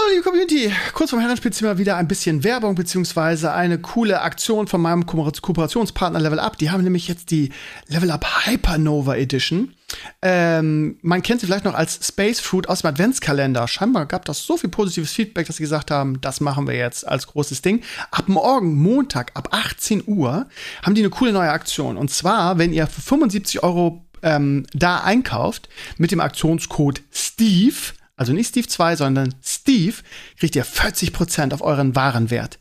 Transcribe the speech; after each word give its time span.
Hallo 0.00 0.12
liebe 0.12 0.22
Community, 0.22 0.72
kurz 0.94 1.10
vom 1.10 1.20
Herrenspielzimmer 1.20 1.76
wieder 1.76 1.96
ein 1.96 2.08
bisschen 2.08 2.42
Werbung 2.42 2.74
beziehungsweise 2.74 3.52
eine 3.52 3.78
coole 3.78 4.22
Aktion 4.22 4.66
von 4.66 4.80
meinem 4.80 5.04
Ko 5.04 5.30
Kooperationspartner 5.42 6.20
Level 6.20 6.38
Up. 6.38 6.56
Die 6.56 6.70
haben 6.70 6.82
nämlich 6.82 7.06
jetzt 7.06 7.30
die 7.30 7.52
Level 7.88 8.10
Up 8.10 8.24
Hypernova 8.46 9.16
Edition. 9.16 9.74
Ähm, 10.22 10.96
man 11.02 11.22
kennt 11.22 11.40
sie 11.40 11.46
vielleicht 11.46 11.66
noch 11.66 11.74
als 11.74 12.00
Space 12.06 12.40
Fruit 12.40 12.68
aus 12.68 12.80
dem 12.80 12.88
Adventskalender. 12.88 13.68
Scheinbar 13.68 14.06
gab 14.06 14.24
das 14.24 14.42
so 14.46 14.56
viel 14.56 14.70
positives 14.70 15.12
Feedback, 15.12 15.46
dass 15.46 15.56
sie 15.56 15.64
gesagt 15.64 15.90
haben, 15.90 16.18
das 16.22 16.40
machen 16.40 16.66
wir 16.66 16.76
jetzt 16.76 17.06
als 17.06 17.26
großes 17.26 17.60
Ding. 17.60 17.82
Ab 18.10 18.26
morgen, 18.28 18.76
Montag, 18.76 19.32
ab 19.34 19.48
18 19.50 20.04
Uhr, 20.06 20.46
haben 20.82 20.94
die 20.94 21.02
eine 21.02 21.10
coole 21.10 21.32
neue 21.32 21.50
Aktion. 21.50 21.98
Und 21.98 22.10
zwar, 22.10 22.56
wenn 22.56 22.72
ihr 22.72 22.86
für 22.86 23.02
75 23.02 23.62
Euro 23.62 24.02
ähm, 24.22 24.64
da 24.72 25.00
einkauft 25.00 25.68
mit 25.98 26.10
dem 26.10 26.20
Aktionscode 26.20 27.02
Steve, 27.12 27.92
also 28.20 28.34
nicht 28.34 28.48
Steve 28.48 28.68
2, 28.68 28.96
sondern 28.96 29.34
Steve, 29.42 29.94
kriegt 30.38 30.54
ihr 30.54 30.66
40% 30.66 31.54
auf 31.54 31.62
euren 31.62 31.96
Warenwert. 31.96 32.58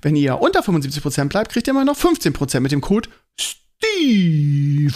Wenn 0.00 0.14
ihr 0.14 0.40
unter 0.40 0.60
75% 0.60 1.24
bleibt, 1.24 1.50
kriegt 1.50 1.66
ihr 1.66 1.72
immer 1.72 1.84
noch 1.84 1.98
15% 1.98 2.60
mit 2.60 2.70
dem 2.70 2.80
Code 2.80 3.08
Steve. 3.36 4.94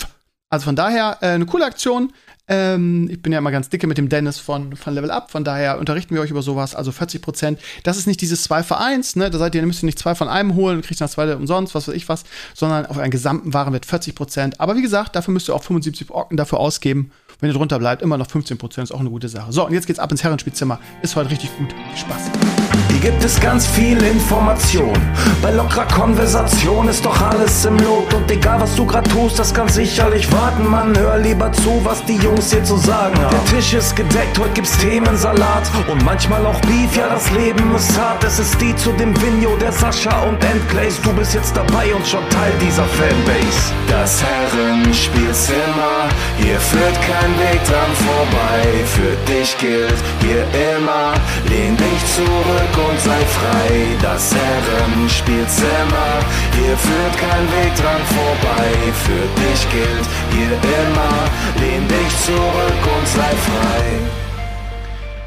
Also 0.48 0.64
von 0.64 0.76
daher 0.76 1.18
äh, 1.22 1.30
eine 1.30 1.46
coole 1.46 1.64
Aktion. 1.64 2.12
Ähm, 2.46 3.08
ich 3.10 3.20
bin 3.20 3.32
ja 3.32 3.40
immer 3.40 3.50
ganz 3.50 3.68
dicke 3.68 3.88
mit 3.88 3.98
dem 3.98 4.08
Dennis 4.08 4.38
von, 4.38 4.76
von 4.76 4.94
Level 4.94 5.10
Up, 5.10 5.32
von 5.32 5.42
daher 5.42 5.80
unterrichten 5.80 6.14
wir 6.14 6.22
euch 6.22 6.30
über 6.30 6.42
sowas. 6.42 6.76
Also 6.76 6.92
40 6.92 7.20
Prozent. 7.20 7.58
Das 7.82 7.96
ist 7.96 8.06
nicht 8.06 8.20
dieses 8.20 8.44
2 8.44 8.62
für 8.62 8.78
1, 8.78 9.16
ne? 9.16 9.28
Da 9.28 9.38
seid 9.38 9.56
ihr, 9.56 9.66
müsst 9.66 9.82
ihr 9.82 9.86
nicht 9.86 9.98
zwei 9.98 10.14
von 10.14 10.28
einem 10.28 10.54
holen 10.54 10.76
und 10.76 10.86
kriegt 10.86 11.00
das 11.00 11.10
zweite 11.12 11.36
umsonst, 11.36 11.74
was 11.74 11.88
weiß 11.88 11.96
ich 11.96 12.08
was, 12.08 12.22
sondern 12.54 12.86
auf 12.86 12.98
einen 12.98 13.10
gesamten 13.10 13.52
Warenwert 13.52 13.86
40 13.86 14.14
Prozent. 14.14 14.60
Aber 14.60 14.76
wie 14.76 14.82
gesagt, 14.82 15.16
dafür 15.16 15.34
müsst 15.34 15.48
ihr 15.48 15.54
auch 15.56 15.64
75 15.64 16.12
Orken 16.12 16.36
dafür 16.36 16.60
ausgeben. 16.60 17.10
Wenn 17.40 17.50
ihr 17.50 17.54
drunter 17.54 17.78
bleibt, 17.78 18.02
immer 18.02 18.16
noch 18.16 18.30
15 18.30 18.56
Prozent, 18.58 18.84
ist 18.88 18.92
auch 18.92 19.00
eine 19.00 19.10
gute 19.10 19.28
Sache. 19.28 19.52
So, 19.52 19.66
und 19.66 19.72
jetzt 19.72 19.86
geht's 19.86 19.98
ab 19.98 20.10
ins 20.10 20.24
Herrenspielzimmer. 20.24 20.78
Ist 21.02 21.16
heute 21.16 21.30
richtig 21.30 21.56
gut. 21.58 21.72
Viel 21.72 21.98
Spaß. 21.98 22.55
Hier 22.88 23.00
gibt 23.00 23.24
es 23.24 23.38
ganz 23.40 23.66
viel 23.66 24.02
Information. 24.02 24.94
Bei 25.42 25.50
lockerer 25.50 25.86
Konversation 25.86 26.88
ist 26.88 27.04
doch 27.04 27.20
alles 27.20 27.64
im 27.64 27.78
Lot. 27.78 28.12
Und 28.14 28.30
egal 28.30 28.60
was 28.60 28.74
du 28.74 28.86
grad 28.86 29.08
tust, 29.10 29.38
das 29.38 29.52
kann 29.52 29.68
sicherlich 29.68 30.30
warten. 30.32 30.68
Man, 30.68 30.96
hör 30.98 31.18
lieber 31.18 31.52
zu, 31.52 31.80
was 31.84 32.04
die 32.04 32.16
Jungs 32.16 32.50
hier 32.50 32.64
zu 32.64 32.76
sagen 32.76 33.16
haben. 33.18 33.30
Der 33.30 33.56
Tisch 33.56 33.74
ist 33.74 33.94
gedeckt, 33.96 34.38
heute 34.38 34.50
gibt's 34.54 34.76
Themensalat. 34.78 35.70
Und 35.88 36.04
manchmal 36.04 36.44
auch 36.46 36.60
Beef, 36.62 36.96
ja, 36.96 37.08
das 37.08 37.30
Leben 37.30 37.74
ist 37.74 37.98
hart. 37.98 38.24
Es 38.24 38.38
ist 38.38 38.60
die 38.60 38.74
zu 38.76 38.92
dem 38.92 39.14
Vinyo, 39.20 39.56
der 39.56 39.72
Sascha 39.72 40.22
und 40.22 40.42
Endglaze. 40.44 41.00
Du 41.02 41.12
bist 41.12 41.34
jetzt 41.34 41.56
dabei 41.56 41.94
und 41.94 42.06
schon 42.06 42.28
Teil 42.30 42.52
dieser 42.60 42.84
Fanbase. 42.84 43.72
Das 43.88 44.22
Herrenspielzimmer, 44.22 46.08
hier 46.38 46.58
führt 46.58 46.94
kein 47.02 47.32
Weg 47.38 47.62
dran 47.64 47.92
vorbei. 48.06 48.84
Für 48.84 49.32
dich 49.32 49.56
gilt 49.58 49.94
hier 50.20 50.44
immer, 50.76 51.12
lehn 51.48 51.76
dich 51.76 52.14
zurück 52.14 52.65
und 52.76 53.00
sei 53.00 53.20
frei. 53.24 53.96
Das 54.02 54.34
Herrenspielzimmer, 54.34 56.10
hier 56.52 56.76
führt 56.76 57.16
kein 57.18 57.46
Weg 57.52 57.74
dran 57.76 58.02
vorbei. 58.16 58.68
Für 59.04 59.26
dich 59.40 59.60
gilt 59.70 60.06
hier 60.32 60.52
immer, 60.52 61.14
lehn 61.60 61.86
dich 61.88 62.24
zurück 62.24 62.96
und 62.98 63.06
sei 63.08 63.34
frei. 63.48 63.84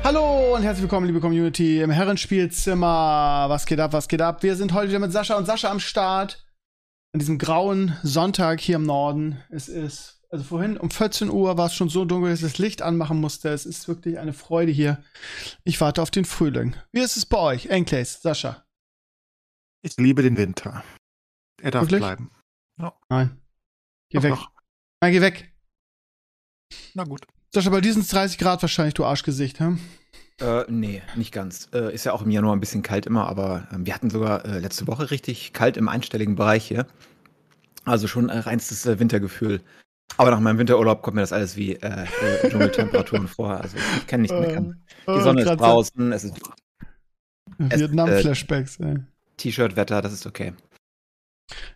Hallo 0.03 0.55
und 0.55 0.63
herzlich 0.63 0.83
willkommen, 0.83 1.05
liebe 1.05 1.19
Community, 1.19 1.81
im 1.81 1.91
Herrenspielzimmer. 1.91 3.45
Was 3.47 3.65
geht 3.65 3.79
ab, 3.79 3.93
was 3.93 4.07
geht 4.07 4.21
ab? 4.21 4.43
Wir 4.43 4.55
sind 4.55 4.73
heute 4.73 4.89
wieder 4.89 4.99
mit 4.99 5.11
Sascha 5.11 5.35
und 5.35 5.45
Sascha 5.45 5.69
am 5.69 5.79
Start. 5.79 6.45
An 7.13 7.19
diesem 7.19 7.37
grauen 7.37 7.97
Sonntag 8.03 8.59
hier 8.59 8.75
im 8.77 8.83
Norden. 8.83 9.39
Es 9.49 9.67
ist, 9.67 10.18
also 10.29 10.43
vorhin 10.43 10.77
um 10.77 10.91
14 10.91 11.29
Uhr 11.29 11.57
war 11.57 11.67
es 11.67 11.73
schon 11.73 11.89
so 11.89 12.05
dunkel, 12.05 12.29
dass 12.29 12.39
ich 12.39 12.45
das 12.51 12.57
Licht 12.59 12.81
anmachen 12.81 13.19
musste. 13.19 13.49
Es 13.49 13.65
ist 13.65 13.87
wirklich 13.87 14.19
eine 14.19 14.33
Freude 14.33 14.71
hier. 14.71 15.03
Ich 15.63 15.81
warte 15.81 16.01
auf 16.01 16.11
den 16.11 16.25
Frühling. 16.25 16.75
Wie 16.91 17.01
ist 17.01 17.17
es 17.17 17.25
bei 17.25 17.37
euch, 17.37 17.67
Enkles, 17.67 18.21
Sascha? 18.21 18.63
Ich 19.81 19.97
liebe 19.97 20.21
den 20.21 20.37
Winter. 20.37 20.83
Er 21.61 21.71
darf 21.71 21.83
Wirklich? 21.83 21.99
bleiben. 21.99 22.31
Nein. 23.09 23.41
Geh 24.09 24.17
Doch, 24.17 24.23
weg. 24.23 24.31
doch. 24.31 24.51
Nein, 25.01 25.13
geh 25.13 25.21
weg. 25.21 25.53
Na 26.93 27.03
gut. 27.03 27.25
Sascha, 27.53 27.69
bei 27.69 27.81
diesen 27.81 28.05
30 28.05 28.37
Grad 28.37 28.61
wahrscheinlich, 28.61 28.93
du 28.93 29.05
Arschgesicht, 29.05 29.59
hm? 29.59 29.79
Äh, 30.39 30.63
nee, 30.69 31.01
nicht 31.15 31.33
ganz. 31.33 31.69
Äh, 31.73 31.93
ist 31.93 32.05
ja 32.05 32.13
auch 32.13 32.21
im 32.21 32.29
Januar 32.29 32.55
ein 32.55 32.59
bisschen 32.59 32.83
kalt 32.83 33.05
immer, 33.05 33.27
aber 33.27 33.67
ähm, 33.73 33.85
wir 33.85 33.93
hatten 33.93 34.09
sogar 34.09 34.45
äh, 34.45 34.59
letzte 34.59 34.87
Woche 34.87 35.11
richtig 35.11 35.53
kalt 35.53 35.75
im 35.75 35.89
einstelligen 35.89 36.35
Bereich 36.35 36.65
hier. 36.65 36.87
Also 37.83 38.07
schon 38.07 38.29
äh, 38.29 38.37
reinstes 38.37 38.85
äh, 38.85 38.99
Wintergefühl. 38.99 39.61
Aber 40.17 40.31
nach 40.31 40.39
meinem 40.39 40.57
Winterurlaub 40.57 41.01
kommt 41.01 41.15
mir 41.15 41.21
das 41.21 41.31
alles 41.31 41.55
wie 41.55 41.73
äh, 41.75 42.03
äh, 42.03 42.49
Dschungeltemperaturen 42.49 43.27
vor. 43.29 43.51
Also 43.51 43.77
ich 43.97 44.07
kann 44.07 44.21
nicht 44.21 44.33
meckern. 44.33 44.83
Äh, 45.07 45.15
Die 45.15 45.21
Sonne 45.21 45.43
grad 45.43 45.53
ist 45.55 45.61
draußen, 45.61 46.11
es 46.11 46.23
ist 46.25 46.39
Vietnam-Flashbacks, 47.57 48.79
ey. 48.79 48.97
T-Shirt-Wetter, 49.37 50.01
das 50.01 50.13
ist 50.13 50.25
okay. 50.25 50.53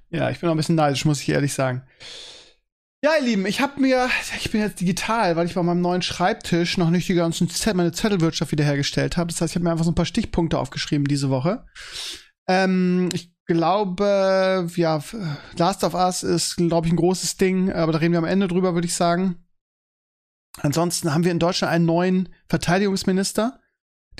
Ja, 0.09 0.29
ich 0.29 0.39
bin 0.39 0.49
auch 0.49 0.53
ein 0.53 0.57
bisschen 0.57 0.75
neidisch, 0.75 1.05
muss 1.05 1.21
ich 1.21 1.29
ehrlich 1.29 1.53
sagen. 1.53 1.83
Ja, 3.03 3.11
ihr 3.19 3.25
Lieben, 3.25 3.45
ich 3.45 3.59
habe 3.59 3.81
mir, 3.81 4.09
ich 4.37 4.51
bin 4.51 4.61
jetzt 4.61 4.79
digital, 4.79 5.35
weil 5.35 5.45
ich 5.45 5.55
bei 5.55 5.63
meinem 5.63 5.81
neuen 5.81 6.01
Schreibtisch 6.01 6.77
noch 6.77 6.89
nicht 6.89 7.09
die 7.09 7.15
ganzen 7.15 7.49
Zettel, 7.49 7.73
meine 7.73 7.91
Zettelwirtschaft 7.91 8.51
wiederhergestellt 8.53 9.17
habe. 9.17 9.27
Das 9.31 9.41
heißt, 9.41 9.51
ich 9.51 9.55
habe 9.55 9.65
mir 9.65 9.71
einfach 9.71 9.83
so 9.83 9.91
ein 9.91 9.95
paar 9.95 10.05
Stichpunkte 10.05 10.57
aufgeschrieben 10.57 11.05
diese 11.05 11.29
Woche. 11.29 11.65
Ähm, 12.47 13.09
ich 13.13 13.32
glaube, 13.45 14.67
ja, 14.75 15.03
Last 15.57 15.83
of 15.83 15.93
Us 15.93 16.23
ist, 16.23 16.55
glaube 16.57 16.87
ich, 16.87 16.93
ein 16.93 16.97
großes 16.97 17.37
Ding, 17.37 17.71
aber 17.71 17.91
da 17.91 17.99
reden 17.99 18.13
wir 18.13 18.19
am 18.19 18.25
Ende 18.25 18.47
drüber, 18.47 18.73
würde 18.73 18.87
ich 18.87 18.95
sagen. 18.95 19.37
Ansonsten 20.61 21.13
haben 21.13 21.23
wir 21.23 21.31
in 21.31 21.39
Deutschland 21.39 21.73
einen 21.73 21.85
neuen 21.85 22.29
Verteidigungsminister, 22.47 23.59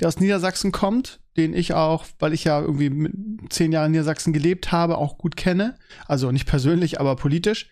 der 0.00 0.08
aus 0.08 0.18
Niedersachsen 0.18 0.72
kommt, 0.72 1.20
den 1.36 1.54
ich 1.54 1.74
auch, 1.74 2.04
weil 2.18 2.32
ich 2.32 2.44
ja 2.44 2.60
irgendwie 2.60 2.90
mit 2.90 3.12
zehn 3.52 3.72
Jahre 3.72 3.86
in 3.86 3.92
Niedersachsen 3.92 4.32
gelebt 4.32 4.72
habe, 4.72 4.98
auch 4.98 5.16
gut 5.18 5.36
kenne. 5.36 5.78
Also 6.06 6.32
nicht 6.32 6.46
persönlich, 6.46 7.00
aber 7.00 7.16
politisch. 7.16 7.70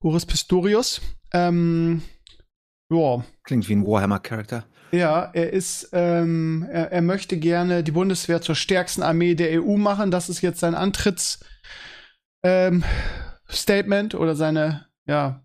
Boris 0.00 0.26
Pistorius. 0.26 1.00
Ähm, 1.32 2.02
ja, 2.90 3.24
Klingt 3.44 3.68
wie 3.68 3.74
ein 3.74 3.86
Warhammer-Charakter. 3.86 4.64
Ja, 4.92 5.30
er 5.32 5.52
ist, 5.52 5.88
ähm, 5.92 6.66
er, 6.70 6.92
er 6.92 7.02
möchte 7.02 7.38
gerne 7.38 7.82
die 7.82 7.92
Bundeswehr 7.92 8.42
zur 8.42 8.54
stärksten 8.54 9.02
Armee 9.02 9.34
der 9.34 9.62
EU 9.62 9.76
machen. 9.76 10.10
Das 10.10 10.28
ist 10.28 10.42
jetzt 10.42 10.60
sein 10.60 10.74
Antritts 10.74 11.44
ähm, 12.42 12.84
oder 14.14 14.34
seine, 14.34 14.86
ja, 15.06 15.44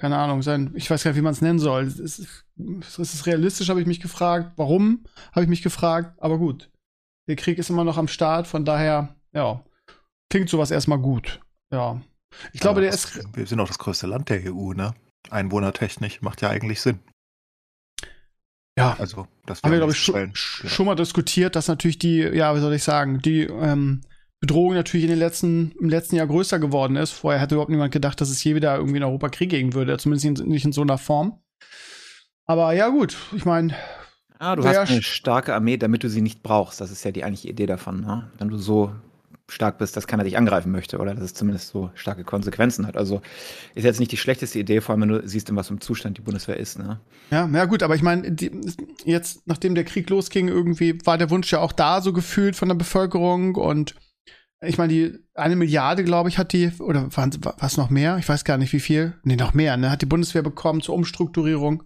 keine 0.00 0.18
Ahnung, 0.18 0.42
sein, 0.42 0.72
ich 0.74 0.90
weiß 0.90 1.02
gar 1.02 1.10
nicht, 1.10 1.18
wie 1.18 1.22
man 1.22 1.32
es 1.32 1.40
nennen 1.40 1.58
soll. 1.58 1.86
Ist, 1.86 1.98
ist, 1.98 2.44
ist 2.56 2.98
es 2.98 3.26
realistisch, 3.26 3.68
habe 3.68 3.80
ich 3.80 3.86
mich 3.86 4.00
gefragt. 4.00 4.52
Warum, 4.56 5.04
habe 5.32 5.42
ich 5.42 5.48
mich 5.48 5.62
gefragt. 5.62 6.16
Aber 6.18 6.38
gut, 6.38 6.70
der 7.28 7.36
Krieg 7.36 7.58
ist 7.58 7.70
immer 7.70 7.84
noch 7.84 7.98
am 7.98 8.08
Start, 8.08 8.46
von 8.46 8.64
daher, 8.64 9.14
ja, 9.32 9.64
klingt 10.30 10.48
sowas 10.48 10.70
erstmal 10.70 10.98
gut. 10.98 11.40
Ja. 11.72 12.00
Ich 12.52 12.60
glaube, 12.60 12.80
der 12.80 12.90
das, 12.90 13.16
ist, 13.16 13.36
Wir 13.36 13.46
sind 13.46 13.60
auch 13.60 13.68
das 13.68 13.78
größte 13.78 14.06
Land 14.06 14.28
der 14.28 14.52
EU, 14.52 14.72
ne? 14.72 14.94
Einwohnertechnisch 15.30 16.22
macht 16.22 16.42
ja 16.42 16.50
eigentlich 16.50 16.80
Sinn. 16.80 17.00
Ja, 18.78 18.96
Also, 18.98 19.26
das 19.46 19.62
haben 19.62 19.70
wir, 19.70 19.78
glaube 19.78 19.92
ich, 19.92 19.98
schon, 19.98 20.14
feststellen. 20.32 20.70
schon 20.70 20.86
mal 20.86 20.94
diskutiert, 20.94 21.54
dass 21.56 21.68
natürlich 21.68 21.98
die, 21.98 22.18
ja, 22.20 22.54
wie 22.56 22.60
soll 22.60 22.72
ich 22.74 22.82
sagen, 22.82 23.20
die 23.20 23.42
ähm, 23.42 24.00
Bedrohung 24.40 24.74
natürlich 24.74 25.04
in 25.04 25.10
den 25.10 25.18
letzten, 25.18 25.72
im 25.80 25.88
letzten 25.88 26.16
Jahr 26.16 26.26
größer 26.26 26.58
geworden 26.58 26.96
ist. 26.96 27.10
Vorher 27.10 27.40
hätte 27.40 27.54
überhaupt 27.56 27.70
niemand 27.70 27.92
gedacht, 27.92 28.20
dass 28.20 28.30
es 28.30 28.42
je 28.44 28.54
wieder 28.54 28.76
irgendwie 28.76 28.98
in 28.98 29.02
Europa 29.04 29.28
Krieg 29.30 29.50
geben 29.50 29.74
würde, 29.74 29.96
zumindest 29.98 30.40
in, 30.40 30.48
nicht 30.48 30.64
in 30.64 30.72
so 30.72 30.82
einer 30.82 30.96
Form. 30.98 31.40
Aber 32.46 32.72
ja, 32.72 32.88
gut, 32.88 33.16
ich 33.36 33.44
meine, 33.44 33.74
Ah, 34.40 34.54
du 34.54 34.62
hast 34.64 34.76
eine 34.76 35.00
sch- 35.00 35.02
starke 35.02 35.52
Armee, 35.54 35.76
damit 35.76 36.04
du 36.04 36.08
sie 36.08 36.22
nicht 36.22 36.44
brauchst. 36.44 36.80
Das 36.80 36.92
ist 36.92 37.02
ja 37.04 37.10
die 37.10 37.24
eigentliche 37.24 37.48
Idee 37.48 37.66
davon. 37.66 38.02
Ne? 38.02 38.30
Wenn 38.38 38.48
du 38.48 38.56
so 38.56 38.92
stark 39.50 39.78
bist, 39.78 39.96
dass 39.96 40.06
keiner 40.06 40.24
dich 40.24 40.36
angreifen 40.36 40.70
möchte 40.70 40.98
oder 40.98 41.14
dass 41.14 41.24
es 41.24 41.34
zumindest 41.34 41.68
so 41.68 41.90
starke 41.94 42.22
Konsequenzen 42.24 42.86
hat. 42.86 42.96
Also 42.96 43.22
ist 43.74 43.84
jetzt 43.84 43.98
nicht 43.98 44.12
die 44.12 44.16
schlechteste 44.16 44.58
Idee, 44.58 44.80
vor 44.80 44.92
allem 44.92 45.02
wenn 45.02 45.08
du 45.08 45.26
siehst, 45.26 45.48
in 45.48 45.56
was 45.56 45.68
für 45.68 45.72
einem 45.72 45.80
Zustand 45.80 46.18
die 46.18 46.22
Bundeswehr 46.22 46.58
ist. 46.58 46.78
Ne? 46.78 47.00
ja, 47.30 47.46
ja 47.46 47.64
gut, 47.64 47.82
aber 47.82 47.94
ich 47.94 48.02
meine, 48.02 48.36
jetzt, 49.04 49.46
nachdem 49.46 49.74
der 49.74 49.84
Krieg 49.84 50.08
losging, 50.10 50.48
irgendwie 50.48 50.98
war 51.04 51.16
der 51.18 51.30
Wunsch 51.30 51.50
ja 51.50 51.60
auch 51.60 51.72
da 51.72 52.02
so 52.02 52.12
gefühlt 52.12 52.56
von 52.56 52.68
der 52.68 52.76
Bevölkerung 52.76 53.54
und 53.54 53.94
ich 54.60 54.76
meine, 54.76 54.92
die 54.92 55.18
eine 55.34 55.54
Milliarde, 55.54 56.02
glaube 56.02 56.28
ich, 56.28 56.36
hat 56.36 56.52
die, 56.52 56.72
oder 56.80 57.08
was 57.12 57.76
noch 57.76 57.90
mehr? 57.90 58.18
Ich 58.18 58.28
weiß 58.28 58.44
gar 58.44 58.58
nicht, 58.58 58.72
wie 58.72 58.80
viel. 58.80 59.14
Nee, 59.22 59.36
noch 59.36 59.54
mehr, 59.54 59.76
ne? 59.76 59.88
Hat 59.88 60.02
die 60.02 60.06
Bundeswehr 60.06 60.42
bekommen 60.42 60.80
zur 60.80 60.96
Umstrukturierung. 60.96 61.84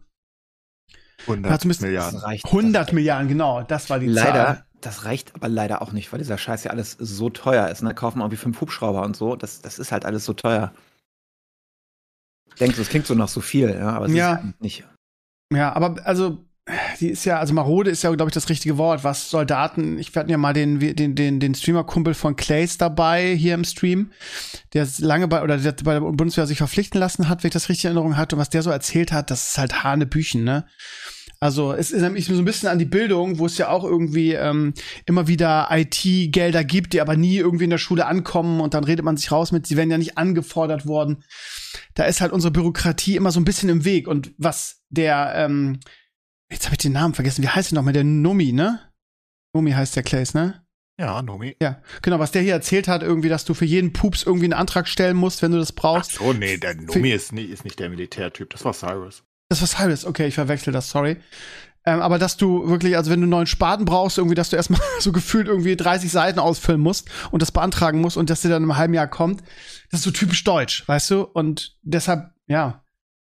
100 1.27 1.53
Hat 1.53 1.61
zumindest- 1.61 1.83
Milliarden. 1.83 2.15
Das 2.15 2.25
reicht. 2.25 2.47
100 2.47 2.89
das, 2.89 2.95
Milliarden, 2.95 3.29
genau, 3.29 3.63
das 3.63 3.91
war 3.91 3.99
die 3.99 4.07
Leider, 4.07 4.33
Zahl. 4.33 4.65
Das 4.83 5.05
reicht 5.05 5.35
aber 5.35 5.49
leider 5.49 5.81
auch 5.83 5.93
nicht, 5.93 6.13
weil 6.13 6.19
dieser 6.19 6.39
Scheiß 6.39 6.65
ja 6.65 6.71
alles 6.71 6.93
so 6.99 7.31
teuer 7.31 7.69
ist. 7.69 7.83
Ne? 7.83 7.95
Kaufen 7.95 8.21
irgendwie 8.21 8.37
fünf 8.37 8.61
Hubschrauber 8.61 9.03
und 9.03 9.17
so. 9.17 9.37
Das, 9.37 9.63
das 9.63 9.79
ist 9.79 9.93
halt 9.93 10.05
alles 10.05 10.25
so 10.25 10.33
teuer. 10.33 10.73
Denkst 12.61 12.77
du, 12.77 12.83
es 12.83 12.89
klingt 12.89 13.07
so 13.07 13.15
nach 13.15 13.29
so 13.29 13.41
viel, 13.41 13.71
ja, 13.71 13.91
aber 13.91 14.07
es 14.07 14.13
Ja. 14.13 14.35
ist 14.35 14.61
nicht. 14.61 14.85
Ja, 15.53 15.73
aber 15.75 16.05
also, 16.07 16.45
die 17.01 17.09
ist 17.09 17.25
ja, 17.25 17.39
also 17.39 17.55
marode 17.55 17.91
ist 17.91 18.03
ja, 18.03 18.11
glaube 18.15 18.29
ich, 18.29 18.35
das 18.35 18.49
richtige 18.49 18.79
Wort, 18.79 19.05
was 19.05 19.31
Soldaten, 19.31 19.99
ich 19.99 20.15
hatten 20.15 20.31
ja 20.31 20.37
mal 20.39 20.53
den, 20.53 20.79
den, 20.79 21.15
den, 21.15 21.41
den 21.41 21.55
Streamer-Kumpel 21.55 22.15
von 22.15 22.37
Clays 22.37 22.79
dabei 22.79 23.35
hier 23.35 23.55
im 23.55 23.65
Stream, 23.65 24.13
der 24.73 24.87
lange 24.99 25.29
bei, 25.29 25.43
oder 25.43 25.59
der 25.59 25.73
bei 25.83 25.95
der 25.95 26.01
Bundeswehr 26.01 26.47
sich 26.47 26.59
verpflichten 26.59 27.01
lassen 27.01 27.29
hat, 27.29 27.43
wenn 27.43 27.49
ich 27.49 27.55
das 27.55 27.69
richtig 27.69 27.85
in 27.85 27.89
Erinnerung 27.89 28.17
hatte, 28.17 28.37
und 28.37 28.41
was 28.41 28.51
der 28.51 28.63
so 28.63 28.71
erzählt 28.71 29.13
hat, 29.13 29.31
das 29.31 29.49
ist 29.49 29.59
halt 29.59 29.83
Hanebüchen, 29.83 30.45
ne? 30.45 30.67
Also 31.43 31.73
es 31.73 31.91
ist 31.91 32.03
nämlich 32.03 32.27
so 32.27 32.35
ein 32.35 32.45
bisschen 32.45 32.69
an 32.69 32.79
die 32.79 32.85
Bildung, 32.85 33.41
wo 33.41 33.47
es 33.47 33.59
ja 33.59 33.69
auch 33.69 33.83
irgendwie 33.83 34.33
ähm, 34.33 34.75
immer 35.07 35.27
wieder 35.27 35.67
IT-Gelder 35.73 36.63
gibt, 36.63 36.93
die 36.93 37.01
aber 37.01 37.17
nie 37.17 37.37
irgendwie 37.37 37.65
in 37.65 37.71
der 37.71 37.79
Schule 37.79 38.07
ankommen 38.07 38.61
und 38.61 38.75
dann 38.75 38.85
redet 38.85 39.05
man 39.05 39.17
sich 39.17 39.33
raus 39.33 39.51
mit, 39.51 39.67
sie 39.67 39.77
werden 39.77 39.91
ja 39.91 39.99
nicht 39.99 40.17
angefordert 40.17 40.87
worden. 40.87 41.25
Da 41.95 42.05
ist 42.05 42.21
halt 42.21 42.31
unsere 42.31 42.53
Bürokratie 42.53 43.17
immer 43.17 43.33
so 43.33 43.41
ein 43.41 43.45
bisschen 43.45 43.71
im 43.71 43.85
Weg. 43.85 44.07
Und 44.07 44.33
was 44.39 44.85
der, 44.89 45.33
ähm, 45.35 45.81
jetzt 46.49 46.67
habe 46.67 46.75
ich 46.75 46.79
den 46.79 46.93
Namen 46.93 47.15
vergessen, 47.15 47.43
wie 47.43 47.49
heißt 47.49 47.73
der 47.73 47.77
nochmal? 47.77 47.93
Der 47.93 48.05
Nomi, 48.05 48.53
ne? 48.53 48.79
Nomi 49.53 49.73
heißt 49.73 49.97
der 49.97 50.05
Clays, 50.05 50.35
ne? 50.35 50.65
Ja, 50.97 51.23
Nomi. 51.23 51.57
Ja, 51.61 51.83
genau, 52.03 52.21
was 52.21 52.31
der 52.31 52.43
hier 52.43 52.53
erzählt 52.53 52.87
hat, 52.87 53.03
irgendwie, 53.03 53.29
dass 53.29 53.45
du 53.45 53.55
für 53.55 53.65
jeden 53.65 53.93
Pups 53.93 54.23
irgendwie 54.23 54.45
einen 54.45 54.53
Antrag 54.53 54.87
stellen 54.87 55.17
musst, 55.17 55.43
wenn 55.43 55.51
du 55.51 55.59
das 55.59 55.73
Ach 55.73 55.81
brauchst. 55.81 56.13
so, 56.13 56.33
nee, 56.33 56.57
der 56.57 56.77
Nomi 56.77 57.11
ist, 57.11 57.33
ist 57.33 57.65
nicht 57.65 57.81
der 57.81 57.91
Militärtyp. 57.91 58.49
Das 58.51 58.65
war 58.65 58.75
Cyrus. 58.75 59.25
Das 59.53 59.61
war 59.61 59.69
Cyrus, 59.69 60.07
okay, 60.07 60.29
ich 60.29 60.35
verwechsel 60.35 60.73
das, 60.73 60.89
sorry. 60.89 61.19
Ähm, 61.85 62.01
aber 62.01 62.19
dass 62.19 62.39
du 62.39 62.69
wirklich, 62.69 62.97
also 62.97 63.11
wenn 63.11 63.21
du 63.21 63.25
einen 63.25 63.33
neuen 63.33 63.47
Spaten 63.47 63.85
brauchst, 63.85 64.17
irgendwie, 64.17 64.35
dass 64.35 64.49
du 64.49 64.57
erstmal 64.57 64.81
so 64.99 65.13
gefühlt 65.13 65.47
irgendwie 65.47 65.77
30 65.77 66.11
Seiten 66.11 66.39
ausfüllen 66.39 66.81
musst 66.81 67.11
und 67.31 67.43
das 67.43 67.53
beantragen 67.53 68.01
musst 68.01 68.17
und 68.17 68.31
dass 68.31 68.41
dir 68.41 68.49
dann 68.49 68.63
im 68.63 68.79
halben 68.79 68.95
Jahr 68.95 69.09
kommt, 69.09 69.43
das 69.91 70.01
ist 70.01 70.05
so 70.05 70.11
typisch 70.11 70.43
deutsch, 70.43 70.89
weißt 70.89 71.11
du? 71.11 71.23
Und 71.23 71.77
deshalb, 71.83 72.31
ja, 72.47 72.83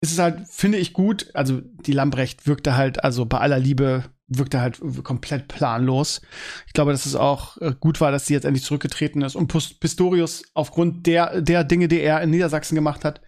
ist 0.02 0.12
es 0.12 0.20
halt, 0.20 0.46
finde 0.48 0.78
ich 0.78 0.92
gut, 0.92 1.30
also 1.34 1.62
die 1.62 1.92
Lambrecht 1.92 2.46
wirkte 2.46 2.76
halt, 2.76 3.02
also 3.02 3.26
bei 3.26 3.38
aller 3.38 3.58
Liebe, 3.58 4.04
wirkte 4.28 4.60
halt 4.60 4.80
komplett 5.02 5.48
planlos. 5.48 6.20
Ich 6.68 6.74
glaube, 6.74 6.92
dass 6.92 7.06
es 7.06 7.16
auch 7.16 7.56
äh, 7.58 7.74
gut 7.80 8.00
war, 8.00 8.12
dass 8.12 8.26
sie 8.26 8.34
jetzt 8.34 8.44
endlich 8.44 8.64
zurückgetreten 8.64 9.20
ist 9.22 9.34
und 9.34 9.48
Pistorius 9.48 10.44
aufgrund 10.54 11.06
der, 11.06 11.40
der 11.40 11.64
Dinge, 11.64 11.88
die 11.88 12.00
er 12.00 12.22
in 12.22 12.30
Niedersachsen 12.30 12.76
gemacht 12.76 13.04
hat, 13.04 13.20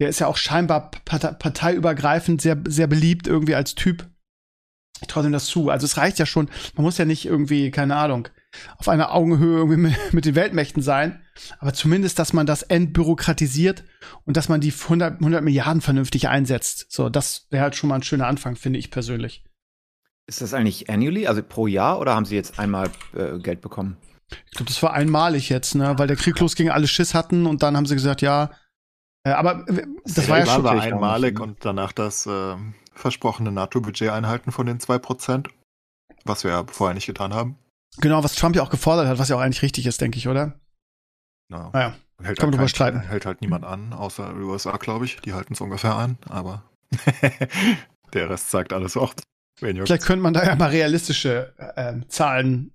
der 0.00 0.08
ist 0.08 0.20
ja 0.20 0.26
auch 0.26 0.36
scheinbar 0.36 0.90
partei 1.04 1.32
parteiübergreifend 1.32 2.40
sehr, 2.40 2.58
sehr 2.66 2.86
beliebt 2.86 3.26
irgendwie 3.26 3.54
als 3.54 3.74
Typ. 3.74 4.08
Ich 5.00 5.08
traue 5.08 5.24
ihm 5.24 5.32
das 5.32 5.46
zu. 5.46 5.70
Also 5.70 5.84
es 5.84 5.96
reicht 5.96 6.18
ja 6.18 6.26
schon. 6.26 6.48
Man 6.74 6.84
muss 6.84 6.98
ja 6.98 7.04
nicht 7.04 7.24
irgendwie, 7.24 7.70
keine 7.70 7.96
Ahnung, 7.96 8.28
auf 8.78 8.88
einer 8.88 9.12
Augenhöhe 9.12 9.58
irgendwie 9.58 9.76
mit, 9.76 10.12
mit 10.12 10.24
den 10.24 10.34
Weltmächten 10.34 10.82
sein. 10.82 11.22
Aber 11.60 11.72
zumindest, 11.72 12.18
dass 12.18 12.32
man 12.32 12.46
das 12.46 12.62
entbürokratisiert 12.62 13.84
und 14.24 14.36
dass 14.36 14.48
man 14.48 14.60
die 14.60 14.72
100, 14.72 15.20
100 15.20 15.42
Milliarden 15.42 15.80
vernünftig 15.80 16.28
einsetzt. 16.28 16.86
So, 16.88 17.08
das 17.08 17.46
wäre 17.50 17.62
halt 17.62 17.76
schon 17.76 17.88
mal 17.88 17.96
ein 17.96 18.02
schöner 18.02 18.26
Anfang, 18.26 18.56
finde 18.56 18.78
ich 18.78 18.90
persönlich. 18.90 19.44
Ist 20.26 20.40
das 20.40 20.52
eigentlich 20.52 20.90
annually, 20.90 21.26
also 21.26 21.42
pro 21.42 21.66
Jahr, 21.66 22.00
oder 22.00 22.14
haben 22.14 22.26
sie 22.26 22.34
jetzt 22.34 22.58
einmal 22.58 22.90
äh, 23.14 23.38
Geld 23.38 23.60
bekommen? 23.60 23.96
Ich 24.46 24.52
glaube, 24.52 24.66
das 24.66 24.82
war 24.82 24.92
einmalig 24.92 25.48
jetzt, 25.48 25.74
ne? 25.74 25.94
Weil 25.96 26.06
der 26.06 26.16
Krieg 26.16 26.38
losging, 26.38 26.68
alle 26.68 26.86
Schiss 26.86 27.14
hatten 27.14 27.46
und 27.46 27.62
dann 27.62 27.76
haben 27.76 27.86
sie 27.86 27.94
gesagt, 27.94 28.20
ja. 28.20 28.50
Äh, 29.28 29.32
aber 29.32 29.68
äh, 29.68 29.86
das 30.04 30.28
war 30.28 30.38
ja 30.38 30.46
schon. 30.46 30.64
war 30.64 30.76
auch 30.76 30.80
einmalig 30.82 31.32
nicht, 31.34 31.38
ne? 31.40 31.44
und 31.44 31.64
danach 31.64 31.92
das 31.92 32.26
äh, 32.26 32.56
versprochene 32.94 33.52
NATO-Budget 33.52 34.10
einhalten 34.10 34.52
von 34.52 34.66
den 34.66 34.78
2%, 34.78 35.48
was 36.24 36.44
wir 36.44 36.50
ja 36.50 36.64
vorher 36.66 36.94
nicht 36.94 37.06
getan 37.06 37.34
haben. 37.34 37.58
Genau, 37.98 38.22
was 38.22 38.34
Trump 38.34 38.56
ja 38.56 38.62
auch 38.62 38.70
gefordert 38.70 39.06
hat, 39.08 39.18
was 39.18 39.28
ja 39.28 39.36
auch 39.36 39.40
eigentlich 39.40 39.62
richtig 39.62 39.86
ist, 39.86 40.00
denke 40.00 40.18
ich, 40.18 40.28
oder? 40.28 40.58
Ja. 41.50 41.70
Naja. 41.72 41.94
Hält 42.20 42.38
Kann 42.38 42.48
man 42.48 42.52
drüber 42.52 42.64
kein- 42.64 42.68
streiten. 42.68 43.00
Hält 43.00 43.26
halt 43.26 43.40
niemand 43.42 43.64
an, 43.64 43.92
außer 43.92 44.32
die 44.34 44.42
USA, 44.42 44.76
glaube 44.76 45.04
ich. 45.04 45.20
Die 45.20 45.34
halten 45.34 45.52
es 45.52 45.60
ungefähr 45.60 45.94
an, 45.94 46.18
aber 46.28 46.64
der 48.12 48.30
Rest 48.30 48.50
sagt 48.50 48.72
alles 48.72 48.96
auch. 48.96 49.14
Vielleicht 49.60 50.04
könnte 50.04 50.22
man 50.22 50.34
da 50.34 50.44
ja 50.44 50.54
mal 50.56 50.70
realistische 50.70 51.54
äh, 51.76 51.94
Zahlen 52.08 52.72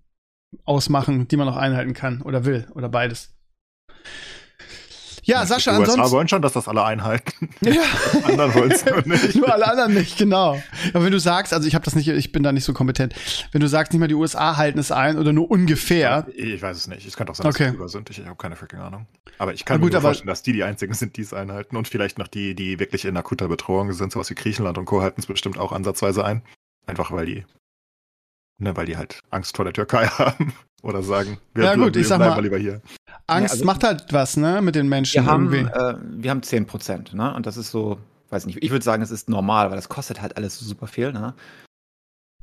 ausmachen, 0.66 1.28
die 1.28 1.38
man 1.38 1.48
noch 1.48 1.58
einhalten 1.58 1.94
kann 1.94 2.22
oder 2.22 2.46
will 2.46 2.68
oder 2.74 2.90
beides. 2.90 3.34
Ja, 5.26 5.46
Sascha, 5.46 5.72
die 5.72 5.80
USA 5.80 5.92
ansonsten. 5.94 6.16
wollen 6.16 6.28
schon, 6.28 6.42
dass 6.42 6.54
das 6.54 6.68
alle 6.68 6.84
einhalten. 6.84 7.50
Ja. 7.62 7.82
Anderen 8.26 8.54
wollen 8.54 8.72
es 8.72 8.86
nur 8.86 9.02
nicht. 9.06 9.36
Nur 9.36 9.52
alle 9.54 9.68
anderen 9.70 9.94
nicht, 9.94 10.18
genau. 10.18 10.62
Aber 10.94 11.06
wenn 11.06 11.12
du 11.12 11.20
sagst, 11.20 11.54
also 11.54 11.68
ich 11.68 11.76
habe 11.76 11.86
das 11.86 11.96
nicht, 11.96 12.08
ich 12.10 12.32
bin 12.32 12.44
da 12.44 12.52
nicht 12.52 12.66
so 12.66 12.74
kompetent. 12.74 13.16
Wenn 13.52 13.62
du 13.62 13.68
sagst, 13.70 13.94
nicht 13.94 14.00
mal 14.02 14.08
die 14.08 14.16
USA 14.16 14.58
halten 14.58 14.80
es 14.80 14.92
ein 14.92 15.18
oder 15.18 15.32
nur 15.34 15.50
ungefähr, 15.50 16.28
Ich 16.36 16.62
weiß 16.62 16.76
es 16.78 16.88
nicht. 16.88 17.08
Es 17.08 17.16
könnte 17.16 17.32
auch 17.32 17.36
sein, 17.36 17.46
dass 17.46 17.56
Okay. 17.56 17.72
sie 17.78 17.88
sind. 17.90 18.10
Ich, 18.10 18.20
ich 18.20 18.26
habe 18.26 18.36
keine 18.36 18.56
freaking 18.56 18.80
Ahnung. 18.80 19.08
Aber 19.38 19.54
ich 19.54 19.64
kann 19.66 19.80
gut, 19.82 19.94
mir 19.94 20.02
vorstellen, 20.02 20.28
dass 20.28 20.44
die 20.44 20.52
die 20.54 20.64
einzigen 20.64 20.94
sind, 20.94 21.16
die 21.18 21.22
es 21.22 21.34
einhalten. 21.34 21.78
Und 21.78 21.88
vielleicht 21.88 22.18
noch 22.20 22.28
die, 22.28 22.54
die 22.54 22.80
wirklich 22.80 23.06
in 23.06 23.16
akuter 23.16 23.48
Bedrohung 23.48 23.92
sind. 23.94 24.12
Sowas 24.12 24.30
wie 24.30 24.36
Griechenland 24.36 24.78
und 24.78 24.86
Co. 24.86 25.02
halten 25.02 25.22
es 25.22 25.26
bestimmt 25.28 25.58
auch 25.58 25.72
ansatzweise 25.72 26.26
ein. 26.26 26.42
Einfach 26.86 27.12
weil 27.12 27.26
die, 27.26 27.46
ne, 28.60 28.76
weil 28.76 28.86
die 28.86 28.98
halt 28.98 29.20
Angst 29.30 29.56
vor 29.56 29.66
der 29.66 29.74
Türkei 29.74 30.06
haben. 30.18 30.54
Oder 30.82 31.02
sagen, 31.02 31.38
wir, 31.54 31.64
Ja, 31.64 31.76
gut, 31.76 31.96
ich 31.96 32.08
sag 32.08 32.18
bleiben 32.18 32.36
mal- 32.36 32.44
lieber 32.44 32.58
hier. 32.58 32.82
Angst 33.28 33.54
also- 33.54 33.66
macht 33.66 33.84
halt 33.84 34.12
was, 34.12 34.38
ne, 34.38 34.62
mit 34.62 34.76
den 34.76 34.90
Menschen 34.90 35.24
Wir 35.26 35.32
haben, 35.32 35.54
irgendwie. 35.54 35.72
äh, 35.74 35.96
wir 36.22 36.30
haben 36.30 36.44
10 36.44 36.66
Prozent, 36.66 37.14
ne? 37.14 37.34
Und 37.34 37.46
das 37.46 37.58
ist 37.58 37.72
so, 37.72 37.98
weiß 38.30 38.46
nicht, 38.46 38.62
ich 38.62 38.72
würde 38.72 38.84
sagen, 38.84 39.02
es 39.02 39.12
ist 39.12 39.30
normal, 39.30 39.70
weil 39.70 39.76
das 39.78 39.90
kostet 39.90 40.22
halt 40.22 40.38
alles 40.38 40.60
so 40.60 40.66
super 40.66 40.88
viel, 40.88 41.14
ne? 41.14 41.34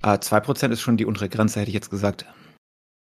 Äh, 0.03 0.19
2 0.19 0.41
Prozent 0.41 0.73
ist 0.73 0.81
schon 0.81 0.97
die 0.97 1.05
untere 1.05 1.29
Grenze, 1.29 1.61
hätte 1.61 1.69
ich 1.69 1.75
jetzt 1.75 1.91
gesagt. 1.91 2.25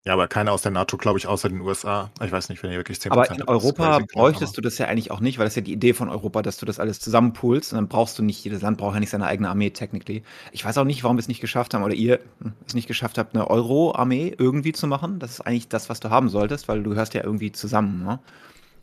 Ja, 0.05 0.15
aber 0.15 0.29
keiner 0.29 0.53
aus 0.53 0.63
der 0.63 0.71
NATO, 0.71 0.97
glaube 0.97 1.19
ich, 1.19 1.27
außer 1.27 1.49
den 1.49 1.61
USA. 1.61 2.11
Ich 2.25 2.33
weiß 2.33 2.49
nicht, 2.49 2.63
wenn 2.63 2.71
ihr 2.71 2.79
wirklich 2.79 2.99
10% 2.99 3.11
Aber 3.11 3.31
in 3.31 3.43
Europa 3.43 4.01
bräuchtest 4.13 4.57
du 4.57 4.61
das 4.61 4.79
ja 4.79 4.87
eigentlich 4.87 5.11
auch 5.11 5.21
nicht, 5.21 5.39
weil 5.39 5.45
das 5.45 5.53
ist 5.53 5.57
ja 5.57 5.63
die 5.63 5.73
Idee 5.73 5.93
von 5.93 6.09
Europa, 6.09 6.41
dass 6.41 6.57
du 6.57 6.67
das 6.67 6.79
alles 6.79 7.01
zusammenpoolst 7.01 7.73
und 7.73 7.77
dann 7.77 7.89
brauchst 7.89 8.19
du 8.19 8.23
nicht, 8.23 8.43
jedes 8.45 8.63
Land 8.63 8.79
braucht 8.79 8.95
ja 8.95 9.01
nicht 9.01 9.11
seine 9.11 9.27
eigene 9.27 9.51
Armee, 9.51 9.71
technically. 9.71 10.23
Ich 10.53 10.65
weiß 10.65 10.79
auch 10.79 10.85
nicht, 10.85 11.03
warum 11.03 11.17
wir 11.17 11.21
es 11.21 11.29
nicht 11.29 11.41
geschafft 11.41 11.75
haben 11.75 11.83
oder 11.83 11.95
ihr 11.95 12.21
es 12.67 12.75
nicht 12.75 12.87
geschafft 12.87 13.19
habt, 13.19 13.35
eine 13.35 13.51
Euro-Armee 13.51 14.35
irgendwie 14.39 14.73
zu 14.73 14.87
machen. 14.87 15.19
Das 15.19 15.33
ist 15.33 15.41
eigentlich 15.41 15.69
das, 15.69 15.89
was 15.91 16.01
du 16.01 16.11
haben 16.11 16.29
solltest, 16.29 16.69
weil 16.69 16.83
du 16.83 16.91
gehörst 16.91 17.15
ja 17.15 17.25
irgendwie 17.25 17.53
zusammen, 17.53 18.05
ne? 18.05 18.21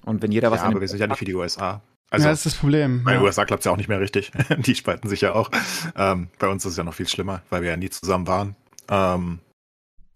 Und 0.04 0.22
wenn 0.22 0.32
jeder 0.32 0.52
was 0.52 0.62
Ja, 0.62 0.68
aber 0.68 0.82
wir 0.82 0.88
sind 0.88 1.00
ja 1.00 1.08
nicht 1.08 1.22
wie 1.22 1.26
die 1.26 1.34
USA. 1.34 1.82
Also, 2.12 2.26
ja, 2.26 2.32
das 2.32 2.40
ist 2.40 2.46
das 2.46 2.56
Problem. 2.56 3.04
Bei 3.04 3.14
den 3.14 3.22
Ja. 3.22 3.26
USA 3.26 3.46
klappt 3.46 3.62
es 3.62 3.66
ja 3.66 3.72
auch 3.72 3.78
nicht 3.78 3.90
mehr 3.90 4.00
richtig. 4.00 4.32
Die 4.60 4.76
spalten 4.76 5.10
sich 5.10 5.22
ja 5.22 5.34
auch. 5.34 5.50
Ähm, 5.96 6.30
bei 6.38 6.48
uns 6.48 6.64
ist 6.64 6.72
es 6.72 6.78
ja 6.78 6.84
noch 6.84 6.94
viel 6.94 7.08
schlimmer, 7.08 7.42
weil 7.50 7.64
wir 7.64 7.72
ja 7.72 7.78
nie 7.78 7.90
zusammen 7.90 8.28
waren. 8.28 8.56
Ähm, 8.90 9.40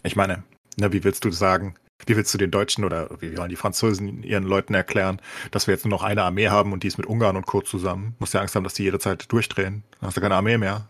ich 0.04 0.16
meine, 0.16 0.44
ne, 0.78 0.92
wie 0.94 1.04
willst 1.04 1.24
du 1.26 1.32
sagen, 1.32 1.76
wie 2.06 2.16
willst 2.16 2.34
du 2.34 2.38
den 2.38 2.52
Deutschen 2.52 2.86
oder 2.86 3.10
wie 3.20 3.38
wollen 3.38 3.50
die 3.50 3.56
Franzosen 3.58 4.24
ihren 4.24 4.44
Leuten 4.44 4.74
erklären, 4.74 5.22
dass 5.52 5.68
wir 5.68 5.74
jetzt 5.74 5.84
nur 5.86 5.92
noch 5.92 6.04
eine 6.04 6.24
Armee 6.24 6.48
haben 6.48 6.72
und 6.72 6.84
die 6.84 6.88
ist 6.88 6.98
mit 6.98 7.08
Ungarn 7.08 7.36
und 7.36 7.46
Co. 7.46 7.62
zusammen? 7.62 8.16
Musst 8.20 8.34
ja 8.34 8.40
Angst 8.42 8.56
haben, 8.56 8.64
dass 8.64 8.74
die 8.74 8.84
jede 8.84 9.00
Zeit 9.00 9.32
durchdrehen. 9.32 9.84
Dann 10.00 10.08
hast 10.08 10.18
du 10.18 10.22
keine 10.22 10.36
Armee 10.36 10.58
mehr. 10.58 10.88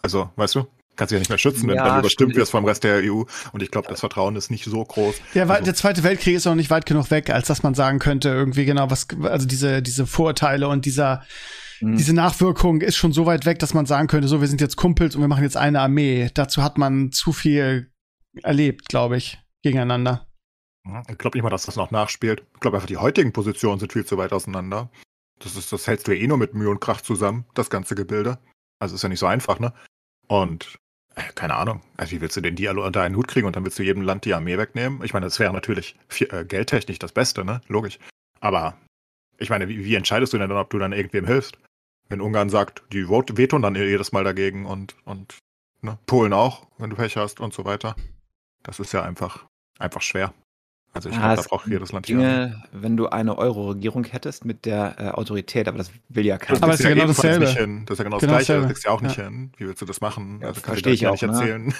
Also, 0.00 0.30
weißt 0.36 0.54
du? 0.56 0.66
Kannst 0.96 1.10
dich 1.10 1.16
ja 1.16 1.20
nicht 1.20 1.28
mehr 1.30 1.38
schützen, 1.38 1.68
wenn 1.68 1.76
Ja, 1.76 1.84
dann 1.86 2.00
überstimmt 2.00 2.30
stimmt. 2.32 2.36
wirst 2.36 2.50
vom 2.52 2.64
Rest 2.64 2.84
der 2.84 3.02
EU. 3.02 3.22
Und 3.52 3.62
ich 3.62 3.70
glaube, 3.70 3.88
das 3.88 4.00
Vertrauen 4.00 4.36
ist 4.36 4.50
nicht 4.50 4.64
so 4.64 4.84
groß. 4.84 5.16
Der, 5.34 5.48
Also- 5.48 5.64
der 5.64 5.74
Zweite 5.74 6.02
Weltkrieg 6.02 6.34
ist 6.36 6.46
auch 6.46 6.54
nicht 6.54 6.70
weit 6.70 6.86
genug 6.86 7.10
weg, 7.10 7.30
als 7.30 7.46
dass 7.48 7.62
man 7.62 7.74
sagen 7.74 7.98
könnte, 7.98 8.28
irgendwie 8.28 8.64
genau, 8.64 8.90
was, 8.90 9.06
also 9.22 9.46
diese, 9.46 9.80
diese 9.82 10.06
Vorurteile 10.06 10.68
und 10.68 10.84
dieser, 10.86 11.22
Hm. 11.78 11.96
diese 11.96 12.14
Nachwirkung 12.14 12.80
ist 12.82 12.96
schon 12.96 13.12
so 13.12 13.26
weit 13.26 13.46
weg, 13.46 13.58
dass 13.58 13.74
man 13.74 13.86
sagen 13.86 14.06
könnte, 14.08 14.28
so, 14.28 14.40
wir 14.40 14.48
sind 14.48 14.60
jetzt 14.60 14.76
Kumpels 14.76 15.14
und 15.14 15.20
wir 15.20 15.28
machen 15.28 15.42
jetzt 15.44 15.56
eine 15.56 15.80
Armee. 15.80 16.30
Dazu 16.34 16.62
hat 16.62 16.78
man 16.78 17.10
zu 17.12 17.32
viel 17.32 17.90
erlebt, 18.42 18.88
glaube 18.88 19.16
ich, 19.16 19.38
gegeneinander. 19.62 20.26
Ich 21.08 21.18
glaube 21.18 21.36
nicht 21.36 21.44
mal, 21.44 21.50
dass 21.50 21.66
das 21.66 21.76
noch 21.76 21.90
nachspielt. 21.90 22.42
Ich 22.54 22.60
glaube 22.60 22.76
einfach, 22.76 22.88
die 22.88 22.96
heutigen 22.96 23.32
Positionen 23.32 23.78
sind 23.78 23.92
viel 23.92 24.04
zu 24.04 24.18
weit 24.18 24.32
auseinander. 24.32 24.90
Das, 25.38 25.56
ist, 25.56 25.72
das 25.72 25.86
hältst 25.86 26.08
du 26.08 26.16
eh 26.16 26.26
nur 26.26 26.38
mit 26.38 26.54
Mühe 26.54 26.70
und 26.70 26.80
Krach 26.80 27.00
zusammen, 27.00 27.44
das 27.54 27.70
ganze 27.70 27.94
Gebilde. 27.94 28.38
Also 28.80 28.96
ist 28.96 29.02
ja 29.02 29.08
nicht 29.08 29.20
so 29.20 29.26
einfach, 29.26 29.60
ne? 29.60 29.72
Und 30.26 30.76
äh, 31.14 31.22
keine 31.34 31.54
Ahnung. 31.54 31.82
Also 31.96 32.12
wie 32.12 32.20
willst 32.20 32.36
du 32.36 32.40
denn 32.40 32.56
die 32.56 32.68
alle 32.68 32.82
unter 32.82 33.02
einen 33.02 33.16
Hut 33.16 33.28
kriegen 33.28 33.46
und 33.46 33.54
dann 33.54 33.64
willst 33.64 33.78
du 33.78 33.82
jedem 33.84 34.02
Land 34.02 34.24
die 34.24 34.34
Armee 34.34 34.58
wegnehmen? 34.58 35.02
Ich 35.04 35.12
meine, 35.12 35.26
das 35.26 35.38
wäre 35.38 35.52
natürlich 35.52 35.96
viel, 36.08 36.32
äh, 36.32 36.44
geldtechnisch 36.44 36.98
das 36.98 37.12
Beste, 37.12 37.44
ne? 37.44 37.60
Logisch. 37.68 37.98
Aber 38.40 38.76
ich 39.38 39.50
meine, 39.50 39.68
wie, 39.68 39.84
wie 39.84 39.94
entscheidest 39.94 40.32
du 40.32 40.38
denn 40.38 40.48
dann, 40.48 40.58
ob 40.58 40.70
du 40.70 40.78
dann 40.78 40.92
irgendwem 40.92 41.26
hilfst? 41.26 41.58
Wenn 42.08 42.20
Ungarn 42.20 42.50
sagt, 42.50 42.82
die 42.92 43.08
vetoen 43.08 43.62
dann 43.62 43.74
jedes 43.74 44.12
Mal 44.12 44.24
dagegen 44.24 44.66
und, 44.66 44.96
und 45.04 45.38
ne? 45.80 45.98
Polen 46.06 46.32
auch, 46.32 46.66
wenn 46.78 46.90
du 46.90 46.96
Pech 46.96 47.16
hast 47.16 47.40
und 47.40 47.54
so 47.54 47.64
weiter. 47.64 47.94
Das 48.62 48.80
ist 48.80 48.92
ja 48.92 49.02
einfach, 49.02 49.46
einfach 49.78 50.02
schwer. 50.02 50.32
Also 50.94 51.08
ich 51.08 51.14
Ja, 51.14 51.22
glaube, 51.34 51.42
da 51.42 51.48
braucht 51.48 51.66
jedes 51.68 51.90
Land. 51.92 52.06
Dinge, 52.06 52.62
wenn 52.70 52.98
du 52.98 53.08
eine 53.08 53.38
Euro-Regierung 53.38 54.04
hättest 54.04 54.44
mit 54.44 54.66
der 54.66 54.96
äh, 54.98 55.08
Autorität, 55.08 55.66
aber 55.66 55.78
das 55.78 55.90
will 56.10 56.26
ja 56.26 56.36
keiner. 56.36 56.58
Aber 56.62 56.72
Das 56.72 56.80
ist 56.80 56.84
ja 56.84 56.90
genau 56.92 57.06
dasselbe. 57.06 57.46
Nicht 57.46 57.56
hin. 57.56 57.86
Das 57.86 57.94
ist 57.94 57.98
ja 58.00 58.04
genau, 58.04 58.18
Genau 58.18 58.32
das 58.34 58.44
Gleiche. 58.46 58.60
Das 58.60 58.66
kriegst 58.68 58.84
du 58.84 58.88
ja 58.88 58.94
auch 58.94 59.00
nicht 59.00 59.16
Ja. 59.16 59.24
hin. 59.24 59.52
Wie 59.56 59.66
willst 59.66 59.80
du 59.80 59.86
das 59.86 60.02
machen? 60.02 60.40
Ja, 60.42 60.48
also 60.48 60.60
kann 60.60 60.74
versteh 60.74 60.90
ich 60.90 61.00
dir 61.00 61.12
ich 61.14 61.22
nicht 61.22 61.30
ne? 61.30 61.38
erzählen, 61.38 61.74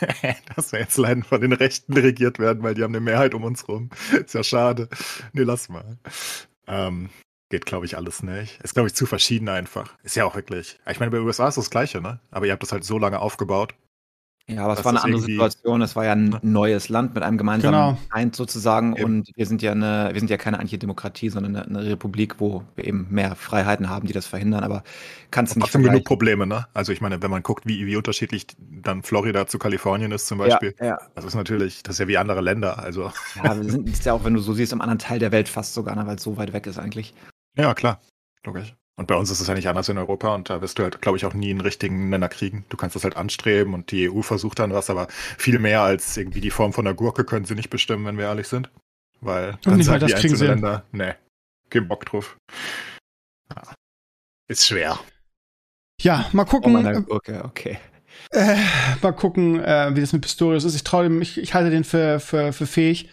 dass 0.57 0.73
wir 0.73 0.79
jetzt 0.81 0.97
leiden 0.97 1.25
von 1.25 1.43
den 1.43 1.53
Rechten 1.53 1.93
regiert 1.93 2.39
werden, 2.39 2.63
weil 2.63 2.75
die 2.75 2.83
haben 2.83 2.93
eine 2.95 3.01
Mehrheit 3.01 3.35
um 3.35 3.45
uns 3.45 3.69
rum. 3.69 3.91
Ist 4.25 4.33
ja 4.35 4.43
schade. 4.43 4.89
Nee, 5.35 5.43
lass 5.43 5.69
mal. 5.69 5.99
Ähm, 6.67 7.11
geht, 7.51 7.67
glaube 7.67 7.85
ich, 7.85 7.99
alles 7.99 8.23
nicht. 8.23 8.63
Ist, 8.63 8.73
glaube 8.73 8.89
ich, 8.89 8.95
zu 8.95 9.05
verschieden 9.05 9.51
einfach. 9.51 9.93
Ist 10.05 10.17
ja 10.17 10.25
auch 10.25 10.37
wirklich. 10.37 10.81
Ich 10.91 11.01
meine, 11.01 11.11
bei 11.11 11.19
den 11.19 11.27
USA 11.27 11.49
ist 11.49 11.59
das 11.59 11.69
Gleiche, 11.69 12.01
ne? 12.01 12.19
Aber 12.31 12.47
ihr 12.47 12.53
habt 12.53 12.63
das 12.63 12.73
halt 12.73 12.85
so 12.85 12.97
lange 12.99 13.19
aufgebaut. 13.19 13.75
Ja, 14.49 14.65
aber 14.65 14.75
es 14.75 14.85
war 14.85 14.91
eine 14.91 15.03
andere 15.05 15.23
Situation. 15.23 15.83
Es 15.83 15.95
war 15.95 16.05
ja 16.05 16.13
ein 16.13 16.31
Ne? 16.31 16.41
neues 16.43 16.89
Land 16.89 17.15
mit 17.15 17.23
einem 17.23 17.39
gemeinsamen 17.39 17.73
Genau. 17.95 17.99
Feind 18.11 18.35
sozusagen. 18.37 18.97
Eben. 18.97 19.05
Und 19.05 19.31
wir 19.37 19.47
sind 19.47 19.63
ja 19.63 19.71
eine, 19.73 20.11
wir 20.13 20.19
sind 20.21 20.31
ja 20.31 20.37
keine 20.37 20.59
Antidemokratie, 20.59 21.29
sondern 21.29 21.55
eine, 21.57 21.65
eine 21.67 21.91
Republik, 21.91 22.41
wo 22.41 22.65
wir 22.75 22.85
eben 22.87 23.07
mehr 23.11 23.37
Freiheiten 23.37 23.89
haben, 23.89 24.07
die 24.07 24.13
das 24.13 24.27
verhindern. 24.27 24.65
Aber 24.65 24.83
kannst 25.31 25.55
du 25.55 25.61
nicht 25.61 25.67
Trotzdem 25.73 25.85
genug. 25.85 26.05
Probleme, 26.05 26.47
ne? 26.47 26.67
Also 26.75 26.93
ich 26.93 27.01
meine, 27.01 27.23
wenn 27.23 27.31
man 27.31 27.43
guckt, 27.43 27.67
wie, 27.67 27.87
wie 27.87 27.97
unterschiedlich 27.97 28.47
dann 28.59 29.03
Florida 29.03 29.47
zu 29.47 29.59
Kalifornien 29.59 30.11
ist 30.13 30.27
zum 30.27 30.39
Beispiel, 30.39 30.75
Ja, 30.81 30.87
ja. 30.87 30.99
das 31.15 31.25
ist 31.25 31.35
natürlich, 31.35 31.83
das 31.85 31.95
ist 31.95 31.99
ja 32.01 32.09
wie 32.09 32.19
andere 32.19 32.41
Länder. 32.41 32.79
Also, 32.81 33.13
ja, 33.43 33.57
wir 33.61 33.71
sind 33.71 33.89
ist 33.89 34.05
ja 34.05 34.13
auch, 34.13 34.25
wenn 34.25 34.35
du 34.35 34.41
so 34.41 34.53
siehst, 34.55 34.73
im 34.73 34.81
anderen 34.81 34.99
Teil 34.99 35.19
der 35.21 35.31
Welt 35.33 35.49
fast 35.49 35.73
sogar, 35.75 35.95
ne, 35.95 36.07
weil 36.07 36.17
es 36.17 36.23
so 36.23 36.37
weit 36.37 36.53
weg 36.53 36.67
ist 36.67 36.79
eigentlich. 36.79 37.15
ja, 37.57 37.75
klar. 37.75 38.01
Logisch. 38.45 38.75
Und 39.03 39.07
bei 39.09 39.17
uns 39.17 39.33
ist 39.33 39.41
es 39.41 39.49
ja 39.49 39.55
nicht 39.55 39.67
anders 39.67 39.89
in 39.89 39.99
Europa 39.99 40.33
und 40.33 40.49
da 40.49 40.61
wirst 40.61 40.79
du 40.79 40.85
halt, 40.85 41.03
glaube 41.03 41.19
ich, 41.19 41.27
auch 41.27 41.35
nie 41.35 41.51
einen 41.51 41.61
richtigen 41.61 42.09
Nenner 42.09 42.29
kriegen. 42.29 42.65
Du 42.69 42.77
kannst 42.77 42.95
das 42.95 43.03
halt 43.03 43.17
anstreben 43.17 43.75
und 43.75 43.91
die 43.91 44.09
EU 44.09 44.23
versucht 44.23 44.61
dann 44.61 44.73
was, 44.73 44.91
aber 44.91 45.09
viel 45.11 45.59
mehr 45.59 45.83
als 45.83 46.17
irgendwie 46.17 46.41
die 46.41 46.51
Form 46.53 46.73
von 46.73 46.85
der 46.85 46.95
Gurke 46.95 47.25
können 47.25 47.45
sie 47.45 47.57
nicht 47.57 47.69
bestimmen, 47.69 48.07
wenn 48.07 48.17
wir 48.17 48.27
ehrlich 48.27 48.47
sind. 48.47 48.71
Weil 49.21 49.59
Und 49.67 49.79
nicht 49.79 49.89
mal 49.89 49.99
sagen 49.99 50.13
das 50.13 50.21
kriegen 50.21 50.37
sie 50.37 50.45
hin. 50.47 50.55
Länder, 50.55 50.85
nee, 50.93 51.15
kein 51.69 51.89
Bock 51.89 52.07
drauf. 52.07 52.37
Ja. 53.51 53.75
Ist 54.47 54.69
schwer. 54.69 55.01
Ja, 56.01 56.29
mal 56.33 56.45
Oh, 56.45 56.47
gucken. 56.47 56.73
meine 56.75 57.03
Gurke, 57.03 57.43
okay. 57.45 57.79
Äh, 58.31 58.57
mal 59.03 59.13
gucken, 59.13 59.63
äh, 59.63 59.95
wie 59.95 60.01
das 60.01 60.13
mit 60.13 60.23
Pistorius 60.23 60.65
ist. 60.65 60.75
Ich 60.75 60.85
traue 60.85 61.07
ihm, 61.07 61.21
ich, 61.21 61.39
ich 61.39 61.55
halte 61.55 61.71
den 61.71 61.85
für, 61.85 62.21
für, 62.21 62.53
für 62.53 62.67
fähig. 62.67 63.11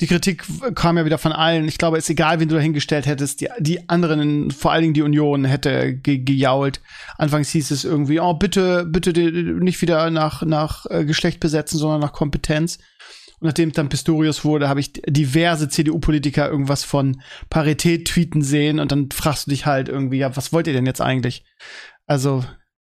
Die 0.00 0.06
Kritik 0.06 0.44
kam 0.74 0.96
ja 0.96 1.04
wieder 1.04 1.18
von 1.18 1.32
allen. 1.32 1.68
Ich 1.68 1.78
glaube, 1.78 1.98
es 1.98 2.04
ist 2.04 2.10
egal, 2.10 2.40
wen 2.40 2.48
du 2.48 2.54
dahingestellt 2.54 3.06
hättest. 3.06 3.40
Die, 3.40 3.48
die 3.58 3.88
anderen, 3.88 4.50
vor 4.50 4.72
allen 4.72 4.82
Dingen 4.82 4.94
die 4.94 5.02
Union, 5.02 5.44
hätte 5.44 5.94
ge 5.94 6.18
gejault. 6.18 6.80
Anfangs 7.18 7.50
hieß 7.50 7.70
es 7.70 7.84
irgendwie, 7.84 8.20
oh, 8.20 8.34
bitte, 8.34 8.86
bitte 8.86 9.12
nicht 9.12 9.82
wieder 9.82 10.10
nach, 10.10 10.42
nach 10.42 10.86
äh, 10.88 11.04
Geschlecht 11.04 11.40
besetzen, 11.40 11.78
sondern 11.78 12.00
nach 12.00 12.12
Kompetenz. 12.12 12.78
Und 13.40 13.46
nachdem 13.46 13.72
dann 13.72 13.88
Pistorius 13.88 14.44
wurde, 14.44 14.68
habe 14.68 14.78
ich 14.78 14.92
diverse 14.92 15.68
CDU-Politiker 15.68 16.48
irgendwas 16.48 16.84
von 16.84 17.20
Parität 17.50 18.06
tweeten 18.06 18.40
sehen 18.40 18.78
und 18.78 18.92
dann 18.92 19.10
fragst 19.10 19.46
du 19.46 19.50
dich 19.50 19.66
halt 19.66 19.88
irgendwie, 19.88 20.18
ja, 20.18 20.36
was 20.36 20.52
wollt 20.52 20.68
ihr 20.68 20.72
denn 20.72 20.86
jetzt 20.86 21.00
eigentlich? 21.00 21.44
Also, 22.06 22.44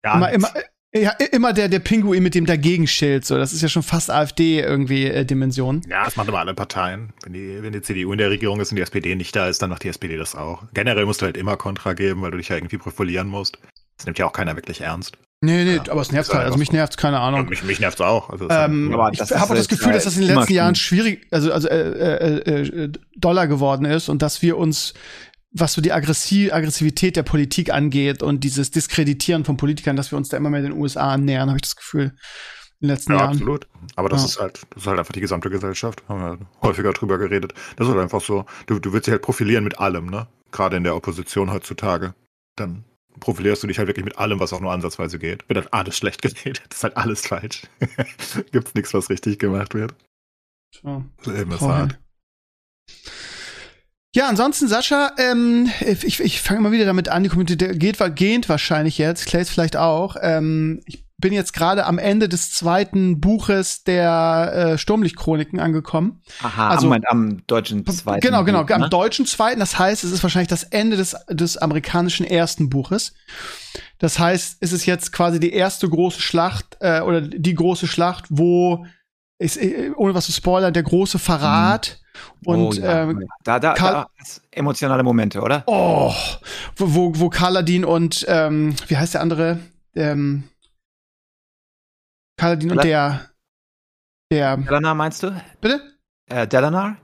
Ja, 0.04 0.16
immer, 0.16 0.30
immer, 0.32 0.50
ja, 0.96 1.10
immer 1.32 1.52
der, 1.52 1.68
der 1.68 1.80
Pinguin 1.80 2.22
mit 2.22 2.34
dem 2.34 2.46
Dagegenschild, 2.46 3.24
so. 3.24 3.36
Das 3.36 3.52
ist 3.52 3.62
ja 3.62 3.68
schon 3.68 3.82
fast 3.82 4.10
AfD 4.10 4.60
irgendwie 4.60 5.06
äh, 5.06 5.24
Dimension. 5.24 5.82
Ja, 5.88 6.04
das 6.04 6.16
machen 6.16 6.28
immer 6.28 6.38
alle 6.38 6.54
Parteien. 6.54 7.12
Wenn 7.24 7.32
die, 7.32 7.58
wenn 7.62 7.72
die 7.72 7.82
CDU 7.82 8.12
in 8.12 8.18
der 8.18 8.30
Regierung 8.30 8.60
ist 8.60 8.70
und 8.70 8.76
die 8.76 8.82
SPD 8.82 9.14
nicht 9.16 9.34
da 9.34 9.48
ist, 9.48 9.60
dann 9.62 9.70
macht 9.70 9.82
die 9.84 9.88
SPD 9.88 10.16
das 10.16 10.34
auch. 10.34 10.62
Generell 10.72 11.04
musst 11.06 11.20
du 11.22 11.26
halt 11.26 11.36
immer 11.36 11.56
Kontra 11.56 11.94
geben, 11.94 12.22
weil 12.22 12.30
du 12.30 12.36
dich 12.38 12.48
ja 12.48 12.56
irgendwie 12.56 12.78
profilieren 12.78 13.26
musst. 13.28 13.58
Das 13.96 14.06
nimmt 14.06 14.18
ja 14.18 14.26
auch 14.26 14.32
keiner 14.32 14.56
wirklich 14.56 14.80
ernst. 14.80 15.16
Nee, 15.40 15.64
nee, 15.64 15.76
Ja, 15.76 15.82
aber 15.90 16.00
es 16.00 16.10
nervt 16.10 16.30
halt 16.30 16.38
halt. 16.38 16.46
Also 16.46 16.58
mich 16.58 16.68
so. 16.68 16.74
nervt's, 16.74 16.96
keine 16.96 17.20
Ahnung. 17.20 17.48
mich, 17.48 17.62
mich 17.64 17.78
nervt's 17.80 18.00
auch. 18.00 18.30
Also, 18.30 18.48
das 18.48 18.66
Ähm, 18.68 18.86
halt- 18.86 18.94
aber 18.94 19.12
ich 19.12 19.18
das 19.18 19.30
habe 19.32 19.42
auch 19.42 19.48
das 19.48 19.58
jetzt, 19.58 19.68
Gefühl, 19.68 19.92
dass 19.92 20.02
äh, 20.02 20.06
das 20.06 20.16
in 20.16 20.26
den 20.26 20.34
letzten 20.36 20.52
Jahren 20.54 20.74
schwierig, 20.74 21.26
also, 21.30 21.52
also 21.52 21.68
äh, 21.68 22.38
äh, 22.38 22.60
äh, 22.84 22.92
doller 23.16 23.46
geworden 23.46 23.84
ist 23.84 24.08
und 24.08 24.22
dass 24.22 24.40
wir 24.42 24.56
uns, 24.56 24.94
was 25.56 25.72
so 25.72 25.80
die 25.80 25.92
Aggressi 25.92 26.50
Aggressivität 26.50 27.16
der 27.16 27.22
Politik 27.22 27.72
angeht 27.72 28.22
und 28.22 28.42
dieses 28.44 28.70
Diskreditieren 28.70 29.44
von 29.44 29.56
Politikern, 29.56 29.96
dass 29.96 30.10
wir 30.10 30.18
uns 30.18 30.28
da 30.28 30.36
immer 30.36 30.50
mehr 30.50 30.62
den 30.62 30.72
USA 30.72 31.12
annähern, 31.12 31.48
habe 31.48 31.58
ich 31.58 31.62
das 31.62 31.76
Gefühl, 31.76 32.12
in 32.80 32.88
den 32.88 32.96
letzten 32.96 33.12
ja, 33.12 33.18
Jahren. 33.20 33.30
absolut. 33.32 33.66
Aber 33.96 34.08
das 34.08 34.22
Ja. 34.22 34.26
ist 34.26 34.40
halt, 34.40 34.60
das 34.70 34.82
ist 34.82 34.86
halt 34.88 34.98
einfach 34.98 35.12
die 35.12 35.20
gesamte 35.20 35.48
Gesellschaft. 35.50 36.02
Haben 36.08 36.20
wir 36.40 36.46
häufiger 36.62 36.92
drüber 36.92 37.18
geredet. 37.18 37.54
Das 37.76 37.86
ist 37.86 37.92
halt 37.94 38.02
einfach 38.02 38.20
so. 38.20 38.44
Du, 38.66 38.78
du 38.80 38.92
willst 38.92 39.06
dich 39.06 39.12
halt 39.12 39.22
profilieren 39.22 39.64
mit 39.64 39.78
allem, 39.78 40.06
ne? 40.06 40.26
Gerade 40.50 40.76
in 40.76 40.84
der 40.84 40.96
Opposition 40.96 41.52
heutzutage. 41.52 42.14
Dann 42.56 42.84
profilierst 43.20 43.62
du 43.62 43.68
dich 43.68 43.78
halt 43.78 43.86
wirklich 43.88 44.04
mit 44.04 44.18
allem, 44.18 44.40
was 44.40 44.52
auch 44.52 44.60
nur 44.60 44.72
ansatzweise 44.72 45.18
geht. 45.20 45.48
Wird 45.48 45.58
halt 45.58 45.72
alles 45.72 45.96
schlecht 45.96 46.20
geredet. 46.22 46.62
Das 46.68 46.78
ist 46.78 46.84
halt 46.84 46.96
alles 46.96 47.26
falsch. 47.26 47.62
Gibt's 48.52 48.74
nichts, 48.74 48.92
was 48.92 49.08
richtig 49.08 49.38
gemacht 49.38 49.72
wird. 49.74 49.94
So. 50.82 51.04
Das 51.18 51.26
Leben 51.28 51.52
ist 51.52 51.58
Traurig. 51.58 51.74
hart. 51.76 51.98
Ja, 54.14 54.28
ansonsten, 54.28 54.68
Sascha, 54.68 55.10
ähm, 55.18 55.68
ich, 55.80 56.20
ich 56.20 56.40
fange 56.40 56.60
mal 56.60 56.70
wieder 56.70 56.84
damit 56.84 57.08
an, 57.08 57.24
die 57.24 57.28
Community 57.28 57.56
geht, 57.56 57.98
geht 58.14 58.48
wahrscheinlich 58.48 58.96
jetzt, 58.96 59.26
Clays 59.26 59.50
vielleicht 59.50 59.76
auch. 59.76 60.14
Ähm, 60.20 60.80
ich 60.86 61.04
bin 61.18 61.32
jetzt 61.32 61.52
gerade 61.52 61.84
am 61.84 61.98
Ende 61.98 62.28
des 62.28 62.52
zweiten 62.52 63.20
Buches 63.20 63.82
der 63.82 64.52
äh, 64.74 64.78
Sturmlichtchroniken 64.78 65.58
angekommen. 65.58 66.22
Aha, 66.44 66.68
Also- 66.68 66.92
am, 66.92 67.00
am 67.08 67.46
deutschen 67.48 67.84
zweiten. 67.86 68.20
Genau, 68.20 68.44
genau, 68.44 68.62
Buch, 68.62 68.74
am 68.74 68.82
ne? 68.82 68.88
deutschen 68.88 69.26
zweiten. 69.26 69.58
Das 69.58 69.80
heißt, 69.80 70.04
es 70.04 70.12
ist 70.12 70.22
wahrscheinlich 70.22 70.48
das 70.48 70.62
Ende 70.62 70.96
des, 70.96 71.16
des 71.28 71.56
amerikanischen 71.56 72.24
ersten 72.24 72.70
Buches. 72.70 73.14
Das 73.98 74.20
heißt, 74.20 74.58
es 74.60 74.72
ist 74.72 74.86
jetzt 74.86 75.10
quasi 75.10 75.40
die 75.40 75.52
erste 75.52 75.88
große 75.88 76.20
Schlacht 76.20 76.76
äh, 76.78 77.00
oder 77.00 77.20
die 77.20 77.54
große 77.54 77.88
Schlacht, 77.88 78.26
wo 78.28 78.86
ist, 79.38 79.56
äh, 79.56 79.90
ohne 79.96 80.14
was 80.14 80.26
zu 80.26 80.32
spoilern, 80.32 80.72
der 80.72 80.84
große 80.84 81.18
Verrat 81.18 81.98
und 82.44 82.58
oh, 82.60 82.72
ja. 82.72 83.02
ähm, 83.02 83.28
da, 83.42 83.58
da, 83.58 83.74
Karl- 83.74 83.92
da 83.92 84.08
emotionale 84.50 85.02
Momente, 85.02 85.40
oder? 85.40 85.62
Oh, 85.66 86.12
wo, 86.76 86.94
wo, 86.94 87.20
wo 87.20 87.30
Kaladin 87.30 87.84
und, 87.84 88.24
ähm, 88.28 88.74
wie 88.88 88.96
heißt 88.96 89.14
der 89.14 89.20
andere? 89.20 89.60
Ähm, 89.94 90.44
Kaladin 92.36 92.72
und 92.72 92.84
der, 92.84 93.30
der, 94.32 94.56
Delanar 94.56 94.94
meinst 94.94 95.22
du? 95.22 95.30
bitte? 95.60 95.96
Äh, 96.30 96.46
Delanar? 96.46 96.96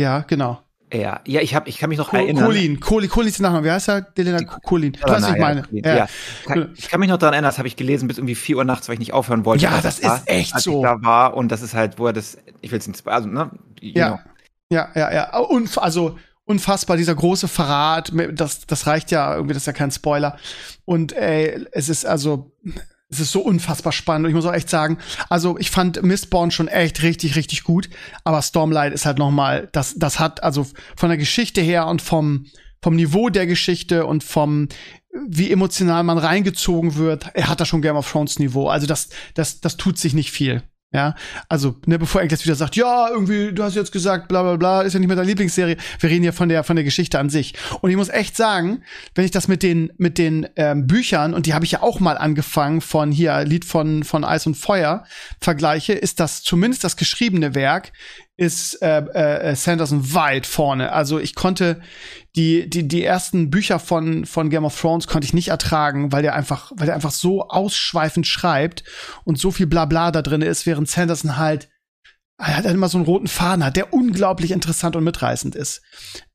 Ja, 0.00 0.20
genau. 0.20 0.63
Ja, 0.94 1.20
ja, 1.26 1.40
ich 1.40 1.54
hab, 1.54 1.66
ich 1.66 1.78
kann 1.78 1.88
mich 1.88 1.98
noch 1.98 2.10
Ko 2.10 2.16
erinnern. 2.16 2.44
Colin, 2.44 2.78
Colin, 2.78 3.10
Colin 3.10 3.28
ist 3.28 3.38
der 3.38 3.44
Nachname. 3.44 3.66
Wie 3.66 3.70
heißt 3.70 3.88
er? 3.88 4.02
Delena 4.02 4.42
Colin. 4.44 4.92
Du 4.92 5.00
weißt, 5.02 5.28
ich 5.28 5.38
meine. 5.38 5.64
Ja, 5.72 5.88
Ja, 5.88 5.96
ja. 5.96 6.08
Kann, 6.46 6.72
ich 6.76 6.88
kann 6.88 7.00
mich 7.00 7.08
noch 7.08 7.18
daran 7.18 7.34
erinnern, 7.34 7.48
das 7.48 7.58
habe 7.58 7.66
ich 7.68 7.76
gelesen 7.76 8.06
bis 8.06 8.18
irgendwie 8.18 8.36
4 8.36 8.58
Uhr 8.58 8.64
nachts, 8.64 8.88
weil 8.88 8.94
ich 8.94 9.00
nicht 9.00 9.12
aufhören 9.12 9.44
wollte. 9.44 9.64
Ja, 9.64 9.70
als 9.70 9.82
das 9.82 10.02
war, 10.02 10.16
ist 10.18 10.28
echt 10.28 10.54
als 10.54 10.64
so. 10.64 10.78
Ich 10.78 10.82
da 10.82 11.02
war 11.02 11.36
und 11.36 11.50
das 11.50 11.62
ist 11.62 11.74
halt, 11.74 11.98
wo 11.98 12.06
er 12.06 12.12
das, 12.12 12.38
ich 12.60 12.70
will 12.70 12.78
es 12.78 12.86
nicht, 12.86 13.06
also, 13.08 13.28
ne? 13.28 13.50
you 13.80 13.92
know. 13.92 14.00
Ja, 14.00 14.24
ja, 14.70 14.90
ja, 14.94 15.12
ja. 15.12 15.38
Unf 15.38 15.78
also 15.78 16.16
unfassbar, 16.44 16.96
dieser 16.96 17.14
große 17.14 17.48
Verrat, 17.48 18.12
das, 18.32 18.66
das 18.66 18.86
reicht 18.86 19.10
ja 19.10 19.34
irgendwie, 19.34 19.54
das 19.54 19.62
ist 19.62 19.66
ja 19.66 19.72
kein 19.72 19.90
Spoiler. 19.90 20.36
Und 20.84 21.12
ey, 21.12 21.66
es 21.72 21.88
ist 21.88 22.04
also, 22.04 22.52
es 23.10 23.20
ist 23.20 23.32
so 23.32 23.40
unfassbar 23.40 23.92
spannend. 23.92 24.26
Und 24.26 24.30
ich 24.30 24.34
muss 24.34 24.46
auch 24.46 24.54
echt 24.54 24.70
sagen, 24.70 24.98
also 25.28 25.58
ich 25.58 25.70
fand 25.70 26.02
Mistborn 26.02 26.50
schon 26.50 26.68
echt 26.68 27.02
richtig, 27.02 27.36
richtig 27.36 27.64
gut. 27.64 27.88
Aber 28.24 28.42
Stormlight 28.42 28.92
ist 28.92 29.06
halt 29.06 29.18
noch 29.18 29.30
mal, 29.30 29.68
das, 29.72 29.94
das 29.96 30.18
hat 30.18 30.42
also 30.42 30.66
von 30.96 31.08
der 31.08 31.18
Geschichte 31.18 31.60
her 31.60 31.86
und 31.86 32.02
vom, 32.02 32.46
vom 32.82 32.96
Niveau 32.96 33.28
der 33.28 33.46
Geschichte 33.46 34.06
und 34.06 34.24
vom, 34.24 34.68
wie 35.28 35.50
emotional 35.50 36.02
man 36.02 36.18
reingezogen 36.18 36.96
wird, 36.96 37.30
er 37.34 37.48
hat 37.48 37.60
da 37.60 37.64
schon 37.64 37.82
Game 37.82 37.96
of 37.96 38.10
Thrones 38.10 38.38
Niveau. 38.38 38.68
Also 38.68 38.86
das, 38.86 39.10
das, 39.34 39.60
das 39.60 39.76
tut 39.76 39.98
sich 39.98 40.14
nicht 40.14 40.30
viel. 40.30 40.62
Ja, 40.94 41.16
also, 41.48 41.74
ne, 41.86 41.98
bevor 41.98 42.22
er 42.22 42.30
wieder 42.30 42.54
sagt, 42.54 42.76
ja, 42.76 43.08
irgendwie, 43.10 43.52
du 43.52 43.64
hast 43.64 43.74
jetzt 43.74 43.90
gesagt, 43.90 44.28
bla 44.28 44.44
bla 44.44 44.54
bla, 44.54 44.82
ist 44.82 44.92
ja 44.92 45.00
nicht 45.00 45.08
mehr 45.08 45.16
deine 45.16 45.26
Lieblingsserie. 45.26 45.76
Wir 45.98 46.08
reden 46.08 46.22
ja 46.22 46.30
von 46.30 46.48
der, 46.48 46.62
von 46.62 46.76
der 46.76 46.84
Geschichte 46.84 47.18
an 47.18 47.30
sich. 47.30 47.54
Und 47.80 47.90
ich 47.90 47.96
muss 47.96 48.08
echt 48.10 48.36
sagen, 48.36 48.80
wenn 49.16 49.24
ich 49.24 49.32
das 49.32 49.48
mit 49.48 49.64
den, 49.64 49.92
mit 49.98 50.18
den 50.18 50.46
ähm, 50.54 50.86
Büchern, 50.86 51.34
und 51.34 51.46
die 51.46 51.54
habe 51.54 51.64
ich 51.64 51.72
ja 51.72 51.82
auch 51.82 51.98
mal 51.98 52.16
angefangen 52.16 52.80
von 52.80 53.10
hier, 53.10 53.44
Lied 53.44 53.64
von, 53.64 54.04
von 54.04 54.24
Eis 54.24 54.46
und 54.46 54.56
Feuer, 54.56 55.02
vergleiche, 55.40 55.94
ist 55.94 56.20
das 56.20 56.44
zumindest 56.44 56.84
das 56.84 56.96
geschriebene 56.96 57.56
Werk, 57.56 57.90
ist 58.36 58.82
äh, 58.82 58.98
äh, 58.98 59.54
Sanderson 59.54 60.12
weit 60.12 60.46
vorne. 60.46 60.92
Also 60.92 61.20
ich 61.20 61.34
konnte 61.34 61.80
die, 62.34 62.68
die, 62.68 62.88
die 62.88 63.04
ersten 63.04 63.50
Bücher 63.50 63.78
von, 63.78 64.26
von 64.26 64.50
Game 64.50 64.64
of 64.64 64.80
Thrones 64.80 65.06
konnte 65.06 65.26
ich 65.26 65.34
nicht 65.34 65.48
ertragen, 65.48 66.10
weil 66.10 66.22
der 66.22 66.34
einfach, 66.34 66.72
weil 66.74 66.86
der 66.86 66.96
einfach 66.96 67.12
so 67.12 67.48
ausschweifend 67.48 68.26
schreibt 68.26 68.82
und 69.22 69.38
so 69.38 69.52
viel 69.52 69.66
Blabla 69.66 70.10
da 70.10 70.20
drin 70.20 70.42
ist, 70.42 70.66
während 70.66 70.88
Sanderson 70.88 71.36
halt, 71.36 71.68
er 72.36 72.56
hat 72.56 72.64
halt 72.64 72.74
immer 72.74 72.88
so 72.88 72.98
einen 72.98 73.04
roten 73.06 73.28
Faden 73.28 73.64
hat, 73.64 73.76
der 73.76 73.92
unglaublich 73.92 74.50
interessant 74.50 74.96
und 74.96 75.04
mitreißend 75.04 75.54
ist. 75.54 75.82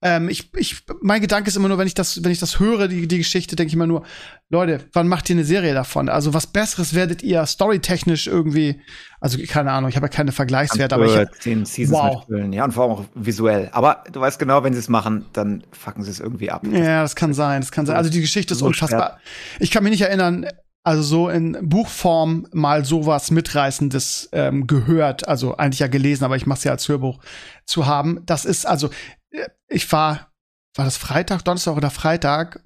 Ähm, 0.01 0.29
ich, 0.29 0.50
ich, 0.56 0.77
mein 1.01 1.20
Gedanke 1.20 1.50
ist 1.50 1.58
immer 1.58 1.68
nur, 1.68 1.77
wenn 1.77 1.88
ich 1.88 1.94
das, 1.94 2.24
wenn 2.24 2.32
ich 2.32 2.39
das 2.39 2.58
höre, 2.60 2.88
die, 2.88 3.06
die 3.06 3.18
Geschichte, 3.18 3.58
denke 3.58 3.68
ich 3.68 3.74
immer 3.74 3.86
nur, 3.86 4.06
Leute, 4.50 4.86
wann 4.94 5.10
macht 5.10 5.29
ihr 5.29 5.36
eine 5.36 5.44
Serie 5.44 5.74
davon? 5.74 6.08
Also 6.08 6.34
was 6.34 6.48
Besseres 6.48 6.94
werdet 6.94 7.22
ihr 7.22 7.46
storytechnisch 7.46 8.27
irgendwie, 8.27 8.79
also 9.20 9.38
keine 9.46 9.74
Ahnung, 9.74 9.89
ich 9.89 9.98
habe 9.98 10.06
ja 10.06 10.10
keine 10.10 10.32
Vergleichswerte, 10.32 10.96
aber 10.96 11.06
ich, 11.24 11.29
zehn 11.41 11.65
Seasons 11.65 12.00
Wow. 12.00 12.15
mitfüllen, 12.20 12.53
ja, 12.53 12.63
und 12.63 12.72
vor 12.72 12.84
allem 12.84 12.94
auch 12.94 13.06
visuell. 13.13 13.68
Aber 13.74 14.06
du 14.10 14.22
weißt 14.22 14.39
genau, 14.39 14.63
wenn 14.63 14.72
sie 14.72 14.79
es 14.79 14.88
machen, 14.88 15.25
dann 15.34 15.65
fucken 15.74 16.03
sie 16.03 16.12
es 16.12 16.22
irgendwie 16.22 16.50
ab. 16.50 16.65
Ja, 16.65 17.01
das 17.01 17.18
kann 17.18 17.34
sein, 17.34 17.60
das 17.60 17.74
kann 17.74 17.86
sein. 17.86 17.98
Also 17.98 18.10
die 18.10 18.22
Geschichte 18.22 18.53
ist 18.53 18.60
So 18.60 18.68
unfassbar. 18.68 19.20
Ich 19.60 19.70
kann 19.70 19.84
mich 19.84 19.91
nicht 19.91 20.01
erinnern, 20.01 20.48
also 20.89 21.03
so 21.03 21.29
in 21.29 21.55
Buchform 21.62 22.48
mal 22.51 22.84
sowas 22.84 23.29
mitreißendes 23.29 24.29
ähm, 24.31 24.65
gehört, 24.65 25.27
also 25.27 25.55
eigentlich 25.55 25.81
ja 25.81 25.88
gelesen, 25.88 26.24
aber 26.24 26.36
ich 26.36 26.48
mache 26.48 26.58
es 26.58 26.63
ja 26.63 26.72
als 26.72 26.89
Hörbuch 26.89 27.19
zu 27.63 27.86
haben. 27.86 28.22
Das 28.25 28.43
ist 28.43 28.65
also, 28.65 28.89
äh, 29.29 29.48
ich 29.67 29.91
war, 29.91 30.31
war 30.74 30.86
das 30.86 30.98
Freitag, 30.98 31.46
Donnerstag 31.46 31.77
oder 31.77 31.91
Freitag? 31.91 32.62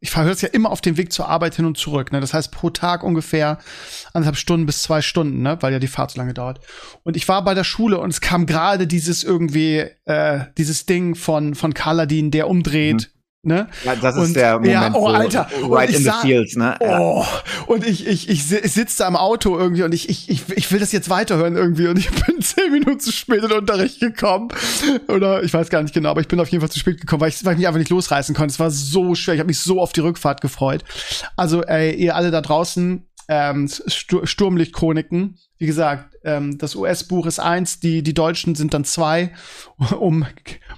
Ich 0.00 0.16
höre 0.16 0.30
es 0.30 0.40
ja 0.40 0.48
immer 0.48 0.70
auf 0.70 0.80
dem 0.80 0.96
Weg 0.96 1.12
zur 1.12 1.28
Arbeit 1.28 1.56
hin 1.56 1.66
und 1.66 1.76
zurück. 1.76 2.12
Ne? 2.12 2.20
Das 2.20 2.32
heißt 2.32 2.50
pro 2.50 2.70
Tag 2.70 3.02
ungefähr 3.02 3.58
anderthalb 4.14 4.38
Stunden 4.38 4.64
bis 4.64 4.82
zwei 4.82 5.02
Stunden, 5.02 5.42
ne? 5.42 5.58
weil 5.60 5.74
ja 5.74 5.78
die 5.78 5.86
Fahrt 5.86 6.12
so 6.12 6.18
lange 6.18 6.32
dauert. 6.32 6.60
Und 7.02 7.14
ich 7.14 7.28
war 7.28 7.44
bei 7.44 7.52
der 7.52 7.64
Schule 7.64 7.98
und 7.98 8.08
es 8.08 8.22
kam 8.22 8.46
gerade 8.46 8.86
dieses 8.86 9.22
irgendwie, 9.22 9.84
äh, 10.06 10.46
dieses 10.56 10.86
Ding 10.86 11.14
von 11.14 11.54
von 11.54 11.74
Kaladin, 11.74 12.30
der 12.30 12.48
umdreht. 12.48 13.10
Ne? 13.42 13.68
Ja, 13.84 13.94
das 13.94 14.16
ist 14.16 14.22
Und- 14.28 14.34
der 14.34 14.54
Moment, 14.54 14.72
ja, 14.72 14.90
oh, 14.92 15.02
wo 15.02 15.06
Alter. 15.06 15.48
Und 15.62 15.72
right 15.72 15.88
ich 15.90 15.96
in 15.96 16.02
the 16.02 16.10
fields, 16.20 16.56
ne? 16.56 16.74
Ja. 16.82 16.98
Oh, 16.98 17.24
und 17.68 17.86
ich, 17.86 18.04
ich, 18.04 18.28
ich, 18.28 18.44
si- 18.44 18.56
ich 18.58 18.72
sitze 18.72 18.98
da 18.98 19.06
im 19.08 19.14
Auto 19.14 19.56
irgendwie 19.56 19.84
und 19.84 19.94
ich, 19.94 20.08
ich, 20.08 20.28
ich, 20.28 20.42
ich 20.56 20.72
will 20.72 20.80
das 20.80 20.90
jetzt 20.90 21.10
weiterhören 21.10 21.54
irgendwie 21.54 21.86
und 21.86 21.96
ich 21.96 22.10
bin 22.26 22.40
zehn 22.42 22.72
Minuten 22.72 22.98
zu 22.98 23.12
spät 23.12 23.44
in 23.44 23.48
den 23.50 23.58
Unterricht 23.58 24.00
gekommen. 24.00 24.48
Oder 25.06 25.44
ich 25.44 25.54
weiß 25.54 25.68
gar 25.70 25.80
nicht 25.82 25.94
genau, 25.94 26.10
aber 26.10 26.20
ich 26.22 26.28
bin 26.28 26.40
auf 26.40 26.48
jeden 26.48 26.60
Fall 26.60 26.70
zu 26.70 26.80
spät 26.80 27.00
gekommen, 27.00 27.20
weil 27.20 27.28
ich, 27.28 27.44
weil 27.44 27.52
ich 27.52 27.58
mich 27.58 27.68
einfach 27.68 27.78
nicht 27.78 27.90
losreißen 27.90 28.34
konnte. 28.34 28.50
Es 28.52 28.58
war 28.58 28.72
so 28.72 29.14
schwer. 29.14 29.34
Ich 29.34 29.40
habe 29.40 29.46
mich 29.48 29.60
so 29.60 29.80
auf 29.80 29.92
die 29.92 30.00
Rückfahrt 30.00 30.40
gefreut. 30.40 30.82
Also, 31.36 31.62
ey, 31.62 31.94
ihr 31.94 32.16
alle 32.16 32.32
da 32.32 32.40
draußen, 32.40 33.06
ähm, 33.28 33.68
Stu- 33.68 34.26
Sturmlichtchroniken. 34.26 35.38
Wie 35.58 35.66
gesagt, 35.66 36.14
ähm, 36.24 36.58
das 36.58 36.74
US-Buch 36.76 37.26
ist 37.26 37.38
eins, 37.38 37.80
die, 37.80 38.02
die 38.02 38.12
Deutschen 38.12 38.54
sind 38.56 38.74
dann 38.74 38.84
zwei, 38.84 39.32
um 39.98 40.26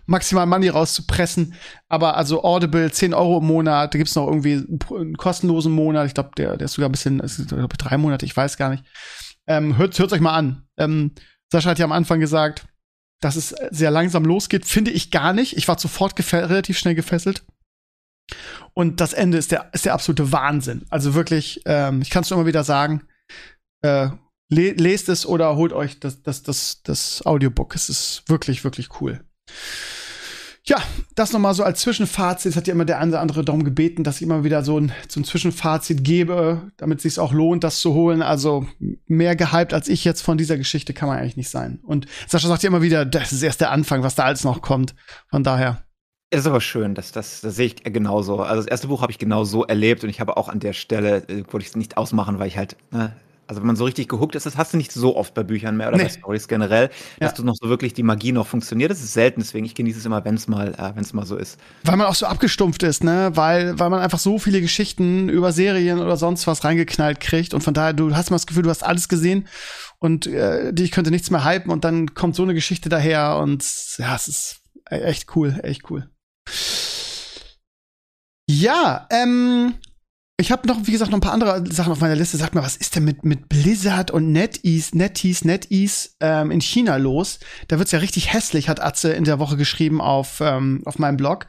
maximal 0.08 0.46
Money 0.46 0.68
rauszupressen. 0.68 1.54
Aber 1.88 2.16
also 2.16 2.42
Audible, 2.42 2.90
10 2.90 3.14
Euro 3.14 3.38
im 3.38 3.46
Monat, 3.46 3.94
da 3.94 3.98
gibt's 3.98 4.16
noch 4.16 4.26
irgendwie 4.26 4.64
einen 4.90 5.16
kostenlosen 5.16 5.72
Monat. 5.72 6.06
Ich 6.06 6.14
glaube, 6.14 6.30
der, 6.36 6.56
der 6.56 6.64
ist 6.64 6.72
sogar 6.72 6.88
ein 6.88 6.92
bisschen, 6.92 7.20
ist, 7.20 7.48
glaub, 7.48 7.76
drei 7.78 7.98
Monate, 7.98 8.26
ich 8.26 8.36
weiß 8.36 8.56
gar 8.56 8.70
nicht. 8.70 8.84
Ähm, 9.46 9.76
hört, 9.76 9.98
hört 9.98 10.12
euch 10.12 10.20
mal 10.20 10.34
an. 10.34 10.66
Ähm, 10.78 11.12
Sascha 11.52 11.70
hat 11.70 11.78
ja 11.78 11.84
am 11.84 11.92
Anfang 11.92 12.20
gesagt, 12.20 12.66
dass 13.20 13.36
es 13.36 13.54
sehr 13.70 13.90
langsam 13.90 14.24
losgeht. 14.24 14.64
Finde 14.64 14.90
ich 14.90 15.10
gar 15.10 15.32
nicht. 15.32 15.56
Ich 15.56 15.68
war 15.68 15.78
sofort 15.78 16.14
relativ 16.32 16.78
schnell 16.78 16.94
gefesselt. 16.94 17.44
Und 18.74 19.00
das 19.00 19.12
Ende 19.12 19.38
ist 19.38 19.52
der, 19.52 19.70
ist 19.72 19.84
der 19.84 19.94
absolute 19.94 20.32
Wahnsinn. 20.32 20.84
Also 20.90 21.14
wirklich, 21.14 21.62
ähm, 21.66 22.02
ich 22.02 22.10
kann 22.10 22.22
es 22.22 22.30
nur 22.30 22.38
immer 22.38 22.46
wieder 22.46 22.64
sagen, 22.64 23.02
äh, 23.82 24.08
le 24.50 24.72
lest 24.72 25.08
es 25.08 25.26
oder 25.26 25.56
holt 25.56 25.72
euch 25.72 26.00
das, 26.00 26.22
das, 26.22 26.42
das, 26.42 26.82
das 26.82 27.24
Audiobook. 27.26 27.74
Es 27.74 27.88
ist 27.88 28.22
wirklich, 28.26 28.64
wirklich 28.64 29.00
cool. 29.00 29.24
Ja, 30.68 30.76
das 31.14 31.32
nochmal 31.32 31.54
so 31.54 31.64
als 31.64 31.80
Zwischenfazit. 31.80 32.50
Es 32.50 32.56
hat 32.56 32.66
ja 32.66 32.74
immer 32.74 32.84
der 32.84 32.98
eine 32.98 33.12
oder 33.12 33.20
andere 33.20 33.42
darum 33.42 33.64
gebeten, 33.64 34.04
dass 34.04 34.16
ich 34.16 34.22
immer 34.22 34.44
wieder 34.44 34.62
so 34.62 34.78
ein, 34.78 34.92
so 35.08 35.22
Zwischenfazit 35.22 36.04
gebe, 36.04 36.70
damit 36.76 36.98
es 36.98 37.04
sich 37.04 37.18
auch 37.18 37.32
lohnt, 37.32 37.64
das 37.64 37.80
zu 37.80 37.94
holen. 37.94 38.20
Also 38.20 38.66
mehr 39.06 39.34
gehypt 39.34 39.72
als 39.72 39.88
ich 39.88 40.04
jetzt 40.04 40.20
von 40.20 40.36
dieser 40.36 40.58
Geschichte 40.58 40.92
kann 40.92 41.08
man 41.08 41.18
eigentlich 41.18 41.38
nicht 41.38 41.48
sein. 41.48 41.80
Und 41.82 42.06
Sascha 42.26 42.48
sagt 42.48 42.62
ja 42.62 42.68
immer 42.68 42.82
wieder, 42.82 43.06
das 43.06 43.32
ist 43.32 43.42
erst 43.42 43.62
der 43.62 43.70
Anfang, 43.70 44.02
was 44.02 44.14
da 44.14 44.24
alles 44.24 44.44
noch 44.44 44.60
kommt. 44.60 44.94
Von 45.30 45.42
daher. 45.42 45.82
Ist 46.30 46.46
aber 46.46 46.60
schön, 46.60 46.94
das, 46.94 47.12
das, 47.12 47.40
das 47.40 47.56
sehe 47.56 47.68
ich 47.68 47.82
genauso. 47.82 48.40
Also 48.40 48.60
das 48.60 48.70
erste 48.70 48.88
Buch 48.88 49.00
habe 49.00 49.10
ich 49.10 49.18
genau 49.18 49.44
so 49.44 49.64
erlebt 49.64 50.04
und 50.04 50.10
ich 50.10 50.20
habe 50.20 50.36
auch 50.36 50.50
an 50.50 50.60
der 50.60 50.74
Stelle, 50.74 51.26
äh, 51.28 51.44
wollte 51.50 51.62
ich 51.64 51.68
es 51.68 51.76
nicht 51.76 51.96
ausmachen, 51.96 52.38
weil 52.38 52.48
ich 52.48 52.58
halt 52.58 52.76
ne, 52.90 53.16
also 53.48 53.62
wenn 53.62 53.66
man 53.66 53.76
so 53.76 53.84
richtig 53.84 54.08
gehuckt 54.08 54.34
ist, 54.34 54.44
das 54.44 54.56
hast 54.58 54.74
du 54.74 54.76
nicht 54.76 54.92
so 54.92 55.16
oft 55.16 55.32
bei 55.32 55.42
Büchern 55.42 55.76
mehr 55.76 55.88
oder 55.88 55.96
nee. 55.96 56.04
bei 56.04 56.10
Stories 56.10 56.48
generell, 56.48 56.90
dass 57.18 57.30
ja. 57.30 57.36
du 57.36 57.44
noch 57.44 57.56
so 57.56 57.68
wirklich 57.70 57.94
die 57.94 58.02
Magie 58.02 58.30
noch 58.30 58.46
funktioniert. 58.46 58.90
Das 58.90 59.00
ist 59.00 59.14
selten, 59.14 59.40
deswegen 59.40 59.64
ich 59.64 59.74
genieße 59.74 59.98
es 59.98 60.04
immer, 60.04 60.22
wenn 60.24 60.34
es 60.34 60.48
mal, 60.48 60.74
äh, 60.74 60.94
wenn 60.94 61.02
es 61.02 61.14
mal 61.14 61.24
so 61.24 61.36
ist. 61.36 61.58
Weil 61.84 61.96
man 61.96 62.06
auch 62.06 62.14
so 62.14 62.26
abgestumpft 62.26 62.82
ist, 62.82 63.02
ne? 63.02 63.30
Weil, 63.34 63.78
weil 63.78 63.88
man 63.88 64.00
einfach 64.00 64.18
so 64.18 64.38
viele 64.38 64.60
Geschichten 64.60 65.30
über 65.30 65.52
Serien 65.52 65.98
oder 65.98 66.18
sonst 66.18 66.46
was 66.46 66.62
reingeknallt 66.62 67.20
kriegt 67.20 67.54
und 67.54 67.62
von 67.62 67.72
daher 67.72 67.94
du 67.94 68.14
hast 68.14 68.30
mal 68.30 68.36
das 68.36 68.46
Gefühl, 68.46 68.64
du 68.64 68.70
hast 68.70 68.84
alles 68.84 69.08
gesehen 69.08 69.48
und 69.98 70.26
äh, 70.26 70.72
dich 70.74 70.90
könnte 70.90 71.10
nichts 71.10 71.30
mehr 71.30 71.44
hypen 71.44 71.70
und 71.70 71.84
dann 71.84 72.14
kommt 72.14 72.36
so 72.36 72.42
eine 72.42 72.54
Geschichte 72.54 72.90
daher 72.90 73.38
und 73.38 73.64
ja, 73.96 74.14
es 74.14 74.28
ist 74.28 74.60
echt 74.84 75.34
cool, 75.36 75.58
echt 75.62 75.90
cool. 75.90 76.10
Ja, 78.50 79.06
ähm, 79.10 79.74
ich 80.40 80.52
habe 80.52 80.68
noch, 80.68 80.86
wie 80.86 80.92
gesagt, 80.92 81.10
noch 81.10 81.18
ein 81.18 81.22
paar 81.22 81.32
andere 81.32 81.64
Sachen 81.72 81.90
auf 81.90 82.00
meiner 82.00 82.14
Liste. 82.14 82.36
Sag 82.36 82.54
mal, 82.54 82.62
was 82.62 82.76
ist 82.76 82.94
denn 82.94 83.04
mit, 83.04 83.24
mit 83.24 83.48
Blizzard 83.48 84.12
und 84.12 84.30
NetEase, 84.30 84.96
NetEase, 84.96 85.44
NetEase 85.44 86.10
ähm, 86.20 86.52
in 86.52 86.60
China 86.60 86.96
los? 86.96 87.40
Da 87.66 87.78
wird's 87.78 87.90
ja 87.90 87.98
richtig 87.98 88.32
hässlich, 88.32 88.68
hat 88.68 88.80
Atze 88.80 89.12
in 89.12 89.24
der 89.24 89.40
Woche 89.40 89.56
geschrieben 89.56 90.00
auf, 90.00 90.40
ähm, 90.40 90.82
auf 90.84 91.00
meinem 91.00 91.16
Blog. 91.16 91.48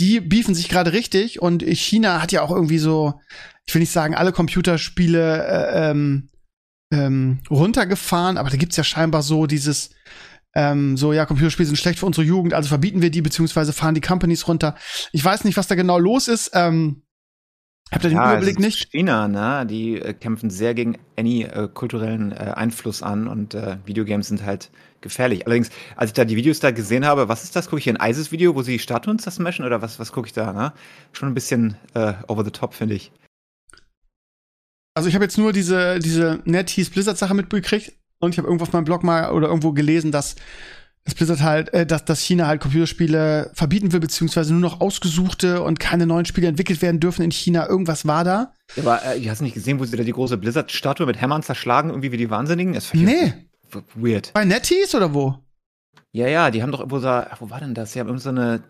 Die 0.00 0.20
beefen 0.20 0.56
sich 0.56 0.68
gerade 0.68 0.92
richtig 0.92 1.40
und 1.40 1.62
China 1.62 2.20
hat 2.20 2.32
ja 2.32 2.42
auch 2.42 2.50
irgendwie 2.50 2.78
so, 2.78 3.20
ich 3.64 3.72
will 3.72 3.80
nicht 3.80 3.92
sagen, 3.92 4.16
alle 4.16 4.32
Computerspiele 4.32 5.46
äh, 5.46 5.90
ähm, 5.90 6.28
ähm, 6.92 7.38
runtergefahren, 7.48 8.38
aber 8.38 8.50
da 8.50 8.56
gibt's 8.56 8.76
ja 8.76 8.84
scheinbar 8.84 9.22
so 9.22 9.46
dieses, 9.46 9.90
ähm, 10.56 10.96
so, 10.96 11.12
ja, 11.12 11.26
Computerspiele 11.26 11.66
sind 11.66 11.76
schlecht 11.76 12.00
für 12.00 12.06
unsere 12.06 12.26
Jugend, 12.26 12.54
also 12.54 12.68
verbieten 12.68 13.02
wir 13.02 13.10
die, 13.10 13.22
beziehungsweise 13.22 13.72
fahren 13.72 13.94
die 13.94 14.00
Companies 14.00 14.48
runter. 14.48 14.74
Ich 15.12 15.24
weiß 15.24 15.44
nicht, 15.44 15.56
was 15.56 15.68
da 15.68 15.76
genau 15.76 15.98
los 15.98 16.26
ist. 16.26 16.50
Ähm, 16.54 17.02
Habt 17.92 18.04
ihr 18.04 18.10
den 18.10 18.16
ja, 18.16 18.32
Überblick 18.32 18.58
nicht? 18.58 18.90
China, 18.90 19.28
ne? 19.28 19.64
Die 19.64 20.00
äh, 20.00 20.12
kämpfen 20.12 20.50
sehr 20.50 20.74
gegen 20.74 20.98
any 21.16 21.44
äh, 21.44 21.68
kulturellen 21.72 22.32
äh, 22.32 22.52
Einfluss 22.54 23.02
an 23.02 23.28
und 23.28 23.54
äh, 23.54 23.78
Videogames 23.84 24.26
sind 24.28 24.44
halt 24.44 24.70
gefährlich. 25.00 25.46
Allerdings, 25.46 25.70
als 25.94 26.10
ich 26.10 26.14
da 26.14 26.24
die 26.24 26.36
Videos 26.36 26.58
da 26.58 26.72
gesehen 26.72 27.06
habe, 27.06 27.28
was 27.28 27.44
ist 27.44 27.54
das? 27.54 27.66
Gucke 27.66 27.78
ich 27.78 27.84
hier 27.84 27.98
ein 27.98 28.10
ISIS-Video, 28.10 28.56
wo 28.56 28.62
sie 28.62 28.80
Statuen 28.80 29.20
zersmashen 29.20 29.64
oder 29.64 29.82
was, 29.82 30.00
was 30.00 30.10
gucke 30.10 30.26
ich 30.26 30.32
da, 30.32 30.52
ne? 30.52 30.72
Schon 31.12 31.28
ein 31.28 31.34
bisschen 31.34 31.76
äh, 31.94 32.14
over 32.26 32.44
the 32.44 32.50
top, 32.50 32.74
finde 32.74 32.96
ich. 32.96 33.12
Also 34.94 35.08
ich 35.08 35.14
habe 35.14 35.24
jetzt 35.24 35.38
nur 35.38 35.52
diese, 35.52 36.00
diese 36.00 36.40
NetEase 36.44 36.90
Blizzard-Sache 36.90 37.34
mitbekriegt 37.34 37.92
und 38.18 38.30
ich 38.30 38.38
habe 38.38 38.48
irgendwo 38.48 38.64
auf 38.64 38.72
meinem 38.72 38.84
Blog 38.84 39.04
mal 39.04 39.30
oder 39.30 39.46
irgendwo 39.46 39.72
gelesen, 39.72 40.10
dass 40.10 40.34
dass 41.06 41.14
Blizzard 41.14 41.40
halt, 41.40 41.72
äh, 41.72 41.86
dass, 41.86 42.04
dass 42.04 42.20
China 42.20 42.48
halt 42.48 42.60
Computerspiele 42.60 43.50
verbieten 43.54 43.92
will, 43.92 44.00
beziehungsweise 44.00 44.52
nur 44.52 44.60
noch 44.60 44.80
ausgesuchte 44.80 45.62
und 45.62 45.78
keine 45.80 46.06
neuen 46.06 46.26
Spiele 46.26 46.48
entwickelt 46.48 46.82
werden 46.82 47.00
dürfen 47.00 47.22
in 47.22 47.30
China. 47.30 47.68
Irgendwas 47.68 48.06
war 48.06 48.24
da. 48.24 48.52
Aber 48.76 49.00
äh, 49.04 49.24
hast 49.28 49.38
du 49.38 49.44
nicht 49.44 49.54
gesehen, 49.54 49.78
wo 49.78 49.84
sie 49.84 49.96
da 49.96 50.02
die 50.02 50.12
große 50.12 50.36
Blizzard-Statue 50.36 51.06
mit 51.06 51.20
Hämmern 51.20 51.44
zerschlagen, 51.44 51.90
irgendwie 51.90 52.10
wie 52.10 52.16
die 52.16 52.28
Wahnsinnigen? 52.28 52.74
Das 52.74 52.92
nee. 52.92 53.32
Weird. 53.94 54.32
Bei 54.32 54.44
NetEase 54.44 54.96
oder 54.96 55.14
wo? 55.14 55.38
Ja, 56.12 56.26
ja, 56.28 56.50
die 56.50 56.62
haben 56.62 56.72
doch 56.72 56.80
irgendwo 56.80 56.98
so, 56.98 57.08
wo 57.38 57.50
war 57.50 57.60
denn 57.60 57.74
das? 57.74 57.92
Sie 57.92 58.00
haben 58.00 58.08
irgend 58.08 58.22
so 58.22 58.30
eine 58.30 58.62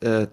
äh, 0.00 0.26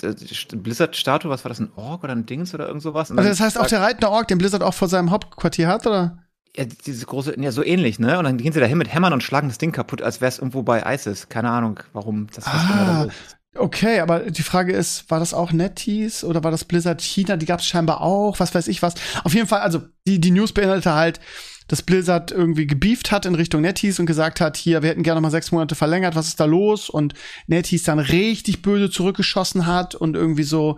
Blizzard-Statue, 0.00 1.30
was 1.30 1.44
war 1.44 1.48
das, 1.48 1.60
ein 1.60 1.70
Ork 1.76 2.02
oder 2.02 2.12
ein 2.12 2.26
Dings 2.26 2.54
oder 2.54 2.66
irgend 2.66 2.82
sowas? 2.82 3.12
Also 3.12 3.22
das 3.22 3.40
heißt 3.40 3.58
auch 3.58 3.66
der 3.66 3.82
reitende 3.82 4.10
Ork, 4.10 4.26
den 4.26 4.38
Blizzard 4.38 4.62
auch 4.62 4.74
vor 4.74 4.88
seinem 4.88 5.12
Hauptquartier 5.12 5.68
hat, 5.68 5.86
oder? 5.86 6.23
Ja, 6.56 6.64
diese 6.64 7.04
große, 7.06 7.34
ja, 7.40 7.50
so 7.50 7.64
ähnlich, 7.64 7.98
ne? 7.98 8.18
Und 8.18 8.24
dann 8.24 8.38
gehen 8.38 8.52
sie 8.52 8.60
da 8.60 8.66
hin 8.66 8.78
mit 8.78 8.92
Hämmern 8.92 9.12
und 9.12 9.22
schlagen 9.22 9.48
das 9.48 9.58
Ding 9.58 9.72
kaputt, 9.72 10.02
als 10.02 10.20
wäre 10.20 10.28
es 10.28 10.38
irgendwo 10.38 10.62
bei 10.62 10.82
ISIS. 10.94 11.28
Keine 11.28 11.50
Ahnung, 11.50 11.80
warum 11.92 12.28
das 12.28 12.46
was 12.46 12.54
ah, 12.54 13.08
Okay, 13.56 14.00
aber 14.00 14.30
die 14.30 14.42
Frage 14.42 14.72
ist, 14.72 15.08
war 15.10 15.20
das 15.20 15.32
auch 15.32 15.52
NetEase 15.52 16.26
oder 16.26 16.42
war 16.42 16.50
das 16.50 16.64
Blizzard 16.64 17.00
China? 17.00 17.36
Die 17.36 17.46
gab 17.46 17.60
es 17.60 17.66
scheinbar 17.66 18.00
auch, 18.00 18.40
was 18.40 18.54
weiß 18.54 18.66
ich 18.66 18.82
was. 18.82 18.94
Auf 19.22 19.34
jeden 19.34 19.46
Fall, 19.46 19.60
also 19.60 19.82
die, 20.06 20.20
die 20.20 20.32
News 20.32 20.52
beinhaltete 20.52 20.94
halt, 20.94 21.20
dass 21.68 21.82
Blizzard 21.82 22.32
irgendwie 22.32 22.66
gebieft 22.66 23.12
hat 23.12 23.26
in 23.26 23.34
Richtung 23.34 23.62
NetEase 23.62 24.02
und 24.02 24.06
gesagt 24.06 24.40
hat, 24.40 24.56
hier, 24.56 24.82
wir 24.82 24.90
hätten 24.90 25.04
gerne 25.04 25.20
mal 25.20 25.30
sechs 25.30 25.52
Monate 25.52 25.76
verlängert, 25.76 26.16
was 26.16 26.28
ist 26.28 26.40
da 26.40 26.46
los? 26.46 26.90
Und 26.90 27.14
NetEase 27.46 27.84
dann 27.84 28.00
richtig 28.00 28.60
böse 28.60 28.90
zurückgeschossen 28.90 29.66
hat 29.66 29.94
und 29.94 30.16
irgendwie 30.16 30.42
so, 30.42 30.76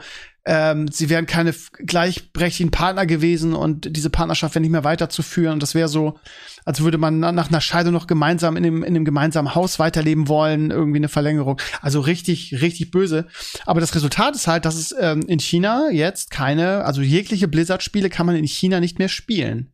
ähm, 0.48 0.86
sie 0.88 1.10
wären 1.10 1.26
keine 1.26 1.52
gleichberechtigten 1.84 2.70
Partner 2.70 3.04
gewesen 3.04 3.52
und 3.52 3.96
diese 3.96 4.10
Partnerschaft 4.10 4.54
wäre 4.54 4.60
nicht 4.60 4.70
mehr 4.70 4.84
weiterzuführen. 4.84 5.54
Und 5.54 5.62
das 5.62 5.74
wäre 5.74 5.88
so, 5.88 6.20
als 6.64 6.80
würde 6.80 6.98
man 6.98 7.18
nach 7.18 7.48
einer 7.48 7.60
Scheidung 7.60 7.92
noch 7.92 8.06
gemeinsam 8.06 8.56
in 8.56 8.62
dem, 8.62 8.84
in 8.84 8.94
dem 8.94 9.04
gemeinsamen 9.04 9.56
Haus 9.56 9.80
weiterleben 9.80 10.28
wollen, 10.28 10.70
irgendwie 10.70 10.98
eine 10.98 11.08
Verlängerung. 11.08 11.60
Also 11.82 11.98
richtig, 11.98 12.60
richtig 12.62 12.92
böse. 12.92 13.26
Aber 13.66 13.80
das 13.80 13.94
Resultat 13.96 14.36
ist 14.36 14.46
halt, 14.46 14.64
dass 14.64 14.76
es 14.76 14.94
ähm, 14.98 15.22
in 15.26 15.40
China 15.40 15.90
jetzt 15.90 16.30
keine, 16.30 16.84
also 16.84 17.02
jegliche 17.02 17.48
Blizzard-Spiele 17.48 18.08
kann 18.08 18.26
man 18.26 18.36
in 18.36 18.46
China 18.46 18.78
nicht 18.78 19.00
mehr 19.00 19.08
spielen 19.08 19.72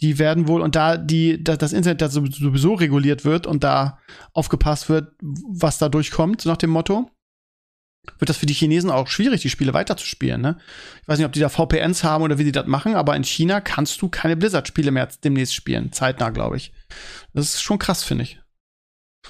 die 0.00 0.20
werden 0.20 0.46
wohl, 0.46 0.62
und 0.62 0.76
da 0.76 0.96
die, 0.96 1.42
da 1.42 1.56
das 1.56 1.72
Internet 1.72 2.00
da 2.00 2.08
sowieso 2.08 2.74
reguliert 2.74 3.24
wird 3.24 3.48
und 3.48 3.64
da 3.64 3.98
aufgepasst 4.32 4.88
wird, 4.88 5.12
was 5.20 5.78
da 5.78 5.88
durchkommt, 5.88 6.40
so 6.40 6.50
nach 6.50 6.56
dem 6.56 6.70
Motto, 6.70 7.10
wird 8.18 8.28
das 8.28 8.36
für 8.36 8.46
die 8.46 8.54
Chinesen 8.54 8.90
auch 8.90 9.08
schwierig, 9.08 9.42
die 9.42 9.50
Spiele 9.50 9.74
weiterzuspielen. 9.74 10.40
Ne? 10.40 10.58
Ich 11.02 11.08
weiß 11.08 11.18
nicht, 11.18 11.26
ob 11.26 11.32
die 11.32 11.40
da 11.40 11.48
VPNs 11.48 12.04
haben 12.04 12.22
oder 12.22 12.38
wie 12.38 12.44
die 12.44 12.52
das 12.52 12.66
machen, 12.66 12.94
aber 12.94 13.16
in 13.16 13.24
China 13.24 13.60
kannst 13.60 14.00
du 14.02 14.08
keine 14.08 14.36
Blizzard-Spiele 14.36 14.90
mehr 14.90 15.08
demnächst 15.22 15.54
spielen. 15.54 15.92
Zeitnah, 15.92 16.30
glaube 16.30 16.56
ich. 16.56 16.72
Das 17.32 17.54
ist 17.54 17.62
schon 17.62 17.78
krass, 17.78 18.04
finde 18.04 18.24
ich. 18.24 18.40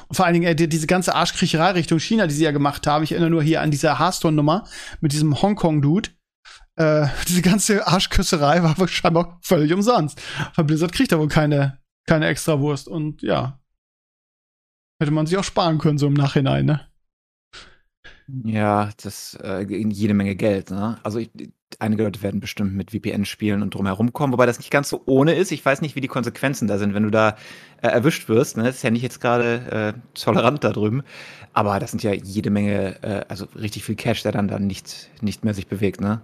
Und 0.06 0.16
vor 0.16 0.26
allen 0.26 0.34
Dingen, 0.34 0.46
äh, 0.46 0.54
diese 0.54 0.86
ganze 0.86 1.14
Arschkriecherei 1.14 1.72
Richtung 1.72 1.98
China, 1.98 2.26
die 2.26 2.34
sie 2.34 2.44
ja 2.44 2.50
gemacht 2.50 2.86
haben. 2.86 3.04
Ich 3.04 3.12
erinnere 3.12 3.30
nur 3.30 3.42
hier 3.42 3.62
an 3.62 3.70
diese 3.70 3.98
Hearthstone-Nummer 3.98 4.64
mit 5.00 5.12
diesem 5.12 5.40
Hongkong-Dude. 5.40 6.10
Äh, 6.76 7.08
diese 7.28 7.42
ganze 7.42 7.86
Arschküsserei 7.86 8.62
war 8.62 8.88
scheinbar 8.88 9.38
völlig 9.42 9.72
umsonst. 9.72 10.20
Weil 10.54 10.64
Blizzard 10.64 10.92
kriegt 10.92 11.12
da 11.12 11.18
wohl 11.18 11.28
keine, 11.28 11.78
keine 12.06 12.26
Extrawurst. 12.26 12.88
Und 12.88 13.22
ja. 13.22 13.60
Hätte 15.00 15.12
man 15.12 15.26
sich 15.26 15.38
auch 15.38 15.44
sparen 15.44 15.78
können, 15.78 15.98
so 15.98 16.06
im 16.06 16.14
Nachhinein, 16.14 16.66
ne? 16.66 16.87
Ja, 18.44 18.90
das 19.02 19.38
äh, 19.42 19.62
jede 19.62 20.12
Menge 20.12 20.36
Geld. 20.36 20.70
Ne? 20.70 20.98
Also 21.02 21.18
ich, 21.18 21.30
einige 21.78 22.02
Leute 22.02 22.22
werden 22.22 22.40
bestimmt 22.40 22.74
mit 22.74 22.90
VPN 22.90 23.24
spielen 23.24 23.62
und 23.62 23.74
drumherum 23.74 24.12
kommen, 24.12 24.34
wobei 24.34 24.44
das 24.44 24.58
nicht 24.58 24.70
ganz 24.70 24.90
so 24.90 25.02
ohne 25.06 25.34
ist. 25.34 25.50
Ich 25.50 25.64
weiß 25.64 25.80
nicht, 25.80 25.96
wie 25.96 26.02
die 26.02 26.08
Konsequenzen 26.08 26.68
da 26.68 26.76
sind, 26.76 26.92
wenn 26.92 27.04
du 27.04 27.10
da 27.10 27.36
äh, 27.80 27.88
erwischt 27.88 28.28
wirst. 28.28 28.58
Ne? 28.58 28.64
Das 28.64 28.76
ist 28.76 28.82
ja 28.82 28.90
nicht 28.90 29.02
jetzt 29.02 29.20
gerade 29.20 29.94
äh, 29.96 30.00
tolerant 30.14 30.62
da 30.62 30.72
drüben, 30.72 31.02
aber 31.54 31.78
das 31.78 31.90
sind 31.90 32.02
ja 32.02 32.12
jede 32.12 32.50
Menge, 32.50 33.02
äh, 33.02 33.24
also 33.28 33.46
richtig 33.56 33.84
viel 33.84 33.96
Cash, 33.96 34.22
der 34.22 34.32
dann 34.32 34.48
dann 34.48 34.66
nicht 34.66 35.08
nicht 35.22 35.44
mehr 35.44 35.54
sich 35.54 35.66
bewegt. 35.66 36.02
Ne? 36.02 36.20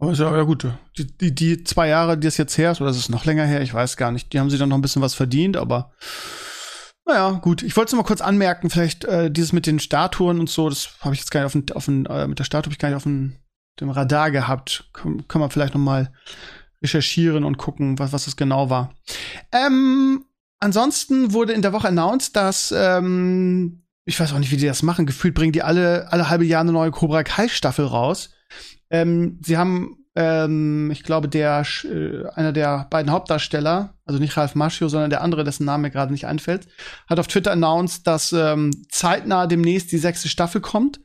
Aber 0.00 0.12
ist 0.12 0.18
ja, 0.18 0.36
ja 0.36 0.42
gut. 0.42 0.66
Die, 0.96 1.06
die, 1.06 1.34
die 1.34 1.64
zwei 1.64 1.88
Jahre, 1.88 2.18
die 2.18 2.26
es 2.26 2.36
jetzt 2.36 2.56
her 2.58 2.72
ist, 2.72 2.80
oder 2.80 2.90
ist 2.90 2.96
es 2.96 3.08
noch 3.08 3.24
länger 3.24 3.44
her, 3.44 3.62
ich 3.62 3.74
weiß 3.74 3.96
gar 3.96 4.10
nicht. 4.10 4.32
Die 4.32 4.40
haben 4.40 4.50
sie 4.50 4.58
dann 4.58 4.68
noch 4.68 4.78
ein 4.78 4.82
bisschen 4.82 5.02
was 5.02 5.14
verdient, 5.14 5.56
aber 5.56 5.92
naja, 7.08 7.30
gut. 7.32 7.62
Ich 7.62 7.76
wollte 7.76 7.88
es 7.88 7.96
mal 7.96 8.04
kurz 8.04 8.20
anmerken, 8.20 8.68
vielleicht 8.68 9.04
äh, 9.06 9.30
dieses 9.30 9.52
mit 9.52 9.66
den 9.66 9.80
Statuen 9.80 10.38
und 10.38 10.50
so, 10.50 10.68
das 10.68 10.90
habe 11.00 11.14
ich 11.14 11.20
jetzt 11.20 11.30
gar 11.30 11.40
nicht 11.40 11.46
auf 11.46 11.52
den, 11.52 11.72
auf 11.72 11.84
den 11.86 12.06
äh, 12.06 12.28
mit 12.28 12.38
der 12.38 12.44
Statue 12.44 12.66
habe 12.66 12.74
ich 12.74 12.78
gar 12.78 12.88
nicht 12.88 12.96
auf 12.96 13.04
den, 13.04 13.38
dem 13.80 13.90
Radar 13.90 14.30
gehabt. 14.30 14.90
Kann, 14.92 15.26
kann 15.26 15.40
man 15.40 15.50
vielleicht 15.50 15.74
noch 15.74 15.80
mal 15.80 16.12
recherchieren 16.82 17.44
und 17.44 17.56
gucken, 17.56 17.98
was, 17.98 18.12
was 18.12 18.26
das 18.26 18.36
genau 18.36 18.68
war. 18.68 18.94
Ähm, 19.52 20.26
ansonsten 20.60 21.32
wurde 21.32 21.54
in 21.54 21.62
der 21.62 21.72
Woche 21.72 21.88
announced, 21.88 22.36
dass 22.36 22.72
ähm, 22.76 23.84
ich 24.04 24.20
weiß 24.20 24.32
auch 24.32 24.38
nicht, 24.38 24.52
wie 24.52 24.58
die 24.58 24.66
das 24.66 24.82
machen. 24.82 25.06
Gefühlt 25.06 25.34
bringen 25.34 25.52
die 25.52 25.62
alle 25.62 26.12
alle 26.12 26.28
halbe 26.28 26.44
Jahr 26.44 26.60
eine 26.60 26.72
neue 26.72 26.90
Cobra 26.90 27.24
Kai 27.24 27.48
Staffel 27.48 27.86
raus. 27.86 28.30
Ähm, 28.90 29.40
sie 29.42 29.56
haben 29.56 29.98
ähm, 30.18 30.90
ich 30.90 31.04
glaube, 31.04 31.28
der 31.28 31.64
äh, 31.84 32.26
einer 32.34 32.52
der 32.52 32.88
beiden 32.90 33.12
Hauptdarsteller, 33.12 33.94
also 34.08 34.18
nicht 34.18 34.36
Ralf 34.36 34.54
Maschio, 34.54 34.88
sondern 34.88 35.10
der 35.10 35.20
andere, 35.20 35.44
dessen 35.44 35.66
Name 35.66 35.82
mir 35.82 35.90
gerade 35.90 36.12
nicht 36.12 36.26
einfällt, 36.26 36.66
hat 37.08 37.20
auf 37.20 37.28
Twitter 37.28 37.52
announced, 37.52 38.06
dass 38.06 38.32
ähm, 38.32 38.70
zeitnah 38.88 39.46
demnächst 39.46 39.92
die 39.92 39.98
sechste 39.98 40.28
Staffel 40.28 40.60
kommt. 40.60 40.98
Und 40.98 41.04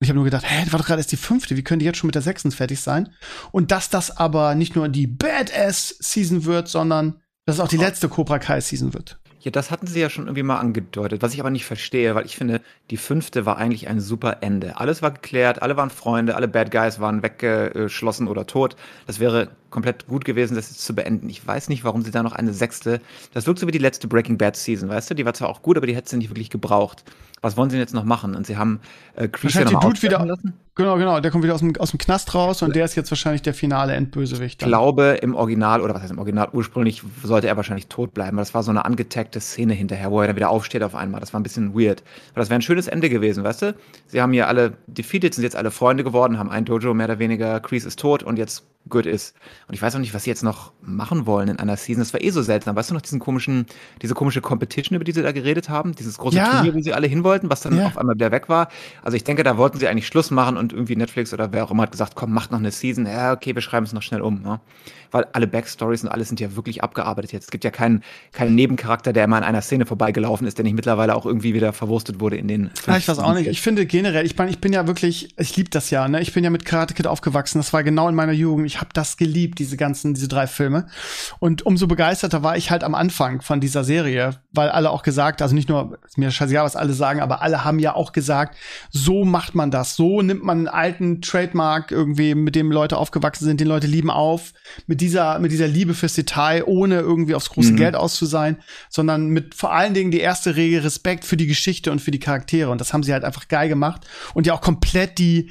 ich 0.00 0.08
habe 0.08 0.16
nur 0.16 0.24
gedacht, 0.24 0.44
hä, 0.48 0.62
das 0.64 0.72
war 0.72 0.78
doch 0.78 0.86
gerade 0.86 1.00
erst 1.00 1.12
die 1.12 1.16
fünfte, 1.16 1.56
wie 1.56 1.64
können 1.64 1.80
die 1.80 1.84
jetzt 1.84 1.98
schon 1.98 2.08
mit 2.08 2.14
der 2.14 2.22
sechsten 2.22 2.52
fertig 2.52 2.80
sein? 2.80 3.10
Und 3.50 3.72
dass 3.72 3.90
das 3.90 4.16
aber 4.16 4.54
nicht 4.54 4.76
nur 4.76 4.88
die 4.88 5.08
Badass-Season 5.08 6.44
wird, 6.44 6.68
sondern 6.68 7.20
dass 7.44 7.56
es 7.56 7.60
auch 7.60 7.68
die 7.68 7.76
letzte 7.76 8.08
Cobra 8.08 8.38
Kai-Season 8.38 8.94
wird. 8.94 9.18
Ja, 9.44 9.50
das 9.50 9.70
hatten 9.70 9.86
sie 9.86 10.00
ja 10.00 10.08
schon 10.08 10.24
irgendwie 10.24 10.42
mal 10.42 10.58
angedeutet, 10.58 11.20
was 11.20 11.34
ich 11.34 11.40
aber 11.40 11.50
nicht 11.50 11.66
verstehe, 11.66 12.14
weil 12.14 12.24
ich 12.24 12.34
finde, 12.34 12.62
die 12.90 12.96
fünfte 12.96 13.44
war 13.44 13.58
eigentlich 13.58 13.88
ein 13.88 14.00
super 14.00 14.38
Ende. 14.40 14.78
Alles 14.78 15.02
war 15.02 15.10
geklärt, 15.10 15.60
alle 15.60 15.76
waren 15.76 15.90
Freunde, 15.90 16.34
alle 16.34 16.48
Bad 16.48 16.70
Guys 16.70 16.98
waren 16.98 17.22
weggeschlossen 17.22 18.26
oder 18.26 18.46
tot. 18.46 18.74
Das 19.06 19.20
wäre 19.20 19.50
komplett 19.68 20.06
gut 20.06 20.24
gewesen, 20.24 20.54
das 20.54 20.70
jetzt 20.70 20.86
zu 20.86 20.94
beenden. 20.94 21.28
Ich 21.28 21.46
weiß 21.46 21.68
nicht, 21.68 21.84
warum 21.84 22.00
sie 22.00 22.10
da 22.10 22.22
noch 22.22 22.32
eine 22.32 22.54
sechste. 22.54 23.02
Das 23.34 23.46
wirkt 23.46 23.58
so 23.58 23.66
wie 23.66 23.72
die 23.72 23.76
letzte 23.78 24.08
Breaking 24.08 24.38
Bad 24.38 24.56
Season, 24.56 24.88
weißt 24.88 25.10
du? 25.10 25.14
Die 25.14 25.26
war 25.26 25.34
zwar 25.34 25.50
auch 25.50 25.60
gut, 25.60 25.76
aber 25.76 25.86
die 25.86 25.94
hätte 25.94 26.08
sie 26.08 26.16
nicht 26.16 26.30
wirklich 26.30 26.48
gebraucht. 26.48 27.04
Was 27.44 27.58
wollen 27.58 27.68
sie 27.68 27.76
denn 27.76 27.82
jetzt 27.82 27.94
noch 27.94 28.04
machen? 28.04 28.34
Und 28.34 28.46
sie 28.46 28.56
haben 28.56 28.80
äh, 29.16 29.28
Crease 29.28 29.60
ja 29.60 29.70
noch 29.70 29.80
Dude 29.80 30.00
wieder 30.00 30.24
lassen. 30.24 30.54
Genau, 30.76 30.96
genau. 30.96 31.20
Der 31.20 31.30
kommt 31.30 31.44
wieder 31.44 31.54
aus 31.54 31.60
dem, 31.60 31.76
aus 31.76 31.90
dem 31.90 31.98
Knast 31.98 32.34
raus 32.34 32.62
und 32.62 32.74
der 32.74 32.84
ist 32.84 32.96
jetzt 32.96 33.10
wahrscheinlich 33.10 33.42
der 33.42 33.54
finale 33.54 33.92
Endbösewicht. 33.92 34.62
Ich 34.62 34.66
glaube, 34.66 35.18
im 35.20 35.34
Original, 35.34 35.80
oder 35.82 35.94
was 35.94 36.02
heißt 36.02 36.10
im 36.10 36.18
Original, 36.18 36.48
ursprünglich 36.52 37.02
sollte 37.22 37.46
er 37.46 37.56
wahrscheinlich 37.56 37.86
tot 37.86 38.14
bleiben. 38.14 38.38
Das 38.38 38.54
war 38.54 38.62
so 38.62 38.70
eine 38.70 38.84
angetaggte 38.84 39.40
Szene 39.40 39.74
hinterher, 39.74 40.10
wo 40.10 40.20
er 40.20 40.26
dann 40.26 40.36
wieder 40.36 40.48
aufsteht 40.50 40.82
auf 40.82 40.94
einmal. 40.94 41.20
Das 41.20 41.32
war 41.32 41.40
ein 41.40 41.44
bisschen 41.44 41.74
weird. 41.74 42.02
Aber 42.32 42.40
das 42.40 42.48
wäre 42.48 42.58
ein 42.58 42.62
schönes 42.62 42.88
Ende 42.88 43.08
gewesen, 43.10 43.44
weißt 43.44 43.62
du? 43.62 43.74
Sie 44.06 44.20
haben 44.20 44.32
hier 44.32 44.48
alle 44.48 44.72
defeated, 44.86 45.34
sind 45.34 45.44
jetzt 45.44 45.54
alle 45.54 45.70
Freunde 45.70 46.02
geworden, 46.02 46.38
haben 46.38 46.50
ein 46.50 46.64
Dojo 46.64 46.94
mehr 46.94 47.06
oder 47.06 47.18
weniger. 47.18 47.60
Crease 47.60 47.86
ist 47.86 48.00
tot 48.00 48.22
und 48.22 48.38
jetzt 48.38 48.64
good 48.88 49.06
ist. 49.06 49.34
Und 49.68 49.74
ich 49.74 49.82
weiß 49.82 49.94
auch 49.94 50.00
nicht, 50.00 50.12
was 50.12 50.24
sie 50.24 50.30
jetzt 50.30 50.42
noch 50.42 50.72
machen 50.82 51.26
wollen 51.26 51.48
in 51.48 51.58
einer 51.58 51.76
Season. 51.76 52.02
Das 52.02 52.12
war 52.12 52.20
eh 52.20 52.30
so 52.30 52.42
seltsam. 52.42 52.76
Weißt 52.76 52.90
du 52.90 52.94
noch 52.94 53.00
diesen 53.00 53.18
komischen, 53.18 53.66
diese 54.02 54.14
komische 54.14 54.40
Competition, 54.40 54.96
über 54.96 55.04
die 55.04 55.12
sie 55.12 55.22
da 55.22 55.32
geredet 55.32 55.68
haben? 55.68 55.94
Dieses 55.94 56.18
große 56.18 56.36
ja. 56.36 56.50
Turnier, 56.50 56.74
wo 56.74 56.80
sie 56.80 56.92
alle 56.92 57.06
hin 57.06 57.24
wollten, 57.34 57.50
was 57.50 57.62
dann 57.62 57.76
ja. 57.76 57.86
auf 57.86 57.98
einmal 57.98 58.14
wieder 58.14 58.30
weg 58.30 58.48
war. 58.48 58.68
Also 59.02 59.16
ich 59.16 59.24
denke, 59.24 59.42
da 59.42 59.56
wollten 59.56 59.78
sie 59.78 59.88
eigentlich 59.88 60.06
Schluss 60.06 60.30
machen 60.30 60.56
und 60.56 60.72
irgendwie 60.72 60.94
Netflix 60.94 61.32
oder 61.34 61.52
wer 61.52 61.64
auch 61.64 61.70
immer 61.70 61.82
hat 61.82 61.92
gesagt, 61.92 62.14
komm, 62.14 62.32
macht 62.32 62.52
noch 62.52 62.58
eine 62.58 62.70
Season. 62.70 63.06
Ja, 63.06 63.32
okay, 63.32 63.54
wir 63.54 63.62
schreiben 63.62 63.84
es 63.84 63.92
noch 63.92 64.02
schnell 64.02 64.20
um. 64.20 64.42
Ne? 64.42 64.60
Weil 65.10 65.26
alle 65.32 65.46
Backstories 65.46 66.04
und 66.04 66.08
alles 66.08 66.28
sind 66.28 66.40
ja 66.40 66.54
wirklich 66.54 66.82
abgearbeitet 66.82 67.32
jetzt. 67.32 67.44
Es 67.44 67.50
gibt 67.50 67.64
ja 67.64 67.70
keinen, 67.70 68.02
keinen 68.32 68.54
Nebencharakter, 68.54 69.12
der 69.12 69.24
immer 69.24 69.38
in 69.38 69.44
einer 69.44 69.62
Szene 69.62 69.86
vorbeigelaufen 69.86 70.46
ist, 70.46 70.58
der 70.58 70.64
nicht 70.64 70.74
mittlerweile 70.74 71.14
auch 71.14 71.26
irgendwie 71.26 71.54
wieder 71.54 71.72
verwurstet 71.72 72.20
wurde 72.20 72.36
in 72.36 72.48
den. 72.48 72.70
Ja, 72.86 72.96
ich 72.96 73.08
weiß 73.08 73.18
auch 73.18 73.34
nicht. 73.34 73.48
Ich 73.48 73.60
finde 73.60 73.86
generell, 73.86 74.24
ich 74.24 74.36
meine, 74.36 74.50
ich 74.50 74.60
bin 74.60 74.72
ja 74.72 74.86
wirklich, 74.86 75.34
ich 75.38 75.56
liebe 75.56 75.70
das 75.70 75.90
ja, 75.90 76.06
ne? 76.08 76.20
Ich 76.20 76.32
bin 76.32 76.44
ja 76.44 76.50
mit 76.50 76.64
Karate 76.64 76.94
Kid 76.94 77.06
aufgewachsen. 77.06 77.58
Das 77.58 77.72
war 77.72 77.82
genau 77.82 78.08
in 78.08 78.14
meiner 78.14 78.32
Jugend. 78.32 78.66
Ich 78.66 78.80
habe 78.80 78.90
das 78.92 79.16
geliebt, 79.16 79.58
diese 79.58 79.76
ganzen, 79.76 80.14
diese 80.14 80.28
drei 80.28 80.46
Filme. 80.46 80.86
Und 81.38 81.66
umso 81.66 81.86
begeisterter 81.86 82.42
war 82.42 82.56
ich 82.56 82.70
halt 82.70 82.84
am 82.84 82.94
Anfang 82.94 83.40
von 83.40 83.60
dieser 83.60 83.84
Serie, 83.84 84.40
weil 84.52 84.68
alle 84.68 84.90
auch 84.90 85.02
gesagt, 85.02 85.42
also 85.42 85.54
nicht 85.54 85.68
nur 85.68 85.98
mir 86.16 86.30
scheißegal, 86.30 86.64
was 86.64 86.76
alle 86.76 86.92
sagen, 86.92 87.20
aber 87.24 87.42
alle 87.42 87.64
haben 87.64 87.78
ja 87.78 87.94
auch 87.94 88.12
gesagt, 88.12 88.56
so 88.90 89.24
macht 89.24 89.54
man 89.54 89.70
das, 89.70 89.96
so 89.96 90.22
nimmt 90.22 90.44
man 90.44 90.58
einen 90.58 90.68
alten 90.68 91.22
Trademark 91.22 91.90
irgendwie, 91.90 92.34
mit 92.34 92.54
dem 92.54 92.70
Leute 92.70 92.98
aufgewachsen 92.98 93.46
sind, 93.46 93.60
den 93.60 93.66
Leute 93.66 93.86
lieben 93.86 94.10
auf, 94.10 94.52
mit 94.86 95.00
dieser 95.00 95.38
mit 95.40 95.50
dieser 95.50 95.66
Liebe 95.66 95.94
fürs 95.94 96.14
Detail, 96.14 96.64
ohne 96.66 97.00
irgendwie 97.00 97.34
aufs 97.34 97.50
große 97.50 97.72
mhm. 97.72 97.76
Geld 97.76 97.96
auszusein, 97.96 98.58
sondern 98.88 99.28
mit 99.28 99.54
vor 99.54 99.72
allen 99.72 99.94
Dingen 99.94 100.10
die 100.10 100.20
erste 100.20 100.54
Regel 100.54 100.80
Respekt 100.80 101.24
für 101.24 101.36
die 101.36 101.46
Geschichte 101.46 101.90
und 101.90 102.00
für 102.00 102.10
die 102.10 102.20
Charaktere 102.20 102.70
und 102.70 102.80
das 102.80 102.92
haben 102.92 103.02
sie 103.02 103.12
halt 103.12 103.24
einfach 103.24 103.48
geil 103.48 103.68
gemacht 103.68 104.06
und 104.34 104.46
ja 104.46 104.54
auch 104.54 104.60
komplett 104.60 105.18
die 105.18 105.50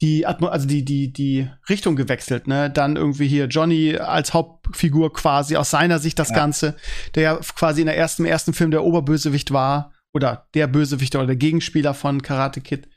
die 0.00 0.26
Atmo 0.26 0.46
also 0.46 0.66
die 0.66 0.84
die 0.84 1.12
die 1.12 1.48
Richtung 1.68 1.96
gewechselt, 1.96 2.46
ne? 2.46 2.70
Dann 2.70 2.96
irgendwie 2.96 3.26
hier 3.26 3.46
Johnny 3.46 3.96
als 3.96 4.32
Hauptfigur 4.32 5.12
quasi 5.12 5.56
aus 5.56 5.70
seiner 5.70 5.98
Sicht 5.98 6.18
das 6.18 6.30
ja. 6.30 6.36
Ganze, 6.36 6.76
der 7.14 7.22
ja 7.22 7.36
quasi 7.56 7.80
in 7.80 7.86
der 7.86 7.96
ersten 7.96 8.22
im 8.22 8.30
ersten 8.30 8.52
Film 8.52 8.70
der 8.70 8.84
Oberbösewicht 8.84 9.52
war 9.52 9.92
oder 10.14 10.48
der 10.54 10.66
Bösewicht 10.66 11.14
oder 11.16 11.26
der 11.26 11.36
Gegenspieler 11.36 11.94
von 11.94 12.22
Karate 12.22 12.60
Kid. 12.60 12.88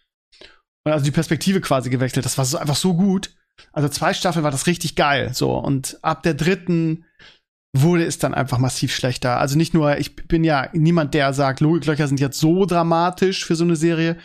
Und 0.86 0.92
also 0.92 1.06
die 1.06 1.12
Perspektive 1.12 1.62
quasi 1.62 1.90
gewechselt. 1.90 2.26
Das 2.26 2.38
war 2.38 2.46
so 2.46 2.58
einfach 2.58 2.76
so 2.76 2.96
gut. 2.96 3.36
Also 3.74 3.90
zwei 3.90 4.14
Staffeln 4.14 4.44
war 4.44 4.52
das 4.52 4.68
richtig 4.68 4.96
geil. 4.96 5.32
So 5.34 5.58
und 5.58 6.00
ab 6.02 6.24
der 6.24 6.34
dritten 6.34 7.06
wurde 7.74 8.06
es 8.06 8.18
dann 8.18 8.34
einfach 8.34 8.58
massiv 8.58 8.94
schlechter. 8.94 9.40
Also 9.40 9.58
nicht 9.58 9.74
nur, 9.74 9.98
ich 9.98 10.16
bin 10.16 10.44
ja 10.44 10.70
niemand, 10.74 11.14
der 11.14 11.34
sagt, 11.34 11.62
Logiklöcher 11.62 12.08
sind 12.08 12.20
jetzt 12.20 12.40
so 12.40 12.66
dramatisch 12.66 13.46
für 13.46 13.56
so 13.56 13.64
eine 13.64 13.76
Serie, 13.76 14.18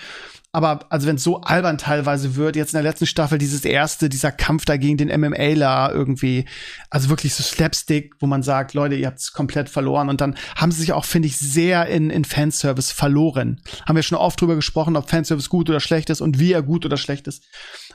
aber 0.56 0.86
also 0.88 1.06
wenn 1.06 1.16
es 1.16 1.22
so 1.22 1.42
albern 1.42 1.76
teilweise 1.76 2.34
wird, 2.34 2.56
jetzt 2.56 2.72
in 2.72 2.78
der 2.78 2.90
letzten 2.90 3.04
Staffel 3.04 3.36
dieses 3.36 3.66
erste, 3.66 4.08
dieser 4.08 4.32
Kampf 4.32 4.64
da 4.64 4.78
gegen 4.78 4.96
den 4.96 5.08
MMAler 5.08 5.90
irgendwie, 5.92 6.46
also 6.88 7.10
wirklich 7.10 7.34
so 7.34 7.42
Slapstick, 7.42 8.14
wo 8.20 8.26
man 8.26 8.42
sagt, 8.42 8.72
Leute, 8.72 8.94
ihr 8.94 9.06
habt 9.06 9.18
es 9.18 9.34
komplett 9.34 9.68
verloren. 9.68 10.08
Und 10.08 10.22
dann 10.22 10.34
haben 10.56 10.72
sie 10.72 10.80
sich 10.80 10.94
auch, 10.94 11.04
finde 11.04 11.28
ich, 11.28 11.36
sehr 11.36 11.88
in, 11.88 12.08
in 12.08 12.24
Fanservice 12.24 12.90
verloren. 12.90 13.60
Haben 13.86 13.96
wir 13.96 14.02
schon 14.02 14.16
oft 14.16 14.40
drüber 14.40 14.54
gesprochen, 14.54 14.96
ob 14.96 15.10
Fanservice 15.10 15.50
gut 15.50 15.68
oder 15.68 15.78
schlecht 15.78 16.08
ist 16.08 16.22
und 16.22 16.38
wie 16.38 16.54
er 16.54 16.62
gut 16.62 16.86
oder 16.86 16.96
schlecht 16.96 17.26
ist 17.26 17.44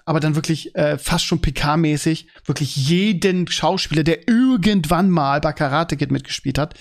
aber 0.05 0.19
dann 0.19 0.35
wirklich 0.35 0.75
äh, 0.75 0.97
fast 0.97 1.25
schon 1.25 1.41
PK-mäßig 1.41 2.27
wirklich 2.45 2.75
jeden 2.75 3.47
Schauspieler, 3.47 4.03
der 4.03 4.27
irgendwann 4.27 5.09
mal 5.09 5.41
bei 5.41 5.53
Karate 5.53 5.97
Kid 5.97 6.11
mitgespielt 6.11 6.57
hat, 6.57 6.75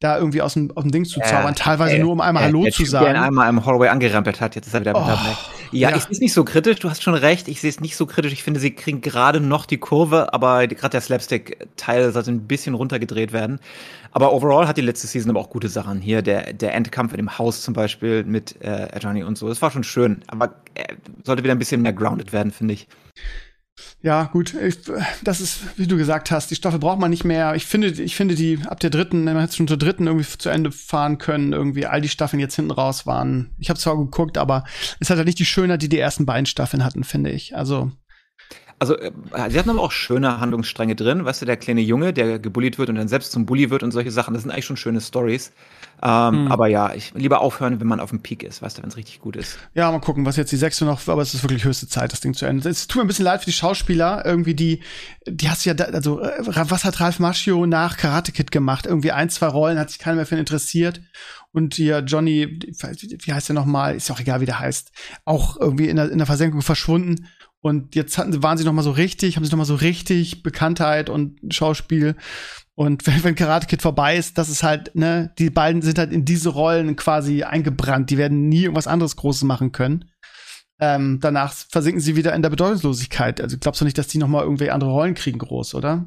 da 0.00 0.18
irgendwie 0.18 0.42
aus 0.42 0.54
dem, 0.54 0.70
aus 0.76 0.82
dem 0.82 0.92
Ding 0.92 1.04
zu 1.04 1.20
zaubern, 1.20 1.52
äh, 1.52 1.56
teilweise 1.56 1.96
äh, 1.96 1.98
nur 2.00 2.12
um 2.12 2.20
einmal 2.20 2.44
äh, 2.44 2.46
Hallo 2.46 2.64
der 2.64 2.72
zu 2.72 2.82
typ, 2.82 2.88
sagen. 2.88 3.12
Der 3.12 3.22
einmal 3.22 3.48
im 3.48 3.64
Hallway 3.64 3.88
angerempelt 3.88 4.40
hat, 4.40 4.54
jetzt 4.54 4.66
ist 4.66 4.74
er 4.74 4.80
wieder 4.80 4.94
oh, 4.94 5.00
mit 5.00 5.08
dabei. 5.08 5.36
Ja, 5.72 5.90
ja. 5.90 5.96
ich 5.96 6.02
sehe 6.02 6.12
es 6.12 6.20
nicht 6.20 6.32
so 6.32 6.44
kritisch, 6.44 6.78
du 6.78 6.90
hast 6.90 7.02
schon 7.02 7.14
recht, 7.14 7.48
ich 7.48 7.60
sehe 7.60 7.70
es 7.70 7.80
nicht 7.80 7.96
so 7.96 8.06
kritisch. 8.06 8.32
Ich 8.32 8.42
finde, 8.42 8.60
sie 8.60 8.72
kriegen 8.72 9.00
gerade 9.00 9.40
noch 9.40 9.66
die 9.66 9.78
Kurve, 9.78 10.32
aber 10.32 10.66
gerade 10.66 10.92
der 10.92 11.00
Slapstick-Teil 11.00 12.12
sollte 12.12 12.30
ein 12.30 12.46
bisschen 12.46 12.74
runtergedreht 12.74 13.32
werden. 13.32 13.60
Aber 14.16 14.32
overall 14.32 14.66
hat 14.66 14.78
die 14.78 14.80
letzte 14.80 15.06
Season 15.06 15.28
aber 15.28 15.40
auch 15.40 15.50
gute 15.50 15.68
Sachen. 15.68 16.00
Hier 16.00 16.22
der, 16.22 16.54
der 16.54 16.72
Endkampf 16.72 17.12
in 17.12 17.18
dem 17.18 17.36
Haus 17.36 17.60
zum 17.60 17.74
Beispiel 17.74 18.24
mit 18.24 18.58
äh, 18.62 18.98
Johnny 18.98 19.22
und 19.22 19.36
so. 19.36 19.46
Das 19.46 19.60
war 19.60 19.70
schon 19.70 19.84
schön. 19.84 20.22
Aber 20.26 20.62
äh, 20.72 20.94
sollte 21.22 21.44
wieder 21.44 21.52
ein 21.52 21.58
bisschen 21.58 21.82
mehr 21.82 21.92
grounded 21.92 22.32
werden, 22.32 22.50
finde 22.50 22.72
ich. 22.72 22.88
Ja, 24.00 24.24
gut. 24.32 24.54
Ich, 24.54 24.78
das 25.22 25.42
ist, 25.42 25.78
wie 25.78 25.86
du 25.86 25.98
gesagt 25.98 26.30
hast, 26.30 26.50
die 26.50 26.54
Staffel 26.54 26.78
braucht 26.78 26.98
man 26.98 27.10
nicht 27.10 27.24
mehr. 27.24 27.56
Ich 27.56 27.66
finde, 27.66 27.88
ich 27.88 28.16
finde 28.16 28.36
die 28.36 28.58
ab 28.66 28.80
der 28.80 28.88
dritten, 28.88 29.24
man 29.24 29.38
hätte 29.38 29.54
schon 29.54 29.68
zur 29.68 29.76
dritten 29.76 30.06
irgendwie 30.06 30.38
zu 30.38 30.48
Ende 30.48 30.72
fahren 30.72 31.18
können. 31.18 31.52
Irgendwie 31.52 31.84
all 31.84 32.00
die 32.00 32.08
Staffeln 32.08 32.40
jetzt 32.40 32.56
hinten 32.56 32.70
raus 32.70 33.04
waren. 33.04 33.54
Ich 33.58 33.68
habe 33.68 33.78
zwar 33.78 33.98
geguckt, 33.98 34.38
aber 34.38 34.64
es 34.98 35.10
hat 35.10 35.18
halt 35.18 35.26
nicht 35.26 35.40
die 35.40 35.44
Schönheit, 35.44 35.82
die 35.82 35.90
die 35.90 35.98
ersten 35.98 36.24
beiden 36.24 36.46
Staffeln 36.46 36.82
hatten, 36.82 37.04
finde 37.04 37.32
ich. 37.32 37.54
Also 37.54 37.92
also, 38.78 38.96
äh, 38.98 39.10
sie 39.48 39.58
hatten 39.58 39.70
aber 39.70 39.80
auch 39.80 39.92
schöne 39.92 40.38
Handlungsstränge 40.38 40.94
drin. 40.94 41.24
Weißt 41.24 41.40
du, 41.40 41.46
der 41.46 41.56
kleine 41.56 41.80
Junge, 41.80 42.12
der 42.12 42.38
gebullied 42.38 42.78
wird 42.78 42.90
und 42.90 42.96
dann 42.96 43.08
selbst 43.08 43.32
zum 43.32 43.46
Bully 43.46 43.70
wird 43.70 43.82
und 43.82 43.90
solche 43.90 44.10
Sachen, 44.10 44.34
das 44.34 44.42
sind 44.42 44.50
eigentlich 44.50 44.66
schon 44.66 44.76
schöne 44.76 45.00
Stories. 45.00 45.52
Ähm, 46.02 46.44
mhm. 46.44 46.52
Aber 46.52 46.66
ja, 46.66 46.92
ich 46.92 47.14
lieber 47.14 47.40
aufhören, 47.40 47.80
wenn 47.80 47.86
man 47.86 48.00
auf 48.00 48.10
dem 48.10 48.20
Peak 48.20 48.42
ist, 48.42 48.60
weißt 48.60 48.76
du, 48.76 48.82
wenn 48.82 48.90
es 48.90 48.98
richtig 48.98 49.20
gut 49.20 49.36
ist. 49.36 49.58
Ja, 49.74 49.90
mal 49.90 50.00
gucken, 50.00 50.26
was 50.26 50.36
jetzt 50.36 50.52
die 50.52 50.56
sechste 50.56 50.84
noch, 50.84 51.06
aber 51.08 51.22
es 51.22 51.32
ist 51.32 51.42
wirklich 51.42 51.64
höchste 51.64 51.88
Zeit, 51.88 52.12
das 52.12 52.20
Ding 52.20 52.34
zu 52.34 52.44
Ende. 52.44 52.68
Es 52.68 52.86
tut 52.86 52.96
mir 52.96 53.06
ein 53.06 53.08
bisschen 53.08 53.24
leid 53.24 53.40
für 53.40 53.46
die 53.46 53.52
Schauspieler, 53.52 54.26
irgendwie 54.26 54.54
die, 54.54 54.82
die 55.26 55.48
hast 55.48 55.64
du 55.64 55.70
ja, 55.70 55.74
da, 55.74 55.84
also, 55.84 56.20
äh, 56.20 56.34
was 56.44 56.84
hat 56.84 57.00
Ralf 57.00 57.18
Macchio 57.18 57.64
nach 57.64 57.96
Karate 57.96 58.32
Kid 58.32 58.50
gemacht? 58.50 58.84
Irgendwie 58.84 59.12
ein, 59.12 59.30
zwei 59.30 59.46
Rollen, 59.46 59.78
hat 59.78 59.88
sich 59.88 59.98
keiner 59.98 60.16
mehr 60.16 60.26
für 60.26 60.34
ihn 60.34 60.40
interessiert. 60.40 61.00
Und 61.52 61.74
hier 61.74 62.00
Johnny, 62.00 62.60
wie 62.60 63.32
heißt 63.32 63.48
der 63.48 63.54
nochmal? 63.54 63.96
Ist 63.96 64.10
ja 64.10 64.14
auch 64.14 64.20
egal, 64.20 64.42
wie 64.42 64.46
der 64.46 64.60
heißt. 64.60 64.92
Auch 65.24 65.58
irgendwie 65.58 65.88
in 65.88 65.96
der, 65.96 66.10
in 66.10 66.18
der 66.18 66.26
Versenkung 66.26 66.60
verschwunden. 66.60 67.28
Und 67.66 67.96
jetzt 67.96 68.16
hatten, 68.16 68.44
waren 68.44 68.56
sie 68.56 68.64
noch 68.64 68.72
mal 68.72 68.84
so 68.84 68.92
richtig, 68.92 69.34
haben 69.34 69.44
sie 69.44 69.50
noch 69.50 69.58
mal 69.58 69.64
so 69.64 69.74
richtig 69.74 70.44
Bekanntheit 70.44 71.10
und 71.10 71.52
Schauspiel. 71.52 72.14
Und 72.76 73.04
wenn, 73.08 73.24
wenn 73.24 73.34
Karate 73.34 73.66
Kid 73.66 73.82
vorbei 73.82 74.16
ist, 74.16 74.38
das 74.38 74.48
ist 74.48 74.62
halt, 74.62 74.94
ne, 74.94 75.32
die 75.40 75.50
beiden 75.50 75.82
sind 75.82 75.98
halt 75.98 76.12
in 76.12 76.24
diese 76.24 76.50
Rollen 76.50 76.94
quasi 76.94 77.42
eingebrannt. 77.42 78.10
Die 78.10 78.18
werden 78.18 78.48
nie 78.48 78.62
irgendwas 78.62 78.86
anderes 78.86 79.16
Großes 79.16 79.42
machen 79.42 79.72
können. 79.72 80.04
Ähm, 80.78 81.18
danach 81.20 81.52
versinken 81.52 82.00
sie 82.00 82.14
wieder 82.14 82.36
in 82.36 82.42
der 82.42 82.50
Bedeutungslosigkeit. 82.50 83.40
Also 83.40 83.56
glaubst 83.58 83.80
du 83.80 83.84
nicht, 83.84 83.98
dass 83.98 84.06
die 84.06 84.18
noch 84.18 84.28
mal 84.28 84.44
irgendwie 84.44 84.70
andere 84.70 84.92
Rollen 84.92 85.14
kriegen 85.14 85.40
groß, 85.40 85.74
oder? 85.74 86.06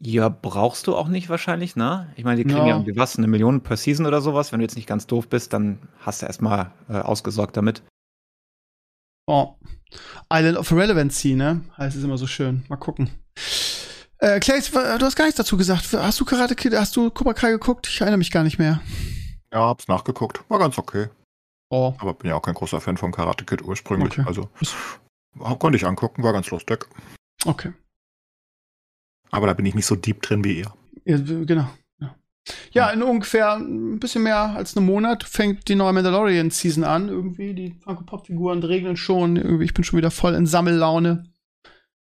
Ja, 0.00 0.28
brauchst 0.28 0.86
du 0.86 0.96
auch 0.96 1.08
nicht 1.08 1.30
wahrscheinlich, 1.30 1.76
ne? 1.76 2.12
Ich 2.16 2.24
meine, 2.24 2.36
die 2.36 2.44
kriegen 2.44 2.58
ja, 2.58 2.66
ja 2.66 2.74
irgendwie 2.74 2.96
was, 2.98 3.16
eine 3.16 3.26
Million 3.26 3.62
per 3.62 3.78
Season 3.78 4.04
oder 4.04 4.20
sowas. 4.20 4.52
Wenn 4.52 4.58
du 4.58 4.64
jetzt 4.64 4.76
nicht 4.76 4.86
ganz 4.86 5.06
doof 5.06 5.28
bist, 5.30 5.54
dann 5.54 5.78
hast 6.00 6.20
du 6.20 6.26
erstmal 6.26 6.72
äh, 6.90 6.98
ausgesorgt 6.98 7.56
damit. 7.56 7.82
Oh. 9.30 9.54
Island 10.28 10.58
of 10.58 10.72
Relevancy, 10.72 11.36
ne? 11.36 11.60
Heißt 11.78 11.96
es 11.96 12.02
immer 12.02 12.18
so 12.18 12.26
schön. 12.26 12.64
Mal 12.68 12.78
gucken. 12.78 13.10
Äh, 14.18 14.40
Clay, 14.40 14.60
du 14.60 15.04
hast 15.04 15.14
gar 15.14 15.24
nichts 15.24 15.36
dazu 15.36 15.56
gesagt. 15.56 15.92
Hast 15.92 16.18
du 16.18 16.24
Karate 16.24 16.56
Kid, 16.56 16.74
hast 16.74 16.96
du 16.96 17.10
Cobra 17.10 17.32
Kai 17.32 17.52
geguckt? 17.52 17.86
Ich 17.86 18.00
erinnere 18.00 18.18
mich 18.18 18.32
gar 18.32 18.42
nicht 18.42 18.58
mehr. 18.58 18.80
Ja, 19.52 19.60
hab's 19.60 19.86
nachgeguckt. 19.86 20.42
War 20.50 20.58
ganz 20.58 20.78
okay. 20.78 21.10
Oh. 21.68 21.94
Aber 21.98 22.14
bin 22.14 22.30
ja 22.30 22.34
auch 22.34 22.42
kein 22.42 22.54
großer 22.54 22.80
Fan 22.80 22.96
von 22.96 23.12
Karate 23.12 23.44
Kid 23.44 23.62
ursprünglich. 23.62 24.18
Okay. 24.18 24.24
Also 24.26 24.48
konnte 25.60 25.76
ich 25.76 25.86
angucken, 25.86 26.24
war 26.24 26.32
ganz 26.32 26.50
lustig. 26.50 26.88
Okay. 27.44 27.72
Aber 29.30 29.46
da 29.46 29.52
bin 29.52 29.64
ich 29.64 29.76
nicht 29.76 29.86
so 29.86 29.94
deep 29.94 30.22
drin 30.22 30.42
wie 30.42 30.58
ihr. 30.58 30.74
Ja, 31.04 31.18
genau. 31.18 31.68
Ja, 32.72 32.90
in 32.90 33.02
ungefähr 33.02 33.54
ein 33.54 33.98
bisschen 33.98 34.22
mehr 34.22 34.56
als 34.56 34.76
einem 34.76 34.86
Monat 34.86 35.24
fängt 35.24 35.68
die 35.68 35.74
neue 35.74 35.92
Mandalorian-Season 35.92 36.84
an. 36.84 37.08
Irgendwie, 37.08 37.54
die 37.54 37.72
Funko-Pop-Figuren 37.80 38.62
regeln 38.62 38.96
schon. 38.96 39.36
Irgendwie, 39.36 39.64
ich 39.64 39.74
bin 39.74 39.84
schon 39.84 39.98
wieder 39.98 40.10
voll 40.10 40.34
in 40.34 40.46
Sammellaune. 40.46 41.24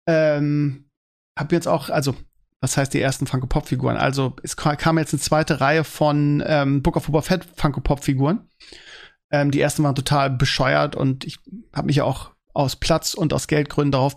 Ähm, 0.09 0.91
hab 1.39 1.53
jetzt 1.53 1.69
auch, 1.69 1.91
also 1.91 2.15
Das 2.61 2.77
heißt, 2.77 2.95
die 2.95 3.01
ersten 3.01 3.27
Funko 3.27 3.49
Pop 3.49 3.67
Figuren. 3.67 3.97
Also 3.97 4.37
es 4.43 4.57
kam 4.57 4.97
jetzt 4.99 5.13
eine 5.13 5.21
zweite 5.21 5.61
Reihe 5.61 5.83
von 5.83 6.43
ähm, 6.47 6.81
Book 6.83 6.97
of 6.97 7.07
Boba 7.07 7.23
Fett 7.23 7.45
Funko 7.57 7.81
Pop 7.81 8.05
Figuren. 8.05 8.49
Ähm, 9.33 9.51
die 9.51 9.61
ersten 9.61 9.83
waren 9.83 9.97
total 9.97 10.31
bescheuert 10.31 10.95
und 10.95 11.25
ich 11.25 11.39
habe 11.75 11.87
mich 11.87 11.97
ja 11.97 12.05
auch 12.05 12.31
aus 12.55 12.77
Platz 12.77 13.15
und 13.15 13.33
aus 13.33 13.49
Geldgründen 13.49 13.93
darauf 13.93 14.17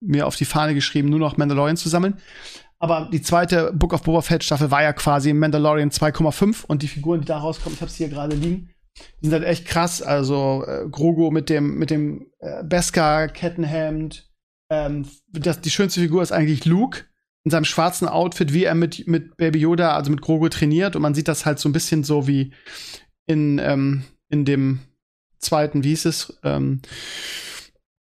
mir 0.00 0.26
auf 0.26 0.36
die 0.36 0.46
Fahne 0.46 0.74
geschrieben, 0.74 1.10
nur 1.10 1.18
noch 1.18 1.36
Mandalorian 1.36 1.76
zu 1.76 1.88
sammeln. 1.88 2.18
Aber 2.82 3.08
die 3.12 3.22
zweite 3.22 3.72
Book 3.72 3.92
of 3.92 4.02
Boba 4.02 4.22
Fett 4.22 4.42
Staffel 4.42 4.72
war 4.72 4.82
ja 4.82 4.92
quasi 4.92 5.32
Mandalorian 5.32 5.90
2,5 5.90 6.64
und 6.66 6.82
die 6.82 6.88
Figuren, 6.88 7.20
die 7.20 7.26
da 7.26 7.38
rauskommen, 7.38 7.76
ich 7.76 7.80
habe 7.80 7.92
sie 7.92 7.98
hier 7.98 8.08
gerade 8.08 8.34
liegen, 8.34 8.70
die 9.20 9.26
sind 9.26 9.32
halt 9.32 9.44
echt 9.44 9.66
krass. 9.66 10.02
Also 10.02 10.64
äh, 10.66 10.88
Grogu 10.90 11.30
mit 11.30 11.48
dem 11.48 11.78
mit 11.78 11.90
dem 11.90 12.26
äh, 12.40 12.64
Beskar 12.64 13.28
Kettenhemd. 13.28 14.28
Ähm, 14.68 15.06
das, 15.30 15.60
die 15.60 15.70
schönste 15.70 16.00
Figur 16.00 16.24
ist 16.24 16.32
eigentlich 16.32 16.64
Luke 16.64 17.04
in 17.44 17.52
seinem 17.52 17.66
schwarzen 17.66 18.08
Outfit, 18.08 18.52
wie 18.52 18.64
er 18.64 18.74
mit 18.74 19.06
mit 19.06 19.36
Baby 19.36 19.60
Yoda, 19.60 19.94
also 19.94 20.10
mit 20.10 20.20
Grogu 20.20 20.48
trainiert 20.48 20.96
und 20.96 21.02
man 21.02 21.14
sieht 21.14 21.28
das 21.28 21.46
halt 21.46 21.60
so 21.60 21.68
ein 21.68 21.72
bisschen 21.72 22.02
so 22.02 22.26
wie 22.26 22.52
in 23.26 23.60
ähm, 23.60 24.02
in 24.28 24.44
dem 24.44 24.80
zweiten, 25.38 25.84
wie 25.84 25.90
hieß 25.90 26.06
es? 26.06 26.36
Ähm, 26.42 26.82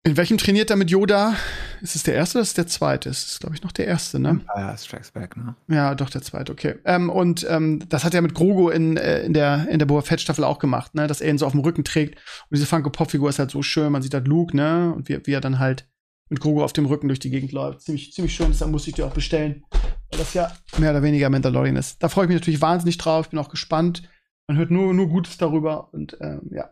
in 0.02 0.16
welchem 0.16 0.38
trainiert 0.38 0.70
er 0.70 0.76
mit 0.76 0.90
Yoda? 0.90 1.34
Ist 1.82 1.94
es 1.94 2.02
der 2.04 2.14
erste 2.14 2.38
oder 2.38 2.42
ist 2.42 2.48
es 2.48 2.54
der 2.54 2.66
zweite? 2.66 3.10
Es 3.10 3.26
ist, 3.26 3.40
glaube 3.40 3.54
ich, 3.54 3.62
noch 3.62 3.72
der 3.72 3.86
erste, 3.86 4.18
ne? 4.18 4.40
Ja, 4.56 4.76
Strikes 4.76 5.10
Back, 5.10 5.36
ne? 5.36 5.54
Ja, 5.68 5.94
doch, 5.94 6.08
der 6.08 6.22
zweite, 6.22 6.52
okay. 6.52 6.76
Ähm, 6.84 7.10
und 7.10 7.46
ähm, 7.48 7.86
das 7.88 8.04
hat 8.04 8.14
er 8.14 8.22
mit 8.22 8.34
Grogu 8.34 8.70
in, 8.70 8.96
äh, 8.96 9.22
in 9.22 9.34
der, 9.34 9.68
in 9.68 9.78
der 9.78 9.86
Boba 9.86 10.00
Fett-Staffel 10.00 10.44
auch 10.44 10.58
gemacht, 10.58 10.94
ne? 10.94 11.06
Dass 11.06 11.20
er 11.20 11.30
ihn 11.30 11.38
so 11.38 11.44
auf 11.44 11.52
dem 11.52 11.60
Rücken 11.60 11.84
trägt. 11.84 12.16
Und 12.16 12.56
diese 12.56 12.66
Funko-Pop-Figur 12.66 13.28
ist 13.28 13.38
halt 13.38 13.50
so 13.50 13.62
schön. 13.62 13.92
Man 13.92 14.00
sieht 14.00 14.14
halt 14.14 14.26
Luke, 14.26 14.56
ne? 14.56 14.92
Und 14.94 15.08
wie, 15.08 15.20
wie 15.26 15.32
er 15.32 15.42
dann 15.42 15.58
halt 15.58 15.86
mit 16.30 16.40
Grogu 16.40 16.62
auf 16.62 16.72
dem 16.72 16.86
Rücken 16.86 17.08
durch 17.08 17.20
die 17.20 17.30
Gegend 17.30 17.52
läuft. 17.52 17.82
Ziemlich, 17.82 18.12
ziemlich 18.12 18.34
schön, 18.34 18.48
deshalb 18.48 18.70
musste 18.70 18.90
ich 18.90 18.96
dir 18.96 19.06
auch 19.06 19.12
bestellen. 19.12 19.64
Weil 20.10 20.18
das 20.18 20.32
ja 20.32 20.50
mehr 20.78 20.90
oder 20.90 21.02
weniger 21.02 21.28
Mandalorian 21.28 21.76
ist. 21.76 22.02
Da 22.02 22.08
freue 22.08 22.24
ich 22.24 22.28
mich 22.30 22.40
natürlich 22.40 22.62
wahnsinnig 22.62 22.96
drauf. 22.96 23.26
Ich 23.26 23.30
bin 23.30 23.38
auch 23.38 23.50
gespannt. 23.50 24.08
Man 24.48 24.56
hört 24.56 24.70
nur, 24.70 24.94
nur 24.94 25.08
Gutes 25.08 25.36
darüber. 25.36 25.92
Und 25.92 26.16
ähm, 26.20 26.42
ja, 26.52 26.70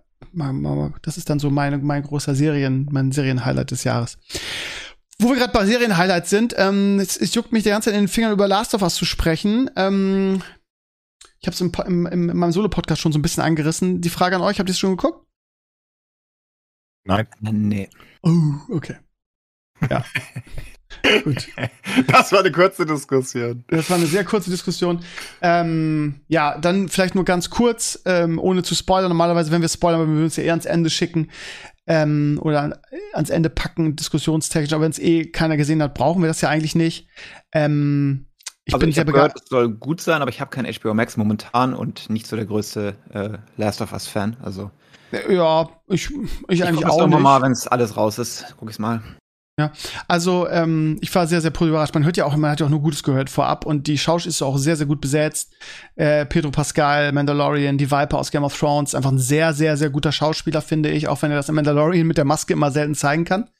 das 1.02 1.16
ist 1.16 1.30
dann 1.30 1.38
so 1.38 1.50
meine, 1.50 1.78
mein 1.78 2.02
großer 2.02 2.34
Serien, 2.34 2.88
mein 2.90 3.12
Serien-Highlight 3.12 3.70
des 3.70 3.84
Jahres. 3.84 4.18
Wo 5.20 5.30
wir 5.30 5.36
gerade 5.36 5.52
bei 5.52 5.66
Serien-Highlights 5.66 6.30
sind, 6.30 6.54
ähm, 6.56 6.98
es, 7.00 7.16
es, 7.16 7.34
juckt 7.34 7.52
mich 7.52 7.64
die 7.64 7.70
ganze 7.70 7.86
Zeit 7.90 7.94
in 7.94 8.04
den 8.04 8.08
Fingern 8.08 8.32
über 8.32 8.46
Last 8.46 8.74
of 8.74 8.82
Us 8.82 8.94
zu 8.94 9.04
sprechen. 9.04 9.70
Ähm, 9.74 10.42
ich 11.40 11.46
habe 11.46 11.54
es 11.54 11.60
im, 11.60 11.72
im, 11.86 12.06
im, 12.06 12.30
in 12.30 12.36
meinem 12.36 12.52
Solo-Podcast 12.52 13.00
schon 13.00 13.12
so 13.12 13.18
ein 13.18 13.22
bisschen 13.22 13.42
angerissen. 13.42 14.00
Die 14.00 14.10
Frage 14.10 14.36
an 14.36 14.42
euch, 14.42 14.58
habt 14.58 14.68
ihr 14.68 14.72
es 14.72 14.78
schon 14.78 14.96
geguckt? 14.96 15.26
Nein. 17.04 17.26
Nee. 17.40 17.88
Oh, 18.22 18.54
okay. 18.70 18.96
Ja. 19.88 20.04
Gut. 21.24 21.48
Das 22.06 22.32
war 22.32 22.40
eine 22.40 22.52
kurze 22.52 22.86
Diskussion. 22.86 23.64
Das 23.68 23.90
war 23.90 23.96
eine 23.96 24.06
sehr 24.06 24.24
kurze 24.24 24.50
Diskussion. 24.50 25.00
Ähm, 25.42 26.20
ja, 26.28 26.58
dann 26.58 26.88
vielleicht 26.88 27.14
nur 27.14 27.24
ganz 27.24 27.50
kurz, 27.50 28.00
ähm, 28.04 28.38
ohne 28.38 28.62
zu 28.62 28.74
spoilern. 28.74 29.08
Normalerweise, 29.08 29.50
wenn 29.50 29.60
wir 29.60 29.68
spoilern, 29.68 30.00
würden 30.00 30.16
wir 30.16 30.24
uns 30.24 30.36
ja 30.36 30.44
eher 30.44 30.52
ans 30.52 30.64
Ende 30.64 30.90
schicken 30.90 31.30
ähm, 31.86 32.38
oder 32.42 32.62
an, 32.62 32.74
ans 33.12 33.30
Ende 33.30 33.50
packen, 33.50 33.96
diskussionstechnisch. 33.96 34.72
Aber 34.72 34.82
wenn 34.82 34.90
es 34.90 34.98
eh 34.98 35.26
keiner 35.26 35.56
gesehen 35.56 35.82
hat, 35.82 35.94
brauchen 35.94 36.22
wir 36.22 36.28
das 36.28 36.40
ja 36.40 36.48
eigentlich 36.48 36.74
nicht. 36.74 37.08
Ähm, 37.52 38.26
ich 38.64 38.74
also 38.74 38.80
bin 38.80 38.90
ich 38.90 38.96
sehr 38.96 39.04
begeistert. 39.04 39.42
Es 39.44 39.48
soll 39.48 39.70
gut 39.70 40.00
sein, 40.00 40.20
aber 40.20 40.30
ich 40.30 40.40
habe 40.40 40.50
kein 40.50 40.66
HBO 40.66 40.92
Max 40.94 41.16
momentan 41.16 41.74
und 41.74 42.10
nicht 42.10 42.26
so 42.26 42.36
der 42.36 42.44
größte 42.44 42.96
äh, 43.12 43.38
Last 43.56 43.80
of 43.80 43.92
Us 43.92 44.06
Fan. 44.06 44.36
Also 44.42 44.70
ja, 45.28 45.68
ich, 45.86 46.10
ich, 46.10 46.30
ich 46.48 46.64
eigentlich 46.64 46.84
auch 46.84 47.06
nicht. 47.06 47.18
mal, 47.18 47.40
wenn 47.40 47.52
es 47.52 47.66
alles 47.66 47.96
raus 47.96 48.18
ist, 48.18 48.54
guck 48.58 48.68
ich's 48.68 48.78
mal. 48.78 49.02
Ja, 49.58 49.72
also 50.06 50.48
ähm, 50.48 50.98
ich 51.00 51.12
war 51.16 51.26
sehr, 51.26 51.40
sehr 51.40 51.50
positiv 51.50 51.70
überrascht. 51.70 51.92
Man 51.92 52.04
hört 52.04 52.16
ja 52.16 52.24
auch, 52.24 52.36
man 52.36 52.52
hat 52.52 52.60
ja 52.60 52.66
auch 52.66 52.70
nur 52.70 52.80
Gutes 52.80 53.02
gehört 53.02 53.28
vorab 53.28 53.66
und 53.66 53.88
die 53.88 53.98
Schausch 53.98 54.24
ist 54.24 54.40
auch 54.40 54.56
sehr, 54.56 54.76
sehr 54.76 54.86
gut 54.86 55.00
besetzt. 55.00 55.52
Äh, 55.96 56.26
Pedro 56.26 56.52
Pascal, 56.52 57.10
Mandalorian, 57.10 57.76
die 57.76 57.90
Viper 57.90 58.18
aus 58.18 58.30
Game 58.30 58.44
of 58.44 58.56
Thrones, 58.56 58.94
einfach 58.94 59.10
ein 59.10 59.18
sehr, 59.18 59.52
sehr, 59.54 59.76
sehr 59.76 59.90
guter 59.90 60.12
Schauspieler, 60.12 60.62
finde 60.62 60.90
ich, 60.90 61.08
auch 61.08 61.22
wenn 61.22 61.32
er 61.32 61.38
das 61.38 61.48
im 61.48 61.56
Mandalorian 61.56 62.06
mit 62.06 62.18
der 62.18 62.24
Maske 62.24 62.52
immer 62.52 62.70
selten 62.70 62.94
zeigen 62.94 63.24
kann. 63.24 63.50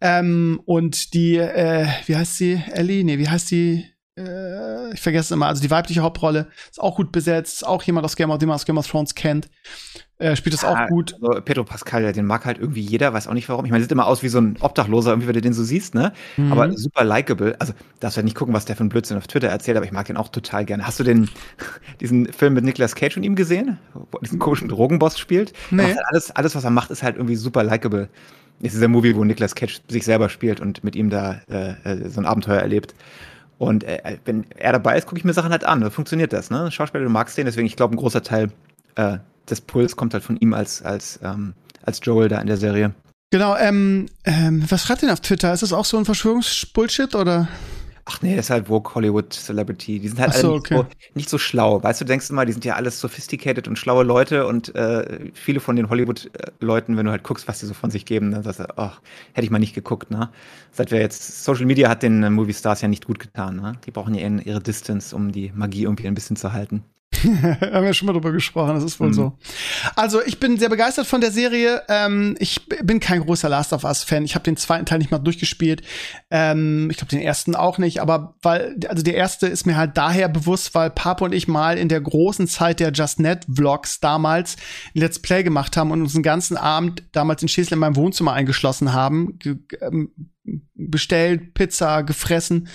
Ähm, 0.00 0.60
und 0.64 1.14
die, 1.14 1.36
äh, 1.36 1.86
wie 2.06 2.16
heißt 2.16 2.36
sie? 2.36 2.60
Ellie? 2.72 3.04
Nee, 3.04 3.18
wie 3.18 3.28
heißt 3.28 3.52
die? 3.52 3.86
Äh, 4.18 4.92
ich 4.92 5.00
vergesse 5.00 5.26
es 5.26 5.30
immer. 5.30 5.46
Also 5.46 5.62
die 5.62 5.70
weibliche 5.70 6.02
Hauptrolle 6.02 6.48
ist 6.70 6.80
auch 6.80 6.96
gut 6.96 7.12
besetzt, 7.12 7.66
auch 7.66 7.82
jemand 7.82 8.04
aus 8.04 8.16
Game 8.16 8.30
of, 8.30 8.38
den 8.38 8.48
man 8.48 8.56
aus 8.56 8.66
Game 8.66 8.78
of 8.78 8.86
Thrones 8.86 9.14
kennt. 9.14 9.48
Er 10.20 10.34
spielt 10.34 10.52
das 10.52 10.62
ja, 10.62 10.72
auch 10.72 10.88
gut. 10.88 11.14
Also 11.14 11.40
Pedro 11.42 11.62
Pascal, 11.62 12.12
den 12.12 12.26
mag 12.26 12.44
halt 12.44 12.58
irgendwie 12.58 12.80
jeder, 12.80 13.12
weiß 13.12 13.28
auch 13.28 13.34
nicht 13.34 13.48
warum. 13.48 13.64
Ich 13.64 13.70
meine, 13.70 13.84
sieht 13.84 13.92
immer 13.92 14.06
aus 14.06 14.24
wie 14.24 14.28
so 14.28 14.40
ein 14.40 14.56
Obdachloser, 14.58 15.12
irgendwie, 15.12 15.28
wenn 15.28 15.34
du 15.34 15.40
den 15.40 15.52
so 15.52 15.62
siehst, 15.62 15.94
ne? 15.94 16.12
Mhm. 16.36 16.50
Aber 16.50 16.72
super 16.76 17.04
likable. 17.04 17.54
Also, 17.60 17.72
darfst 18.00 18.16
du 18.16 18.20
ja 18.20 18.24
nicht 18.24 18.34
gucken, 18.34 18.52
was 18.52 18.64
der 18.64 18.80
ein 18.80 18.88
Blödsinn 18.88 19.16
auf 19.16 19.28
Twitter 19.28 19.46
erzählt, 19.46 19.76
aber 19.76 19.86
ich 19.86 19.92
mag 19.92 20.06
den 20.06 20.16
auch 20.16 20.28
total 20.28 20.64
gerne. 20.64 20.84
Hast 20.84 20.98
du 20.98 21.04
den, 21.04 21.30
diesen 22.00 22.32
Film 22.32 22.54
mit 22.54 22.64
Nicolas 22.64 22.96
Cage 22.96 23.16
und 23.16 23.22
ihm 23.22 23.36
gesehen? 23.36 23.78
Wo 23.94 24.18
er 24.18 24.22
diesen 24.22 24.40
komischen 24.40 24.68
Drogenboss 24.68 25.18
spielt? 25.18 25.52
Nee. 25.70 25.84
Halt 25.84 25.98
alles, 26.06 26.32
alles, 26.32 26.56
was 26.56 26.64
er 26.64 26.70
macht, 26.70 26.90
ist 26.90 27.04
halt 27.04 27.14
irgendwie 27.14 27.36
super 27.36 27.62
likable. 27.62 28.08
Es 28.60 28.74
ist 28.74 28.82
ein 28.82 28.90
Movie, 28.90 29.14
wo 29.14 29.22
Nicolas 29.22 29.54
Cage 29.54 29.82
sich 29.86 30.04
selber 30.04 30.28
spielt 30.30 30.60
und 30.60 30.82
mit 30.82 30.96
ihm 30.96 31.10
da 31.10 31.40
äh, 31.48 31.74
äh 31.84 32.08
so 32.08 32.20
ein 32.20 32.26
Abenteuer 32.26 32.58
erlebt. 32.60 32.92
Und 33.58 33.84
äh, 33.84 34.18
wenn 34.24 34.46
er 34.56 34.72
dabei 34.72 34.96
ist, 34.96 35.06
gucke 35.06 35.18
ich 35.18 35.24
mir 35.24 35.32
Sachen 35.32 35.50
halt 35.50 35.64
an. 35.64 35.80
Da 35.80 35.90
funktioniert 35.90 36.32
das, 36.32 36.50
ne? 36.50 36.70
Schauspieler, 36.70 37.04
du 37.04 37.10
magst 37.10 37.36
den, 37.36 37.46
deswegen, 37.46 37.66
ich 37.66 37.76
glaube, 37.76 37.94
ein 37.94 37.98
großer 37.98 38.22
Teil 38.22 38.50
äh, 38.94 39.18
des 39.50 39.60
Puls 39.60 39.96
kommt 39.96 40.14
halt 40.14 40.22
von 40.22 40.36
ihm 40.36 40.54
als, 40.54 40.82
als, 40.82 41.18
ähm, 41.22 41.54
als 41.82 42.00
Joel 42.02 42.28
da 42.28 42.40
in 42.40 42.46
der 42.46 42.56
Serie. 42.56 42.94
Genau, 43.30 43.56
ähm, 43.56 44.06
ähm, 44.24 44.64
was 44.68 44.84
schreibt 44.84 45.02
denn 45.02 45.10
auf 45.10 45.20
Twitter? 45.20 45.52
Ist 45.52 45.62
das 45.62 45.72
auch 45.72 45.84
so 45.84 45.98
ein 45.98 46.04
Verschwörungsbullshit 46.04 47.14
oder? 47.14 47.48
Ach 48.10 48.22
nee, 48.22 48.36
das 48.36 48.46
ist 48.46 48.50
halt 48.50 48.68
Vogue 48.68 48.94
Hollywood 48.94 49.34
Celebrity. 49.34 49.98
Die 49.98 50.08
sind 50.08 50.18
halt 50.18 50.32
so, 50.32 50.48
alle 50.48 50.56
nicht, 50.56 50.72
okay. 50.72 50.76
so, 50.76 50.86
nicht, 51.14 51.28
so, 51.28 51.36
schlau. 51.36 51.82
Weißt 51.82 52.00
du, 52.00 52.06
du 52.06 52.08
denkst 52.08 52.30
immer, 52.30 52.46
die 52.46 52.52
sind 52.52 52.64
ja 52.64 52.74
alles 52.74 52.98
sophisticated 53.00 53.68
und 53.68 53.78
schlaue 53.78 54.02
Leute 54.02 54.46
und 54.46 54.74
äh, 54.74 55.30
viele 55.34 55.60
von 55.60 55.76
den 55.76 55.90
Hollywood-Leuten, 55.90 56.96
wenn 56.96 57.04
du 57.04 57.12
halt 57.12 57.22
guckst, 57.22 57.46
was 57.48 57.60
die 57.60 57.66
so 57.66 57.74
von 57.74 57.90
sich 57.90 58.06
geben, 58.06 58.30
dann 58.30 58.42
sagst 58.42 58.60
du, 58.60 58.78
ach, 58.78 59.02
hätte 59.34 59.44
ich 59.44 59.50
mal 59.50 59.58
nicht 59.58 59.74
geguckt, 59.74 60.10
ne? 60.10 60.30
Seit 60.72 60.90
wir 60.90 61.00
jetzt, 61.00 61.44
Social 61.44 61.66
Media 61.66 61.90
hat 61.90 62.02
den 62.02 62.22
äh, 62.22 62.30
Movie 62.30 62.54
Stars 62.54 62.80
ja 62.80 62.88
nicht 62.88 63.04
gut 63.04 63.18
getan, 63.18 63.56
ne? 63.56 63.74
Die 63.84 63.90
brauchen 63.90 64.14
ja 64.14 64.26
ihre 64.26 64.60
Distance, 64.60 65.14
um 65.14 65.30
die 65.30 65.52
Magie 65.54 65.82
irgendwie 65.82 66.06
ein 66.06 66.14
bisschen 66.14 66.36
zu 66.36 66.54
halten. 66.54 66.84
haben 67.24 67.84
wir 67.84 67.94
schon 67.94 68.06
mal 68.06 68.12
drüber 68.12 68.32
gesprochen, 68.32 68.74
das 68.74 68.84
ist 68.84 69.00
wohl 69.00 69.08
mhm. 69.08 69.14
so. 69.14 69.38
Also, 69.96 70.22
ich 70.24 70.38
bin 70.38 70.58
sehr 70.58 70.68
begeistert 70.68 71.06
von 71.06 71.20
der 71.20 71.30
Serie. 71.32 71.82
Ähm, 71.88 72.36
ich 72.38 72.66
bin 72.66 73.00
kein 73.00 73.20
großer 73.20 73.48
Last 73.48 73.72
of 73.72 73.84
Us-Fan. 73.84 74.24
Ich 74.24 74.34
habe 74.34 74.44
den 74.44 74.56
zweiten 74.56 74.86
Teil 74.86 74.98
nicht 74.98 75.10
mal 75.10 75.18
durchgespielt. 75.18 75.82
Ähm, 76.30 76.88
ich 76.90 76.98
glaube, 76.98 77.10
den 77.10 77.20
ersten 77.20 77.54
auch 77.56 77.78
nicht. 77.78 78.00
Aber 78.00 78.36
weil, 78.42 78.76
also 78.88 79.02
der 79.02 79.14
erste 79.14 79.46
ist 79.46 79.66
mir 79.66 79.76
halt 79.76 79.96
daher 79.96 80.28
bewusst, 80.28 80.74
weil 80.74 80.90
Papa 80.90 81.24
und 81.24 81.32
ich 81.32 81.48
mal 81.48 81.78
in 81.78 81.88
der 81.88 82.00
großen 82.00 82.46
Zeit 82.46 82.78
der 82.78 82.92
Just 82.92 83.20
Net-Vlogs 83.20 84.00
damals 84.00 84.56
ein 84.94 85.00
Let's 85.00 85.18
Play 85.18 85.42
gemacht 85.42 85.76
haben 85.76 85.90
und 85.90 86.02
uns 86.02 86.14
einen 86.14 86.22
ganzen 86.22 86.56
Abend 86.56 87.02
damals 87.12 87.42
in 87.42 87.48
Schäsel 87.48 87.74
in 87.74 87.80
meinem 87.80 87.96
Wohnzimmer 87.96 88.34
eingeschlossen 88.34 88.92
haben. 88.92 89.38
Ähm, 89.80 90.12
bestellt, 90.74 91.54
Pizza, 91.54 92.02
gefressen 92.02 92.68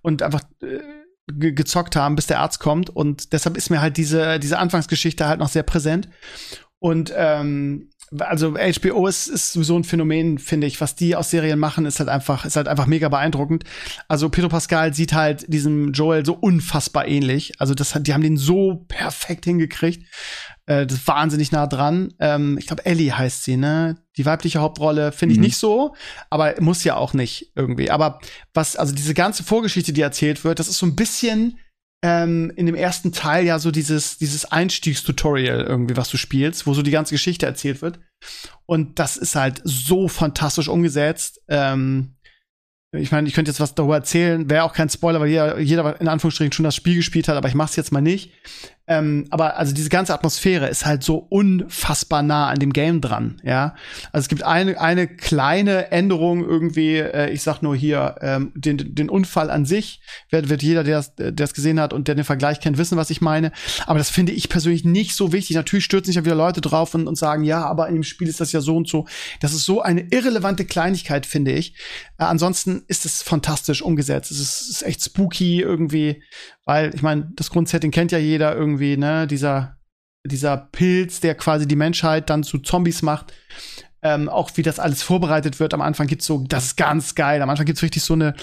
und 0.00 0.22
einfach. 0.22 0.42
Äh, 0.62 0.99
ge 1.32 1.52
gezockt 1.52 1.96
haben, 1.96 2.16
bis 2.16 2.26
der 2.26 2.40
Arzt 2.40 2.60
kommt. 2.60 2.90
Und 2.90 3.32
deshalb 3.32 3.56
ist 3.56 3.70
mir 3.70 3.80
halt 3.80 3.96
diese, 3.96 4.38
diese 4.38 4.58
Anfangsgeschichte 4.58 5.26
halt 5.26 5.40
noch 5.40 5.48
sehr 5.48 5.62
präsent. 5.62 6.08
Und 6.78 7.12
ähm, 7.14 7.90
also 8.18 8.54
HBO 8.54 9.06
ist, 9.06 9.28
ist 9.28 9.52
sowieso 9.52 9.76
ein 9.76 9.84
Phänomen, 9.84 10.38
finde 10.38 10.66
ich. 10.66 10.80
Was 10.80 10.96
die 10.96 11.14
aus 11.14 11.30
Serien 11.30 11.58
machen, 11.58 11.86
ist 11.86 12.00
halt 12.00 12.08
einfach, 12.08 12.44
ist 12.44 12.56
halt 12.56 12.66
einfach 12.66 12.86
mega 12.86 13.08
beeindruckend. 13.08 13.64
Also 14.08 14.28
Pedro 14.28 14.48
Pascal 14.48 14.92
sieht 14.94 15.12
halt 15.12 15.44
diesem 15.52 15.92
Joel 15.92 16.26
so 16.26 16.34
unfassbar 16.34 17.06
ähnlich. 17.06 17.52
Also 17.58 17.74
das 17.74 17.94
hat, 17.94 18.06
die 18.06 18.14
haben 18.14 18.22
den 18.22 18.36
so 18.36 18.84
perfekt 18.88 19.44
hingekriegt. 19.44 20.06
Äh, 20.66 20.86
das 20.86 20.98
ist 20.98 21.06
wahnsinnig 21.06 21.52
nah 21.52 21.68
dran. 21.68 22.12
Ähm, 22.18 22.58
ich 22.58 22.66
glaube, 22.66 22.84
Ellie 22.84 23.16
heißt 23.16 23.44
sie, 23.44 23.56
ne? 23.56 23.96
Die 24.16 24.26
weibliche 24.26 24.58
Hauptrolle 24.58 25.12
finde 25.12 25.34
ich 25.34 25.38
mhm. 25.38 25.44
nicht 25.44 25.56
so, 25.56 25.94
aber 26.30 26.54
muss 26.60 26.82
ja 26.82 26.96
auch 26.96 27.14
nicht 27.14 27.52
irgendwie. 27.54 27.90
Aber 27.90 28.18
was, 28.52 28.74
also 28.74 28.92
diese 28.92 29.14
ganze 29.14 29.44
Vorgeschichte, 29.44 29.92
die 29.92 30.00
erzählt 30.00 30.42
wird, 30.42 30.58
das 30.58 30.68
ist 30.68 30.78
so 30.78 30.86
ein 30.86 30.96
bisschen 30.96 31.58
ähm, 32.02 32.52
in 32.56 32.66
dem 32.66 32.74
ersten 32.74 33.12
Teil 33.12 33.44
ja 33.44 33.58
so 33.58 33.70
dieses, 33.70 34.18
dieses 34.18 34.50
Einstiegstutorial 34.50 35.60
irgendwie, 35.62 35.96
was 35.96 36.08
du 36.08 36.16
spielst, 36.16 36.66
wo 36.66 36.74
so 36.74 36.82
die 36.82 36.90
ganze 36.90 37.14
Geschichte 37.14 37.46
erzählt 37.46 37.82
wird. 37.82 38.00
Und 38.66 38.98
das 38.98 39.16
ist 39.16 39.34
halt 39.36 39.60
so 39.64 40.08
fantastisch 40.08 40.68
umgesetzt. 40.68 41.40
Ähm, 41.48 42.16
ich 42.92 43.12
meine, 43.12 43.28
ich 43.28 43.34
könnte 43.34 43.50
jetzt 43.50 43.60
was 43.60 43.74
darüber 43.74 43.94
erzählen, 43.94 44.50
wäre 44.50 44.64
auch 44.64 44.72
kein 44.72 44.88
Spoiler, 44.88 45.20
weil 45.20 45.28
jeder, 45.28 45.58
jeder 45.60 46.00
in 46.00 46.08
Anführungsstrichen 46.08 46.52
schon 46.52 46.64
das 46.64 46.74
Spiel 46.74 46.96
gespielt 46.96 47.28
hat, 47.28 47.36
aber 47.36 47.48
ich 47.48 47.54
mach's 47.54 47.76
jetzt 47.76 47.92
mal 47.92 48.00
nicht. 48.00 48.32
Ähm, 48.90 49.26
aber 49.30 49.56
also 49.56 49.72
diese 49.72 49.88
ganze 49.88 50.12
Atmosphäre 50.12 50.66
ist 50.66 50.84
halt 50.84 51.04
so 51.04 51.14
unfassbar 51.16 52.24
nah 52.24 52.48
an 52.48 52.58
dem 52.58 52.72
Game 52.72 53.00
dran, 53.00 53.40
ja. 53.44 53.76
Also 54.10 54.24
es 54.24 54.28
gibt 54.28 54.42
eine, 54.42 54.80
eine 54.80 55.06
kleine 55.06 55.92
Änderung 55.92 56.44
irgendwie, 56.44 56.96
äh, 56.96 57.30
ich 57.30 57.42
sag 57.42 57.62
nur 57.62 57.76
hier, 57.76 58.16
ähm, 58.20 58.50
den, 58.56 58.96
den 58.96 59.08
Unfall 59.08 59.48
an 59.48 59.64
sich, 59.64 60.00
wird, 60.30 60.48
wird 60.48 60.64
jeder, 60.64 60.82
der 60.82 61.04
es 61.38 61.54
gesehen 61.54 61.78
hat 61.78 61.92
und 61.92 62.08
der 62.08 62.16
den 62.16 62.24
Vergleich 62.24 62.58
kennt, 62.58 62.78
wissen, 62.78 62.98
was 62.98 63.10
ich 63.10 63.20
meine. 63.20 63.52
Aber 63.86 63.98
das 63.98 64.10
finde 64.10 64.32
ich 64.32 64.48
persönlich 64.48 64.84
nicht 64.84 65.14
so 65.14 65.32
wichtig. 65.32 65.54
Natürlich 65.54 65.84
stürzen 65.84 66.06
sich 66.06 66.16
ja 66.16 66.24
wieder 66.24 66.34
Leute 66.34 66.60
drauf 66.60 66.92
und, 66.92 67.06
und 67.06 67.16
sagen, 67.16 67.44
ja, 67.44 67.64
aber 67.64 67.86
in 67.86 67.94
dem 67.94 68.02
Spiel 68.02 68.26
ist 68.26 68.40
das 68.40 68.50
ja 68.50 68.60
so 68.60 68.76
und 68.76 68.88
so. 68.88 69.06
Das 69.38 69.52
ist 69.52 69.66
so 69.66 69.82
eine 69.82 70.08
irrelevante 70.10 70.64
Kleinigkeit, 70.64 71.26
finde 71.26 71.52
ich. 71.52 71.76
Äh, 72.18 72.24
ansonsten 72.24 72.82
ist 72.88 73.06
es 73.06 73.22
fantastisch 73.22 73.82
umgesetzt. 73.82 74.32
Es 74.32 74.40
ist, 74.40 74.68
ist 74.68 74.82
echt 74.82 75.04
spooky 75.04 75.60
irgendwie 75.60 76.24
weil, 76.70 76.94
ich 76.94 77.02
meine, 77.02 77.28
das 77.34 77.50
Grundsetting 77.50 77.90
kennt 77.90 78.12
ja 78.12 78.18
jeder 78.18 78.54
irgendwie, 78.54 78.96
ne? 78.96 79.26
Dieser, 79.26 79.76
dieser 80.24 80.56
Pilz, 80.56 81.18
der 81.18 81.34
quasi 81.34 81.66
die 81.66 81.74
Menschheit 81.74 82.30
dann 82.30 82.44
zu 82.44 82.58
Zombies 82.58 83.02
macht. 83.02 83.32
Ähm, 84.02 84.28
auch 84.28 84.52
wie 84.54 84.62
das 84.62 84.78
alles 84.78 85.02
vorbereitet 85.02 85.58
wird. 85.58 85.74
Am 85.74 85.80
Anfang 85.80 86.06
gibt's 86.06 86.26
so, 86.26 86.44
das 86.46 86.66
ist 86.66 86.76
ganz 86.76 87.16
geil. 87.16 87.42
Am 87.42 87.50
Anfang 87.50 87.66
gibt's 87.66 87.82
richtig 87.82 88.04
so 88.04 88.14
eine, 88.14 88.34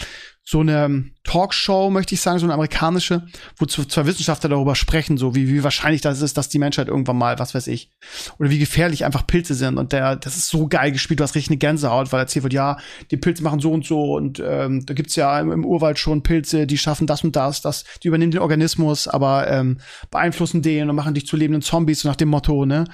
so 0.49 0.61
eine 0.61 1.03
Talkshow, 1.25 1.89
möchte 1.89 2.15
ich 2.15 2.21
sagen, 2.21 2.39
so 2.39 2.45
eine 2.45 2.53
amerikanische, 2.53 3.25
wo 3.57 3.65
zwei 3.65 4.05
Wissenschaftler 4.05 4.49
darüber 4.49 4.75
sprechen, 4.75 5.17
so 5.17 5.35
wie, 5.35 5.49
wie 5.49 5.61
wahrscheinlich 5.61 5.99
das 5.99 6.21
ist, 6.21 6.37
dass 6.37 6.47
die 6.47 6.57
Menschheit 6.57 6.87
irgendwann 6.87 7.17
mal, 7.17 7.37
was 7.37 7.53
weiß 7.53 7.67
ich, 7.67 7.91
oder 8.39 8.49
wie 8.49 8.57
gefährlich 8.57 9.03
einfach 9.03 9.27
Pilze 9.27 9.55
sind. 9.55 9.77
Und 9.77 9.91
der, 9.91 10.15
das 10.15 10.37
ist 10.37 10.47
so 10.47 10.69
geil 10.69 10.93
gespielt, 10.93 11.19
du 11.19 11.25
hast 11.25 11.35
richtig 11.35 11.49
eine 11.49 11.57
Gänsehaut, 11.57 12.13
weil 12.13 12.21
erzählt 12.21 12.43
wird, 12.43 12.53
ja, 12.53 12.77
die 13.11 13.17
Pilze 13.17 13.43
machen 13.43 13.59
so 13.59 13.73
und 13.73 13.85
so 13.85 14.15
und 14.15 14.41
ähm, 14.41 14.85
da 14.85 14.93
gibt's 14.93 15.17
ja 15.17 15.37
im, 15.37 15.51
im 15.51 15.65
Urwald 15.65 15.99
schon 15.99 16.23
Pilze, 16.23 16.65
die 16.65 16.77
schaffen 16.77 17.07
das 17.07 17.25
und 17.25 17.35
das, 17.35 17.59
das, 17.59 17.83
die 18.01 18.07
übernehmen 18.07 18.31
den 18.31 18.39
Organismus, 18.39 19.09
aber 19.09 19.51
ähm, 19.51 19.79
beeinflussen 20.11 20.61
den 20.61 20.89
und 20.89 20.95
machen 20.95 21.13
dich 21.13 21.27
zu 21.27 21.35
lebenden 21.35 21.61
Zombies, 21.61 21.99
so 21.99 22.07
nach 22.07 22.15
dem 22.15 22.29
Motto, 22.29 22.65
ne? 22.65 22.85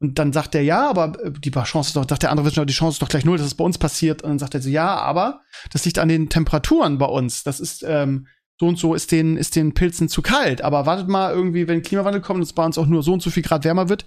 Und 0.00 0.18
dann 0.18 0.32
sagt 0.32 0.54
er, 0.54 0.62
ja, 0.62 0.88
aber 0.88 1.20
äh, 1.22 1.32
die 1.32 1.50
Chance 1.50 1.88
ist 1.88 1.96
doch, 1.96 2.08
sagt 2.08 2.22
der 2.22 2.30
andere 2.30 2.46
Wissenschaftler, 2.46 2.66
die 2.66 2.74
Chance 2.74 2.94
ist 2.96 3.02
doch 3.02 3.08
gleich 3.08 3.24
null, 3.24 3.38
dass 3.38 3.46
es 3.46 3.54
bei 3.54 3.64
uns 3.64 3.78
passiert. 3.78 4.22
Und 4.22 4.30
dann 4.30 4.38
sagt 4.38 4.54
er 4.54 4.62
so, 4.62 4.68
ja, 4.68 4.96
aber 4.96 5.40
das 5.72 5.84
liegt 5.84 5.98
an 5.98 6.08
den 6.08 6.28
Temperaturen 6.28 6.98
bei 6.98 7.06
uns. 7.06 7.42
Das 7.42 7.58
ist, 7.60 7.84
ähm, 7.86 8.26
so 8.60 8.66
und 8.66 8.78
so 8.78 8.94
ist 8.94 9.12
den, 9.12 9.36
ist 9.36 9.56
den 9.56 9.74
Pilzen 9.74 10.08
zu 10.08 10.22
kalt. 10.22 10.62
Aber 10.62 10.86
wartet 10.86 11.08
mal 11.08 11.32
irgendwie, 11.32 11.68
wenn 11.68 11.82
Klimawandel 11.82 12.20
kommt 12.20 12.38
und 12.38 12.42
es 12.42 12.52
bei 12.52 12.64
uns 12.64 12.78
auch 12.78 12.86
nur 12.86 13.02
so 13.02 13.12
und 13.12 13.22
so 13.22 13.30
viel 13.30 13.42
Grad 13.42 13.64
wärmer 13.64 13.88
wird, 13.88 14.06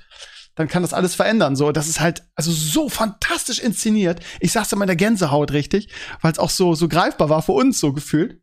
dann 0.56 0.68
kann 0.68 0.82
das 0.82 0.94
alles 0.94 1.16
verändern. 1.16 1.56
So, 1.56 1.72
das 1.72 1.88
ist 1.88 2.00
halt 2.00 2.24
also 2.36 2.52
so 2.52 2.90
fantastisch 2.90 3.60
inszeniert. 3.60 4.20
Ich 4.40 4.52
sag's 4.52 4.72
immer 4.72 4.84
in 4.84 4.88
der 4.88 4.98
Gänsehaut 4.98 5.52
richtig, 5.52 5.90
weil 6.22 6.32
es 6.32 6.40
auch 6.40 6.50
so 6.50 6.76
so 6.76 6.90
greifbar 6.90 7.30
war 7.30 7.42
für 7.42 7.54
uns 7.54 7.80
so 7.80 7.94
gefühlt 7.94 8.42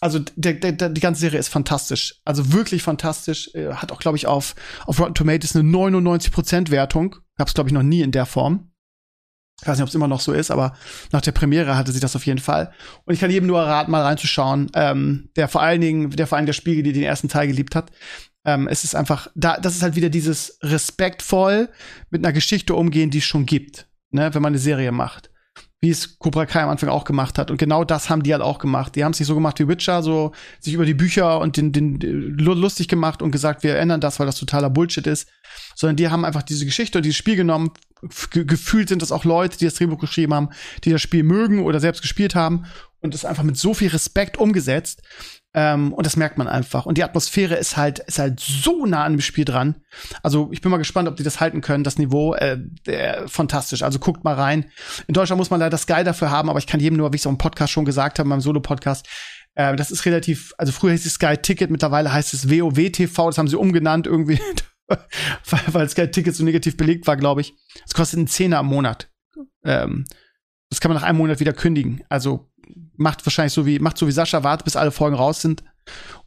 also 0.00 0.20
der, 0.36 0.54
der, 0.54 0.72
der, 0.72 0.88
die 0.90 1.00
ganze 1.00 1.20
Serie 1.20 1.38
ist 1.38 1.48
fantastisch. 1.48 2.20
Also 2.24 2.52
wirklich 2.52 2.82
fantastisch. 2.82 3.50
Äh, 3.54 3.72
hat 3.74 3.92
auch, 3.92 3.98
glaube 3.98 4.16
ich, 4.16 4.26
auf, 4.26 4.54
auf 4.86 5.00
Rotten 5.00 5.14
Tomatoes 5.14 5.56
eine 5.56 5.68
99% 5.68 6.70
Wertung. 6.70 7.16
Gab's, 7.36 7.54
glaube 7.54 7.68
ich, 7.68 7.74
noch 7.74 7.82
nie 7.82 8.02
in 8.02 8.12
der 8.12 8.26
Form. 8.26 8.70
Ich 9.60 9.66
weiß 9.66 9.76
nicht, 9.76 9.82
ob 9.82 9.88
es 9.88 9.94
immer 9.94 10.06
noch 10.06 10.20
so 10.20 10.32
ist, 10.32 10.52
aber 10.52 10.76
nach 11.10 11.20
der 11.20 11.32
Premiere 11.32 11.76
hatte 11.76 11.90
sie 11.90 11.98
das 11.98 12.14
auf 12.14 12.26
jeden 12.26 12.38
Fall. 12.38 12.72
Und 13.04 13.14
ich 13.14 13.20
kann 13.20 13.30
jedem 13.30 13.48
nur 13.48 13.60
raten, 13.60 13.90
mal 13.90 14.02
reinzuschauen, 14.02 14.70
ähm, 14.74 15.30
der 15.34 15.48
vor 15.48 15.62
allen 15.62 15.80
Dingen, 15.80 16.10
der 16.10 16.28
vor 16.28 16.38
allem 16.38 16.46
der 16.46 16.52
Spiegel, 16.52 16.84
die 16.84 16.92
den 16.92 17.02
ersten 17.02 17.28
Teil 17.28 17.48
geliebt 17.48 17.74
hat. 17.74 17.90
Ähm, 18.44 18.68
es 18.68 18.84
ist 18.84 18.94
einfach, 18.94 19.28
da, 19.34 19.58
das 19.58 19.74
ist 19.74 19.82
halt 19.82 19.96
wieder 19.96 20.10
dieses 20.10 20.60
respektvoll 20.62 21.70
mit 22.10 22.24
einer 22.24 22.32
Geschichte 22.32 22.76
umgehen, 22.76 23.10
die 23.10 23.18
es 23.18 23.24
schon 23.24 23.46
gibt, 23.46 23.88
ne, 24.10 24.32
wenn 24.32 24.42
man 24.42 24.52
eine 24.52 24.60
Serie 24.60 24.92
macht 24.92 25.27
wie 25.80 25.90
es 25.90 26.18
Cobra 26.18 26.44
Kai 26.44 26.62
am 26.62 26.70
Anfang 26.70 26.88
auch 26.88 27.04
gemacht 27.04 27.38
hat. 27.38 27.50
Und 27.50 27.58
genau 27.58 27.84
das 27.84 28.10
haben 28.10 28.24
die 28.24 28.32
halt 28.32 28.42
auch 28.42 28.58
gemacht. 28.58 28.96
Die 28.96 29.04
haben 29.04 29.12
es 29.12 29.20
nicht 29.20 29.28
so 29.28 29.34
gemacht 29.34 29.60
wie 29.60 29.68
Witcher, 29.68 30.02
so 30.02 30.32
sich 30.58 30.74
über 30.74 30.84
die 30.84 30.94
Bücher 30.94 31.38
und 31.38 31.56
den, 31.56 31.72
den, 31.72 32.00
den 32.00 32.36
lustig 32.38 32.88
gemacht 32.88 33.22
und 33.22 33.30
gesagt, 33.30 33.62
wir 33.62 33.76
ändern 33.76 34.00
das, 34.00 34.18
weil 34.18 34.26
das 34.26 34.36
totaler 34.36 34.70
Bullshit 34.70 35.06
ist. 35.06 35.28
Sondern 35.76 35.96
die 35.96 36.08
haben 36.08 36.24
einfach 36.24 36.42
diese 36.42 36.64
Geschichte 36.64 36.98
und 36.98 37.04
dieses 37.04 37.16
Spiel 37.16 37.36
genommen. 37.36 37.70
Gefühlt 38.30 38.88
sind 38.88 39.02
das 39.02 39.12
auch 39.12 39.24
Leute, 39.24 39.58
die 39.58 39.64
das 39.64 39.74
Drehbuch 39.74 39.98
geschrieben 39.98 40.34
haben, 40.34 40.50
die 40.84 40.90
das 40.90 41.02
Spiel 41.02 41.22
mögen 41.22 41.64
oder 41.64 41.80
selbst 41.80 42.02
gespielt 42.02 42.34
haben 42.34 42.66
und 43.00 43.14
das 43.14 43.24
einfach 43.24 43.42
mit 43.42 43.56
so 43.56 43.74
viel 43.74 43.88
Respekt 43.88 44.38
umgesetzt. 44.38 45.02
Ähm, 45.54 45.94
und 45.94 46.04
das 46.04 46.16
merkt 46.16 46.36
man 46.36 46.46
einfach. 46.46 46.84
Und 46.84 46.98
die 46.98 47.04
Atmosphäre 47.04 47.54
ist 47.54 47.76
halt, 47.76 48.00
ist 48.00 48.18
halt 48.18 48.38
so 48.38 48.84
nah 48.84 49.04
an 49.04 49.14
dem 49.14 49.20
Spiel 49.20 49.44
dran. 49.44 49.76
Also 50.22 50.50
ich 50.52 50.60
bin 50.60 50.70
mal 50.70 50.76
gespannt, 50.76 51.08
ob 51.08 51.16
die 51.16 51.22
das 51.22 51.40
halten 51.40 51.62
können. 51.62 51.84
Das 51.84 51.96
Niveau, 51.96 52.34
äh, 52.34 52.58
äh, 52.86 53.26
fantastisch. 53.26 53.82
Also 53.82 53.98
guckt 53.98 54.24
mal 54.24 54.34
rein. 54.34 54.66
In 55.06 55.14
Deutschland 55.14 55.38
muss 55.38 55.50
man 55.50 55.60
leider 55.60 55.78
Sky 55.78 56.04
dafür 56.04 56.30
haben, 56.30 56.50
aber 56.50 56.58
ich 56.58 56.66
kann 56.66 56.80
jedem 56.80 56.98
nur, 56.98 57.12
wie 57.12 57.16
ich 57.16 57.22
es 57.22 57.26
auch 57.26 57.30
im 57.30 57.38
Podcast 57.38 57.72
schon 57.72 57.86
gesagt 57.86 58.18
habe, 58.18 58.26
in 58.26 58.30
meinem 58.30 58.40
Solo-Podcast, 58.42 59.08
äh, 59.54 59.74
das 59.74 59.90
ist 59.90 60.04
relativ, 60.04 60.52
also 60.58 60.72
früher 60.72 60.92
hieß 60.92 61.06
es 61.06 61.14
Sky 61.14 61.36
Ticket, 61.36 61.70
mittlerweile 61.70 62.12
heißt 62.12 62.34
es 62.34 62.50
WoW 62.50 62.90
TV, 62.92 63.28
das 63.28 63.38
haben 63.38 63.48
sie 63.48 63.56
umgenannt 63.56 64.06
irgendwie, 64.06 64.40
weil, 65.50 65.60
weil 65.72 65.88
Sky 65.88 66.10
Ticket 66.10 66.34
so 66.34 66.44
negativ 66.44 66.76
belegt 66.76 67.06
war, 67.06 67.16
glaube 67.16 67.40
ich. 67.40 67.54
Es 67.86 67.94
kostet 67.94 68.18
einen 68.18 68.28
Zehner 68.28 68.60
im 68.60 68.66
Monat. 68.66 69.10
Ähm, 69.64 70.04
das 70.70 70.80
kann 70.80 70.90
man 70.90 71.00
nach 71.00 71.08
einem 71.08 71.18
Monat 71.18 71.40
wieder 71.40 71.52
kündigen. 71.52 72.04
Also 72.08 72.50
macht 72.96 73.24
wahrscheinlich 73.24 73.52
so 73.52 73.66
wie, 73.66 73.78
macht 73.78 73.98
so 73.98 74.06
wie 74.06 74.12
Sascha, 74.12 74.42
wartet, 74.42 74.64
bis 74.64 74.76
alle 74.76 74.90
Folgen 74.90 75.16
raus 75.16 75.40
sind 75.40 75.62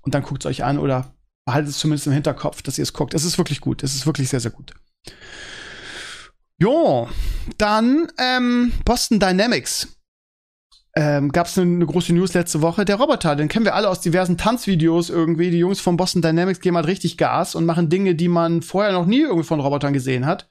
und 0.01 0.15
dann 0.15 0.23
guckt 0.23 0.43
es 0.43 0.49
euch 0.49 0.63
an 0.63 0.79
oder 0.79 1.13
behaltet 1.45 1.71
es 1.71 1.79
zumindest 1.79 2.07
im 2.07 2.13
Hinterkopf, 2.13 2.61
dass 2.61 2.77
ihr 2.77 2.83
es 2.83 2.93
guckt. 2.93 3.13
Es 3.13 3.25
ist 3.25 3.37
wirklich 3.37 3.61
gut. 3.61 3.83
Es 3.83 3.95
ist 3.95 4.05
wirklich 4.05 4.29
sehr, 4.29 4.39
sehr 4.39 4.51
gut. 4.51 4.73
Jo, 6.57 7.09
dann 7.57 8.07
ähm, 8.19 8.71
Boston 8.85 9.19
Dynamics 9.19 9.97
ähm, 10.93 11.31
gab 11.31 11.47
es 11.47 11.57
eine, 11.57 11.73
eine, 11.73 11.85
große 11.85 12.13
News 12.13 12.33
letzte 12.33 12.61
Woche. 12.61 12.83
Der 12.83 12.97
Roboter, 12.97 13.37
den 13.37 13.47
kennen 13.47 13.63
wir 13.63 13.75
alle 13.75 13.87
aus 13.87 14.01
diversen 14.01 14.37
Tanzvideos 14.37 15.09
irgendwie. 15.09 15.49
Die 15.49 15.59
Jungs 15.59 15.79
von 15.79 15.95
Boston 15.95 16.21
Dynamics 16.21 16.59
geben 16.59 16.75
halt 16.75 16.87
richtig 16.87 17.17
Gas 17.17 17.55
und 17.55 17.65
machen 17.65 17.89
Dinge, 17.89 18.13
die 18.13 18.27
man 18.27 18.61
vorher 18.61 18.91
noch 18.91 19.05
nie 19.05 19.21
irgendwie 19.21 19.45
von 19.45 19.61
Robotern 19.61 19.93
gesehen 19.93 20.25
hat. 20.25 20.49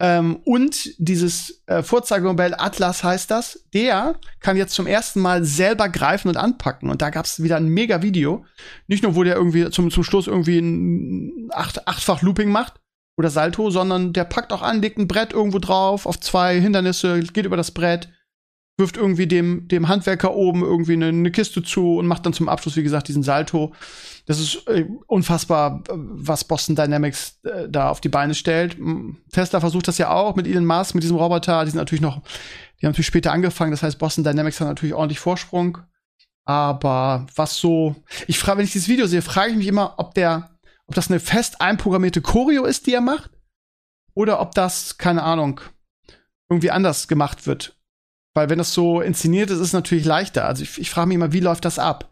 Ähm, 0.00 0.40
und 0.44 0.94
dieses 0.98 1.62
äh, 1.66 1.82
Vorzeigemodell 1.82 2.54
Atlas 2.56 3.04
heißt 3.04 3.30
das, 3.30 3.66
der 3.74 4.14
kann 4.40 4.56
jetzt 4.56 4.74
zum 4.74 4.86
ersten 4.86 5.20
Mal 5.20 5.44
selber 5.44 5.90
greifen 5.90 6.28
und 6.28 6.38
anpacken. 6.38 6.88
Und 6.88 7.02
da 7.02 7.10
gab 7.10 7.26
es 7.26 7.42
wieder 7.42 7.56
ein 7.56 7.68
mega 7.68 8.00
Video. 8.00 8.46
Nicht 8.86 9.02
nur, 9.02 9.14
wo 9.16 9.22
der 9.22 9.36
irgendwie 9.36 9.68
zum, 9.68 9.90
zum 9.90 10.02
Schluss 10.02 10.28
irgendwie 10.28 10.60
ein 10.60 11.50
acht, 11.52 11.86
achtfach 11.86 12.22
Looping 12.22 12.50
macht, 12.50 12.80
oder 13.16 13.30
Salto, 13.30 13.70
sondern 13.70 14.12
der 14.12 14.24
packt 14.24 14.52
auch 14.52 14.62
an, 14.62 14.82
legt 14.82 14.98
ein 14.98 15.06
Brett 15.06 15.32
irgendwo 15.32 15.60
drauf, 15.60 16.04
auf 16.04 16.18
zwei 16.18 16.60
Hindernisse, 16.60 17.20
geht 17.20 17.46
über 17.46 17.56
das 17.56 17.70
Brett, 17.70 18.08
wirft 18.76 18.96
irgendwie 18.96 19.26
dem, 19.26 19.68
dem 19.68 19.88
Handwerker 19.88 20.34
oben 20.34 20.62
irgendwie 20.62 20.94
eine, 20.94 21.08
eine, 21.08 21.30
Kiste 21.30 21.62
zu 21.62 21.96
und 21.96 22.06
macht 22.06 22.26
dann 22.26 22.32
zum 22.32 22.48
Abschluss, 22.48 22.76
wie 22.76 22.82
gesagt, 22.82 23.06
diesen 23.06 23.22
Salto. 23.22 23.72
Das 24.26 24.40
ist 24.40 24.66
äh, 24.66 24.86
unfassbar, 25.06 25.84
was 25.88 26.44
Boston 26.44 26.74
Dynamics 26.74 27.38
äh, 27.44 27.68
da 27.68 27.90
auf 27.90 28.00
die 28.00 28.08
Beine 28.08 28.34
stellt. 28.34 28.76
Tesla 29.30 29.60
versucht 29.60 29.86
das 29.86 29.98
ja 29.98 30.10
auch 30.10 30.34
mit 30.34 30.48
Elon 30.48 30.66
Musk, 30.66 30.94
mit 30.94 31.04
diesem 31.04 31.16
Roboter. 31.16 31.64
Die 31.64 31.70
sind 31.70 31.78
natürlich 31.78 32.02
noch, 32.02 32.22
die 32.80 32.86
haben 32.86 32.92
natürlich 32.92 33.06
später 33.06 33.32
angefangen. 33.32 33.70
Das 33.70 33.82
heißt, 33.82 33.98
Boston 33.98 34.24
Dynamics 34.24 34.60
hat 34.60 34.68
natürlich 34.68 34.94
ordentlich 34.94 35.20
Vorsprung. 35.20 35.78
Aber 36.44 37.26
was 37.36 37.56
so, 37.56 37.94
ich 38.26 38.38
frage, 38.38 38.58
wenn 38.58 38.64
ich 38.64 38.72
dieses 38.72 38.88
Video 38.88 39.06
sehe, 39.06 39.22
frage 39.22 39.52
ich 39.52 39.56
mich 39.56 39.68
immer, 39.68 39.94
ob 39.98 40.14
der, 40.14 40.58
ob 40.86 40.94
das 40.94 41.10
eine 41.10 41.20
fest 41.20 41.60
einprogrammierte 41.60 42.22
Choreo 42.22 42.64
ist, 42.64 42.86
die 42.86 42.92
er 42.92 43.00
macht, 43.00 43.30
oder 44.14 44.40
ob 44.40 44.54
das, 44.54 44.98
keine 44.98 45.22
Ahnung, 45.22 45.60
irgendwie 46.50 46.70
anders 46.70 47.08
gemacht 47.08 47.46
wird. 47.46 47.76
Weil 48.34 48.50
wenn 48.50 48.58
das 48.58 48.74
so 48.74 49.00
inszeniert 49.00 49.50
ist, 49.50 49.56
ist 49.56 49.68
es 49.68 49.72
natürlich 49.72 50.04
leichter. 50.04 50.46
Also 50.46 50.64
ich, 50.64 50.78
ich 50.78 50.90
frage 50.90 51.08
mich 51.08 51.14
immer, 51.14 51.32
wie 51.32 51.40
läuft 51.40 51.64
das 51.64 51.78
ab? 51.78 52.10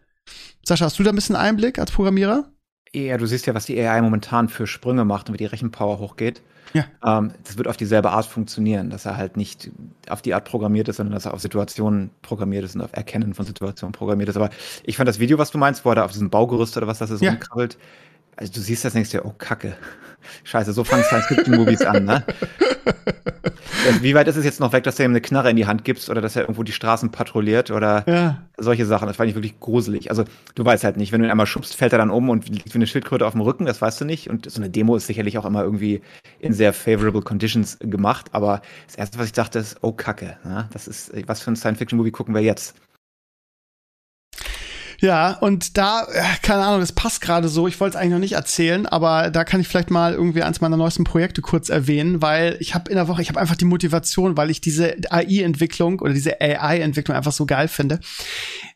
Sascha, 0.63 0.85
hast 0.85 0.97
du 0.97 1.03
da 1.03 1.11
ein 1.11 1.15
bisschen 1.15 1.35
Einblick 1.35 1.77
als 1.77 1.91
Programmierer? 1.91 2.45
Ja, 2.93 3.17
du 3.17 3.25
siehst 3.25 3.45
ja, 3.45 3.53
was 3.53 3.65
die 3.65 3.79
AI 3.79 4.01
momentan 4.01 4.47
für 4.49 4.67
Sprünge 4.67 5.03
macht 5.03 5.27
und 5.27 5.33
wie 5.33 5.39
die 5.39 5.45
Rechenpower 5.45 5.99
hochgeht. 5.99 6.41
Ja. 6.73 6.85
Ähm, 7.03 7.33
das 7.43 7.57
wird 7.57 7.67
auf 7.67 7.77
dieselbe 7.77 8.11
Art 8.11 8.25
funktionieren, 8.25 8.89
dass 8.89 9.05
er 9.05 9.17
halt 9.17 9.35
nicht 9.35 9.71
auf 10.07 10.21
die 10.21 10.33
Art 10.33 10.45
programmiert 10.45 10.87
ist, 10.87 10.97
sondern 10.97 11.13
dass 11.13 11.25
er 11.25 11.33
auf 11.33 11.41
Situationen 11.41 12.11
programmiert 12.21 12.63
ist 12.63 12.75
und 12.75 12.81
auf 12.81 12.93
Erkennen 12.93 13.33
von 13.33 13.45
Situationen 13.45 13.91
programmiert 13.91 14.29
ist. 14.29 14.37
Aber 14.37 14.49
ich 14.83 14.97
fand 14.97 15.09
das 15.09 15.19
Video, 15.19 15.37
was 15.37 15.51
du 15.51 15.57
meinst, 15.57 15.83
wo 15.85 15.89
er 15.89 15.95
da 15.95 16.05
auf 16.05 16.11
diesem 16.11 16.29
Baugerüst 16.29 16.77
oder 16.77 16.87
was 16.87 16.99
das 16.99 17.11
ist, 17.11 17.21
ja. 17.21 17.31
rumkrabbelt, 17.31 17.77
also 18.35 18.53
du 18.53 18.59
siehst 18.59 18.85
das, 18.85 18.93
denkst 18.93 19.11
dir, 19.11 19.25
oh 19.25 19.33
Kacke. 19.37 19.75
Scheiße, 20.43 20.73
so 20.73 20.83
fangen 20.83 21.03
Science-Fiction-Movies 21.03 21.81
an, 21.81 22.05
ne? 22.05 22.23
Wie 24.01 24.15
weit 24.15 24.27
ist 24.29 24.37
es 24.37 24.45
jetzt 24.45 24.59
noch 24.61 24.71
weg, 24.71 24.83
dass 24.83 24.95
du 24.95 25.03
ihm 25.03 25.11
eine 25.11 25.19
Knarre 25.19 25.49
in 25.49 25.57
die 25.57 25.65
Hand 25.65 25.83
gibst 25.83 26.09
oder 26.09 26.21
dass 26.21 26.35
er 26.35 26.43
irgendwo 26.43 26.63
die 26.63 26.71
Straßen 26.71 27.11
patrouilliert 27.11 27.69
oder 27.69 28.05
ja. 28.07 28.41
solche 28.57 28.85
Sachen? 28.85 29.07
Das 29.07 29.17
fand 29.17 29.29
ich 29.29 29.35
wirklich 29.35 29.59
gruselig. 29.59 30.09
Also, 30.09 30.23
du 30.55 30.63
weißt 30.63 30.85
halt 30.85 30.95
nicht, 30.95 31.11
wenn 31.11 31.19
du 31.19 31.27
ihn 31.27 31.31
einmal 31.31 31.47
schubst, 31.47 31.75
fällt 31.75 31.91
er 31.91 31.99
dann 31.99 32.09
um 32.09 32.29
und 32.29 32.47
liegt 32.47 32.73
wie 32.73 32.77
eine 32.77 32.87
Schildkröte 32.87 33.25
auf 33.25 33.33
dem 33.33 33.41
Rücken, 33.41 33.65
das 33.65 33.81
weißt 33.81 34.01
du 34.01 34.05
nicht. 34.05 34.29
Und 34.29 34.49
so 34.49 34.61
eine 34.61 34.69
Demo 34.69 34.95
ist 34.95 35.07
sicherlich 35.07 35.37
auch 35.37 35.45
immer 35.45 35.63
irgendwie 35.63 36.01
in 36.39 36.53
sehr 36.53 36.71
favorable 36.71 37.21
conditions 37.21 37.77
gemacht. 37.79 38.27
Aber 38.31 38.61
das 38.87 38.95
erste, 38.95 39.19
was 39.19 39.25
ich 39.27 39.33
dachte, 39.33 39.59
ist, 39.59 39.77
oh 39.81 39.91
Kacke, 39.91 40.37
ne? 40.45 40.69
Das 40.71 40.87
ist, 40.87 41.11
was 41.27 41.41
für 41.41 41.51
ein 41.51 41.57
Science-Fiction-Movie 41.57 42.11
gucken 42.11 42.33
wir 42.33 42.41
jetzt? 42.41 42.75
Ja, 45.03 45.33
und 45.33 45.77
da, 45.77 46.07
äh, 46.13 46.23
keine 46.41 46.63
Ahnung, 46.63 46.79
das 46.79 46.93
passt 46.93 47.19
gerade 47.19 47.49
so. 47.49 47.67
Ich 47.67 47.77
wollte 47.81 47.97
es 47.97 48.01
eigentlich 48.01 48.13
noch 48.13 48.19
nicht 48.19 48.35
erzählen, 48.35 48.85
aber 48.85 49.31
da 49.31 49.43
kann 49.43 49.59
ich 49.59 49.67
vielleicht 49.67 49.91
mal 49.91 50.13
irgendwie 50.13 50.43
eins 50.43 50.61
meiner 50.61 50.77
neuesten 50.77 51.03
Projekte 51.03 51.41
kurz 51.41 51.67
erwähnen, 51.67 52.21
weil 52.21 52.55
ich 52.61 52.73
habe 52.73 52.89
in 52.89 52.95
der 52.95 53.09
Woche, 53.09 53.21
ich 53.21 53.27
habe 53.27 53.37
einfach 53.37 53.57
die 53.57 53.65
Motivation, 53.65 54.37
weil 54.37 54.49
ich 54.49 54.61
diese 54.61 54.95
AI-Entwicklung 55.09 55.99
oder 55.99 56.13
diese 56.13 56.39
AI-Entwicklung 56.39 57.17
einfach 57.17 57.33
so 57.33 57.45
geil 57.45 57.67
finde. 57.67 57.99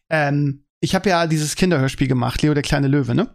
Ähm, 0.09 0.65
ich 0.81 0.95
habe 0.95 1.09
ja 1.09 1.27
dieses 1.27 1.55
Kinderhörspiel 1.55 2.09
gemacht, 2.09 2.41
Leo 2.41 2.53
der 2.53 2.61
kleine 2.61 2.89
Löwe, 2.89 3.15
ne? 3.15 3.33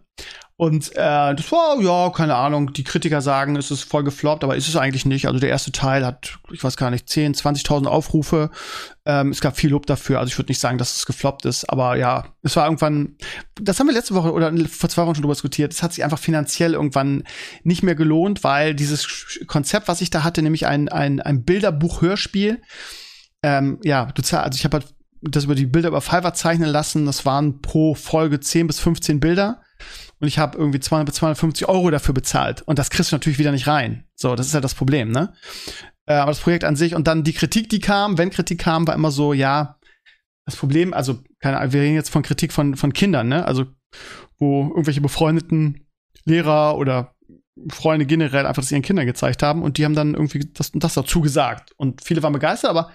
Und 0.55 0.91
äh, 0.91 1.33
das 1.35 1.51
war, 1.51 1.81
ja, 1.81 2.11
keine 2.11 2.35
Ahnung, 2.35 2.73
die 2.73 2.83
Kritiker 2.83 3.21
sagen, 3.21 3.55
es 3.55 3.71
ist 3.71 3.83
voll 3.83 4.03
gefloppt, 4.03 4.43
aber 4.43 4.55
ist 4.55 4.67
es 4.67 4.75
eigentlich 4.75 5.05
nicht. 5.05 5.27
Also 5.27 5.39
der 5.39 5.49
erste 5.49 5.71
Teil 5.71 6.05
hat, 6.05 6.37
ich 6.51 6.63
weiß 6.63 6.77
gar 6.77 6.91
nicht, 6.91 7.09
10, 7.09 7.33
20.000 7.33 7.87
Aufrufe. 7.87 8.51
Ähm, 9.05 9.31
es 9.31 9.41
gab 9.41 9.57
viel 9.57 9.71
Lob 9.71 9.87
dafür. 9.87 10.19
Also 10.19 10.29
ich 10.29 10.37
würde 10.37 10.51
nicht 10.51 10.59
sagen, 10.59 10.77
dass 10.77 10.95
es 10.95 11.07
gefloppt 11.07 11.45
ist, 11.45 11.67
aber 11.69 11.97
ja, 11.97 12.25
es 12.43 12.55
war 12.55 12.65
irgendwann, 12.65 13.17
das 13.59 13.79
haben 13.79 13.87
wir 13.87 13.95
letzte 13.95 14.13
Woche 14.13 14.31
oder 14.31 14.53
vor 14.67 14.89
zwei 14.89 15.05
Wochen 15.05 15.15
schon 15.15 15.23
drüber 15.23 15.33
diskutiert, 15.33 15.73
es 15.73 15.81
hat 15.81 15.93
sich 15.93 16.03
einfach 16.03 16.19
finanziell 16.19 16.73
irgendwann 16.73 17.23
nicht 17.63 17.81
mehr 17.81 17.95
gelohnt, 17.95 18.43
weil 18.43 18.75
dieses 18.75 19.39
Konzept, 19.47 19.87
was 19.87 20.01
ich 20.01 20.11
da 20.11 20.23
hatte, 20.23 20.43
nämlich 20.43 20.67
ein, 20.67 20.87
ein, 20.87 21.19
ein 21.19 21.43
Bilderbuch-Hörspiel, 21.43 22.61
ähm, 23.41 23.79
ja, 23.83 24.05
du 24.05 24.21
zahlst, 24.21 24.45
also 24.45 24.57
ich 24.57 24.65
habe 24.65 24.77
halt 24.77 24.93
das 25.23 25.45
über 25.45 25.55
die 25.55 25.65
Bilder 25.65 25.89
über 25.89 26.01
Fiverr 26.01 26.33
zeichnen 26.33 26.69
lassen. 26.69 27.05
Das 27.05 27.25
waren 27.25 27.61
pro 27.61 27.95
Folge 27.95 28.39
10 28.39 28.67
bis 28.67 28.79
15 28.79 29.19
Bilder. 29.19 29.62
Und 30.19 30.27
ich 30.27 30.39
habe 30.39 30.57
irgendwie 30.57 30.79
200 30.79 31.05
bis 31.05 31.15
250 31.15 31.67
Euro 31.67 31.89
dafür 31.91 32.13
bezahlt. 32.13 32.61
Und 32.61 32.79
das 32.79 32.89
kriegst 32.89 33.11
du 33.11 33.15
natürlich 33.15 33.39
wieder 33.39 33.51
nicht 33.51 33.67
rein. 33.67 34.05
So, 34.15 34.35
das 34.35 34.47
ist 34.47 34.53
ja 34.53 34.61
das 34.61 34.75
Problem, 34.75 35.11
ne? 35.11 35.33
Äh, 36.05 36.15
aber 36.15 36.31
das 36.31 36.39
Projekt 36.39 36.63
an 36.63 36.75
sich 36.75 36.95
und 36.95 37.07
dann 37.07 37.23
die 37.23 37.33
Kritik, 37.33 37.69
die 37.69 37.79
kam, 37.79 38.17
wenn 38.17 38.29
Kritik 38.29 38.59
kam, 38.59 38.87
war 38.87 38.95
immer 38.95 39.11
so, 39.11 39.33
ja, 39.33 39.79
das 40.45 40.55
Problem, 40.55 40.93
also, 40.93 41.19
keine 41.39 41.57
Ahnung, 41.57 41.73
wir 41.73 41.81
reden 41.81 41.95
jetzt 41.95 42.09
von 42.09 42.23
Kritik 42.23 42.51
von, 42.51 42.75
von 42.75 42.93
Kindern, 42.93 43.27
ne? 43.27 43.45
Also, 43.45 43.65
wo 44.39 44.63
irgendwelche 44.63 45.01
befreundeten 45.01 45.87
Lehrer 46.25 46.77
oder 46.77 47.15
Freunde 47.69 48.05
generell 48.05 48.45
einfach 48.45 48.61
das 48.61 48.71
ihren 48.71 48.81
Kindern 48.81 49.05
gezeigt 49.05 49.43
haben 49.43 49.61
und 49.61 49.77
die 49.77 49.85
haben 49.85 49.93
dann 49.93 50.15
irgendwie 50.15 50.39
das 50.53 50.71
das 50.73 50.95
dazu 50.95 51.21
gesagt. 51.21 51.71
Und 51.77 52.03
viele 52.03 52.23
waren 52.23 52.33
begeistert, 52.33 52.71
aber 52.71 52.91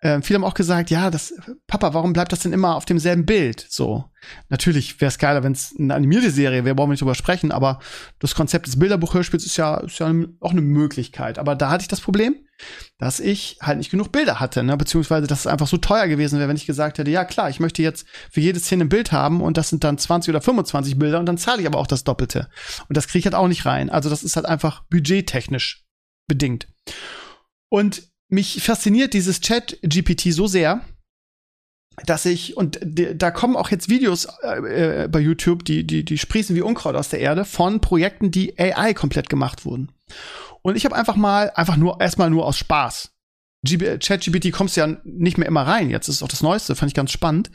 äh, 0.00 0.22
viele 0.22 0.38
haben 0.38 0.44
auch 0.44 0.54
gesagt, 0.54 0.90
ja, 0.90 1.10
das, 1.10 1.34
Papa, 1.66 1.92
warum 1.92 2.12
bleibt 2.12 2.32
das 2.32 2.40
denn 2.40 2.54
immer 2.54 2.76
auf 2.76 2.86
demselben 2.86 3.26
Bild? 3.26 3.66
So. 3.68 4.04
Natürlich 4.48 5.00
wäre 5.00 5.08
es 5.08 5.18
geiler, 5.18 5.42
wenn 5.42 5.52
es 5.52 5.74
eine 5.78 5.94
animierte 5.94 6.30
Serie 6.30 6.64
wäre, 6.64 6.74
brauchen 6.74 6.88
wir 6.88 6.92
nicht 6.92 7.02
drüber 7.02 7.14
sprechen, 7.14 7.52
aber 7.52 7.80
das 8.18 8.34
Konzept 8.34 8.66
des 8.66 8.78
Bilderbuchhörspiels 8.78 9.44
ist 9.44 9.56
ja, 9.56 9.76
ist 9.78 9.98
ja 9.98 10.12
auch 10.40 10.50
eine 10.52 10.62
Möglichkeit. 10.62 11.38
Aber 11.38 11.54
da 11.54 11.70
hatte 11.70 11.82
ich 11.82 11.88
das 11.88 12.00
Problem, 12.00 12.36
dass 12.98 13.20
ich 13.20 13.58
halt 13.60 13.78
nicht 13.78 13.90
genug 13.90 14.12
Bilder 14.12 14.40
hatte, 14.40 14.62
ne? 14.62 14.76
beziehungsweise 14.76 15.26
dass 15.26 15.40
es 15.40 15.46
einfach 15.46 15.66
so 15.66 15.76
teuer 15.76 16.08
gewesen 16.08 16.38
wäre, 16.38 16.48
wenn 16.48 16.56
ich 16.56 16.66
gesagt 16.66 16.98
hätte, 16.98 17.10
ja 17.10 17.24
klar, 17.24 17.50
ich 17.50 17.60
möchte 17.60 17.82
jetzt 17.82 18.06
für 18.30 18.40
jede 18.40 18.60
Szene 18.60 18.84
ein 18.84 18.90
Bild 18.90 19.12
haben 19.12 19.40
und 19.40 19.56
das 19.56 19.68
sind 19.68 19.84
dann 19.84 19.98
20 19.98 20.30
oder 20.30 20.40
25 20.40 20.98
Bilder 20.98 21.18
und 21.18 21.26
dann 21.26 21.38
zahle 21.38 21.60
ich 21.60 21.66
aber 21.66 21.78
auch 21.78 21.86
das 21.86 22.04
Doppelte. 22.04 22.48
Und 22.88 22.96
das 22.96 23.06
kriege 23.06 23.20
ich 23.20 23.26
halt 23.26 23.34
auch 23.34 23.48
nicht 23.48 23.66
rein. 23.66 23.90
Also 23.90 24.08
das 24.08 24.22
ist 24.22 24.36
halt 24.36 24.46
einfach 24.46 24.82
budgettechnisch 24.90 25.86
bedingt. 26.26 26.68
Und 27.68 28.09
mich 28.30 28.62
fasziniert 28.62 29.14
dieses 29.14 29.40
Chat-GPT 29.40 30.32
so 30.32 30.46
sehr, 30.46 30.82
dass 32.06 32.24
ich, 32.24 32.56
und 32.56 32.78
da 32.82 33.30
kommen 33.30 33.56
auch 33.56 33.70
jetzt 33.70 33.88
Videos 33.88 34.26
äh, 34.42 35.04
äh, 35.04 35.08
bei 35.08 35.20
YouTube, 35.20 35.64
die, 35.64 35.86
die, 35.86 36.04
die 36.04 36.18
sprießen 36.18 36.56
wie 36.56 36.62
Unkraut 36.62 36.94
aus 36.94 37.08
der 37.08 37.20
Erde, 37.20 37.44
von 37.44 37.80
Projekten, 37.80 38.30
die 38.30 38.58
AI 38.58 38.94
komplett 38.94 39.28
gemacht 39.28 39.64
wurden. 39.64 39.92
Und 40.62 40.76
ich 40.76 40.84
habe 40.84 40.96
einfach 40.96 41.16
mal, 41.16 41.50
einfach 41.54 41.76
nur, 41.76 42.00
erstmal 42.00 42.30
nur 42.30 42.46
aus 42.46 42.56
Spaß. 42.56 43.12
ChatGPT 43.66 44.52
kommst 44.52 44.76
ja 44.76 44.96
nicht 45.04 45.36
mehr 45.36 45.48
immer 45.48 45.66
rein. 45.66 45.90
Jetzt 45.90 46.08
ist 46.08 46.22
auch 46.22 46.28
das 46.28 46.42
Neueste, 46.42 46.74
fand 46.74 46.90
ich 46.90 46.94
ganz 46.94 47.12
spannend, 47.12 47.50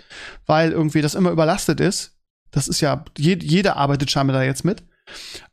weil 0.46 0.72
irgendwie 0.72 1.02
das 1.02 1.16
immer 1.16 1.32
überlastet 1.32 1.80
ist. 1.80 2.18
Das 2.52 2.68
ist 2.68 2.82
ja, 2.82 3.04
je, 3.18 3.38
jeder 3.42 3.78
arbeitet 3.78 4.12
scheinbar 4.12 4.38
da 4.38 4.44
jetzt 4.44 4.64
mit. 4.64 4.84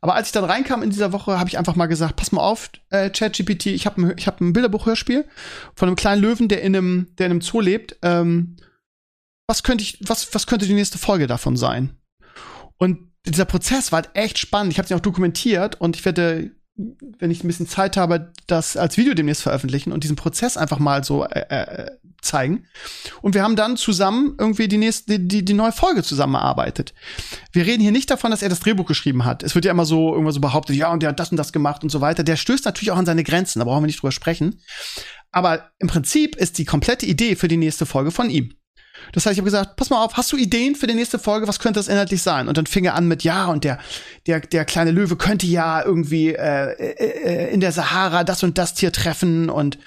Aber 0.01 0.15
als 0.15 0.27
ich 0.27 0.31
dann 0.33 0.43
reinkam 0.43 0.83
in 0.83 0.89
dieser 0.89 1.11
Woche, 1.11 1.39
habe 1.39 1.49
ich 1.49 1.57
einfach 1.57 1.75
mal 1.75 1.85
gesagt, 1.85 2.15
pass 2.15 2.31
mal 2.31 2.41
auf, 2.41 2.69
äh, 2.89 3.09
ChatGPT, 3.09 3.67
ich 3.67 3.85
habe 3.85 4.01
ein, 4.01 4.17
ich 4.17 4.27
hab 4.27 4.41
ein 4.41 4.53
Bilderbuchhörspiel 4.53 5.25
von 5.75 5.87
einem 5.87 5.95
kleinen 5.95 6.21
Löwen, 6.21 6.47
der 6.47 6.61
in 6.61 6.75
einem, 6.75 7.07
der 7.17 7.27
in 7.27 7.31
einem 7.33 7.41
Zoo 7.41 7.61
lebt. 7.61 7.97
Ähm, 8.01 8.57
was 9.47 9.63
könnte 9.63 9.83
ich, 9.83 9.99
was, 10.01 10.33
was 10.33 10.47
könnte 10.47 10.65
die 10.65 10.73
nächste 10.73 10.97
Folge 10.97 11.27
davon 11.27 11.57
sein? 11.57 11.97
Und 12.77 13.11
dieser 13.25 13.45
Prozess 13.45 13.91
war 13.91 14.01
halt 14.01 14.15
echt 14.15 14.37
spannend. 14.37 14.73
Ich 14.73 14.77
habe 14.79 14.85
es 14.85 14.89
ja 14.89 14.97
auch 14.97 15.01
dokumentiert 15.01 15.79
und 15.79 15.95
ich 15.95 16.03
werde 16.03 16.51
wenn 16.75 17.29
ich 17.29 17.43
ein 17.43 17.47
bisschen 17.47 17.67
Zeit 17.67 17.97
habe, 17.97 18.31
das 18.47 18.77
als 18.77 18.97
Video 18.97 19.13
demnächst 19.13 19.43
veröffentlichen 19.43 19.91
und 19.91 20.03
diesen 20.03 20.15
Prozess 20.15 20.57
einfach 20.57 20.79
mal 20.79 21.03
so 21.03 21.23
äh, 21.25 21.41
äh, 21.41 21.91
zeigen. 22.21 22.65
Und 23.21 23.35
wir 23.35 23.43
haben 23.43 23.55
dann 23.55 23.77
zusammen 23.77 24.35
irgendwie 24.39 24.67
die 24.67 24.77
nächste, 24.77 25.19
die, 25.19 25.27
die, 25.27 25.45
die 25.45 25.53
neue 25.53 25.71
Folge 25.71 26.01
zusammengearbeitet. 26.01 26.93
Wir 27.51 27.65
reden 27.65 27.81
hier 27.81 27.91
nicht 27.91 28.09
davon, 28.09 28.31
dass 28.31 28.41
er 28.41 28.49
das 28.49 28.59
Drehbuch 28.59 28.87
geschrieben 28.87 29.25
hat. 29.25 29.43
Es 29.43 29.53
wird 29.53 29.65
ja 29.65 29.71
immer 29.71 29.85
so 29.85 30.13
irgendwas 30.13 30.35
so 30.35 30.41
behauptet, 30.41 30.75
ja, 30.75 30.91
und 30.91 31.03
der 31.03 31.09
hat 31.09 31.19
das 31.19 31.31
und 31.31 31.37
das 31.37 31.53
gemacht 31.53 31.83
und 31.83 31.89
so 31.89 32.01
weiter. 32.01 32.23
Der 32.23 32.37
stößt 32.37 32.65
natürlich 32.65 32.91
auch 32.91 32.97
an 32.97 33.05
seine 33.05 33.23
Grenzen, 33.23 33.59
da 33.59 33.65
brauchen 33.65 33.83
wir 33.83 33.87
nicht 33.87 34.01
drüber 34.01 34.11
sprechen. 34.11 34.59
Aber 35.31 35.69
im 35.79 35.87
Prinzip 35.87 36.35
ist 36.35 36.57
die 36.57 36.65
komplette 36.65 37.05
Idee 37.05 37.35
für 37.35 37.47
die 37.47 37.57
nächste 37.57 37.85
Folge 37.85 38.11
von 38.11 38.29
ihm. 38.29 38.53
Das 39.11 39.25
heißt, 39.25 39.33
ich 39.33 39.39
habe 39.39 39.45
gesagt, 39.45 39.75
pass 39.75 39.89
mal 39.89 40.03
auf, 40.03 40.15
hast 40.15 40.31
du 40.31 40.37
Ideen 40.37 40.75
für 40.75 40.87
die 40.87 40.93
nächste 40.93 41.19
Folge? 41.19 41.47
Was 41.47 41.59
könnte 41.59 41.79
das 41.79 41.87
inhaltlich 41.87 42.21
sein? 42.21 42.47
Und 42.47 42.57
dann 42.57 42.65
fing 42.65 42.85
er 42.85 42.95
an 42.95 43.07
mit, 43.07 43.23
ja, 43.23 43.47
und 43.47 43.63
der, 43.63 43.77
der, 44.27 44.39
der 44.39 44.65
kleine 44.65 44.91
Löwe 44.91 45.15
könnte 45.15 45.45
ja 45.45 45.83
irgendwie 45.83 46.29
äh, 46.29 46.71
äh, 46.73 47.53
in 47.53 47.59
der 47.59 47.71
Sahara 47.71 48.23
das 48.23 48.43
und 48.43 48.57
das 48.57 48.73
Tier 48.73 48.91
treffen. 48.91 49.49
Und 49.49 49.77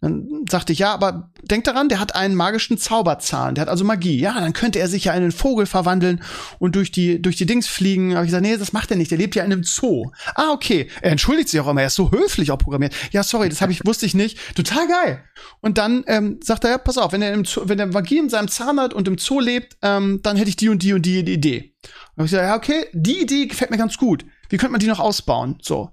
dann 0.00 0.44
sagte 0.50 0.72
ich, 0.72 0.78
ja, 0.78 0.92
aber 0.92 1.30
denk 1.42 1.64
daran, 1.64 1.88
der 1.88 2.00
hat 2.00 2.14
einen 2.14 2.34
magischen 2.34 2.78
Zauberzahn, 2.78 3.54
der 3.54 3.62
hat 3.62 3.68
also 3.68 3.84
Magie. 3.84 4.18
Ja, 4.18 4.38
dann 4.40 4.52
könnte 4.52 4.78
er 4.78 4.88
sich 4.88 5.04
ja 5.04 5.12
in 5.12 5.22
einen 5.22 5.32
Vogel 5.32 5.66
verwandeln 5.66 6.22
und 6.58 6.76
durch 6.76 6.90
die, 6.90 7.20
durch 7.20 7.36
die 7.36 7.46
Dings 7.46 7.66
fliegen. 7.66 8.12
Aber 8.12 8.22
ich 8.22 8.28
gesagt, 8.28 8.42
nee, 8.42 8.56
das 8.56 8.72
macht 8.72 8.90
er 8.90 8.96
nicht, 8.96 9.10
der 9.10 9.18
lebt 9.18 9.34
ja 9.34 9.44
in 9.44 9.52
einem 9.52 9.64
Zoo. 9.64 10.10
Ah, 10.34 10.52
okay. 10.52 10.88
Er 11.02 11.12
entschuldigt 11.12 11.48
sich 11.48 11.60
auch 11.60 11.68
immer, 11.68 11.82
er 11.82 11.88
ist 11.88 11.94
so 11.94 12.10
höflich 12.10 12.50
auch 12.50 12.58
programmiert. 12.58 12.94
Ja, 13.12 13.22
sorry, 13.22 13.48
das 13.48 13.60
habe 13.60 13.72
ich, 13.72 13.84
wusste 13.86 14.06
ich 14.06 14.14
nicht. 14.14 14.38
Total 14.54 14.86
geil. 14.88 15.24
Und 15.60 15.78
dann 15.78 16.04
ähm, 16.06 16.40
sagt 16.42 16.64
er, 16.64 16.70
ja, 16.70 16.78
pass 16.78 16.98
auf, 16.98 17.12
wenn 17.12 17.22
er, 17.22 17.32
im 17.32 17.44
Zoo, 17.44 17.62
wenn 17.64 17.78
er 17.78 17.86
Magie 17.86 18.18
in 18.18 18.28
seinem 18.28 18.48
Zahn 18.48 18.80
hat 18.80 18.94
und 18.94 19.08
im 19.08 19.18
Zoo 19.18 19.40
lebt, 19.40 19.76
ähm, 19.82 20.20
dann 20.22 20.36
hätte 20.36 20.50
ich 20.50 20.56
die 20.56 20.68
und 20.68 20.82
die 20.82 20.92
und 20.92 21.02
die 21.02 21.20
Idee. 21.20 21.74
Und 22.16 22.24
ich 22.24 22.30
gesagt, 22.30 22.48
ja, 22.48 22.56
okay, 22.56 22.86
die 22.92 23.20
Idee 23.22 23.46
gefällt 23.46 23.70
mir 23.70 23.78
ganz 23.78 23.96
gut. 23.96 24.24
Wie 24.48 24.56
könnte 24.56 24.72
man 24.72 24.80
die 24.80 24.86
noch 24.86 25.00
ausbauen? 25.00 25.58
So. 25.62 25.90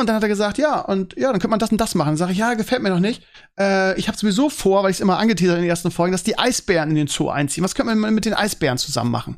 Und 0.00 0.06
dann 0.08 0.16
hat 0.16 0.22
er 0.22 0.28
gesagt, 0.28 0.58
ja, 0.58 0.80
und 0.80 1.14
ja, 1.16 1.30
dann 1.30 1.40
könnte 1.40 1.48
man 1.48 1.58
das 1.58 1.70
und 1.70 1.80
das 1.80 1.94
machen. 1.94 2.08
Dann 2.08 2.16
sage 2.16 2.32
ich, 2.32 2.38
ja, 2.38 2.54
gefällt 2.54 2.82
mir 2.82 2.90
noch 2.90 3.00
nicht. 3.00 3.22
Äh, 3.58 3.98
ich 3.98 4.08
habe 4.08 4.16
sowieso 4.16 4.48
vor, 4.48 4.82
weil 4.82 4.90
ich 4.90 4.96
es 4.96 5.00
immer 5.00 5.18
angeteasert 5.18 5.56
in 5.56 5.62
den 5.62 5.70
ersten 5.70 5.90
Folgen, 5.90 6.12
dass 6.12 6.22
die 6.22 6.38
Eisbären 6.38 6.90
in 6.90 6.96
den 6.96 7.06
Zoo 7.06 7.28
einziehen. 7.28 7.62
Was 7.62 7.74
könnte 7.74 7.94
man 7.94 8.14
mit 8.14 8.24
den 8.24 8.34
Eisbären 8.34 8.78
zusammen 8.78 9.10
machen? 9.10 9.36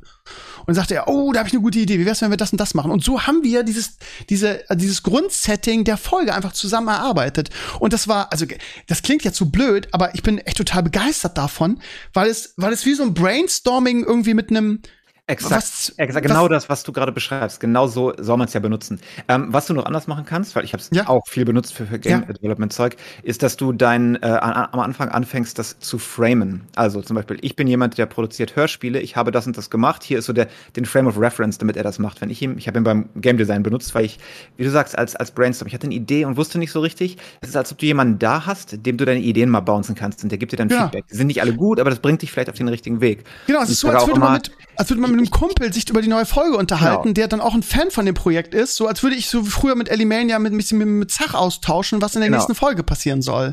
Und 0.60 0.68
dann 0.68 0.76
sagte 0.76 0.94
er, 0.94 1.08
oh, 1.08 1.32
da 1.32 1.40
habe 1.40 1.48
ich 1.48 1.54
eine 1.54 1.62
gute 1.62 1.80
Idee. 1.80 1.98
Wie 1.98 2.06
wär's, 2.06 2.22
wenn 2.22 2.30
wir 2.30 2.36
das 2.36 2.52
und 2.52 2.60
das 2.60 2.74
machen? 2.74 2.92
Und 2.92 3.02
so 3.02 3.22
haben 3.22 3.42
wir 3.42 3.64
dieses, 3.64 3.98
diese, 4.30 4.62
dieses 4.72 5.02
Grundsetting 5.02 5.82
der 5.84 5.96
Folge 5.96 6.34
einfach 6.34 6.52
zusammen 6.52 6.88
erarbeitet. 6.88 7.50
Und 7.80 7.92
das 7.92 8.06
war, 8.06 8.30
also, 8.30 8.46
das 8.86 9.02
klingt 9.02 9.24
ja 9.24 9.32
zu 9.32 9.50
blöd, 9.50 9.88
aber 9.90 10.14
ich 10.14 10.22
bin 10.22 10.38
echt 10.38 10.58
total 10.58 10.84
begeistert 10.84 11.36
davon, 11.36 11.80
weil 12.14 12.30
es, 12.30 12.54
weil 12.56 12.72
es 12.72 12.86
wie 12.86 12.94
so 12.94 13.02
ein 13.02 13.14
Brainstorming 13.14 14.04
irgendwie 14.04 14.34
mit 14.34 14.50
einem, 14.50 14.82
Exakt, 15.28 15.52
was, 15.52 15.94
exakt 15.98 16.26
genau 16.26 16.48
das, 16.48 16.68
was 16.68 16.82
du 16.82 16.90
gerade 16.90 17.12
beschreibst. 17.12 17.60
Genau 17.60 17.86
so 17.86 18.12
soll 18.18 18.36
man 18.36 18.48
es 18.48 18.54
ja 18.54 18.60
benutzen. 18.60 19.00
Ähm, 19.28 19.52
was 19.52 19.66
du 19.66 19.72
noch 19.72 19.86
anders 19.86 20.08
machen 20.08 20.24
kannst, 20.24 20.56
weil 20.56 20.64
ich 20.64 20.72
habe 20.72 20.82
es 20.82 20.90
ja. 20.92 21.06
auch 21.06 21.22
viel 21.28 21.44
benutzt 21.44 21.74
für, 21.74 21.86
für 21.86 22.00
Game 22.00 22.24
ja. 22.26 22.32
Development 22.32 22.72
Zeug, 22.72 22.96
ist, 23.22 23.44
dass 23.44 23.56
du 23.56 23.72
dein 23.72 24.20
äh, 24.20 24.26
am 24.26 24.80
Anfang 24.80 25.10
anfängst, 25.10 25.56
das 25.60 25.78
zu 25.78 25.98
framen. 25.98 26.62
Also 26.74 27.02
zum 27.02 27.14
Beispiel, 27.14 27.38
ich 27.40 27.54
bin 27.54 27.68
jemand, 27.68 27.98
der 27.98 28.06
produziert 28.06 28.56
Hörspiele. 28.56 28.98
Ich 28.98 29.14
habe 29.14 29.30
das 29.30 29.46
und 29.46 29.56
das 29.56 29.70
gemacht. 29.70 30.02
Hier 30.02 30.18
ist 30.18 30.26
so 30.26 30.32
der 30.32 30.48
den 30.74 30.84
Frame 30.84 31.06
of 31.06 31.16
Reference, 31.16 31.56
damit 31.56 31.76
er 31.76 31.84
das 31.84 32.00
macht. 32.00 32.20
Wenn 32.20 32.28
ich 32.28 32.42
ihm, 32.42 32.58
ich 32.58 32.66
habe 32.66 32.80
ihn 32.80 32.84
beim 32.84 33.08
Game 33.14 33.36
Design 33.36 33.62
benutzt, 33.62 33.94
weil 33.94 34.04
ich, 34.04 34.18
wie 34.56 34.64
du 34.64 34.70
sagst, 34.70 34.98
als 34.98 35.14
als 35.14 35.30
Brainstorm, 35.30 35.68
ich 35.68 35.74
hatte 35.74 35.86
eine 35.86 35.94
Idee 35.94 36.24
und 36.24 36.36
wusste 36.36 36.58
nicht 36.58 36.72
so 36.72 36.80
richtig. 36.80 37.16
Es 37.40 37.50
ist, 37.50 37.56
als 37.56 37.70
ob 37.70 37.78
du 37.78 37.86
jemanden 37.86 38.18
da 38.18 38.44
hast, 38.44 38.84
dem 38.84 38.96
du 38.96 39.04
deine 39.04 39.20
Ideen 39.20 39.50
mal 39.50 39.60
bouncen 39.60 39.94
kannst 39.94 40.24
und 40.24 40.30
der 40.30 40.38
gibt 40.38 40.50
dir 40.50 40.56
dann 40.56 40.68
ja. 40.68 40.82
Feedback. 40.82 41.04
Die 41.12 41.16
sind 41.16 41.28
nicht 41.28 41.40
alle 41.42 41.54
gut, 41.54 41.78
aber 41.78 41.90
das 41.90 42.00
bringt 42.00 42.22
dich 42.22 42.32
vielleicht 42.32 42.50
auf 42.50 42.56
den 42.56 42.66
richtigen 42.66 43.00
Weg. 43.00 43.22
Genau, 43.46 43.62
es 43.62 43.70
ist 43.70 43.78
so, 43.78 43.88
als 43.88 44.04
würde 44.08 44.18
man 44.18 44.32
mit, 44.32 44.50
als 44.82 44.90
würde 44.90 45.00
man 45.00 45.12
mit 45.12 45.20
einem 45.20 45.30
Kumpel 45.30 45.72
sich 45.72 45.88
über 45.88 46.02
die 46.02 46.08
neue 46.08 46.26
Folge 46.26 46.56
unterhalten, 46.56 47.02
genau. 47.04 47.14
der 47.14 47.28
dann 47.28 47.40
auch 47.40 47.54
ein 47.54 47.62
Fan 47.62 47.92
von 47.92 48.04
dem 48.04 48.16
Projekt 48.16 48.52
ist, 48.52 48.74
so 48.74 48.88
als 48.88 49.04
würde 49.04 49.14
ich 49.14 49.28
so 49.28 49.44
früher 49.44 49.76
mit 49.76 49.88
Elimania 49.88 50.40
mit, 50.40 50.52
mit, 50.52 50.72
mit 50.72 51.08
Zach 51.08 51.34
austauschen, 51.34 52.02
was 52.02 52.16
in 52.16 52.20
der 52.20 52.30
genau. 52.30 52.38
nächsten 52.38 52.56
Folge 52.56 52.82
passieren 52.82 53.22
soll. 53.22 53.52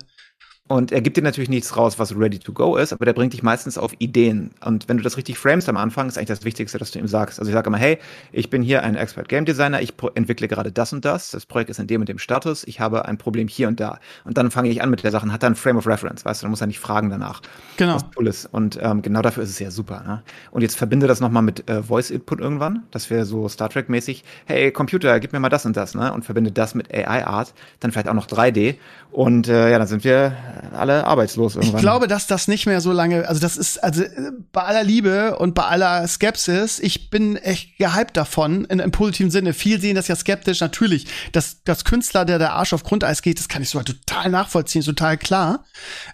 Und 0.69 0.91
er 0.91 1.01
gibt 1.01 1.17
dir 1.17 1.23
natürlich 1.23 1.49
nichts 1.49 1.75
raus, 1.75 1.97
was 1.97 2.15
ready 2.15 2.37
to 2.37 2.53
go 2.53 2.75
ist, 2.75 2.93
aber 2.93 3.03
der 3.03 3.13
bringt 3.13 3.33
dich 3.33 3.41
meistens 3.41 3.79
auf 3.79 3.91
Ideen. 3.97 4.51
Und 4.63 4.87
wenn 4.87 4.97
du 4.97 5.03
das 5.03 5.17
richtig 5.17 5.39
framest 5.39 5.67
am 5.67 5.77
Anfang, 5.77 6.07
ist 6.07 6.15
eigentlich 6.19 6.27
das 6.27 6.45
Wichtigste, 6.45 6.77
dass 6.77 6.91
du 6.91 6.99
ihm 6.99 7.07
sagst. 7.07 7.39
Also 7.39 7.49
ich 7.49 7.55
sage 7.55 7.67
immer, 7.67 7.79
hey, 7.79 7.97
ich 8.31 8.51
bin 8.51 8.61
hier 8.61 8.83
ein 8.83 8.95
Expert 8.95 9.29
Game 9.29 9.45
Designer, 9.45 9.81
ich 9.81 9.93
entwickle 10.13 10.47
gerade 10.47 10.71
das 10.71 10.93
und 10.93 11.03
das, 11.03 11.31
das 11.31 11.47
Projekt 11.47 11.71
ist 11.71 11.79
in 11.79 11.87
dem 11.87 12.01
und 12.01 12.07
dem 12.07 12.19
Status, 12.19 12.63
ich 12.65 12.79
habe 12.79 13.05
ein 13.05 13.17
Problem 13.17 13.47
hier 13.47 13.67
und 13.67 13.79
da. 13.79 13.97
Und 14.25 14.37
dann 14.37 14.51
fange 14.51 14.69
ich 14.69 14.83
an 14.83 14.91
mit 14.91 15.03
der 15.03 15.09
Sache, 15.09 15.31
hat 15.31 15.41
er 15.41 15.49
ein 15.49 15.55
Frame 15.55 15.77
of 15.77 15.87
Reference, 15.87 16.23
weißt 16.23 16.43
du, 16.43 16.45
dann 16.45 16.51
muss 16.51 16.61
er 16.61 16.67
nicht 16.67 16.79
fragen 16.79 17.09
danach. 17.09 17.41
Genau. 17.77 17.95
Was 17.95 18.05
cool 18.15 18.27
ist. 18.27 18.45
Und 18.45 18.77
ähm, 18.79 19.01
genau 19.01 19.23
dafür 19.23 19.41
ist 19.41 19.49
es 19.49 19.57
ja 19.57 19.71
super. 19.71 20.03
Ne? 20.05 20.21
Und 20.51 20.61
jetzt 20.61 20.77
verbinde 20.77 21.07
das 21.07 21.19
nochmal 21.19 21.41
mit 21.41 21.67
äh, 21.67 21.81
Voice 21.81 22.11
Input 22.11 22.39
irgendwann, 22.39 22.83
dass 22.91 23.09
wir 23.09 23.25
so 23.25 23.49
Star 23.49 23.69
Trek 23.69 23.89
mäßig, 23.89 24.23
hey 24.45 24.71
Computer, 24.71 25.19
gib 25.19 25.33
mir 25.33 25.39
mal 25.39 25.49
das 25.49 25.65
und 25.65 25.75
das, 25.75 25.95
ne? 25.95 26.13
Und 26.13 26.25
verbinde 26.25 26.51
das 26.51 26.75
mit 26.75 26.93
AI 26.93 27.25
Art, 27.25 27.55
dann 27.79 27.91
vielleicht 27.91 28.07
auch 28.07 28.13
noch 28.13 28.27
3D. 28.27 28.75
Und 29.11 29.47
äh, 29.47 29.71
ja, 29.71 29.79
dann 29.79 29.87
sind 29.87 30.03
wir 30.03 30.35
alle 30.73 31.05
arbeitslos 31.05 31.55
irgendwann. 31.55 31.77
Ich 31.77 31.81
glaube, 31.81 32.07
dass 32.07 32.27
das 32.27 32.47
nicht 32.47 32.65
mehr 32.65 32.81
so 32.81 32.91
lange, 32.91 33.27
also 33.27 33.39
das 33.39 33.57
ist, 33.57 33.77
also 33.83 34.03
äh, 34.03 34.31
bei 34.51 34.63
aller 34.63 34.83
Liebe 34.83 35.37
und 35.37 35.55
bei 35.55 35.63
aller 35.63 36.07
Skepsis, 36.07 36.79
ich 36.79 37.09
bin 37.09 37.35
echt 37.37 37.77
gehypt 37.77 38.17
davon, 38.17 38.65
in, 38.65 38.79
im 38.79 38.91
positiven 38.91 39.31
Sinne. 39.31 39.53
Viel 39.53 39.79
sehen 39.79 39.95
das 39.95 40.07
ja 40.07 40.15
skeptisch, 40.15 40.61
natürlich. 40.61 41.07
Dass, 41.31 41.63
dass 41.63 41.85
Künstler, 41.85 42.25
der 42.25 42.39
der 42.39 42.53
Arsch 42.53 42.73
auf 42.73 42.83
Grundeis 42.83 43.21
geht, 43.21 43.39
das 43.39 43.47
kann 43.47 43.61
ich 43.61 43.69
sogar 43.69 43.85
total 43.85 44.29
nachvollziehen, 44.29 44.83
total 44.83 45.17
klar. 45.17 45.63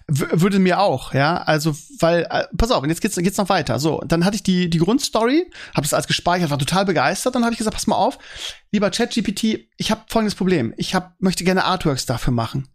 W 0.08 0.26
würde 0.32 0.58
mir 0.58 0.80
auch, 0.80 1.14
ja. 1.14 1.38
Also, 1.38 1.74
weil, 1.98 2.26
äh, 2.30 2.44
pass 2.56 2.70
auf, 2.70 2.82
und 2.82 2.88
jetzt 2.88 3.00
geht's, 3.00 3.16
geht's 3.16 3.38
noch 3.38 3.48
weiter. 3.48 3.78
So, 3.78 4.02
dann 4.06 4.24
hatte 4.24 4.36
ich 4.36 4.42
die, 4.42 4.70
die 4.70 4.78
Grundstory, 4.78 5.50
habe 5.74 5.82
das 5.82 5.94
alles 5.94 6.06
gespeichert, 6.06 6.50
war 6.50 6.58
total 6.58 6.84
begeistert, 6.84 7.34
dann 7.34 7.44
habe 7.44 7.52
ich 7.52 7.58
gesagt, 7.58 7.74
pass 7.74 7.86
mal 7.86 7.96
auf, 7.96 8.18
lieber 8.70 8.90
ChatGPT, 8.90 9.68
ich 9.76 9.90
habe 9.90 10.02
folgendes 10.08 10.34
Problem. 10.34 10.74
Ich 10.76 10.94
hab, 10.94 11.20
möchte 11.20 11.44
gerne 11.44 11.64
Artworks 11.64 12.06
dafür 12.06 12.32
machen 12.32 12.68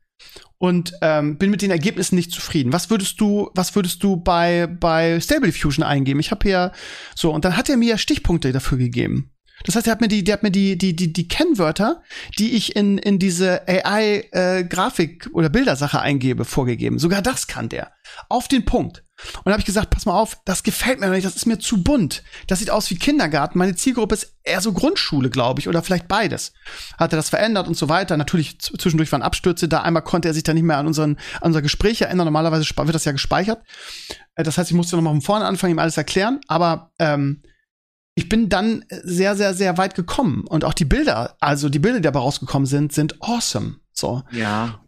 und 0.57 0.93
ähm, 1.01 1.38
bin 1.38 1.49
mit 1.49 1.61
den 1.61 1.72
Ergebnissen 1.72 2.15
nicht 2.15 2.32
zufrieden. 2.32 2.72
Was 2.72 2.89
würdest 2.89 3.19
du, 3.19 3.49
was 3.55 3.76
würdest 3.76 4.03
du 4.03 4.17
bei 4.17 4.67
bei 4.67 5.19
Stable 5.19 5.47
Diffusion 5.47 5.84
eingeben? 5.84 6.19
Ich 6.19 6.32
habe 6.32 6.47
hier 6.47 6.72
so 7.15 7.32
und 7.34 7.45
dann 7.45 7.57
hat 7.57 7.69
er 7.69 7.78
mir 7.78 7.97
Stichpunkte 7.97 8.51
dafür 8.51 8.78
gegeben. 8.78 9.32
Das 9.65 9.76
heißt, 9.76 9.88
er 9.88 9.91
hat 9.91 10.01
mir 10.01 10.07
die, 10.07 10.24
der 10.24 10.34
hat 10.34 10.43
mir 10.43 10.51
die 10.51 10.78
die 10.78 10.95
die 10.95 11.13
die 11.13 11.28
Kennwörter, 11.28 12.03
die 12.38 12.51
ich 12.51 12.76
in 12.76 12.97
in 12.97 13.19
diese 13.19 13.67
AI 13.67 14.28
äh, 14.32 14.67
oder 15.34 15.49
Bildersache 15.49 15.99
eingebe, 15.99 16.45
vorgegeben. 16.45 16.99
Sogar 16.99 17.22
das 17.22 17.47
kann 17.47 17.69
der 17.69 17.91
auf 18.30 18.47
den 18.47 18.65
Punkt. 18.65 19.03
Und 19.38 19.45
da 19.45 19.51
habe 19.51 19.59
ich 19.61 19.65
gesagt, 19.65 19.89
pass 19.89 20.05
mal 20.05 20.19
auf, 20.19 20.38
das 20.45 20.63
gefällt 20.63 20.99
mir 20.99 21.09
nicht, 21.09 21.26
das 21.26 21.36
ist 21.36 21.45
mir 21.45 21.59
zu 21.59 21.84
bunt. 21.84 22.24
Das 22.47 22.59
sieht 22.59 22.69
aus 22.69 22.89
wie 22.89 22.95
Kindergarten. 22.97 23.57
Meine 23.57 23.76
Zielgruppe 23.76 24.15
ist 24.15 24.36
eher 24.43 24.61
so 24.61 24.74
Grundschule, 24.74 25.30
glaube 25.30 25.59
ich, 25.59 25.67
oder 25.67 25.84
vielleicht 25.84 26.07
beides. 26.07 26.53
Hat 26.97 27.13
er 27.13 27.17
das 27.17 27.30
verändert 27.30 27.67
und 27.67 27.78
so 27.78 27.89
weiter. 27.89 28.17
Natürlich 28.17 28.59
zwischendurch 28.59 29.11
waren 29.11 29.22
Abstürze 29.22 29.67
da. 29.67 29.82
Einmal 29.82 30.03
konnte 30.03 30.28
er 30.28 30.34
sich 30.34 30.43
dann 30.43 30.55
nicht 30.55 30.63
mehr 30.63 30.78
an, 30.78 30.88
unseren, 30.88 31.17
an 31.39 31.47
unser 31.47 31.61
Gespräch 31.61 32.01
erinnern. 32.01 32.26
Normalerweise 32.26 32.65
wird 32.76 32.95
das 32.95 33.05
ja 33.05 33.11
gespeichert. 33.11 33.63
Äh, 34.36 34.43
das 34.43 34.57
heißt, 34.57 34.69
ich 34.69 34.76
musste 34.76 34.95
nochmal 34.95 35.13
von 35.13 35.22
vorne 35.22 35.45
anfangen, 35.45 35.72
ihm 35.72 35.80
alles 35.80 35.97
erklären. 35.97 36.39
Aber 36.47 36.91
ähm, 36.99 37.41
ich 38.15 38.28
bin 38.30 38.49
dann 38.49 38.86
sehr, 38.89 39.36
sehr, 39.36 39.53
sehr 39.53 39.78
weit 39.78 39.95
gekommen. 39.95 40.45
Und 40.47 40.65
auch 40.65 40.74
die 40.74 40.86
Bilder, 40.86 41.36
also 41.39 41.69
die 41.69 41.80
Bilder, 41.80 41.99
die 41.99 42.03
dabei 42.03 42.19
rausgekommen 42.19 42.65
sind, 42.65 42.93
sind 42.93 43.22
awesome. 43.22 43.78
So. 43.93 44.24
Ja. 44.32 44.82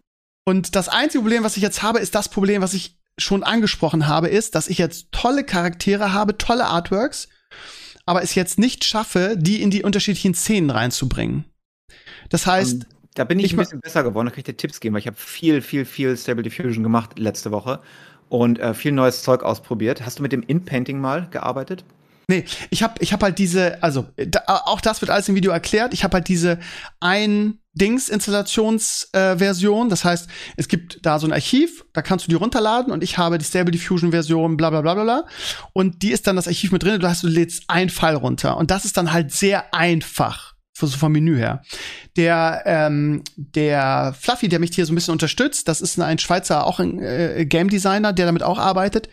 Und 0.45 0.75
das 0.75 0.89
einzige 0.89 1.21
Problem, 1.21 1.43
was 1.43 1.55
ich 1.55 1.63
jetzt 1.63 1.83
habe, 1.83 1.99
ist 1.99 2.15
das 2.15 2.29
Problem, 2.29 2.61
was 2.61 2.73
ich 2.73 2.99
schon 3.17 3.43
angesprochen 3.43 4.07
habe, 4.07 4.27
ist, 4.27 4.55
dass 4.55 4.67
ich 4.67 4.77
jetzt 4.77 5.11
tolle 5.11 5.43
Charaktere 5.43 6.13
habe, 6.13 6.37
tolle 6.37 6.65
Artworks, 6.65 7.29
aber 8.05 8.23
es 8.23 8.35
jetzt 8.35 8.59
nicht 8.59 8.83
schaffe, 8.83 9.35
die 9.37 9.61
in 9.61 9.69
die 9.69 9.83
unterschiedlichen 9.83 10.33
Szenen 10.33 10.69
reinzubringen. 10.69 11.45
Das 12.29 12.47
heißt, 12.47 12.73
um, 12.73 12.81
ähm, 12.81 12.87
da 13.15 13.23
bin 13.23 13.39
ich, 13.39 13.45
ich 13.45 13.53
ein 13.53 13.57
bisschen 13.57 13.81
besser 13.81 14.03
geworden, 14.03 14.27
da 14.27 14.31
kann 14.31 14.39
ich 14.39 14.45
dir 14.45 14.57
Tipps 14.57 14.79
geben, 14.79 14.93
weil 14.93 15.01
ich 15.01 15.07
habe 15.07 15.17
viel, 15.17 15.61
viel, 15.61 15.85
viel 15.85 16.17
Stable 16.17 16.43
Diffusion 16.43 16.83
gemacht 16.83 17.19
letzte 17.19 17.51
Woche 17.51 17.79
und 18.29 18.59
äh, 18.59 18.73
viel 18.73 18.91
neues 18.91 19.21
Zeug 19.21 19.43
ausprobiert. 19.43 20.05
Hast 20.05 20.19
du 20.19 20.23
mit 20.23 20.31
dem 20.31 20.41
In-Painting 20.41 20.99
mal 20.99 21.27
gearbeitet? 21.29 21.85
Nee, 22.27 22.45
ich 22.69 22.81
habe 22.83 22.95
ich 22.99 23.13
hab 23.13 23.21
halt 23.21 23.37
diese, 23.37 23.83
also 23.83 24.07
da, 24.15 24.41
auch 24.47 24.81
das 24.81 25.01
wird 25.01 25.11
alles 25.11 25.29
im 25.29 25.35
Video 25.35 25.51
erklärt. 25.51 25.93
Ich 25.93 26.03
habe 26.03 26.15
halt 26.15 26.27
diese 26.27 26.59
ein 26.99 27.59
Dings 27.73 28.09
Installationsversion. 28.09 29.87
Äh, 29.87 29.89
das 29.89 30.05
heißt, 30.05 30.27
es 30.57 30.67
gibt 30.67 31.05
da 31.05 31.19
so 31.19 31.27
ein 31.27 31.33
Archiv, 31.33 31.85
da 31.93 32.01
kannst 32.01 32.25
du 32.25 32.29
die 32.29 32.35
runterladen 32.35 32.91
und 32.91 33.03
ich 33.03 33.17
habe 33.17 33.37
die 33.37 33.45
Stable 33.45 33.71
Diffusion 33.71 34.11
Version, 34.11 34.57
bla 34.57 34.69
bla 34.69 34.81
bla 34.81 34.93
bla. 34.93 35.25
Und 35.73 36.01
die 36.03 36.11
ist 36.11 36.27
dann 36.27 36.35
das 36.35 36.47
Archiv 36.47 36.71
mit 36.71 36.83
drin. 36.83 36.99
Du 36.99 37.07
hast, 37.07 37.23
du 37.23 37.27
lädst 37.27 37.63
ein 37.67 37.89
File 37.89 38.15
runter 38.15 38.57
und 38.57 38.71
das 38.71 38.85
ist 38.85 38.97
dann 38.97 39.11
halt 39.11 39.31
sehr 39.31 39.73
einfach 39.73 40.52
so 40.73 40.97
vom 40.97 41.11
Menü 41.11 41.37
her. 41.37 41.61
Der, 42.17 42.63
ähm, 42.65 43.23
der 43.35 44.15
Fluffy, 44.19 44.49
der 44.49 44.59
mich 44.59 44.71
hier 44.73 44.85
so 44.85 44.91
ein 44.91 44.95
bisschen 44.95 45.11
unterstützt, 45.11 45.67
das 45.67 45.81
ist 45.81 45.99
ein 45.99 46.19
Schweizer, 46.19 46.65
auch 46.65 46.79
ein 46.79 47.01
äh, 47.01 47.45
Game 47.45 47.69
Designer, 47.69 48.11
der 48.13 48.25
damit 48.25 48.43
auch 48.43 48.57
arbeitet. 48.57 49.09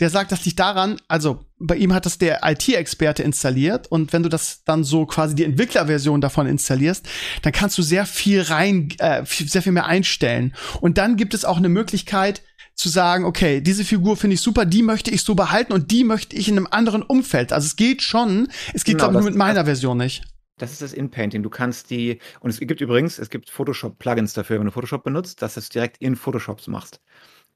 Der 0.00 0.10
sagt, 0.10 0.32
das 0.32 0.44
liegt 0.44 0.60
daran, 0.60 1.00
also 1.08 1.44
bei 1.58 1.76
ihm 1.76 1.92
hat 1.92 2.06
das 2.06 2.18
der 2.18 2.40
IT-Experte 2.44 3.22
installiert 3.22 3.88
und 3.88 4.12
wenn 4.12 4.22
du 4.22 4.28
das 4.28 4.62
dann 4.64 4.84
so 4.84 5.06
quasi 5.06 5.34
die 5.34 5.44
Entwicklerversion 5.44 6.20
davon 6.20 6.46
installierst, 6.46 7.08
dann 7.42 7.52
kannst 7.52 7.76
du 7.78 7.82
sehr 7.82 8.06
viel 8.06 8.42
rein, 8.42 8.90
äh, 8.98 9.24
sehr 9.24 9.62
viel 9.62 9.72
mehr 9.72 9.86
einstellen. 9.86 10.54
Und 10.80 10.98
dann 10.98 11.16
gibt 11.16 11.34
es 11.34 11.44
auch 11.44 11.56
eine 11.56 11.68
Möglichkeit, 11.68 12.42
zu 12.74 12.88
sagen, 12.88 13.24
okay, 13.24 13.60
diese 13.60 13.84
Figur 13.84 14.16
finde 14.16 14.34
ich 14.34 14.40
super, 14.40 14.64
die 14.64 14.82
möchte 14.82 15.10
ich 15.10 15.22
so 15.22 15.34
behalten 15.34 15.72
und 15.72 15.90
die 15.90 16.04
möchte 16.04 16.36
ich 16.36 16.48
in 16.48 16.56
einem 16.56 16.68
anderen 16.70 17.02
Umfeld. 17.02 17.52
Also 17.52 17.66
es 17.66 17.74
geht 17.74 18.02
schon, 18.02 18.48
es 18.72 18.84
geht 18.84 18.98
genau, 18.98 19.10
glaube 19.10 19.14
ich 19.14 19.20
nur 19.22 19.30
mit 19.30 19.36
meiner 19.36 19.64
Version 19.64 19.98
nicht. 19.98 20.22
Das 20.58 20.72
ist 20.72 20.82
das 20.82 20.92
In-Painting. 20.92 21.42
Du 21.42 21.50
kannst 21.50 21.90
die, 21.90 22.18
und 22.40 22.50
es 22.50 22.60
gibt 22.60 22.80
übrigens, 22.80 23.18
es 23.18 23.30
gibt 23.30 23.50
Photoshop-Plugins 23.50 24.34
dafür, 24.34 24.58
wenn 24.58 24.66
du 24.66 24.72
Photoshop 24.72 25.04
benutzt, 25.04 25.42
dass 25.42 25.54
du 25.54 25.60
es 25.60 25.68
direkt 25.68 25.98
in 25.98 26.16
Photoshop 26.16 26.66
machst. 26.68 27.00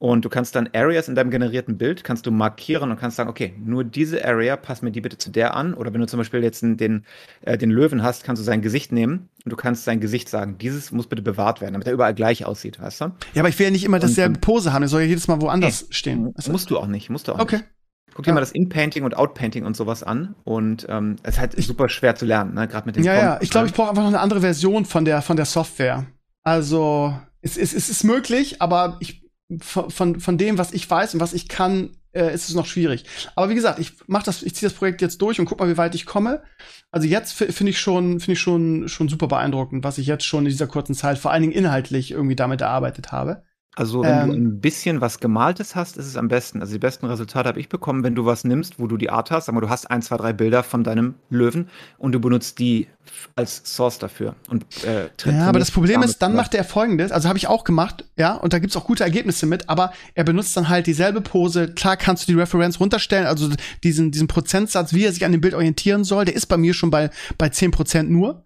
Und 0.03 0.25
du 0.25 0.29
kannst 0.29 0.57
dann 0.57 0.69
Areas 0.75 1.07
in 1.07 1.15
deinem 1.15 1.31
generierten 1.31 1.79
Bild, 1.79 2.03
kannst 2.03 2.27
du 2.27 2.33
markieren 2.33 2.91
und 2.91 2.99
kannst 2.99 3.19
sagen, 3.19 3.31
okay, 3.31 3.55
nur 3.65 3.85
diese 3.85 4.25
Area, 4.25 4.57
pass 4.57 4.83
mir 4.83 4.91
die 4.91 5.01
bitte 5.01 5.17
zu 5.17 5.31
der 5.31 5.57
an. 5.57 5.75
Oder 5.75 5.95
wenn 5.95 6.01
du 6.01 6.09
zum 6.09 6.19
Beispiel 6.19 6.43
jetzt 6.43 6.61
den, 6.63 7.05
äh, 7.43 7.57
den 7.57 7.71
Löwen 7.71 8.03
hast, 8.03 8.25
kannst 8.25 8.41
du 8.41 8.45
sein 8.45 8.63
Gesicht 8.63 8.91
nehmen 8.91 9.29
und 9.45 9.53
du 9.53 9.55
kannst 9.55 9.85
sein 9.85 10.01
Gesicht 10.01 10.29
sagen, 10.29 10.59
dieses 10.59 10.91
muss 10.91 11.07
bitte 11.07 11.23
bewahrt 11.23 11.61
werden, 11.61 11.75
damit 11.75 11.87
er 11.87 11.93
überall 11.93 12.15
gleich 12.15 12.45
aussieht, 12.45 12.81
weißt 12.81 13.01
du? 13.01 13.05
Ja, 13.35 13.43
aber 13.43 13.49
ich 13.49 13.59
will 13.61 13.67
ja 13.67 13.71
nicht 13.71 13.85
immer 13.85 14.01
dasselbe 14.01 14.41
Pose 14.41 14.73
haben, 14.73 14.83
er 14.83 14.89
soll 14.89 15.03
ja 15.03 15.07
jedes 15.07 15.29
Mal 15.29 15.41
woanders 15.41 15.83
nee, 15.83 15.95
stehen. 15.95 16.35
Musst 16.49 16.71
du 16.71 16.79
auch 16.79 16.89
nicht, 16.89 17.09
musst 17.09 17.29
du 17.29 17.33
auch 17.35 17.39
okay. 17.39 17.59
nicht. 17.59 17.69
Guck 18.15 18.25
dir 18.25 18.31
ja. 18.31 18.35
mal 18.35 18.41
das 18.41 18.53
In-Painting 18.53 19.05
und 19.05 19.17
Out-Painting 19.17 19.65
und 19.65 19.77
sowas 19.77 20.03
an. 20.03 20.35
Und 20.45 20.87
ähm, 20.89 21.17
es 21.23 21.35
ist 21.35 21.41
halt 21.41 21.63
super 21.63 21.89
schwer 21.89 22.15
zu 22.15 22.25
lernen, 22.27 22.55
ne? 22.55 22.69
gerade 22.69 22.87
mit 22.87 22.97
den 22.97 23.05
Ja, 23.05 23.13
Fonts. 23.13 23.25
ja, 23.25 23.39
ich 23.41 23.51
glaube, 23.51 23.67
ich 23.69 23.75
brauche 23.75 23.91
einfach 23.91 24.03
noch 24.03 24.09
eine 24.09 24.21
andere 24.21 24.41
Version 24.41 24.85
von 24.85 25.05
der, 25.05 25.23
von 25.23 25.37
der 25.37 25.47
Software. 25.47 26.07
Also, 26.43 27.15
es, 27.41 27.57
es, 27.57 27.73
es 27.73 27.89
ist 27.89 28.05
möglich, 28.05 28.61
aber 28.61 28.97
ich, 29.01 29.23
von, 29.61 30.21
von 30.21 30.39
dem, 30.39 30.59
was 30.59 30.73
ich 30.73 30.89
weiß 30.89 31.15
und 31.15 31.21
was 31.21 31.33
ich 31.33 31.49
kann, 31.49 31.91
äh, 32.13 32.33
ist 32.35 32.49
es 32.49 32.55
noch 32.55 32.67
schwierig. 32.67 33.05
Aber 33.37 33.49
wie 33.49 33.55
gesagt, 33.55 33.79
ich 33.79 33.95
mach 34.07 34.23
das, 34.23 34.43
ich 34.43 34.55
ziehe 34.55 34.69
das 34.69 34.77
Projekt 34.77 35.03
jetzt 35.03 35.21
durch 35.23 35.41
und 35.41 35.47
guck 35.47 35.59
mal, 35.61 35.69
wie 35.69 35.77
weit 35.77 35.95
ich 35.95 36.07
komme. 36.07 36.43
Also 36.91 37.07
jetzt 37.07 37.33
finde 37.33 37.71
ich 37.71 37.81
schon, 37.81 38.21
finde 38.21 38.33
ich 38.33 38.41
schon, 38.41 38.89
schon 38.89 39.09
super 39.09 39.29
beeindruckend, 39.29 39.85
was 39.85 39.99
ich 39.99 40.07
jetzt 40.07 40.25
schon 40.25 40.45
in 40.45 40.51
dieser 40.51 40.67
kurzen 40.67 40.95
Zeit, 40.95 41.19
vor 41.19 41.31
allen 41.31 41.43
Dingen 41.43 41.55
inhaltlich 41.55 42.11
irgendwie 42.11 42.37
damit 42.37 42.61
erarbeitet 42.61 43.13
habe. 43.13 43.43
Also, 43.75 44.03
wenn 44.03 44.29
du 44.29 44.35
ähm. 44.35 44.45
ein 44.45 44.61
bisschen 44.61 45.01
was 45.01 45.19
Gemaltes 45.19 45.75
hast, 45.75 45.97
ist 45.97 46.07
es 46.07 46.17
am 46.17 46.29
besten. 46.29 46.61
Also, 46.61 46.75
die 46.75 46.79
besten 46.79 47.07
Resultate 47.07 47.49
habe 47.49 47.59
ich 47.59 47.71
bekommen, 47.71 48.05
wenn 48.05 48.15
du 48.15 48.27
was 48.27 48.45
nimmst, 48.45 48.79
wo 48.79 48.87
du 48.87 48.99
die 48.99 49.09
Art 49.09 49.31
hast. 49.31 49.47
Sag 49.47 49.55
mal, 49.55 49.63
du 49.63 49.71
hast 49.71 49.91
ein, 49.91 50.03
zwei, 50.03 50.19
drei 50.19 50.35
Bilder 50.35 50.63
von 50.63 50.85
deinem 50.85 51.15
Löwen 51.31 51.69
und 51.97 52.13
du 52.13 52.21
benutzt 52.21 52.59
die 52.59 52.89
als 53.35 53.63
Source 53.65 53.99
dafür. 53.99 54.37
Und, 54.49 54.67
äh, 54.85 55.09
ja, 55.25 55.49
aber 55.49 55.59
das 55.59 55.71
Problem 55.71 56.03
ist, 56.03 56.19
dann 56.19 56.37
macht 56.37 56.55
er 56.55 56.65
folgendes, 56.65 57.13
also 57.13 57.29
habe 57.29 57.39
ich 57.39 57.47
auch 57.47 57.65
gemacht, 57.65 58.05
ja, 58.17 58.35
und 58.35 58.53
da 58.53 58.59
gibt's 58.59 58.77
auch 58.77 58.85
gute 58.85 59.05
Ergebnisse 59.05 59.47
mit, 59.47 59.69
aber 59.69 59.93
er 60.15 60.25
benutzt 60.25 60.57
dann 60.57 60.69
halt 60.69 60.87
dieselbe 60.87 61.21
Pose. 61.21 61.73
Klar 61.73 61.97
kannst 61.97 62.29
du 62.29 62.33
die 62.33 62.39
Referenz 62.39 62.79
runterstellen, 62.79 63.27
also 63.27 63.49
diesen, 63.83 64.11
diesen 64.11 64.29
Prozentsatz, 64.29 64.93
wie 64.93 65.05
er 65.05 65.13
sich 65.13 65.25
an 65.25 65.33
dem 65.33 65.41
Bild 65.41 65.55
orientieren 65.55 66.05
soll, 66.05 66.25
der 66.25 66.37
ist 66.37 66.47
bei 66.47 66.57
mir 66.57 66.75
schon 66.75 66.91
bei, 66.91 67.11
bei 67.39 67.49
10% 67.49 68.05
nur. 68.05 68.45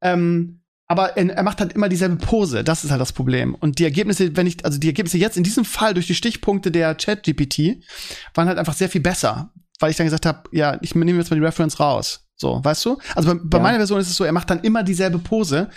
Ähm, 0.00 0.57
aber 0.88 1.18
er, 1.18 1.42
macht 1.42 1.60
halt 1.60 1.74
immer 1.74 1.90
dieselbe 1.90 2.16
Pose. 2.16 2.64
Das 2.64 2.82
ist 2.82 2.90
halt 2.90 3.00
das 3.00 3.12
Problem. 3.12 3.54
Und 3.54 3.78
die 3.78 3.84
Ergebnisse, 3.84 4.36
wenn 4.36 4.46
ich, 4.46 4.64
also 4.64 4.78
die 4.78 4.86
Ergebnisse 4.86 5.18
jetzt 5.18 5.36
in 5.36 5.44
diesem 5.44 5.66
Fall 5.66 5.92
durch 5.92 6.06
die 6.06 6.14
Stichpunkte 6.14 6.70
der 6.70 6.96
Chat-GPT 6.96 7.84
waren 8.34 8.48
halt 8.48 8.58
einfach 8.58 8.72
sehr 8.72 8.88
viel 8.88 9.02
besser, 9.02 9.52
weil 9.80 9.90
ich 9.90 9.98
dann 9.98 10.06
gesagt 10.06 10.24
habe, 10.24 10.48
ja, 10.50 10.78
ich 10.80 10.94
nehme 10.94 11.18
jetzt 11.18 11.30
mal 11.30 11.38
die 11.38 11.44
Reference 11.44 11.78
raus. 11.78 12.27
So, 12.40 12.60
weißt 12.62 12.84
du? 12.84 12.98
Also 13.16 13.34
bei, 13.34 13.40
bei 13.42 13.58
ja. 13.58 13.62
meiner 13.62 13.78
Version 13.78 13.98
ist 13.98 14.08
es 14.08 14.16
so, 14.16 14.22
er 14.22 14.32
macht 14.32 14.48
dann 14.48 14.60
immer 14.60 14.84
dieselbe 14.84 15.18
Pose 15.18 15.70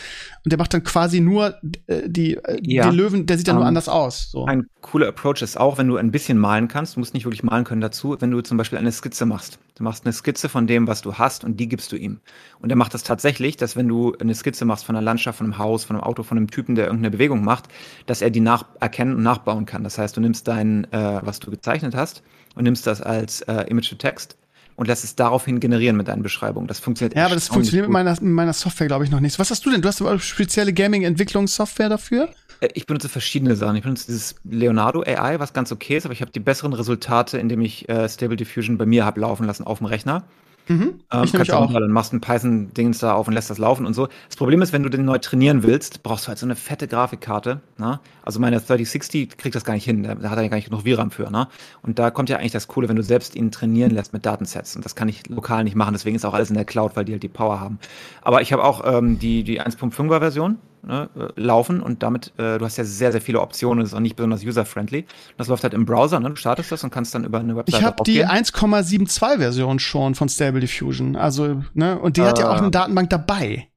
und 0.45 0.51
der 0.51 0.59
macht 0.59 0.71
dann 0.75 0.83
quasi 0.83 1.19
nur 1.19 1.55
äh, 1.87 2.07
die, 2.07 2.35
äh, 2.35 2.59
ja. 2.61 2.87
den 2.87 2.95
Löwen, 2.95 3.25
der 3.25 3.39
sieht 3.39 3.47
dann 3.47 3.55
um, 3.55 3.61
nur 3.61 3.65
ähm, 3.65 3.69
anders 3.69 3.89
aus. 3.89 4.29
So. 4.29 4.45
Ein 4.45 4.67
cooler 4.81 5.07
Approach 5.07 5.41
ist 5.41 5.59
auch, 5.59 5.79
wenn 5.79 5.87
du 5.87 5.97
ein 5.97 6.11
bisschen 6.11 6.37
malen 6.37 6.67
kannst, 6.67 6.95
du 6.95 6.99
musst 6.99 7.15
nicht 7.15 7.25
wirklich 7.25 7.41
malen 7.41 7.63
können 7.63 7.81
dazu, 7.81 8.15
wenn 8.19 8.29
du 8.29 8.41
zum 8.41 8.57
Beispiel 8.57 8.77
eine 8.77 8.91
Skizze 8.91 9.25
machst. 9.25 9.57
Du 9.73 9.83
machst 9.83 10.05
eine 10.05 10.13
Skizze 10.13 10.49
von 10.49 10.67
dem, 10.67 10.85
was 10.87 11.01
du 11.01 11.15
hast 11.15 11.43
und 11.43 11.59
die 11.59 11.67
gibst 11.67 11.91
du 11.91 11.95
ihm. 11.95 12.19
Und 12.59 12.69
er 12.69 12.75
macht 12.75 12.93
das 12.93 13.01
tatsächlich, 13.01 13.57
dass 13.57 13.75
wenn 13.75 13.87
du 13.87 14.15
eine 14.19 14.35
Skizze 14.35 14.63
machst 14.65 14.85
von 14.85 14.95
einer 14.95 15.03
Landschaft, 15.03 15.39
von 15.39 15.47
einem 15.47 15.57
Haus, 15.57 15.83
von 15.83 15.95
einem 15.95 16.03
Auto, 16.03 16.21
von 16.21 16.37
einem 16.37 16.51
Typen, 16.51 16.75
der 16.75 16.85
irgendeine 16.85 17.09
Bewegung 17.09 17.43
macht, 17.43 17.69
dass 18.05 18.21
er 18.21 18.29
die 18.29 18.39
nach 18.39 18.65
erkennen 18.79 19.15
und 19.15 19.23
nachbauen 19.23 19.65
kann. 19.65 19.83
Das 19.83 19.97
heißt, 19.97 20.15
du 20.15 20.21
nimmst 20.21 20.47
dein, 20.47 20.83
äh, 20.93 21.21
was 21.23 21.39
du 21.39 21.49
gezeichnet 21.49 21.95
hast 21.95 22.21
und 22.53 22.65
nimmst 22.65 22.85
das 22.85 23.01
als 23.01 23.41
äh, 23.41 23.63
Image 23.63 23.89
to 23.89 23.95
Text 23.95 24.37
und 24.81 24.87
lässt 24.87 25.03
es 25.03 25.15
daraufhin 25.15 25.59
generieren 25.59 25.95
mit 25.95 26.07
deinen 26.07 26.23
Beschreibungen. 26.23 26.67
Das 26.67 26.79
funktioniert 26.79 27.15
Ja, 27.15 27.25
aber 27.25 27.35
das 27.35 27.49
funktioniert 27.49 27.85
mit 27.85 27.93
meiner, 27.93 28.13
mit 28.13 28.23
meiner 28.23 28.51
Software, 28.51 28.87
glaube 28.87 29.03
ich, 29.03 29.11
noch 29.11 29.19
nicht. 29.19 29.37
Was 29.37 29.51
hast 29.51 29.63
du 29.63 29.69
denn? 29.69 29.83
Du 29.83 29.87
hast 29.87 30.01
aber 30.01 30.17
spezielle 30.17 30.73
Gaming-Entwicklungssoftware 30.73 31.87
dafür? 31.87 32.29
Äh, 32.61 32.69
ich 32.73 32.87
benutze 32.87 33.07
verschiedene 33.07 33.55
Sachen. 33.55 33.75
Ich 33.75 33.83
benutze 33.83 34.07
dieses 34.07 34.33
Leonardo 34.43 35.03
AI, 35.03 35.39
was 35.39 35.53
ganz 35.53 35.71
okay 35.71 35.97
ist, 35.97 36.05
aber 36.05 36.13
ich 36.13 36.21
habe 36.21 36.31
die 36.31 36.39
besseren 36.39 36.73
Resultate, 36.73 37.37
indem 37.37 37.61
ich 37.61 37.87
äh, 37.89 38.09
Stable 38.09 38.37
Diffusion 38.37 38.79
bei 38.79 38.87
mir 38.87 39.05
habe 39.05 39.21
laufen 39.21 39.45
lassen 39.45 39.67
auf 39.67 39.77
dem 39.77 39.85
Rechner. 39.85 40.23
Mhm. 40.71 40.93
Ähm, 41.11 41.23
ich 41.23 41.33
kannst 41.33 41.51
auch. 41.51 41.73
Dann 41.73 41.91
machst 41.91 42.13
ein 42.13 42.21
Python-Dingens 42.21 42.99
da 42.99 43.13
auf 43.13 43.27
und 43.27 43.33
lässt 43.33 43.49
das 43.49 43.57
laufen 43.57 43.85
und 43.85 43.93
so. 43.93 44.07
Das 44.27 44.37
Problem 44.37 44.61
ist, 44.61 44.71
wenn 44.71 44.83
du 44.83 44.89
den 44.89 45.05
neu 45.05 45.17
trainieren 45.17 45.63
willst, 45.63 46.03
brauchst 46.03 46.25
du 46.25 46.27
halt 46.29 46.37
so 46.37 46.45
eine 46.45 46.55
fette 46.55 46.87
Grafikkarte. 46.87 47.61
Ne? 47.77 47.99
Also 48.23 48.39
meine 48.39 48.57
3060 48.57 49.37
kriegt 49.37 49.55
das 49.55 49.65
gar 49.65 49.73
nicht 49.73 49.83
hin. 49.83 50.03
Da 50.03 50.29
hat 50.29 50.37
er 50.37 50.43
ja 50.43 50.47
gar 50.47 50.57
nicht 50.57 50.69
genug 50.69 50.83
VRAM 50.83 51.11
für. 51.11 51.29
Ne? 51.29 51.47
Und 51.81 51.99
da 51.99 52.11
kommt 52.11 52.29
ja 52.29 52.37
eigentlich 52.37 52.51
das 52.53 52.67
Coole, 52.67 52.87
wenn 52.87 52.95
du 52.95 53.03
selbst 53.03 53.35
ihn 53.35 53.51
trainieren 53.51 53.91
lässt 53.91 54.13
mit 54.13 54.25
Datensets. 54.25 54.75
Und 54.75 54.85
das 54.85 54.95
kann 54.95 55.09
ich 55.09 55.27
lokal 55.27 55.63
nicht 55.63 55.75
machen. 55.75 55.93
Deswegen 55.93 56.15
ist 56.15 56.25
auch 56.25 56.33
alles 56.33 56.49
in 56.49 56.55
der 56.55 56.65
Cloud, 56.65 56.95
weil 56.95 57.05
die 57.05 57.13
halt 57.13 57.23
die 57.23 57.29
Power 57.29 57.59
haben. 57.59 57.79
Aber 58.21 58.41
ich 58.41 58.53
habe 58.53 58.63
auch 58.63 58.81
ähm, 58.85 59.19
die, 59.19 59.43
die 59.43 59.61
1.5er 59.61 60.19
Version. 60.19 60.57
Ne, 60.83 61.09
äh, 61.15 61.39
laufen 61.39 61.81
und 61.81 62.03
damit, 62.03 62.33
äh, 62.37 62.57
du 62.57 62.65
hast 62.65 62.77
ja 62.77 62.83
sehr, 62.83 63.11
sehr 63.11 63.21
viele 63.21 63.41
Optionen, 63.41 63.79
das 63.79 63.89
ist 63.89 63.95
auch 63.95 63.99
nicht 63.99 64.15
besonders 64.15 64.43
user-friendly. 64.43 65.05
Das 65.37 65.47
läuft 65.47 65.63
halt 65.63 65.73
im 65.73 65.85
Browser, 65.85 66.19
ne? 66.19 66.29
du 66.29 66.35
startest 66.35 66.71
das 66.71 66.83
und 66.83 66.91
kannst 66.91 67.15
dann 67.15 67.23
über 67.23 67.39
eine 67.39 67.55
Webseite 67.55 67.77
Ich 67.77 67.83
habe 67.83 68.03
die 68.03 68.25
1,72 68.25 69.37
Version 69.37 69.79
schon 69.79 70.15
von 70.15 70.29
Stable 70.29 70.59
Diffusion, 70.59 71.15
also, 71.15 71.63
ne, 71.73 71.99
und 71.99 72.17
die 72.17 72.21
äh, 72.21 72.25
hat 72.25 72.39
ja 72.39 72.51
auch 72.51 72.57
eine 72.57 72.71
Datenbank 72.71 73.09
dabei. 73.09 73.67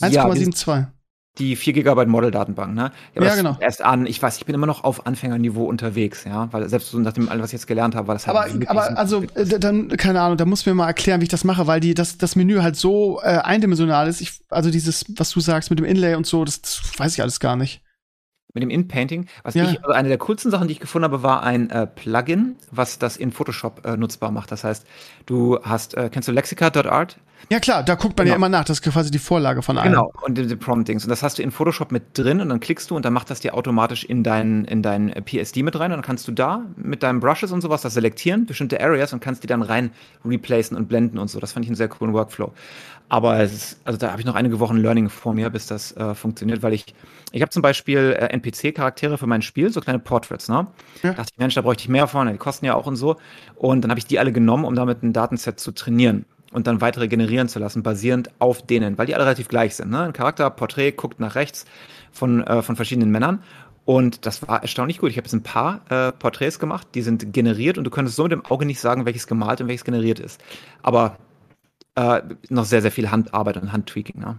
1,72. 0.00 0.68
Ja, 0.68 0.93
die 1.38 1.56
4 1.56 1.72
GB 1.72 2.06
Model-Datenbank, 2.06 2.74
ne? 2.74 2.92
Ja, 3.14 3.24
ja 3.24 3.34
genau. 3.34 3.56
Erst 3.58 3.82
an, 3.82 4.06
ich 4.06 4.22
weiß, 4.22 4.38
ich 4.38 4.46
bin 4.46 4.54
immer 4.54 4.66
noch 4.66 4.84
auf 4.84 5.06
Anfängerniveau 5.06 5.64
unterwegs, 5.64 6.24
ja, 6.24 6.52
weil 6.52 6.68
selbst 6.68 6.90
so 6.90 6.98
nach 6.98 7.12
dem 7.12 7.28
was 7.28 7.46
ich 7.46 7.54
jetzt 7.54 7.66
gelernt 7.66 7.96
habe, 7.96 8.06
war 8.06 8.14
das 8.14 8.26
halt 8.26 8.36
Aber, 8.36 8.70
aber 8.70 8.96
also, 8.96 9.22
äh, 9.34 9.58
dann, 9.58 9.88
keine 9.88 10.20
Ahnung, 10.20 10.36
da 10.36 10.44
muss 10.44 10.64
mir 10.64 10.74
mal 10.74 10.86
erklären, 10.86 11.20
wie 11.20 11.24
ich 11.24 11.30
das 11.30 11.42
mache, 11.42 11.66
weil 11.66 11.80
die, 11.80 11.94
das, 11.94 12.18
das 12.18 12.36
Menü 12.36 12.60
halt 12.60 12.76
so 12.76 13.20
äh, 13.22 13.38
eindimensional 13.38 14.06
ist. 14.08 14.20
Ich, 14.20 14.40
also 14.48 14.70
dieses, 14.70 15.04
was 15.16 15.30
du 15.30 15.40
sagst 15.40 15.70
mit 15.70 15.78
dem 15.80 15.86
Inlay 15.86 16.14
und 16.14 16.26
so, 16.26 16.44
das, 16.44 16.62
das 16.62 16.92
weiß 16.98 17.14
ich 17.14 17.22
alles 17.22 17.40
gar 17.40 17.56
nicht 17.56 17.82
mit 18.54 18.62
dem 18.62 18.70
In-Painting. 18.70 19.26
Was 19.42 19.54
ja. 19.54 19.64
ich, 19.64 19.82
also 19.82 19.92
eine 19.92 20.08
der 20.08 20.18
coolsten 20.18 20.50
Sachen, 20.50 20.68
die 20.68 20.74
ich 20.74 20.80
gefunden 20.80 21.04
habe, 21.04 21.22
war 21.22 21.42
ein 21.42 21.70
äh, 21.70 21.86
Plugin, 21.86 22.56
was 22.70 22.98
das 22.98 23.16
in 23.16 23.32
Photoshop 23.32 23.84
äh, 23.84 23.96
nutzbar 23.96 24.30
macht. 24.30 24.52
Das 24.52 24.62
heißt, 24.64 24.86
du 25.26 25.58
hast, 25.62 25.94
äh, 25.94 26.08
kennst 26.10 26.28
du 26.28 26.32
Lexica.art? 26.32 27.18
Ja 27.50 27.60
klar, 27.60 27.82
da 27.82 27.94
guckt 27.94 28.16
man 28.16 28.24
genau. 28.24 28.34
ja 28.34 28.36
immer 28.36 28.48
nach. 28.48 28.64
Das 28.64 28.80
ist 28.80 28.82
quasi 28.82 29.10
die 29.10 29.18
Vorlage 29.18 29.62
von 29.62 29.78
allem. 29.78 29.92
Genau, 29.92 30.12
und 30.22 30.38
die, 30.38 30.46
die 30.46 30.56
Promptings. 30.56 31.04
Und 31.04 31.10
das 31.10 31.22
hast 31.22 31.38
du 31.38 31.42
in 31.42 31.50
Photoshop 31.50 31.92
mit 31.92 32.16
drin 32.16 32.40
und 32.40 32.48
dann 32.48 32.60
klickst 32.60 32.90
du 32.90 32.96
und 32.96 33.04
dann 33.04 33.12
macht 33.12 33.30
das 33.30 33.40
dir 33.40 33.54
automatisch 33.54 34.04
in 34.04 34.22
dein, 34.22 34.64
in 34.64 34.82
dein 34.82 35.10
PSD 35.10 35.62
mit 35.62 35.78
rein. 35.78 35.92
Und 35.92 35.98
dann 35.98 36.02
kannst 36.02 36.26
du 36.28 36.32
da 36.32 36.64
mit 36.76 37.02
deinen 37.02 37.20
Brushes 37.20 37.52
und 37.52 37.60
sowas 37.60 37.82
das 37.82 37.94
selektieren, 37.94 38.46
bestimmte 38.46 38.80
Areas 38.80 39.12
und 39.12 39.20
kannst 39.20 39.42
die 39.42 39.46
dann 39.46 39.62
rein 39.62 39.90
replacen 40.24 40.76
und 40.76 40.88
blenden 40.88 41.18
und 41.18 41.28
so. 41.28 41.40
Das 41.40 41.52
fand 41.52 41.64
ich 41.64 41.70
einen 41.70 41.76
sehr 41.76 41.88
coolen 41.88 42.14
Workflow. 42.14 42.52
Aber 43.10 43.38
es 43.38 43.52
ist, 43.52 43.80
also 43.84 43.98
da 43.98 44.10
habe 44.10 44.20
ich 44.20 44.26
noch 44.26 44.34
einige 44.34 44.60
Wochen 44.60 44.76
Learning 44.76 45.10
vor 45.10 45.34
mir, 45.34 45.50
bis 45.50 45.66
das 45.66 45.94
äh, 45.96 46.14
funktioniert, 46.14 46.62
weil 46.62 46.72
ich, 46.72 46.86
ich 47.32 47.42
habe 47.42 47.50
zum 47.50 47.60
Beispiel 47.60 48.16
äh, 48.18 48.32
NPC-Charaktere 48.32 49.18
für 49.18 49.26
mein 49.26 49.42
Spiel, 49.42 49.70
so 49.70 49.80
kleine 49.82 49.98
Portraits, 49.98 50.48
ne? 50.48 50.66
Ja. 51.02 51.10
Da 51.10 51.12
dachte 51.18 51.30
ich, 51.34 51.38
Mensch, 51.38 51.54
da 51.54 51.60
bräuchte 51.60 51.82
ich 51.82 51.88
mehr 51.90 52.06
von, 52.06 52.26
die 52.28 52.38
kosten 52.38 52.64
ja 52.64 52.74
auch 52.74 52.86
und 52.86 52.96
so. 52.96 53.16
Und 53.56 53.82
dann 53.82 53.90
habe 53.90 53.98
ich 53.98 54.06
die 54.06 54.18
alle 54.18 54.32
genommen, 54.32 54.64
um 54.64 54.74
damit 54.74 55.02
ein 55.02 55.12
Datenset 55.12 55.60
zu 55.60 55.72
trainieren 55.72 56.24
und 56.54 56.68
dann 56.68 56.80
weitere 56.80 57.08
generieren 57.08 57.48
zu 57.48 57.58
lassen, 57.58 57.82
basierend 57.82 58.30
auf 58.38 58.64
denen, 58.64 58.96
weil 58.96 59.06
die 59.06 59.14
alle 59.14 59.24
relativ 59.24 59.48
gleich 59.48 59.74
sind. 59.74 59.90
Ne? 59.90 60.02
Ein 60.02 60.12
Charakter, 60.12 60.48
Porträt, 60.50 60.92
guckt 60.92 61.18
nach 61.18 61.34
rechts 61.34 61.66
von, 62.12 62.44
äh, 62.44 62.62
von 62.62 62.76
verschiedenen 62.76 63.10
Männern. 63.10 63.42
Und 63.84 64.24
das 64.24 64.46
war 64.46 64.62
erstaunlich 64.62 64.98
gut. 64.98 65.10
Ich 65.10 65.16
habe 65.16 65.26
jetzt 65.26 65.34
ein 65.34 65.42
paar 65.42 65.80
äh, 65.90 66.12
Porträts 66.12 66.58
gemacht, 66.58 66.86
die 66.94 67.02
sind 67.02 67.32
generiert 67.32 67.76
und 67.76 67.84
du 67.84 67.90
könntest 67.90 68.16
so 68.16 68.22
mit 68.22 68.32
dem 68.32 68.44
Auge 68.46 68.64
nicht 68.66 68.80
sagen, 68.80 69.04
welches 69.04 69.26
gemalt 69.26 69.60
und 69.60 69.68
welches 69.68 69.84
generiert 69.84 70.20
ist. 70.20 70.40
Aber 70.82 71.18
äh, 71.96 72.22
noch 72.48 72.64
sehr, 72.64 72.82
sehr 72.82 72.92
viel 72.92 73.10
Handarbeit 73.10 73.56
und 73.56 73.72
Handtweaking. 73.72 74.20
Ne? 74.20 74.38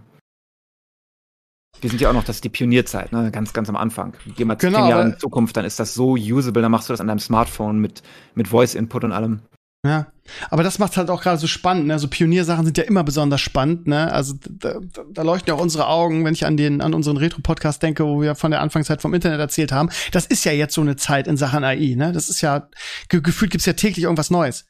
Wir 1.82 1.90
sind 1.90 2.00
ja 2.00 2.08
auch 2.08 2.14
noch, 2.14 2.24
das 2.24 2.36
ist 2.36 2.44
die 2.44 2.48
Pionierzeit, 2.48 3.12
ne? 3.12 3.30
ganz, 3.30 3.52
ganz 3.52 3.68
am 3.68 3.76
Anfang. 3.76 4.14
Geh 4.36 4.46
mal 4.46 4.54
genau, 4.54 4.78
zehn 4.78 4.88
Jahre 4.88 5.04
in 5.04 5.18
Zukunft, 5.18 5.56
dann 5.56 5.66
ist 5.66 5.78
das 5.78 5.92
so 5.92 6.12
usable, 6.14 6.62
dann 6.62 6.72
machst 6.72 6.88
du 6.88 6.94
das 6.94 7.00
an 7.02 7.08
deinem 7.08 7.18
Smartphone 7.18 7.78
mit, 7.78 8.02
mit 8.34 8.48
Voice-Input 8.48 9.04
und 9.04 9.12
allem. 9.12 9.42
Ja, 9.84 10.06
aber 10.50 10.62
das 10.62 10.78
macht 10.78 10.96
halt 10.96 11.10
auch 11.10 11.22
gerade 11.22 11.38
so 11.38 11.46
spannend. 11.46 11.86
Ne? 11.86 11.98
So 11.98 12.08
Pioniersachen 12.08 12.64
sind 12.64 12.78
ja 12.78 12.84
immer 12.84 13.04
besonders 13.04 13.40
spannend. 13.40 13.86
Ne? 13.86 14.12
Also 14.12 14.34
da, 14.48 14.80
da 15.12 15.22
leuchten 15.22 15.48
ja 15.48 15.54
auch 15.54 15.62
unsere 15.62 15.86
Augen, 15.86 16.24
wenn 16.24 16.34
ich 16.34 16.44
an 16.44 16.56
den 16.56 16.80
an 16.80 16.94
unseren 16.94 17.16
Retro-Podcast 17.16 17.82
denke, 17.82 18.04
wo 18.04 18.20
wir 18.20 18.34
von 18.34 18.50
der 18.50 18.60
Anfangszeit 18.60 19.00
vom 19.00 19.14
Internet 19.14 19.38
erzählt 19.38 19.72
haben. 19.72 19.90
Das 20.12 20.26
ist 20.26 20.44
ja 20.44 20.52
jetzt 20.52 20.74
so 20.74 20.80
eine 20.80 20.96
Zeit 20.96 21.28
in 21.28 21.36
Sachen 21.36 21.62
AI. 21.62 21.94
Ne? 21.96 22.12
Das 22.12 22.28
ist 22.28 22.40
ja 22.40 22.68
ge 23.08 23.20
gefühlt 23.20 23.52
gibt's 23.52 23.66
ja 23.66 23.74
täglich 23.74 24.04
irgendwas 24.04 24.30
Neues. 24.30 24.66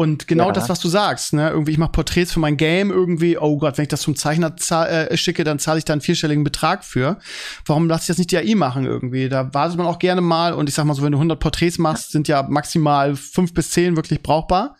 Und 0.00 0.26
genau 0.26 0.46
ja. 0.46 0.52
das, 0.52 0.70
was 0.70 0.80
du 0.80 0.88
sagst, 0.88 1.34
ne? 1.34 1.50
Irgendwie, 1.50 1.72
ich 1.72 1.76
mache 1.76 1.92
Porträts 1.92 2.32
für 2.32 2.40
mein 2.40 2.56
Game, 2.56 2.90
irgendwie, 2.90 3.36
oh 3.36 3.58
Gott, 3.58 3.76
wenn 3.76 3.82
ich 3.82 3.90
das 3.90 4.00
zum 4.00 4.16
Zeichner 4.16 4.50
äh, 4.88 5.14
schicke, 5.18 5.44
dann 5.44 5.58
zahle 5.58 5.76
ich 5.76 5.84
da 5.84 5.92
einen 5.92 6.00
vierstelligen 6.00 6.42
Betrag 6.42 6.86
für. 6.86 7.18
Warum 7.66 7.86
lasse 7.86 8.04
ich 8.04 8.06
das 8.06 8.16
nicht 8.16 8.30
die 8.30 8.38
AI 8.38 8.54
machen 8.54 8.86
irgendwie? 8.86 9.28
Da 9.28 9.52
wartet 9.52 9.76
man 9.76 9.86
auch 9.86 9.98
gerne 9.98 10.22
mal 10.22 10.54
und 10.54 10.70
ich 10.70 10.74
sag 10.74 10.86
mal 10.86 10.94
so, 10.94 11.02
wenn 11.02 11.12
du 11.12 11.18
100 11.18 11.38
Porträts 11.38 11.76
machst, 11.76 12.12
sind 12.12 12.28
ja 12.28 12.42
maximal 12.48 13.14
fünf 13.14 13.52
bis 13.52 13.72
zehn 13.72 13.94
wirklich 13.94 14.22
brauchbar. 14.22 14.74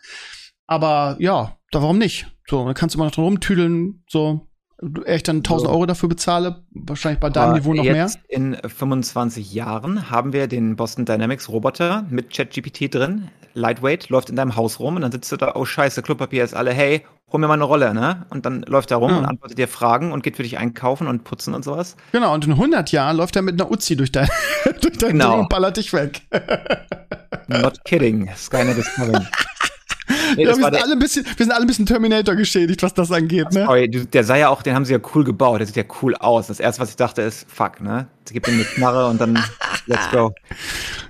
Aber 0.65 1.17
ja, 1.19 1.55
da 1.69 1.83
warum 1.83 1.99
nicht? 1.99 2.25
So, 2.49 2.65
dann 2.65 2.73
kannst 2.73 2.95
du 2.95 2.97
mal 2.97 3.05
noch 3.05 3.11
drum 3.11 3.25
rumtüdeln, 3.25 4.03
so, 4.09 4.47
echt 5.05 5.27
dann 5.27 5.37
1000 5.37 5.69
Euro 5.69 5.85
dafür 5.85 6.09
bezahle, 6.09 6.63
wahrscheinlich 6.71 7.19
bei 7.19 7.29
deinem 7.29 7.53
Niveau 7.53 7.75
noch 7.75 7.83
mehr. 7.83 8.11
In 8.27 8.55
25 8.55 9.53
Jahren 9.53 10.09
haben 10.09 10.33
wir 10.33 10.47
den 10.47 10.75
Boston 10.75 11.05
Dynamics 11.05 11.47
Roboter 11.47 12.07
mit 12.09 12.33
ChatGPT 12.33 12.91
drin. 12.91 13.29
Lightweight, 13.53 14.09
läuft 14.09 14.29
in 14.29 14.35
deinem 14.35 14.55
Haus 14.55 14.79
rum 14.79 14.95
und 14.95 15.01
dann 15.01 15.11
sitzt 15.11 15.31
du 15.31 15.37
da, 15.37 15.53
oh 15.55 15.65
scheiße, 15.65 16.01
Klopapier 16.01 16.43
ist 16.43 16.53
alle, 16.53 16.71
hey, 16.71 17.05
hol 17.31 17.39
mir 17.39 17.47
mal 17.47 17.53
eine 17.55 17.63
Rolle, 17.63 17.93
ne? 17.93 18.25
Und 18.29 18.45
dann 18.45 18.61
läuft 18.63 18.91
er 18.91 18.97
rum 18.97 19.11
ja. 19.11 19.17
und 19.17 19.25
antwortet 19.25 19.57
dir 19.57 19.67
Fragen 19.67 20.11
und 20.11 20.23
geht 20.23 20.35
für 20.35 20.43
dich 20.43 20.57
einkaufen 20.57 21.07
und 21.07 21.23
putzen 21.23 21.53
und 21.53 21.63
sowas. 21.63 21.95
Genau, 22.11 22.33
und 22.33 22.45
in 22.45 22.51
100 22.51 22.91
Jahren 22.91 23.17
läuft 23.17 23.35
er 23.35 23.41
mit 23.41 23.59
einer 23.59 23.71
Uzi 23.71 23.95
durch 23.95 24.11
dein, 24.11 24.27
durch 24.81 24.97
dein 24.97 25.11
genau. 25.13 25.31
Ding 25.31 25.39
und 25.41 25.49
ballert 25.49 25.77
dich 25.77 25.93
weg. 25.93 26.21
Not 27.47 27.83
kidding, 27.85 28.29
Skynet 28.35 28.77
is 28.77 28.89
coming. 28.95 29.25
Nee, 30.35 30.43
ja, 30.43 30.49
wir, 30.49 30.55
sind 30.55 30.65
alle 30.65 30.93
ein 30.93 30.99
bisschen, 30.99 31.25
wir 31.25 31.45
sind 31.45 31.51
alle 31.51 31.65
ein 31.65 31.67
bisschen 31.67 31.85
Terminator 31.85 32.35
geschädigt, 32.35 32.83
was 32.83 32.93
das 32.93 33.11
angeht, 33.11 33.51
ne? 33.51 33.65
Sorry, 33.65 33.89
der 33.89 34.23
sah 34.23 34.35
ja 34.35 34.49
auch, 34.49 34.63
den 34.63 34.75
haben 34.75 34.85
sie 34.85 34.93
ja 34.93 34.99
cool 35.13 35.23
gebaut, 35.23 35.59
der 35.59 35.67
sieht 35.67 35.75
ja 35.75 35.83
cool 36.01 36.15
aus. 36.15 36.47
Das 36.47 36.59
erste, 36.59 36.81
was 36.81 36.89
ich 36.89 36.95
dachte, 36.95 37.21
ist, 37.21 37.45
fuck, 37.49 37.81
ne? 37.81 38.07
Sie 38.25 38.33
gibt 38.33 38.47
ihm 38.47 38.55
eine 38.55 38.63
Knarre 38.63 39.07
und 39.07 39.19
dann 39.19 39.43
let's 39.87 40.09
go. 40.11 40.33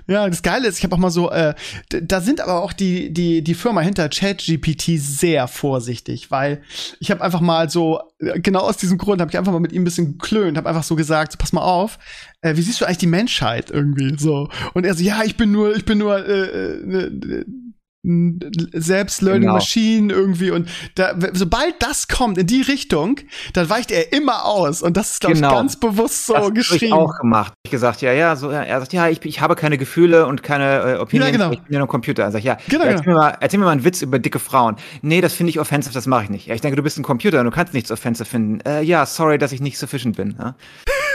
Ja, 0.08 0.28
das 0.28 0.42
Geile 0.42 0.66
ist, 0.66 0.78
ich 0.78 0.84
habe 0.84 0.96
auch 0.96 0.98
mal 0.98 1.10
so, 1.10 1.30
äh, 1.30 1.54
da 1.88 2.20
sind 2.20 2.40
aber 2.40 2.60
auch 2.60 2.72
die, 2.72 3.12
die, 3.12 3.42
die 3.42 3.54
Firma 3.54 3.82
hinter 3.82 4.08
ChatGPT 4.08 4.98
sehr 4.98 5.46
vorsichtig, 5.46 6.30
weil 6.30 6.60
ich 6.98 7.12
habe 7.12 7.22
einfach 7.22 7.40
mal 7.40 7.70
so, 7.70 8.00
genau 8.18 8.60
aus 8.60 8.76
diesem 8.76 8.98
Grund, 8.98 9.20
habe 9.20 9.30
ich 9.30 9.38
einfach 9.38 9.52
mal 9.52 9.60
mit 9.60 9.72
ihm 9.72 9.82
ein 9.82 9.84
bisschen 9.84 10.18
geklönt, 10.18 10.56
habe 10.56 10.68
einfach 10.68 10.82
so 10.82 10.96
gesagt, 10.96 11.32
so, 11.32 11.38
pass 11.38 11.52
mal 11.52 11.62
auf, 11.62 12.00
äh, 12.40 12.56
wie 12.56 12.62
siehst 12.62 12.80
du 12.80 12.84
eigentlich 12.84 12.98
die 12.98 13.06
Menschheit 13.06 13.70
irgendwie 13.70 14.16
so? 14.18 14.48
Und 14.74 14.84
er 14.84 14.94
so, 14.94 15.04
ja, 15.04 15.22
ich 15.24 15.36
bin 15.36 15.52
nur, 15.52 15.74
ich 15.76 15.84
bin 15.84 15.98
nur 15.98 16.18
äh, 16.26 16.72
äh, 16.72 17.44
selbst 18.04 19.22
Learning 19.22 19.42
genau. 19.42 19.54
Machine 19.54 20.12
irgendwie 20.12 20.50
und 20.50 20.68
da, 20.96 21.14
sobald 21.34 21.80
das 21.80 22.08
kommt 22.08 22.36
in 22.36 22.48
die 22.48 22.62
Richtung, 22.62 23.20
dann 23.52 23.70
weicht 23.70 23.92
er 23.92 24.12
immer 24.12 24.44
aus 24.44 24.82
und 24.82 24.96
das 24.96 25.12
ist 25.12 25.20
glaube 25.20 25.36
genau. 25.36 25.50
ich 25.50 25.54
ganz 25.54 25.76
bewusst 25.76 26.26
so 26.26 26.34
das 26.34 26.52
geschrieben. 26.52 26.86
Ich 26.86 26.92
auch 26.92 27.16
gemacht. 27.20 27.52
Ich 27.64 27.70
gesagt, 27.70 28.02
ja, 28.02 28.12
ja, 28.12 28.34
so 28.34 28.50
er 28.50 28.80
sagt, 28.80 28.92
ja, 28.92 29.08
ich, 29.08 29.24
ich 29.24 29.40
habe 29.40 29.54
keine 29.54 29.78
Gefühle 29.78 30.26
und 30.26 30.42
keine 30.42 30.94
äh, 30.94 30.96
Opinion, 30.96 31.28
ja, 31.28 31.32
genau. 31.32 31.52
ich 31.52 31.60
bin 31.60 31.72
ja 31.72 31.78
nur 31.78 31.86
Computer. 31.88 32.24
Er 32.24 32.32
sagt, 32.32 32.44
ja, 32.44 32.58
genau, 32.68 32.84
ja 32.84 32.90
erzähl, 32.90 33.04
genau. 33.04 33.18
Mir 33.18 33.22
mal, 33.22 33.36
erzähl 33.40 33.58
mir 33.60 33.66
mal 33.66 33.72
einen 33.72 33.84
Witz 33.84 34.02
über 34.02 34.18
dicke 34.18 34.40
Frauen. 34.40 34.76
Nee, 35.02 35.20
das 35.20 35.32
finde 35.32 35.50
ich 35.50 35.60
offensive, 35.60 35.94
das 35.94 36.06
mache 36.06 36.24
ich 36.24 36.30
nicht. 36.30 36.46
Ja, 36.48 36.56
ich 36.56 36.60
denke, 36.60 36.76
du 36.76 36.82
bist 36.82 36.98
ein 36.98 37.04
Computer 37.04 37.38
und 37.38 37.44
du 37.44 37.52
kannst 37.52 37.72
nichts 37.72 37.92
offensive 37.92 38.28
finden. 38.28 38.60
Äh, 38.62 38.82
ja, 38.82 39.06
sorry, 39.06 39.38
dass 39.38 39.52
ich 39.52 39.60
nicht 39.60 39.78
sufficient 39.78 40.16
bin. 40.16 40.34
Ja? 40.38 40.56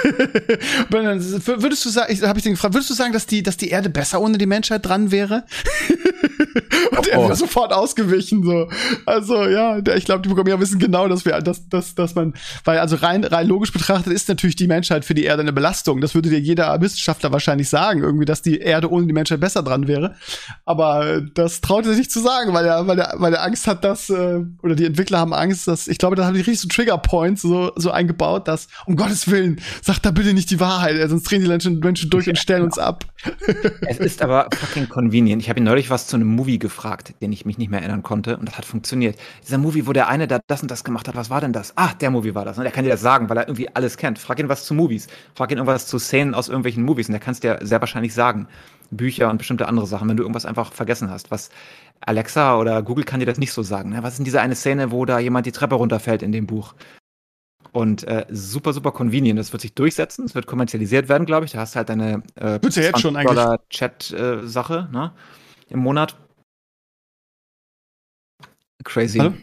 würdest 0.89 1.85
du 1.85 1.89
sagen, 1.89 2.27
habe 2.27 2.39
ich 2.39 2.43
den 2.43 2.53
gefragt, 2.53 2.73
würdest 2.73 2.89
du 2.89 2.93
sagen, 2.93 3.13
dass 3.13 3.25
die, 3.25 3.43
dass 3.43 3.57
die 3.57 3.69
Erde 3.69 3.89
besser 3.89 4.21
ohne 4.21 4.37
die 4.37 4.45
Menschheit 4.45 4.85
dran 4.85 5.11
wäre? 5.11 5.43
Und 6.97 7.07
er 7.07 7.19
wäre 7.19 7.35
sofort 7.35 7.73
ausgewichen, 7.73 8.43
so. 8.43 8.69
Also, 9.05 9.45
ja, 9.47 9.77
ich 9.77 10.05
glaube, 10.05 10.21
die 10.21 10.29
Programmierer 10.29 10.59
wissen 10.59 10.79
genau, 10.79 11.07
dass 11.07 11.25
wir, 11.25 11.39
dass, 11.41 11.67
dass, 11.69 11.95
dass 11.95 12.15
man, 12.15 12.33
weil, 12.63 12.79
also 12.79 12.95
rein, 12.97 13.23
rein 13.23 13.47
logisch 13.47 13.71
betrachtet 13.71 14.13
ist 14.13 14.29
natürlich 14.29 14.55
die 14.55 14.67
Menschheit 14.67 15.05
für 15.05 15.13
die 15.13 15.23
Erde 15.23 15.41
eine 15.41 15.53
Belastung. 15.53 16.01
Das 16.01 16.15
würde 16.15 16.29
dir 16.29 16.39
jeder 16.39 16.79
Wissenschaftler 16.81 17.31
wahrscheinlich 17.31 17.69
sagen, 17.69 18.01
irgendwie, 18.01 18.25
dass 18.25 18.41
die 18.41 18.59
Erde 18.59 18.91
ohne 18.91 19.07
die 19.07 19.13
Menschheit 19.13 19.39
besser 19.39 19.63
dran 19.63 19.87
wäre. 19.87 20.15
Aber 20.65 21.21
das 21.21 21.61
traut 21.61 21.85
er 21.85 21.91
sich 21.91 21.99
nicht 21.99 22.11
zu 22.11 22.19
sagen, 22.19 22.53
weil 22.53 22.65
er, 22.65 22.87
weil 22.87 22.99
er, 22.99 23.15
weil 23.17 23.33
er 23.33 23.43
Angst 23.43 23.67
hat, 23.67 23.83
dass, 23.83 24.09
äh, 24.09 24.43
oder 24.61 24.75
die 24.75 24.85
Entwickler 24.85 25.19
haben 25.19 25.33
Angst, 25.33 25.67
dass, 25.67 25.87
ich 25.87 25.97
glaube, 25.97 26.15
da 26.15 26.25
haben 26.25 26.33
die 26.33 26.41
richtig 26.41 26.59
so 26.59 26.67
Trigger 26.67 26.97
Points 26.97 27.41
so, 27.41 27.71
so 27.75 27.91
eingebaut, 27.91 28.47
dass, 28.47 28.67
um 28.85 28.95
Gottes 28.95 29.29
Willen, 29.29 29.59
sagt 29.81 30.05
da 30.05 30.11
bitte 30.11 30.33
nicht 30.33 30.51
die 30.51 30.59
Wahrheit, 30.59 30.97
sonst 31.09 31.23
drehen 31.23 31.41
die 31.41 31.47
Menschen, 31.47 31.79
Menschen 31.79 32.09
durch 32.09 32.27
und 32.29 32.37
stellen 32.37 32.63
uns 32.63 32.77
ab. 32.77 33.05
Es 33.81 33.97
ist 33.97 34.21
aber 34.21 34.47
fucking 34.53 34.89
convenient. 34.89 35.41
Ich 35.41 35.49
habe 35.49 35.61
neulich 35.61 35.89
was 35.89 36.07
zu 36.07 36.15
einem 36.15 36.26
Movie 36.27 36.59
gefragt, 36.59 37.13
den 37.21 37.31
ich 37.31 37.45
mich 37.45 37.57
nicht 37.57 37.69
mehr 37.69 37.79
erinnern 37.79 38.03
konnte 38.03 38.37
und 38.37 38.47
das 38.47 38.57
hat 38.57 38.65
funktioniert. 38.65 39.17
Dieser 39.43 39.57
Movie, 39.57 39.87
wo 39.87 39.93
der 39.93 40.07
eine 40.07 40.27
da 40.27 40.39
das 40.47 40.61
und 40.61 40.69
das 40.69 40.83
gemacht 40.83 41.07
hat, 41.07 41.15
was 41.15 41.29
war 41.29 41.41
denn 41.41 41.53
das? 41.53 41.73
Ah, 41.75 41.93
der 41.93 42.11
Movie 42.11 42.35
war 42.35 42.45
das. 42.45 42.57
Und 42.57 42.65
er 42.65 42.71
kann 42.71 42.83
dir 42.83 42.91
das 42.91 43.01
sagen, 43.01 43.29
weil 43.29 43.37
er 43.37 43.47
irgendwie 43.47 43.69
alles 43.73 43.97
kennt. 43.97 44.19
Frag 44.19 44.39
ihn 44.39 44.49
was 44.49 44.65
zu 44.65 44.73
Movies. 44.73 45.07
Frag 45.35 45.51
ihn 45.51 45.57
irgendwas 45.57 45.87
zu 45.87 45.99
Szenen 45.99 46.33
aus 46.33 46.49
irgendwelchen 46.49 46.83
Movies 46.83 47.07
und 47.07 47.13
der 47.13 47.21
kann 47.21 47.33
es 47.33 47.39
dir 47.39 47.59
sehr 47.61 47.79
wahrscheinlich 47.79 48.13
sagen. 48.13 48.47
Bücher 48.91 49.29
und 49.29 49.37
bestimmte 49.37 49.67
andere 49.67 49.87
Sachen, 49.87 50.07
wenn 50.07 50.17
du 50.17 50.23
irgendwas 50.23 50.45
einfach 50.45 50.71
vergessen 50.71 51.09
hast. 51.09 51.31
Was 51.31 51.49
Alexa 52.01 52.57
oder 52.57 52.81
Google 52.83 53.03
kann 53.03 53.19
dir 53.19 53.25
das 53.25 53.37
nicht 53.37 53.51
so 53.51 53.63
sagen. 53.63 53.89
Ne? 53.89 54.03
Was 54.03 54.13
ist 54.13 54.17
denn 54.19 54.25
diese 54.25 54.41
eine 54.41 54.55
Szene, 54.55 54.91
wo 54.91 55.05
da 55.05 55.19
jemand 55.19 55.45
die 55.45 55.51
Treppe 55.51 55.75
runterfällt 55.75 56.21
in 56.21 56.31
dem 56.31 56.47
Buch? 56.47 56.73
Und 57.71 58.07
äh, 58.07 58.25
super, 58.29 58.73
super 58.73 58.91
convenient. 58.91 59.37
Das 59.37 59.51
wird 59.51 59.61
sich 59.61 59.73
durchsetzen. 59.73 60.25
Es 60.25 60.35
wird 60.35 60.47
kommerzialisiert 60.47 61.09
werden, 61.09 61.25
glaube 61.25 61.45
ich. 61.45 61.51
Da 61.51 61.59
hast 61.59 61.75
du 61.75 61.77
halt 61.77 61.89
deine 61.89 62.23
äh, 62.35 62.59
ja 62.61 62.81
jetzt 62.81 63.01
schon 63.01 63.13
Dollar 63.13 63.59
Chat-Sache 63.69 64.87
äh, 64.89 64.93
ne? 64.93 65.11
Im 65.69 65.79
Monat. 65.79 66.17
Crazy. 68.83 69.19
Hallo? 69.19 69.33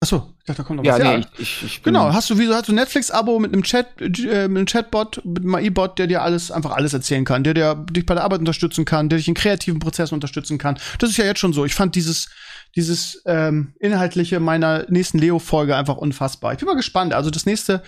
Achso, 0.00 0.32
ich 0.38 0.44
dachte, 0.44 0.62
da 0.62 0.66
kommt 0.66 0.76
noch 0.76 0.88
was. 0.88 0.98
Nee, 0.98 1.04
ja, 1.04 1.18
ich, 1.18 1.40
ich, 1.40 1.62
ich 1.64 1.82
genau. 1.82 2.12
Hast 2.12 2.30
du 2.30 2.38
wie 2.38 2.46
so 2.46 2.54
hast 2.54 2.68
du 2.68 2.72
Netflix-Abo 2.72 3.40
mit 3.40 3.52
einem 3.52 3.64
Chat, 3.64 4.00
äh, 4.00 4.46
mit 4.46 4.58
einem 4.58 4.66
Chatbot, 4.66 5.20
mit 5.24 5.42
einem 5.42 5.56
AI-Bot, 5.56 5.98
der 5.98 6.06
dir 6.06 6.22
alles 6.22 6.52
einfach 6.52 6.70
alles 6.70 6.92
erzählen 6.92 7.24
kann, 7.24 7.42
der, 7.42 7.54
der 7.54 7.74
dich 7.74 8.06
bei 8.06 8.14
der 8.14 8.22
Arbeit 8.22 8.38
unterstützen 8.38 8.84
kann, 8.84 9.08
der 9.08 9.18
dich 9.18 9.26
in 9.26 9.34
kreativen 9.34 9.80
Prozessen 9.80 10.14
unterstützen 10.14 10.56
kann. 10.56 10.78
Das 11.00 11.10
ist 11.10 11.16
ja 11.16 11.24
jetzt 11.24 11.40
schon 11.40 11.52
so. 11.52 11.64
Ich 11.64 11.74
fand 11.74 11.96
dieses 11.96 12.28
dieses 12.76 13.22
ähm, 13.26 13.74
Inhaltliche 13.80 14.40
meiner 14.40 14.86
nächsten 14.88 15.18
Leo-Folge 15.18 15.76
einfach 15.76 15.96
unfassbar. 15.96 16.52
Ich 16.52 16.58
bin 16.58 16.66
mal 16.66 16.76
gespannt. 16.76 17.12
Also 17.12 17.30
das 17.30 17.46
nächste, 17.46 17.82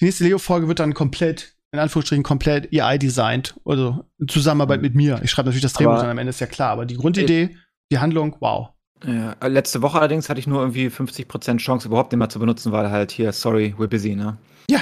die 0.00 0.04
nächste 0.04 0.24
Leo-Folge 0.24 0.68
wird 0.68 0.78
dann 0.78 0.94
komplett, 0.94 1.54
in 1.72 1.78
Anführungsstrichen, 1.78 2.24
komplett 2.24 2.68
AI-designt. 2.72 3.54
Also 3.64 4.04
in 4.18 4.28
Zusammenarbeit 4.28 4.82
mit 4.82 4.94
mir. 4.94 5.20
Ich 5.22 5.30
schreibe 5.30 5.48
natürlich 5.48 5.62
das 5.62 5.72
Drehbuch 5.72 5.98
dann 5.98 6.10
am 6.10 6.18
Ende, 6.18 6.30
ist 6.30 6.40
ja 6.40 6.46
klar. 6.46 6.70
Aber 6.70 6.86
die 6.86 6.96
Grundidee, 6.96 7.56
die 7.90 7.98
Handlung, 7.98 8.36
wow. 8.40 8.70
Ja, 9.06 9.34
äh, 9.40 9.48
letzte 9.48 9.80
Woche 9.80 9.98
allerdings 9.98 10.28
hatte 10.28 10.40
ich 10.40 10.46
nur 10.46 10.60
irgendwie 10.60 10.88
50% 10.88 11.58
Chance, 11.58 11.88
überhaupt 11.88 12.12
den 12.12 12.18
mal 12.18 12.28
zu 12.28 12.38
benutzen, 12.38 12.72
weil 12.72 12.90
halt 12.90 13.12
hier, 13.12 13.32
sorry, 13.32 13.74
we're 13.78 13.86
busy, 13.86 14.14
ne? 14.14 14.36
Ja, 14.68 14.80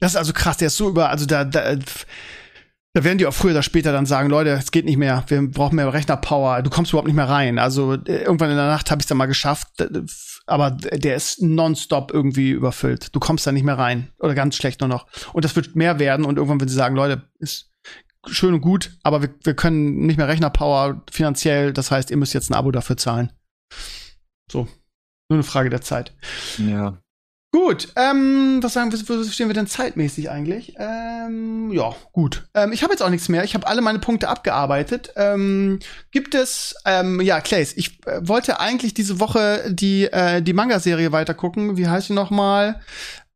das 0.00 0.12
ist 0.12 0.16
also 0.16 0.32
krass. 0.32 0.56
Der 0.56 0.68
ist 0.68 0.76
so 0.76 0.88
über, 0.88 1.10
also 1.10 1.26
da, 1.26 1.44
da, 1.44 1.76
da 2.92 3.04
werden 3.04 3.18
die 3.18 3.26
auch 3.26 3.34
früher 3.34 3.52
oder 3.52 3.62
später 3.62 3.92
dann 3.92 4.06
sagen, 4.06 4.28
Leute, 4.28 4.50
es 4.50 4.72
geht 4.72 4.84
nicht 4.84 4.96
mehr, 4.96 5.24
wir 5.28 5.48
brauchen 5.48 5.76
mehr 5.76 5.92
Rechnerpower, 5.92 6.62
du 6.62 6.70
kommst 6.70 6.92
überhaupt 6.92 7.06
nicht 7.06 7.16
mehr 7.16 7.28
rein. 7.28 7.58
Also 7.58 7.94
äh, 7.94 8.22
irgendwann 8.22 8.50
in 8.50 8.56
der 8.56 8.66
Nacht 8.66 8.90
habe 8.90 9.00
ich 9.00 9.04
es 9.04 9.08
dann 9.08 9.18
mal 9.18 9.26
geschafft, 9.26 9.68
aber 10.46 10.72
der 10.72 11.14
ist 11.14 11.40
nonstop 11.40 12.12
irgendwie 12.12 12.50
überfüllt. 12.50 13.14
Du 13.14 13.20
kommst 13.20 13.46
da 13.46 13.52
nicht 13.52 13.64
mehr 13.64 13.78
rein 13.78 14.10
oder 14.18 14.34
ganz 14.34 14.56
schlecht 14.56 14.80
nur 14.80 14.88
noch. 14.88 15.06
Und 15.32 15.44
das 15.44 15.54
wird 15.54 15.76
mehr 15.76 16.00
werden 16.00 16.24
und 16.24 16.36
irgendwann, 16.36 16.60
wenn 16.60 16.68
sie 16.68 16.74
sagen, 16.74 16.96
Leute, 16.96 17.28
ist 17.38 17.70
schön 18.26 18.54
und 18.54 18.60
gut, 18.60 18.98
aber 19.02 19.22
wir, 19.22 19.34
wir 19.44 19.54
können 19.54 20.06
nicht 20.06 20.16
mehr 20.16 20.28
Rechnerpower 20.28 21.02
finanziell, 21.10 21.72
das 21.72 21.90
heißt, 21.90 22.10
ihr 22.10 22.16
müsst 22.16 22.34
jetzt 22.34 22.50
ein 22.50 22.54
Abo 22.54 22.72
dafür 22.72 22.96
zahlen. 22.96 23.32
So, 24.50 24.64
nur 25.28 25.36
eine 25.36 25.42
Frage 25.44 25.70
der 25.70 25.80
Zeit. 25.80 26.12
Ja. 26.58 27.00
Gut, 27.52 27.88
ähm, 27.96 28.60
was 28.62 28.74
sagen 28.74 28.92
wir, 28.92 28.98
wo 29.08 29.24
stehen 29.24 29.48
wir 29.48 29.54
denn 29.54 29.66
zeitmäßig 29.66 30.30
eigentlich? 30.30 30.74
Ähm, 30.78 31.72
ja, 31.72 31.96
gut. 32.12 32.48
Ähm, 32.54 32.70
ich 32.72 32.84
habe 32.84 32.92
jetzt 32.92 33.02
auch 33.02 33.10
nichts 33.10 33.28
mehr. 33.28 33.42
Ich 33.42 33.54
habe 33.54 33.66
alle 33.66 33.80
meine 33.80 33.98
Punkte 33.98 34.28
abgearbeitet. 34.28 35.12
Ähm, 35.16 35.80
gibt 36.12 36.36
es, 36.36 36.76
ähm, 36.84 37.20
ja, 37.20 37.40
Clays, 37.40 37.72
ich 37.76 38.06
äh, 38.06 38.20
wollte 38.22 38.60
eigentlich 38.60 38.94
diese 38.94 39.18
Woche 39.18 39.64
die, 39.68 40.04
äh, 40.04 40.42
die 40.42 40.52
Manga-Serie 40.52 41.10
weitergucken. 41.10 41.76
Wie 41.76 41.88
heißt 41.88 42.10
die 42.10 42.12
nochmal? 42.12 42.80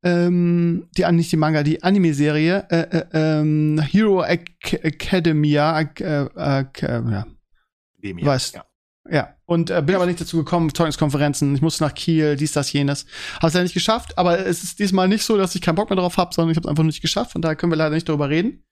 Ähm, 0.04 0.86
die, 0.96 1.10
nicht 1.10 1.32
die 1.32 1.36
Manga, 1.36 1.64
die 1.64 1.82
Anime-Serie. 1.82 2.66
Äh, 2.70 2.98
äh, 2.98 3.04
ähm, 3.14 3.80
Hero 3.80 4.22
Ac 4.22 4.74
Academia. 4.74 5.74
Ac 5.74 6.00
äh, 6.00 6.28
ac 6.36 6.82
äh, 6.82 7.00
hier, 8.00 8.14
Weißt- 8.26 8.54
ja. 8.54 8.64
Ja, 9.10 9.33
und 9.46 9.70
äh, 9.70 9.82
bin 9.84 9.94
aber 9.94 10.06
nicht 10.06 10.20
dazu 10.20 10.38
gekommen, 10.38 10.74
Zeugniskonferenzen, 10.74 11.54
ich 11.54 11.62
musste 11.62 11.84
nach 11.84 11.94
Kiel, 11.94 12.36
dies, 12.36 12.52
das, 12.52 12.72
jenes. 12.72 13.06
Hab's 13.40 13.54
leider 13.54 13.64
nicht 13.64 13.74
geschafft, 13.74 14.16
aber 14.16 14.46
es 14.46 14.62
ist 14.62 14.78
diesmal 14.78 15.08
nicht 15.08 15.24
so, 15.24 15.36
dass 15.36 15.54
ich 15.54 15.60
keinen 15.60 15.74
Bock 15.74 15.90
mehr 15.90 15.98
drauf 15.98 16.16
habe, 16.16 16.34
sondern 16.34 16.52
ich 16.52 16.56
habe 16.56 16.68
einfach 16.68 16.84
nicht 16.84 17.02
geschafft, 17.02 17.32
von 17.32 17.42
daher 17.42 17.56
können 17.56 17.72
wir 17.72 17.76
leider 17.76 17.94
nicht 17.94 18.08
darüber 18.08 18.28
reden. 18.28 18.64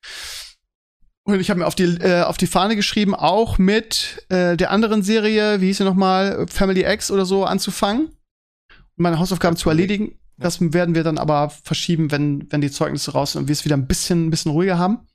Und 1.24 1.40
ich 1.40 1.50
habe 1.50 1.60
mir 1.60 1.66
auf 1.66 1.74
die, 1.74 1.84
äh, 1.84 2.22
auf 2.22 2.36
die 2.36 2.46
Fahne 2.48 2.74
geschrieben, 2.74 3.14
auch 3.14 3.58
mit 3.58 4.26
äh, 4.28 4.56
der 4.56 4.70
anderen 4.70 5.02
Serie, 5.02 5.60
wie 5.60 5.66
hieß 5.66 5.78
sie 5.78 5.84
nochmal, 5.84 6.46
Family 6.48 6.84
X 6.84 7.10
oder 7.10 7.24
so, 7.24 7.44
anzufangen. 7.44 8.06
Und 8.06 9.02
meine 9.02 9.18
Hausaufgaben 9.18 9.56
zu 9.56 9.68
erledigen. 9.68 10.18
Das 10.36 10.60
werden 10.60 10.96
wir 10.96 11.04
dann 11.04 11.18
aber 11.18 11.50
verschieben, 11.50 12.10
wenn, 12.10 12.50
wenn 12.50 12.60
die 12.60 12.70
Zeugnisse 12.70 13.12
raus 13.12 13.32
sind 13.32 13.42
und 13.42 13.48
wir 13.48 13.52
es 13.52 13.64
wieder 13.64 13.76
ein 13.76 13.86
bisschen, 13.86 14.26
ein 14.26 14.30
bisschen 14.30 14.50
ruhiger 14.50 14.78
haben. 14.78 15.06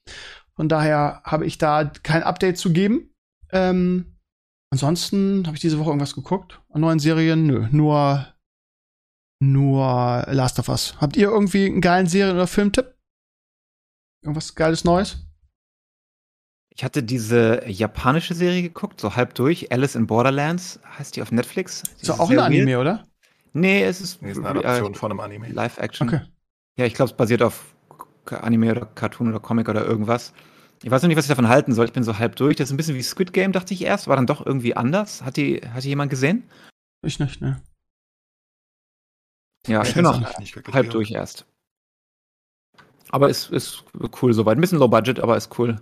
Von 0.55 0.69
daher 0.69 1.21
habe 1.25 1.45
ich 1.45 1.57
da 1.57 1.83
kein 1.85 2.23
Update 2.23 2.57
zu 2.57 2.71
geben. 2.71 3.13
Ähm, 3.51 4.16
Ansonsten 4.69 5.45
habe 5.47 5.55
ich 5.55 5.61
diese 5.61 5.79
Woche 5.79 5.89
irgendwas 5.89 6.13
geguckt 6.15 6.61
an 6.69 6.81
neuen 6.81 6.99
Serien. 6.99 7.45
Nö, 7.47 7.67
nur 7.71 8.33
nur 9.39 10.25
Last 10.27 10.59
of 10.59 10.67
Us. 10.69 10.95
Habt 10.99 11.15
ihr 11.15 11.29
irgendwie 11.29 11.65
einen 11.67 11.81
geilen 11.81 12.07
Serien- 12.07 12.35
oder 12.35 12.47
Filmtipp? 12.47 12.95
Irgendwas 14.23 14.55
geiles 14.55 14.83
Neues? 14.83 15.23
Ich 16.69 16.83
hatte 16.83 17.01
diese 17.03 17.67
japanische 17.67 18.33
Serie 18.35 18.61
geguckt, 18.61 18.99
so 18.99 19.15
halb 19.15 19.33
durch. 19.35 19.71
Alice 19.71 19.95
in 19.95 20.05
Borderlands 20.07 20.79
heißt 20.97 21.15
die 21.15 21.21
auf 21.21 21.31
Netflix. 21.31 21.83
Die 21.83 22.01
Ist 22.01 22.09
doch 22.09 22.19
auch 22.19 22.29
ein 22.29 22.39
Anime, 22.39 22.71
weird. 22.71 22.81
oder? 22.81 23.07
Nee, 23.53 23.83
es 23.83 24.01
ist, 24.01 24.21
Nee, 24.21 24.31
ist 24.31 24.37
eine 24.39 24.59
äh, 24.59 24.65
Adaption 24.65 24.93
von 24.95 25.11
einem 25.11 25.19
Anime. 25.19 25.49
Live-Action. 25.49 26.07
Okay. 26.07 26.21
Ja, 26.77 26.85
ich 26.85 26.93
glaube, 26.93 27.11
es 27.11 27.17
basiert 27.17 27.41
auf 27.41 27.75
Anime 28.29 28.71
oder 28.71 28.85
Cartoon 28.85 29.29
oder 29.29 29.39
Comic 29.39 29.69
oder 29.69 29.85
irgendwas. 29.85 30.33
Ich 30.83 30.91
weiß 30.91 31.01
noch 31.01 31.07
nicht, 31.07 31.17
was 31.17 31.25
ich 31.25 31.29
davon 31.29 31.47
halten 31.47 31.73
soll. 31.73 31.85
Ich 31.85 31.93
bin 31.93 32.03
so 32.03 32.19
halb 32.19 32.35
durch. 32.35 32.55
Das 32.55 32.69
ist 32.69 32.73
ein 32.73 32.77
bisschen 32.77 32.95
wie 32.95 33.01
Squid 33.01 33.33
Game, 33.33 33.51
dachte 33.51 33.73
ich 33.73 33.83
erst. 33.83 34.07
War 34.07 34.15
dann 34.15 34.27
doch 34.27 34.45
irgendwie 34.45 34.75
anders. 34.75 35.23
Hat 35.23 35.37
die, 35.37 35.61
hat 35.61 35.83
die 35.83 35.89
jemand 35.89 36.09
gesehen? 36.09 36.43
Ich 37.03 37.19
nicht, 37.19 37.41
ne. 37.41 37.61
Ja, 39.67 39.83
Ich 39.83 39.93
bin 39.93 40.03
noch 40.03 40.19
nicht 40.39 40.55
halb 40.73 40.89
durch 40.91 41.11
erst. 41.11 41.45
Aber 43.09 43.29
ist, 43.29 43.51
ist 43.51 43.83
cool 44.21 44.33
soweit. 44.33 44.57
Ein 44.57 44.61
bisschen 44.61 44.79
low 44.79 44.87
budget, 44.87 45.19
aber 45.19 45.37
ist 45.37 45.57
cool. 45.57 45.79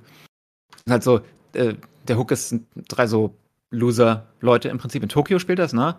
Ist 0.86 0.92
halt 0.92 1.04
so, 1.04 1.22
äh, 1.54 1.76
der 2.08 2.18
Hook 2.18 2.32
ist 2.32 2.50
sind 2.50 2.68
drei 2.88 3.08
so 3.08 3.36
Loser-Leute 3.72 4.70
im 4.70 4.78
Prinzip. 4.78 5.04
In 5.04 5.10
Tokio 5.10 5.40
spielt 5.40 5.60
das, 5.60 5.74
ne? 5.74 5.96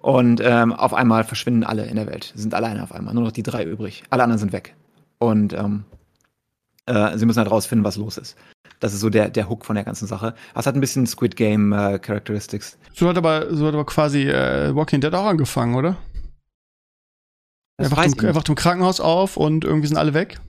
Und 0.00 0.40
ähm, 0.42 0.72
auf 0.72 0.94
einmal 0.94 1.24
verschwinden 1.24 1.64
alle 1.64 1.86
in 1.86 1.96
der 1.96 2.06
Welt. 2.06 2.32
Sind 2.36 2.54
alleine 2.54 2.82
auf 2.82 2.92
einmal. 2.92 3.14
Nur 3.14 3.24
noch 3.24 3.32
die 3.32 3.42
drei 3.42 3.64
übrig. 3.64 4.04
Alle 4.10 4.22
anderen 4.22 4.38
sind 4.38 4.52
weg. 4.52 4.76
Und 5.18 5.52
ähm, 5.52 5.84
äh, 6.88 7.18
sie 7.18 7.26
müssen 7.26 7.38
halt 7.38 7.50
rausfinden, 7.50 7.84
was 7.84 7.96
los 7.96 8.16
ist. 8.18 8.36
Das 8.80 8.94
ist 8.94 9.00
so 9.00 9.10
der, 9.10 9.28
der 9.28 9.48
Hook 9.48 9.64
von 9.64 9.74
der 9.74 9.84
ganzen 9.84 10.06
Sache. 10.06 10.34
Aber 10.52 10.60
es 10.60 10.66
hat 10.66 10.74
ein 10.74 10.80
bisschen 10.80 11.06
Squid 11.06 11.36
Game 11.36 11.72
äh, 11.72 11.98
Characteristics. 11.98 12.78
So 12.94 13.08
hat 13.08 13.16
aber, 13.16 13.54
so 13.54 13.66
hat 13.66 13.74
aber 13.74 13.84
quasi 13.86 14.28
äh, 14.28 14.74
Walking 14.74 15.00
Dead 15.00 15.12
auch 15.14 15.26
angefangen, 15.26 15.74
oder? 15.74 15.96
Er 17.76 17.88
Das 17.88 17.96
wacht, 17.96 18.06
im, 18.06 18.24
er 18.24 18.34
wacht 18.34 18.48
im 18.48 18.54
Krankenhaus 18.54 19.00
auf 19.00 19.36
und 19.36 19.64
irgendwie 19.64 19.86
sind 19.88 19.96
alle 19.96 20.14
weg. 20.14 20.40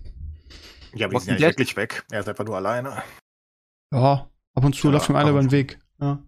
Ja, 0.96 1.06
aber 1.06 1.14
die 1.14 1.16
Walking 1.16 1.20
sind 1.20 1.28
ja 1.28 1.34
nicht 1.34 1.42
Dead? 1.42 1.50
wirklich 1.60 1.76
weg. 1.78 2.04
Er 2.12 2.20
ist 2.22 2.30
einfach 2.30 2.46
nur 2.46 2.56
alleine. 2.56 3.02
Ja, 3.94 4.30
ab 4.56 4.64
und 4.64 4.76
zu 4.76 4.88
Ja, 4.88 4.94
läuft 4.94 5.10
ihm 5.10 5.16
einer 5.16 5.30
über 5.32 5.42
den. 5.42 5.52
Weg. 5.52 5.80
Ja. 6.00 6.20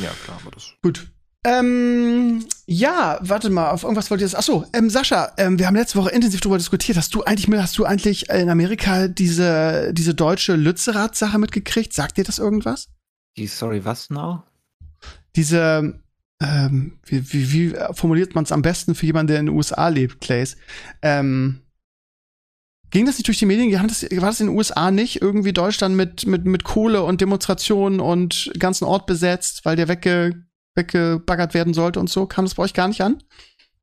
Ja, 0.00 0.10
klar, 0.24 0.38
aber 0.40 0.50
das. 0.52 0.74
Gut. 0.82 1.10
Ähm, 1.46 2.46
ja, 2.66 3.18
warte 3.20 3.50
mal, 3.50 3.70
auf 3.70 3.82
irgendwas 3.82 4.10
wollte 4.10 4.24
ich 4.24 4.30
jetzt. 4.30 4.38
Achso, 4.38 4.64
ähm, 4.72 4.88
Sascha, 4.88 5.32
ähm, 5.36 5.58
wir 5.58 5.66
haben 5.66 5.76
letzte 5.76 5.98
Woche 5.98 6.10
intensiv 6.10 6.40
darüber 6.40 6.56
diskutiert. 6.56 6.96
Hast 6.96 7.14
du 7.14 7.22
eigentlich, 7.22 7.48
hast 7.60 7.76
du 7.76 7.84
eigentlich 7.84 8.30
in 8.30 8.48
Amerika 8.48 9.08
diese, 9.08 9.92
diese 9.92 10.14
deutsche 10.14 10.56
Lützerath-Sache 10.56 11.38
mitgekriegt? 11.38 11.92
Sagt 11.92 12.16
dir 12.16 12.24
das 12.24 12.38
irgendwas? 12.38 12.88
Die, 13.36 13.46
sorry, 13.46 13.84
was 13.84 14.08
now? 14.08 14.42
Diese, 15.36 16.00
ähm, 16.40 16.98
wie, 17.04 17.32
wie, 17.32 17.52
wie 17.52 17.76
formuliert 17.92 18.34
man 18.34 18.44
es 18.44 18.52
am 18.52 18.62
besten 18.62 18.94
für 18.94 19.04
jemanden, 19.04 19.28
der 19.28 19.40
in 19.40 19.46
den 19.46 19.54
USA 19.54 19.88
lebt, 19.88 20.22
Clays? 20.22 20.56
Ähm, 21.02 21.60
ging 22.90 23.04
das 23.04 23.18
nicht 23.18 23.26
durch 23.26 23.38
die 23.38 23.46
Medien? 23.46 23.70
Das, 23.86 24.02
war 24.02 24.30
das 24.30 24.40
in 24.40 24.46
den 24.46 24.56
USA 24.56 24.90
nicht? 24.90 25.20
Irgendwie 25.20 25.52
Deutschland 25.52 25.94
mit, 25.94 26.26
mit, 26.26 26.46
mit 26.46 26.64
Kohle 26.64 27.02
und 27.02 27.20
Demonstrationen 27.20 28.00
und 28.00 28.50
ganzen 28.58 28.84
Ort 28.84 29.06
besetzt, 29.06 29.66
weil 29.66 29.76
der 29.76 29.88
wegge, 29.88 30.44
weggebaggert 30.74 31.54
werden 31.54 31.74
sollte 31.74 32.00
und 32.00 32.10
so? 32.10 32.26
Kam 32.26 32.44
das 32.44 32.54
bei 32.54 32.62
euch 32.62 32.74
gar 32.74 32.88
nicht 32.88 33.00
an? 33.00 33.18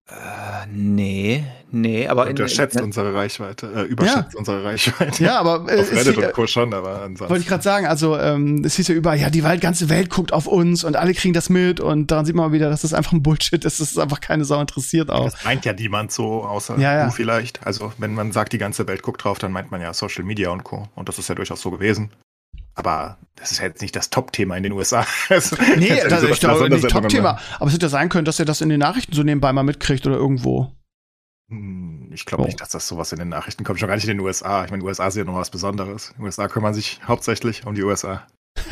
Äh, 0.09 0.67
nee, 0.69 1.45
nee, 1.71 2.05
aber 2.05 2.23
in- 2.25 2.31
Unterschätzt 2.31 2.75
in- 2.75 2.83
unsere 2.83 3.13
Reichweite. 3.13 3.71
Äh, 3.73 3.81
überschätzt 3.83 4.35
unsere 4.35 4.61
Reichweite. 4.61 5.23
Ja, 5.23 5.39
aber 5.39 5.71
äh, 5.71 5.79
Auf 5.79 5.89
es 5.89 5.97
Reddit 5.99 6.17
hieß- 6.17 6.25
und 6.27 6.33
Co. 6.33 6.47
schon, 6.47 6.73
aber 6.73 7.01
ansonsten. 7.03 7.29
wollte 7.29 7.43
ich 7.43 7.47
gerade 7.47 7.63
sagen, 7.63 7.85
also 7.85 8.17
ähm, 8.17 8.61
es 8.65 8.75
hieß 8.75 8.89
ja 8.89 8.95
überall, 8.95 9.17
ja, 9.17 9.29
die 9.29 9.39
ganze 9.41 9.87
Welt 9.87 10.09
guckt 10.09 10.33
auf 10.33 10.47
uns 10.47 10.83
und 10.83 10.97
alle 10.97 11.13
kriegen 11.13 11.33
das 11.33 11.47
mit 11.49 11.79
und 11.79 12.11
daran 12.11 12.25
sieht 12.25 12.35
man 12.35 12.47
mal 12.47 12.51
wieder, 12.53 12.69
dass 12.69 12.81
das 12.81 12.93
einfach 12.93 13.13
ein 13.13 13.23
Bullshit 13.23 13.63
ist, 13.63 13.79
dass 13.79 13.91
es 13.91 13.97
einfach 13.97 14.19
keine 14.19 14.43
Sau 14.43 14.59
interessiert 14.59 15.09
auch. 15.09 15.25
Das 15.31 15.45
meint 15.45 15.63
ja 15.63 15.71
niemand 15.71 16.11
so, 16.11 16.43
außer 16.43 16.77
Ja, 16.77 16.93
ja. 16.93 17.05
du 17.05 17.11
vielleicht. 17.11 17.65
Also, 17.65 17.93
wenn 17.97 18.13
man 18.13 18.33
sagt, 18.33 18.51
die 18.51 18.57
ganze 18.57 18.87
Welt 18.89 19.03
guckt 19.03 19.23
drauf, 19.23 19.39
dann 19.39 19.53
meint 19.53 19.71
man 19.71 19.79
ja 19.79 19.93
Social 19.93 20.25
Media 20.25 20.49
und 20.49 20.65
Co. 20.65 20.89
Und 20.95 21.07
das 21.07 21.19
ist 21.19 21.29
ja 21.29 21.35
durchaus 21.35 21.61
so 21.61 21.71
gewesen. 21.71 22.11
Aber 22.75 23.17
das 23.35 23.51
ist 23.51 23.59
ja 23.59 23.65
jetzt 23.65 23.81
nicht 23.81 23.95
das 23.95 24.09
Top-Thema 24.09 24.55
in 24.57 24.63
den 24.63 24.71
USA. 24.71 25.05
Also, 25.29 25.55
Nee, 25.77 25.89
das 26.07 26.23
was 26.23 26.39
doch 26.39 26.57
Sondersendungen 26.57 26.81
nicht 26.83 26.89
Top-Thema. 26.89 27.39
Aber 27.59 27.67
es 27.67 27.73
hätte 27.73 27.85
ja 27.87 27.89
sein 27.89 28.09
können, 28.09 28.25
dass 28.25 28.39
er 28.39 28.45
das 28.45 28.61
in 28.61 28.69
den 28.69 28.79
Nachrichten 28.79 29.13
so 29.13 29.23
nebenbei 29.23 29.51
mal 29.53 29.63
mitkriegt 29.63 30.05
oder 30.07 30.15
irgendwo. 30.15 30.71
Hm, 31.49 32.09
Ich 32.13 32.25
glaube 32.25 32.43
Oh. 32.43 32.45
nicht, 32.45 32.61
dass 32.61 32.69
das 32.69 32.87
sowas 32.87 33.11
in 33.11 33.19
den 33.19 33.29
Nachrichten 33.29 33.63
kommt. 33.63 33.79
Schon 33.79 33.87
gar 33.89 33.95
nicht 33.95 34.07
in 34.07 34.17
den 34.17 34.25
USA. 34.25 34.63
Ich 34.65 34.71
meine, 34.71 34.83
USA 34.83 35.07
ist 35.07 35.17
ja 35.17 35.23
noch 35.23 35.35
was 35.35 35.49
Besonderes. 35.49 36.09
In 36.11 36.15
den 36.17 36.25
USA 36.25 36.47
kümmern 36.47 36.73
sich 36.73 36.99
hauptsächlich 37.07 37.65
um 37.65 37.75
die 37.75 37.83
USA. 37.83 38.25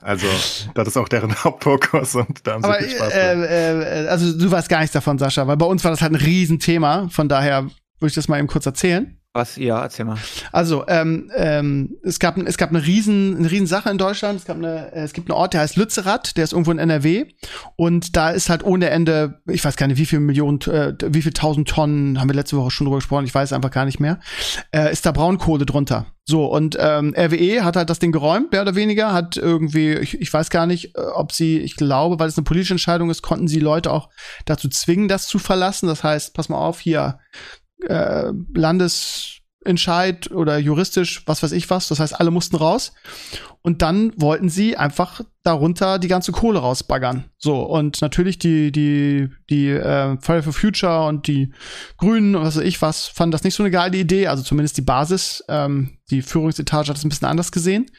Also, 0.00 0.26
das 0.74 0.88
ist 0.88 0.96
auch 0.98 1.08
deren 1.08 1.34
Hauptfokus 1.44 2.14
und 2.14 2.46
da 2.46 2.52
haben 2.52 2.62
sie 2.62 2.68
Aber 2.68 2.78
viel 2.78 2.90
Spaß 2.90 3.12
äh, 3.14 4.04
äh, 4.04 4.08
also 4.08 4.38
du 4.38 4.50
weißt 4.50 4.68
gar 4.68 4.80
nichts 4.80 4.92
davon, 4.92 5.18
Sascha, 5.18 5.46
weil 5.46 5.56
bei 5.56 5.64
uns 5.64 5.82
war 5.82 5.90
das 5.90 6.02
halt 6.02 6.12
ein 6.12 6.16
Riesenthema. 6.16 7.08
Von 7.08 7.28
daher 7.30 7.62
würde 7.62 8.08
ich 8.08 8.14
das 8.14 8.28
mal 8.28 8.38
eben 8.38 8.48
kurz 8.48 8.66
erzählen. 8.66 9.18
Was? 9.36 9.56
Ja, 9.56 9.82
erzähl 9.82 10.04
mal. 10.04 10.16
Also, 10.52 10.84
ähm, 10.86 11.28
ähm, 11.34 11.96
es 12.04 12.20
gab, 12.20 12.38
es 12.38 12.56
gab 12.56 12.70
eine 12.70 12.86
riesen, 12.86 13.36
eine 13.36 13.50
riesen 13.50 13.66
Sache 13.66 13.90
in 13.90 13.98
Deutschland. 13.98 14.38
Es 14.38 14.44
gab 14.44 14.58
eine, 14.58 14.92
es 14.92 15.12
gibt 15.12 15.28
einen 15.28 15.36
Ort, 15.36 15.54
der 15.54 15.62
heißt 15.62 15.74
Lützerath, 15.74 16.36
der 16.36 16.44
ist 16.44 16.52
irgendwo 16.52 16.70
in 16.70 16.78
NRW. 16.78 17.26
Und 17.74 18.14
da 18.14 18.30
ist 18.30 18.48
halt 18.48 18.62
ohne 18.62 18.90
Ende, 18.90 19.42
ich 19.48 19.64
weiß 19.64 19.76
gar 19.76 19.88
nicht, 19.88 19.98
wie 19.98 20.06
viel 20.06 20.20
Millionen, 20.20 20.60
äh, 20.60 20.94
wie 21.08 21.22
viel 21.22 21.32
tausend 21.32 21.68
Tonnen, 21.68 22.20
haben 22.20 22.28
wir 22.28 22.36
letzte 22.36 22.56
Woche 22.56 22.70
schon 22.70 22.84
drüber 22.84 22.98
gesprochen, 22.98 23.24
ich 23.24 23.34
weiß 23.34 23.52
einfach 23.52 23.72
gar 23.72 23.86
nicht 23.86 23.98
mehr, 23.98 24.20
äh, 24.70 24.92
ist 24.92 25.04
da 25.04 25.10
Braunkohle 25.10 25.66
drunter. 25.66 26.06
So, 26.26 26.46
und 26.46 26.76
ähm, 26.80 27.12
RWE 27.18 27.64
hat 27.64 27.74
halt 27.74 27.90
das 27.90 27.98
Ding 27.98 28.12
geräumt, 28.12 28.52
mehr 28.52 28.62
oder 28.62 28.76
weniger, 28.76 29.12
hat 29.12 29.36
irgendwie, 29.36 29.94
ich, 29.94 30.20
ich 30.20 30.32
weiß 30.32 30.48
gar 30.48 30.66
nicht, 30.66 30.96
äh, 30.96 31.00
ob 31.00 31.32
sie, 31.32 31.58
ich 31.58 31.74
glaube, 31.74 32.20
weil 32.20 32.28
es 32.28 32.38
eine 32.38 32.44
politische 32.44 32.74
Entscheidung 32.74 33.10
ist, 33.10 33.22
konnten 33.22 33.48
sie 33.48 33.58
Leute 33.58 33.90
auch 33.90 34.10
dazu 34.44 34.68
zwingen, 34.68 35.08
das 35.08 35.26
zu 35.26 35.40
verlassen. 35.40 35.88
Das 35.88 36.04
heißt, 36.04 36.34
pass 36.34 36.48
mal 36.48 36.56
auf, 36.56 36.78
hier, 36.78 37.18
äh, 37.86 38.32
Landes 38.54 39.40
Entscheid 39.64 40.30
oder 40.30 40.58
juristisch, 40.58 41.22
was 41.26 41.42
weiß 41.42 41.52
ich 41.52 41.70
was. 41.70 41.88
Das 41.88 41.98
heißt, 41.98 42.20
alle 42.20 42.30
mussten 42.30 42.56
raus. 42.56 42.92
Und 43.62 43.80
dann 43.80 44.12
wollten 44.16 44.50
sie 44.50 44.76
einfach 44.76 45.22
darunter 45.42 45.98
die 45.98 46.08
ganze 46.08 46.32
Kohle 46.32 46.58
rausbaggern. 46.58 47.24
So, 47.38 47.62
und 47.62 48.02
natürlich 48.02 48.38
die, 48.38 48.70
die, 48.70 49.30
die 49.48 49.70
äh, 49.70 50.18
Fire 50.20 50.42
for 50.42 50.52
Future 50.52 51.06
und 51.06 51.26
die 51.26 51.52
Grünen 51.96 52.36
und 52.36 52.42
was 52.42 52.56
weiß 52.56 52.64
ich 52.64 52.82
was, 52.82 53.06
fanden 53.06 53.32
das 53.32 53.44
nicht 53.44 53.54
so 53.54 53.62
eine 53.62 53.70
geile 53.70 53.96
Idee. 53.96 54.26
Also 54.26 54.42
zumindest 54.42 54.76
die 54.76 54.82
Basis, 54.82 55.42
ähm, 55.48 55.98
die 56.10 56.20
Führungsetage 56.20 56.88
hat 56.88 56.98
es 56.98 57.04
ein 57.04 57.08
bisschen 57.08 57.28
anders 57.28 57.52
gesehen. 57.52 57.90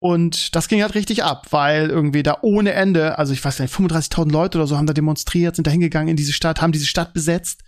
Und 0.00 0.54
das 0.54 0.68
ging 0.68 0.82
halt 0.82 0.94
richtig 0.94 1.24
ab, 1.24 1.48
weil 1.50 1.90
irgendwie 1.90 2.22
da 2.22 2.38
ohne 2.42 2.72
Ende, 2.72 3.18
also 3.18 3.32
ich 3.32 3.44
weiß 3.44 3.58
nicht, 3.60 3.74
35.000 3.74 4.30
Leute 4.30 4.58
oder 4.58 4.66
so 4.66 4.76
haben 4.76 4.86
da 4.86 4.92
demonstriert, 4.92 5.56
sind 5.56 5.66
da 5.66 5.72
hingegangen 5.72 6.08
in 6.08 6.16
diese 6.16 6.32
Stadt, 6.32 6.60
haben 6.60 6.72
diese 6.72 6.86
Stadt 6.86 7.14
besetzt 7.14 7.62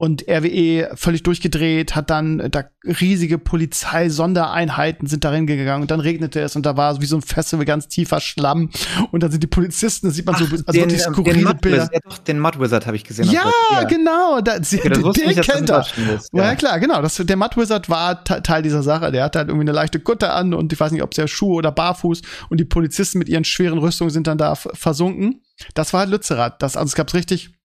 und 0.00 0.26
RWE 0.28 0.90
völlig 0.94 1.24
durchgedreht, 1.24 1.96
hat 1.96 2.08
dann 2.08 2.50
da 2.52 2.64
riesige 2.84 3.36
Polizei-Sondereinheiten 3.36 5.08
sind 5.08 5.24
darin 5.24 5.48
gegangen 5.48 5.82
und 5.82 5.90
dann 5.90 5.98
regnete 5.98 6.40
es 6.40 6.54
und 6.54 6.64
da 6.64 6.76
war 6.76 7.00
wie 7.00 7.06
so 7.06 7.16
ein 7.16 7.22
Festival 7.22 7.64
ganz 7.64 7.88
tiefer 7.88 8.20
Schlamm 8.20 8.70
und 9.10 9.24
dann 9.24 9.32
sind 9.32 9.42
die 9.42 9.48
Polizisten, 9.48 10.06
das 10.06 10.14
sieht 10.14 10.24
man 10.24 10.36
Ach, 10.36 10.38
so 10.38 10.44
also 10.44 10.64
den, 10.66 10.82
wirklich 10.82 11.02
skurrile 11.02 11.44
den 11.44 11.58
Bilder. 11.58 11.90
Ja, 11.92 11.98
doch, 12.08 12.18
den 12.18 12.38
Mud 12.38 12.60
Wizard 12.60 12.86
habe 12.86 12.94
ich 12.94 13.02
gesehen. 13.02 13.28
Ja, 13.28 13.50
ja. 13.72 13.82
genau, 13.84 14.40
da, 14.40 14.62
sie, 14.62 14.78
okay, 14.78 14.90
den, 14.90 15.12
den 15.12 15.40
kennt 15.40 15.68
er. 15.68 15.84
Ja. 16.32 16.44
ja. 16.44 16.54
klar, 16.54 16.78
genau, 16.78 17.02
das, 17.02 17.16
der 17.16 17.36
Mud 17.36 17.56
Wizard 17.56 17.90
war 17.90 18.22
Teil 18.22 18.62
dieser 18.62 18.84
Sache, 18.84 19.10
der 19.10 19.24
hatte 19.24 19.40
halt 19.40 19.48
irgendwie 19.48 19.64
eine 19.64 19.72
leichte 19.72 19.98
Kutte 19.98 20.30
an 20.30 20.54
und 20.54 20.72
ich 20.72 20.78
weiß 20.78 20.92
nicht, 20.92 21.02
ob 21.02 21.18
es 21.18 21.28
Schuhe 21.28 21.56
oder 21.56 21.72
barfuß 21.72 22.22
und 22.50 22.60
die 22.60 22.64
Polizisten 22.64 23.18
mit 23.18 23.28
ihren 23.28 23.44
schweren 23.44 23.78
Rüstungen 23.78 24.10
sind 24.12 24.28
dann 24.28 24.38
da 24.38 24.54
versunken. 24.54 25.42
Das 25.74 25.92
war 25.92 26.00
halt 26.00 26.10
Lützerath. 26.10 26.62
Das, 26.62 26.76
also 26.76 26.86
es 26.86 26.94
gab's 26.94 27.14
richtig 27.14 27.57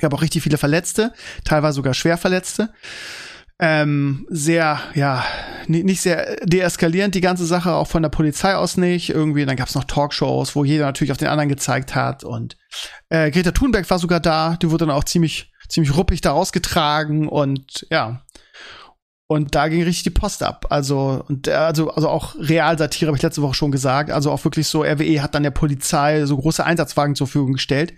gab 0.00 0.14
auch 0.14 0.22
richtig 0.22 0.42
viele 0.42 0.58
Verletzte, 0.58 1.12
teilweise 1.44 1.76
sogar 1.76 1.94
schwer 1.94 2.16
Verletzte. 2.16 2.70
Ähm, 3.58 4.26
sehr, 4.28 4.80
ja, 4.94 5.24
nicht 5.68 6.00
sehr 6.00 6.36
deeskalierend 6.44 7.14
die 7.14 7.20
ganze 7.20 7.46
Sache, 7.46 7.72
auch 7.74 7.86
von 7.86 8.02
der 8.02 8.08
Polizei 8.08 8.56
aus 8.56 8.76
nicht. 8.76 9.10
Irgendwie, 9.10 9.46
dann 9.46 9.54
gab 9.54 9.68
es 9.68 9.76
noch 9.76 9.84
Talkshows, 9.84 10.56
wo 10.56 10.64
jeder 10.64 10.86
natürlich 10.86 11.12
auf 11.12 11.18
den 11.18 11.28
anderen 11.28 11.48
gezeigt 11.48 11.94
hat. 11.94 12.24
Und 12.24 12.56
äh, 13.08 13.30
Greta 13.30 13.52
Thunberg 13.52 13.88
war 13.88 14.00
sogar 14.00 14.18
da, 14.18 14.56
die 14.60 14.70
wurde 14.70 14.86
dann 14.86 14.94
auch 14.96 15.04
ziemlich, 15.04 15.52
ziemlich 15.68 15.96
ruppig 15.96 16.20
da 16.22 16.32
rausgetragen 16.32 17.28
und 17.28 17.86
ja, 17.88 18.22
und 19.32 19.54
da 19.54 19.68
ging 19.68 19.82
richtig 19.82 20.04
die 20.04 20.10
Post 20.10 20.42
ab. 20.42 20.66
Also, 20.70 21.24
und 21.28 21.48
also, 21.48 21.90
also 21.90 22.08
auch 22.08 22.34
Realsatire 22.38 23.08
habe 23.08 23.16
ich 23.16 23.22
letzte 23.22 23.42
Woche 23.42 23.54
schon 23.54 23.72
gesagt. 23.72 24.10
Also 24.10 24.30
auch 24.30 24.44
wirklich 24.44 24.66
so, 24.66 24.82
RWE 24.82 25.22
hat 25.22 25.34
dann 25.34 25.42
der 25.42 25.50
Polizei 25.50 26.24
so 26.26 26.36
große 26.36 26.64
Einsatzwagen 26.64 27.14
zur 27.14 27.26
Verfügung 27.26 27.54
gestellt, 27.54 27.94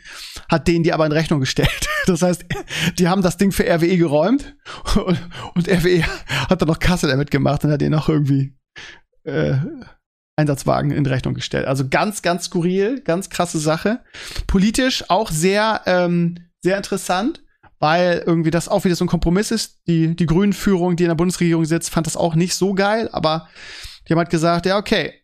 hat 0.48 0.68
denen 0.68 0.84
die 0.84 0.92
aber 0.92 1.06
in 1.06 1.12
Rechnung 1.12 1.40
gestellt. 1.40 1.68
Das 2.06 2.20
heißt, 2.20 2.44
die 2.98 3.08
haben 3.08 3.22
das 3.22 3.38
Ding 3.38 3.50
für 3.50 3.64
RWE 3.64 3.96
geräumt 3.96 4.54
und, 4.94 5.18
und 5.54 5.68
RWE 5.70 6.02
hat 6.50 6.60
dann 6.60 6.68
noch 6.68 6.78
Kasse 6.78 7.06
damit 7.06 7.30
gemacht 7.30 7.64
und 7.64 7.70
hat 7.70 7.80
denen 7.80 7.94
auch 7.94 8.10
irgendwie 8.10 8.54
äh, 9.22 9.54
Einsatzwagen 10.36 10.90
in 10.90 11.06
Rechnung 11.06 11.32
gestellt. 11.32 11.66
Also 11.66 11.88
ganz, 11.88 12.20
ganz 12.20 12.44
skurril, 12.44 13.00
ganz 13.00 13.30
krasse 13.30 13.58
Sache. 13.58 14.00
Politisch 14.46 15.08
auch 15.08 15.30
sehr, 15.30 15.80
ähm, 15.86 16.36
sehr 16.62 16.76
interessant 16.76 17.43
weil 17.78 18.22
irgendwie 18.26 18.50
das 18.50 18.68
auch 18.68 18.84
wieder 18.84 18.96
so 18.96 19.04
ein 19.04 19.08
Kompromiss 19.08 19.50
ist. 19.50 19.80
Die, 19.86 20.14
die 20.14 20.26
Grünen-Führung, 20.26 20.96
die 20.96 21.04
in 21.04 21.08
der 21.08 21.16
Bundesregierung 21.16 21.64
sitzt, 21.64 21.90
fand 21.90 22.06
das 22.06 22.16
auch 22.16 22.34
nicht 22.34 22.54
so 22.54 22.74
geil, 22.74 23.08
aber 23.12 23.48
die 24.06 24.12
haben 24.12 24.18
halt 24.18 24.30
gesagt, 24.30 24.66
ja, 24.66 24.76
okay, 24.78 25.14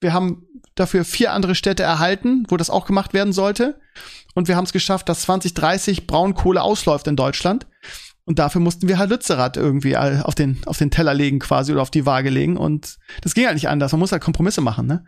wir 0.00 0.12
haben 0.12 0.46
dafür 0.74 1.04
vier 1.04 1.32
andere 1.32 1.54
Städte 1.54 1.82
erhalten, 1.82 2.44
wo 2.48 2.56
das 2.56 2.70
auch 2.70 2.86
gemacht 2.86 3.14
werden 3.14 3.32
sollte. 3.32 3.80
Und 4.34 4.48
wir 4.48 4.56
haben 4.56 4.64
es 4.64 4.72
geschafft, 4.72 5.08
dass 5.08 5.22
2030 5.22 6.06
Braunkohle 6.06 6.62
ausläuft 6.62 7.06
in 7.06 7.16
Deutschland. 7.16 7.66
Und 8.24 8.38
dafür 8.38 8.60
mussten 8.60 8.88
wir 8.88 8.98
halt 8.98 9.10
Lützerath 9.10 9.56
irgendwie 9.56 9.96
auf 9.96 10.34
den, 10.34 10.60
auf 10.66 10.78
den 10.78 10.90
Teller 10.90 11.12
legen 11.12 11.40
quasi 11.40 11.72
oder 11.72 11.82
auf 11.82 11.90
die 11.90 12.06
Waage 12.06 12.30
legen. 12.30 12.56
Und 12.56 12.98
das 13.20 13.34
ging 13.34 13.46
halt 13.46 13.54
nicht 13.54 13.68
anders. 13.68 13.92
Man 13.92 13.98
muss 13.98 14.12
halt 14.12 14.22
Kompromisse 14.22 14.60
machen, 14.60 14.86
ne? 14.86 15.04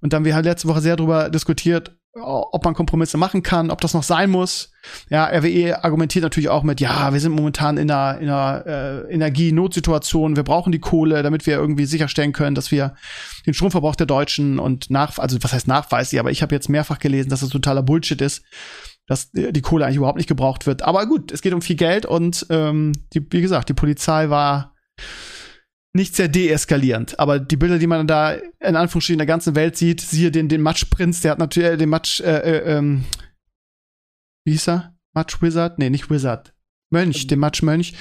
Und 0.00 0.12
dann 0.12 0.18
haben 0.18 0.24
wir 0.26 0.34
halt 0.34 0.44
letzte 0.44 0.68
Woche 0.68 0.82
sehr 0.82 0.96
darüber 0.96 1.30
diskutiert, 1.30 1.96
ob 2.20 2.64
man 2.64 2.74
Kompromisse 2.74 3.16
machen 3.16 3.42
kann, 3.42 3.70
ob 3.70 3.80
das 3.80 3.94
noch 3.94 4.02
sein 4.02 4.30
muss. 4.30 4.70
Ja, 5.10 5.26
RWE 5.26 5.82
argumentiert 5.82 6.22
natürlich 6.22 6.48
auch 6.48 6.62
mit, 6.62 6.80
ja, 6.80 7.12
wir 7.12 7.20
sind 7.20 7.32
momentan 7.32 7.76
in 7.76 7.90
einer, 7.90 8.20
in 8.20 8.28
einer 8.28 8.66
äh, 8.66 9.12
Energienotsituation, 9.12 10.36
wir 10.36 10.44
brauchen 10.44 10.70
die 10.70 10.78
Kohle, 10.78 11.22
damit 11.22 11.46
wir 11.46 11.56
irgendwie 11.56 11.86
sicherstellen 11.86 12.32
können, 12.32 12.54
dass 12.54 12.70
wir 12.70 12.94
den 13.46 13.54
Stromverbrauch 13.54 13.96
der 13.96 14.06
Deutschen 14.06 14.58
und 14.58 14.90
nach, 14.90 15.18
also 15.18 15.38
was 15.42 15.52
heißt 15.52 15.66
nachweislich, 15.66 16.20
aber 16.20 16.30
ich 16.30 16.42
habe 16.42 16.54
jetzt 16.54 16.68
mehrfach 16.68 16.98
gelesen, 16.98 17.30
dass 17.30 17.40
das 17.40 17.50
totaler 17.50 17.82
Bullshit 17.82 18.20
ist, 18.20 18.44
dass 19.06 19.30
die 19.32 19.60
Kohle 19.60 19.84
eigentlich 19.84 19.96
überhaupt 19.96 20.18
nicht 20.18 20.28
gebraucht 20.28 20.66
wird. 20.66 20.82
Aber 20.82 21.06
gut, 21.06 21.32
es 21.32 21.42
geht 21.42 21.52
um 21.52 21.62
viel 21.62 21.76
Geld 21.76 22.06
und 22.06 22.46
ähm, 22.50 22.92
die, 23.12 23.26
wie 23.30 23.42
gesagt, 23.42 23.68
die 23.68 23.74
Polizei 23.74 24.30
war 24.30 24.74
nicht 25.94 26.16
sehr 26.16 26.28
deeskalierend. 26.28 27.18
Aber 27.18 27.38
die 27.38 27.56
Bilder, 27.56 27.78
die 27.78 27.86
man 27.86 28.06
da 28.06 28.32
in 28.32 28.76
Anführungsstrichen 28.76 29.14
in 29.14 29.18
der 29.18 29.26
ganzen 29.26 29.54
Welt 29.54 29.76
sieht, 29.76 30.00
siehe 30.00 30.30
den, 30.30 30.48
den 30.48 30.60
Matschprinz, 30.60 31.20
der 31.20 31.30
hat 31.30 31.38
natürlich 31.38 31.70
äh, 31.70 31.76
den 31.76 31.88
Matsch, 31.88 32.20
äh, 32.20 32.36
äh, 32.36 32.76
ähm, 32.76 33.04
wie 34.44 34.52
hieß 34.52 34.68
er? 34.68 34.96
Matsch 35.14 35.40
Wizard? 35.40 35.78
Nee, 35.78 35.90
nicht 35.90 36.10
Wizard. 36.10 36.52
Mönch, 36.90 37.28
den 37.28 37.38
Matschmönch. 37.38 37.94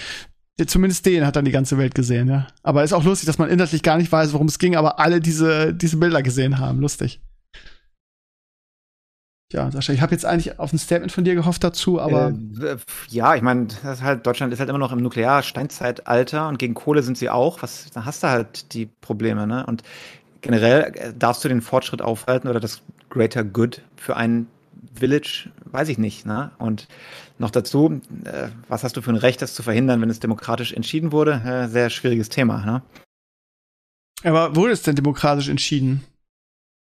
Zumindest 0.67 1.05
den 1.05 1.25
hat 1.25 1.35
dann 1.35 1.45
die 1.45 1.51
ganze 1.51 1.77
Welt 1.77 1.95
gesehen, 1.95 2.27
ja. 2.27 2.47
Aber 2.61 2.83
ist 2.83 2.93
auch 2.93 3.03
lustig, 3.03 3.27
dass 3.27 3.37
man 3.37 3.49
inhaltlich 3.49 3.81
gar 3.81 3.97
nicht 3.97 4.11
weiß, 4.11 4.33
worum 4.33 4.47
es 4.47 4.59
ging, 4.59 4.75
aber 4.75 4.99
alle 4.99 5.19
diese, 5.19 5.73
diese 5.73 5.97
Bilder 5.97 6.21
gesehen 6.21 6.59
haben. 6.59 6.79
Lustig. 6.79 7.21
Ja, 9.53 9.69
Sascha, 9.69 9.93
ich 9.93 10.01
habe 10.01 10.11
jetzt 10.11 10.25
eigentlich 10.25 10.59
auf 10.59 10.73
ein 10.73 10.79
Statement 10.79 11.11
von 11.11 11.23
dir 11.23 11.35
gehofft 11.35 11.63
dazu, 11.63 12.01
aber. 12.01 12.33
Äh, 12.59 12.77
ja, 13.09 13.35
ich 13.35 13.43
meine, 13.43 13.67
halt, 13.83 14.25
Deutschland 14.25 14.51
ist 14.51 14.59
halt 14.59 14.69
immer 14.69 14.79
noch 14.79 14.91
im 14.91 15.01
Nuklear-Steinzeitalter 15.01 16.47
und 16.47 16.57
gegen 16.57 16.73
Kohle 16.73 17.03
sind 17.03 17.19
sie 17.19 17.29
auch. 17.29 17.61
Was, 17.61 17.91
da 17.93 18.03
hast 18.03 18.23
du 18.23 18.27
halt 18.29 18.73
die 18.73 18.87
Probleme, 18.87 19.45
ne? 19.45 19.63
Und 19.67 19.83
generell 20.41 20.91
äh, 20.95 21.13
darfst 21.17 21.43
du 21.45 21.49
den 21.49 21.61
Fortschritt 21.61 22.01
aufhalten 22.01 22.47
oder 22.47 22.59
das 22.59 22.81
Greater 23.11 23.43
Good 23.43 23.83
für 23.95 24.17
ein 24.17 24.47
Village, 24.95 25.51
weiß 25.65 25.87
ich 25.89 25.99
nicht, 25.99 26.25
ne? 26.25 26.51
Und 26.57 26.87
noch 27.37 27.51
dazu, 27.51 28.01
äh, 28.25 28.49
was 28.67 28.83
hast 28.83 28.97
du 28.97 29.01
für 29.01 29.11
ein 29.11 29.17
Recht, 29.17 29.39
das 29.43 29.53
zu 29.53 29.61
verhindern, 29.61 30.01
wenn 30.01 30.09
es 30.09 30.19
demokratisch 30.19 30.73
entschieden 30.73 31.11
wurde? 31.11 31.33
Äh, 31.45 31.67
sehr 31.67 31.91
schwieriges 31.91 32.29
Thema, 32.29 32.65
ne? 32.65 32.81
Aber 34.23 34.55
wurde 34.55 34.73
es 34.73 34.81
denn 34.81 34.95
demokratisch 34.95 35.49
entschieden? 35.49 36.03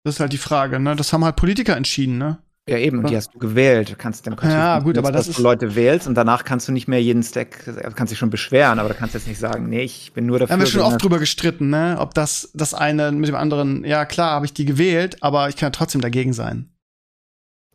Das 0.04 0.16
ist 0.16 0.20
halt 0.20 0.34
die 0.34 0.38
Frage, 0.38 0.78
ne? 0.78 0.96
Das 0.96 1.14
haben 1.14 1.24
halt 1.24 1.36
Politiker 1.36 1.74
entschieden, 1.74 2.18
ne? 2.18 2.38
Ja, 2.68 2.78
eben, 2.78 2.98
und 2.98 3.10
die 3.10 3.16
hast 3.16 3.34
du 3.34 3.38
gewählt. 3.38 3.90
Du 3.90 3.96
kannst 3.96 4.26
Demokratie 4.26 4.54
ja, 4.54 4.78
gut, 4.80 4.98
aber 4.98 5.10
das 5.10 5.26
dass 5.26 5.36
du 5.36 5.42
Leute 5.42 5.74
wählst 5.74 6.06
und 6.06 6.14
danach 6.14 6.44
kannst 6.44 6.68
du 6.68 6.72
nicht 6.72 6.88
mehr 6.88 7.02
jeden 7.02 7.22
Stack, 7.22 7.64
kannst 7.94 8.10
dich 8.10 8.18
schon 8.18 8.30
beschweren, 8.30 8.78
aber 8.78 8.90
du 8.90 8.94
kannst 8.94 9.14
jetzt 9.14 9.26
nicht 9.26 9.38
sagen, 9.38 9.68
nee, 9.68 9.82
ich 9.82 10.12
bin 10.12 10.26
nur 10.26 10.38
dafür. 10.38 10.52
Haben 10.52 10.60
wir 10.60 10.66
schon 10.66 10.82
oft 10.82 11.02
drüber 11.02 11.18
gestritten, 11.18 11.70
ne? 11.70 11.96
Ob 11.98 12.14
das 12.14 12.50
das 12.54 12.74
eine 12.74 13.12
mit 13.12 13.28
dem 13.28 13.36
anderen, 13.36 13.84
ja 13.84 14.04
klar, 14.04 14.32
habe 14.32 14.46
ich 14.46 14.52
die 14.52 14.64
gewählt, 14.64 15.16
aber 15.22 15.48
ich 15.48 15.56
kann 15.56 15.68
ja 15.68 15.70
trotzdem 15.70 16.00
dagegen 16.00 16.32
sein. 16.32 16.70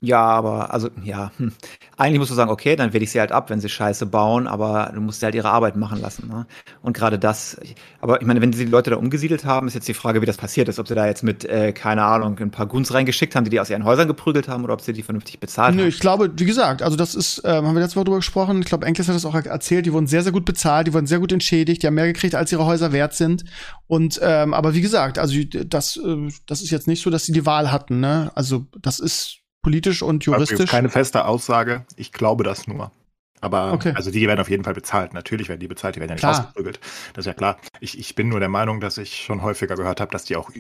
Ja, 0.06 0.20
aber, 0.20 0.74
also, 0.74 0.90
ja, 1.02 1.32
hm. 1.38 1.54
eigentlich 1.96 2.20
musst 2.20 2.30
du 2.30 2.36
sagen, 2.36 2.52
okay, 2.52 2.76
dann 2.76 2.92
wähle 2.92 3.06
ich 3.06 3.12
sie 3.12 3.22
halt 3.22 3.32
ab, 3.32 3.50
wenn 3.50 3.62
sie 3.62 3.70
Scheiße 3.70 4.06
bauen, 4.06 4.50
aber 4.50 4.92
du 4.94 5.00
musst 5.00 5.22
sie 5.22 5.26
halt 5.26 5.34
ihre 5.34 5.50
Arbeit 5.50 5.78
machen 5.78 6.02
lassen. 6.02 6.28
Ne? 6.28 6.46
Und 6.82 6.92
gerade 6.92 7.18
das, 7.18 7.58
aber 8.02 8.20
ich 8.20 8.28
meine, 8.28 8.42
wenn 8.42 8.52
sie 8.52 8.66
die 8.66 8.70
Leute 8.72 8.90
da 8.90 8.98
umgesiedelt 8.98 9.46
haben, 9.46 9.66
ist 9.66 9.76
jetzt 9.76 9.88
die 9.88 9.94
Frage, 9.94 10.22
wie 10.22 10.26
das 10.26 10.36
passiert 10.36 10.68
ist. 10.68 10.78
Ob 10.78 10.90
sie 10.90 10.96
da 10.96 11.08
jetzt 11.08 11.24
mit, 11.24 11.46
äh, 11.46 11.72
keine 11.72 12.04
Ahnung, 12.04 12.38
ein 12.38 12.52
paar 12.52 12.66
Guns 12.66 12.94
reingeschickt 12.94 13.34
haben, 13.34 13.46
die 13.46 13.50
die 13.50 13.62
aus 13.62 13.70
ihren 13.70 13.86
Häusern 13.86 14.10
geprügelt 14.10 14.50
haben 14.50 14.66
oder 14.66 14.74
ob 14.74 14.82
sie 14.82 14.92
die 14.92 15.04
vernünftig 15.04 15.40
bezahlt 15.40 15.74
Nö, 15.74 15.84
haben. 15.84 15.88
ich 15.88 16.02
glaube, 16.02 16.30
wie 16.36 16.46
gesagt, 16.46 16.82
also 16.82 16.98
das 16.98 17.16
ist, 17.16 17.42
ähm, 17.46 17.66
haben 17.66 17.74
wir 17.74 17.82
letzte 17.82 17.96
Woche 17.96 18.04
drüber 18.04 18.18
gesprochen, 18.18 18.60
ich 18.60 18.68
glaube, 18.68 18.86
Enkles 18.86 19.08
hat 19.08 19.16
das 19.16 19.24
auch 19.24 19.36
erzählt, 19.36 19.86
die 19.86 19.94
wurden 19.94 20.08
sehr, 20.08 20.24
sehr 20.24 20.34
gut 20.34 20.44
bezahlt, 20.44 20.88
die 20.88 20.94
wurden 20.94 21.08
sehr 21.08 21.20
gut 21.20 21.32
entschädigt, 21.32 21.82
die 21.82 21.88
haben 21.88 21.94
mehr 21.94 22.12
gekriegt, 22.12 22.36
als 22.36 22.52
ihre 22.52 22.66
Häuser 22.66 22.92
wert 22.92 23.14
sind. 23.14 23.46
Und, 23.88 24.20
ähm, 24.22 24.54
aber 24.54 24.74
wie 24.74 24.82
gesagt, 24.82 25.18
also 25.18 25.34
das, 25.66 25.96
äh, 25.96 26.28
das 26.46 26.62
ist 26.62 26.72
jetzt 26.72 26.90
nicht 26.90 27.02
so, 27.02 27.10
dass 27.10 27.24
sie 27.24 27.32
die 27.32 27.46
Wahl 27.46 27.72
hatten, 27.72 28.02
ne? 28.02 28.34
Also 28.36 28.66
das 28.82 29.00
ist 29.00 29.43
politisch 29.64 30.04
und 30.04 30.24
juristisch? 30.26 30.60
Also 30.60 30.72
keine 30.72 30.90
feste 30.90 31.26
Aussage. 31.26 31.86
Ich 31.96 32.12
glaube 32.12 32.44
das 32.44 32.68
nur. 32.68 32.92
Aber 33.42 33.74
okay. 33.74 33.92
also 33.96 34.12
die 34.12 34.26
werden 34.28 34.40
auf 34.40 34.50
jeden 34.50 34.64
Fall 34.64 34.74
bezahlt. 34.74 35.14
Natürlich 35.14 35.50
werden 35.50 35.60
die 35.60 35.68
bezahlt, 35.68 35.96
die 35.96 36.00
werden 36.00 36.12
ja 36.12 36.16
nicht 36.16 36.22
klar. 36.22 36.40
ausgeprügelt. 36.40 36.80
Das 37.14 37.24
ist 37.24 37.28
ja 37.28 37.34
klar. 37.34 37.58
Ich, 37.82 38.00
ich 38.00 38.16
bin 38.16 38.30
nur 38.30 38.40
der 38.40 38.50
Meinung, 38.50 38.80
dass 38.80 38.98
ich 38.98 39.18
schon 39.18 39.42
häufiger 39.42 39.76
gehört 39.76 40.00
habe, 40.00 40.12
dass 40.12 40.24
die 40.24 40.36
auch. 40.36 40.52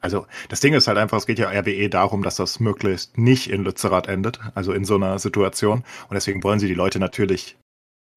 Also 0.00 0.26
das 0.48 0.60
Ding 0.60 0.74
ist 0.74 0.88
halt 0.88 0.98
einfach, 0.98 1.18
es 1.18 1.26
geht 1.26 1.38
ja 1.38 1.50
RWE 1.50 1.88
darum, 1.88 2.22
dass 2.22 2.36
das 2.36 2.58
möglichst 2.58 3.16
nicht 3.16 3.48
in 3.48 3.62
Lützerath 3.62 4.08
endet, 4.08 4.40
also 4.54 4.72
in 4.72 4.84
so 4.84 4.96
einer 4.96 5.18
Situation. 5.18 5.84
Und 6.08 6.14
deswegen 6.14 6.42
wollen 6.42 6.58
sie 6.58 6.66
die 6.66 6.74
Leute 6.74 6.98
natürlich 6.98 7.56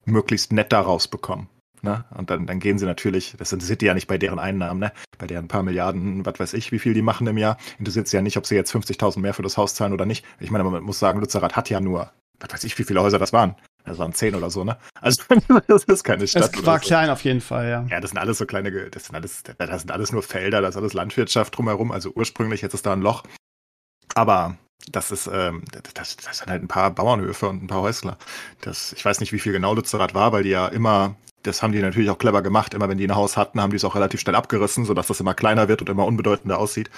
möglichst 0.05 0.51
nett 0.51 0.73
da 0.73 0.81
rausbekommen. 0.81 1.47
Ne? 1.81 2.05
Und 2.15 2.29
dann, 2.29 2.47
dann 2.47 2.59
gehen 2.59 2.79
sie 2.79 2.85
natürlich, 2.85 3.35
das 3.37 3.53
interessiert 3.53 3.81
die 3.81 3.85
ja 3.85 3.93
nicht 3.93 4.07
bei 4.07 4.17
deren 4.17 4.39
Einnahmen, 4.39 4.79
ne? 4.79 4.91
bei 5.17 5.27
deren 5.27 5.47
paar 5.47 5.63
Milliarden, 5.63 6.25
was 6.25 6.39
weiß 6.39 6.53
ich, 6.53 6.71
wie 6.71 6.79
viel 6.79 6.93
die 6.93 7.01
machen 7.01 7.27
im 7.27 7.37
Jahr. 7.37 7.57
Interessiert 7.79 8.07
sie 8.07 8.17
ja 8.17 8.21
nicht, 8.21 8.37
ob 8.37 8.45
sie 8.45 8.55
jetzt 8.55 8.73
50.000 8.73 9.19
mehr 9.19 9.33
für 9.33 9.43
das 9.43 9.57
Haus 9.57 9.75
zahlen 9.75 9.93
oder 9.93 10.05
nicht. 10.05 10.25
Ich 10.39 10.51
meine, 10.51 10.63
man 10.63 10.83
muss 10.83 10.99
sagen, 10.99 11.19
Lützerath 11.19 11.55
hat 11.55 11.69
ja 11.69 11.79
nur, 11.79 12.11
was 12.39 12.53
weiß 12.53 12.63
ich, 12.63 12.77
wie 12.77 12.83
viele 12.83 13.01
Häuser 13.01 13.19
das 13.19 13.33
waren. 13.33 13.55
Das 13.85 13.99
waren 13.99 14.13
zehn 14.13 14.35
oder 14.35 14.49
so, 14.49 14.63
ne? 14.65 14.77
Also 14.99 15.23
das 15.67 15.85
ist 15.85 16.03
keine 16.03 16.27
Stadt. 16.27 16.53
Das 16.53 16.65
war 16.65 16.79
so. 16.79 16.87
klein 16.87 17.09
auf 17.09 17.21
jeden 17.23 17.41
Fall, 17.41 17.69
ja. 17.69 17.85
Ja, 17.89 18.01
das 18.01 18.11
sind 18.11 18.19
alles 18.19 18.37
so 18.37 18.45
kleine, 18.45 18.89
das 18.89 19.05
sind 19.05 19.15
alles, 19.15 19.43
das 19.43 19.81
sind 19.81 19.91
alles 19.91 20.11
nur 20.11 20.23
Felder, 20.23 20.61
das 20.61 20.71
ist 20.71 20.77
alles 20.77 20.93
Landwirtschaft 20.93 21.57
drumherum. 21.57 21.91
Also 21.91 22.11
ursprünglich 22.13 22.61
jetzt 22.61 22.73
ist 22.73 22.85
da 22.85 22.93
ein 22.93 23.01
Loch. 23.01 23.23
Aber 24.13 24.57
das 24.91 25.11
ist, 25.11 25.29
ähm, 25.31 25.63
das, 25.93 26.17
das 26.17 26.37
sind 26.37 26.49
halt 26.49 26.63
ein 26.63 26.67
paar 26.67 26.91
Bauernhöfe 26.91 27.47
und 27.47 27.63
ein 27.63 27.67
paar 27.67 27.81
Häusler. 27.81 28.17
Das, 28.61 28.93
ich 28.93 29.03
weiß 29.03 29.19
nicht, 29.21 29.31
wie 29.31 29.39
viel 29.39 29.53
genau 29.53 29.73
Lützerath 29.73 30.13
war, 30.13 30.31
weil 30.31 30.43
die 30.43 30.49
ja 30.49 30.67
immer 30.67 31.15
das 31.47 31.63
haben 31.63 31.71
die 31.71 31.81
natürlich 31.81 32.09
auch 32.09 32.17
clever 32.17 32.41
gemacht. 32.41 32.73
Immer 32.73 32.89
wenn 32.89 32.97
die 32.97 33.07
ein 33.07 33.15
Haus 33.15 33.37
hatten, 33.37 33.61
haben 33.61 33.71
die 33.71 33.77
es 33.77 33.85
auch 33.85 33.95
relativ 33.95 34.19
schnell 34.19 34.35
abgerissen, 34.35 34.85
sodass 34.85 35.07
das 35.07 35.19
immer 35.19 35.33
kleiner 35.33 35.67
wird 35.67 35.81
und 35.81 35.89
immer 35.89 36.05
unbedeutender 36.05 36.59
aussieht. 36.59 36.89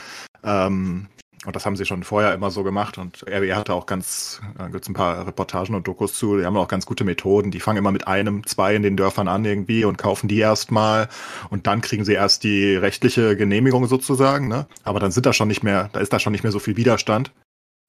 Ähm, 0.44 1.08
und 1.46 1.56
das 1.56 1.66
haben 1.66 1.78
sie 1.78 1.86
schon 1.86 2.04
vorher 2.04 2.34
immer 2.34 2.52
so 2.52 2.64
gemacht. 2.64 2.98
Und 2.98 3.24
RWE 3.24 3.56
hatte 3.56 3.74
auch 3.74 3.86
ganz, 3.86 4.42
da 4.58 4.68
gibt 4.68 4.90
ein 4.90 4.94
paar 4.94 5.26
Reportagen 5.26 5.74
und 5.74 5.88
Dokus 5.88 6.14
zu, 6.14 6.38
die 6.38 6.46
haben 6.46 6.58
auch 6.58 6.68
ganz 6.68 6.86
gute 6.86 7.06
Methoden. 7.06 7.50
Die 7.50 7.62
fangen 7.62 7.78
immer 7.78 7.94
mit 7.94 8.08
einem, 8.08 8.46
zwei 8.46 8.76
in 8.76 8.84
den 8.84 8.98
Dörfern 8.98 9.30
an 9.30 9.46
irgendwie 9.46 9.86
und 9.86 9.98
kaufen 9.98 10.28
die 10.28 10.40
erstmal. 10.40 11.08
Und 11.50 11.66
dann 11.66 11.80
kriegen 11.80 12.04
sie 12.04 12.14
erst 12.14 12.44
die 12.44 12.76
rechtliche 12.76 13.38
Genehmigung 13.38 13.88
sozusagen. 13.88 14.50
Ne? 14.50 14.68
Aber 14.84 15.00
dann 15.00 15.12
sind 15.12 15.26
da 15.26 15.32
schon 15.32 15.48
nicht 15.48 15.64
mehr, 15.64 15.90
da 15.94 16.02
ist 16.02 16.12
da 16.12 16.20
schon 16.20 16.34
nicht 16.34 16.44
mehr 16.44 16.52
so 16.52 16.60
viel 16.60 16.76
Widerstand. 16.76 17.32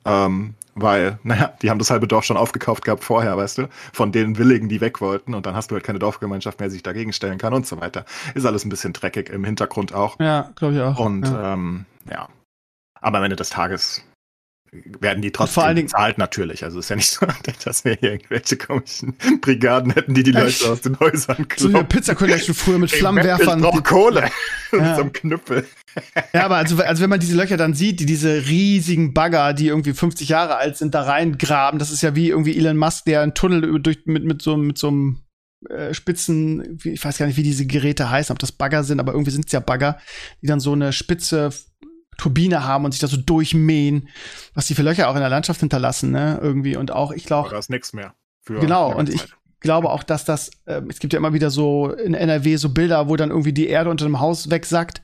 Ähm, 0.05 0.55
weil, 0.75 1.19
naja, 1.23 1.53
die 1.63 1.71
haben 1.71 1.79
das 1.79 1.91
halbe 1.91 2.09
Dorf 2.09 2.25
schon 2.25 2.37
aufgekauft 2.37 2.85
gehabt 2.85 3.05
vorher, 3.05 3.37
weißt 3.37 3.59
du, 3.59 3.69
von 3.93 4.13
den 4.13 4.39
Willigen, 4.39 4.69
die 4.69 4.81
weg 4.81 5.01
wollten 5.01 5.35
und 5.35 5.47
dann 5.47 5.55
hast 5.55 5.71
du 5.71 5.75
halt 5.75 5.85
keine 5.85 5.99
Dorfgemeinschaft 5.99 6.61
mehr, 6.61 6.69
die 6.69 6.75
sich 6.75 6.83
dagegen 6.83 7.13
stellen 7.13 7.39
kann 7.39 7.55
und 7.55 7.67
so 7.67 7.81
weiter. 7.81 8.05
Ist 8.35 8.47
alles 8.47 8.65
ein 8.65 8.71
bisschen 8.71 8.93
dreckig 8.93 9.29
im 9.31 9.45
Hintergrund 9.45 9.95
auch. 9.95 10.19
Ja, 10.21 10.51
glaube 10.57 10.75
ich 10.75 10.81
auch. 10.81 10.99
Und 10.99 11.27
ja. 11.27 11.55
Ähm, 11.55 11.87
ja. 12.11 12.29
Aber 13.01 13.19
am 13.19 13.25
Ende 13.25 13.37
des 13.37 13.51
Tages 13.51 14.05
werden 14.73 15.21
die 15.21 15.33
trotzdem 15.33 15.55
vor 15.55 15.65
allen 15.65 15.77
Dingen- 15.77 15.89
bezahlt 15.89 16.19
natürlich. 16.19 16.65
Also 16.65 16.79
es 16.79 16.87
ist 16.87 16.91
ja 16.91 16.97
nicht 16.97 17.11
so, 17.11 17.27
dass 17.65 17.85
wir 17.85 17.97
hier 17.99 18.13
irgendwelche 18.13 18.57
komischen 18.57 19.17
Brigaden 19.41 19.93
hätten, 19.93 20.15
die 20.15 20.23
die? 20.23 20.31
Leute 20.31 20.71
aus 20.71 20.81
den 20.81 20.99
Häusern 21.01 21.47
so 21.57 21.69
eine 21.69 21.73
kloppen. 21.75 21.89
Pizza 21.89 22.15
Collection 22.15 22.55
früher 22.55 22.79
mit 22.79 22.91
Flammenwerfern. 22.91 23.61
brauche 23.61 23.83
Kohle. 23.83 24.31
Ja. 24.73 24.95
so 24.97 25.03
einem 25.03 25.13
Knüppel. 25.13 25.67
Ja, 26.33 26.45
aber 26.45 26.57
also, 26.57 26.77
also 26.83 27.03
wenn 27.03 27.11
man 27.11 27.21
diese 27.21 27.37
Löcher 27.37 27.57
dann 27.57 27.75
sieht, 27.75 28.01
die 28.01 28.07
diese 28.07 28.47
riesigen 28.47 29.13
Bagger, 29.13 29.55
die 29.55 29.67
irgendwie 29.67 29.93
50 29.93 30.29
Jahre 30.29 30.57
alt 30.57 30.77
sind, 30.77 30.95
da 30.95 31.03
reingraben, 31.03 31.79
das 31.79 31.91
ist 31.91 32.03
ja 32.03 32.15
wie 32.15 32.29
irgendwie 32.29 32.57
Elon 32.57 32.77
Musk, 32.77 33.05
der 33.07 33.23
einen 33.23 33.35
Tunnel 33.35 33.81
durch, 33.81 33.99
mit, 34.05 34.25
mit 34.25 34.41
so, 34.41 34.57
mit 34.57 34.79
so 34.79 34.89
einem 34.89 35.21
äh, 35.69 35.93
Spitzen, 35.93 36.79
ich 36.85 37.05
weiß 37.05 37.19
gar 37.19 37.27
nicht, 37.27 37.37
wie 37.37 37.43
diese 37.43 37.67
Geräte 37.67 38.09
heißen, 38.09 38.33
ob 38.33 38.39
das 38.39 38.53
Bagger 38.53 38.85
sind, 38.85 39.01
aber 39.01 39.13
irgendwie 39.13 39.33
sind 39.33 39.47
es 39.47 39.53
ja 39.53 39.61
Bagger, 39.61 39.99
die 40.43 40.47
dann 40.47 40.61
so 40.61 40.73
eine 40.73 40.93
spitze 40.93 41.51
Turbine 42.21 42.65
haben 42.65 42.85
und 42.85 42.93
sich 42.93 43.01
da 43.01 43.07
so 43.07 43.17
durchmähen, 43.17 44.09
was 44.53 44.67
die 44.67 44.75
für 44.75 44.83
Löcher 44.83 45.09
auch 45.09 45.15
in 45.15 45.21
der 45.21 45.31
Landschaft 45.31 45.61
hinterlassen, 45.61 46.11
ne, 46.11 46.39
irgendwie. 46.43 46.77
Und 46.77 46.93
auch, 46.93 47.13
ich 47.13 47.25
glaube, 47.25 47.49
da 47.49 47.59
ist 47.59 47.71
nichts 47.71 47.95
mehr. 47.95 48.15
Für 48.43 48.61
Genau, 48.61 48.95
und 48.95 49.09
ich 49.09 49.25
glaube 49.61 49.89
auch, 49.89 50.03
dass 50.03 50.27
das, 50.27 50.51
ähm, 50.67 50.91
es 50.91 50.99
gibt 50.99 51.15
ja 51.15 51.19
immer 51.19 51.33
wieder 51.33 51.51
so 51.51 51.91
in 51.93 52.13
NRW 52.13 52.57
so 52.57 52.69
Bilder, 52.69 53.09
wo 53.09 53.17
dann 53.17 53.31
irgendwie 53.31 53.55
die 53.55 53.69
Erde 53.69 53.89
unter 53.89 54.05
dem 54.05 54.21
Haus 54.21 54.51
wegsackt, 54.51 55.03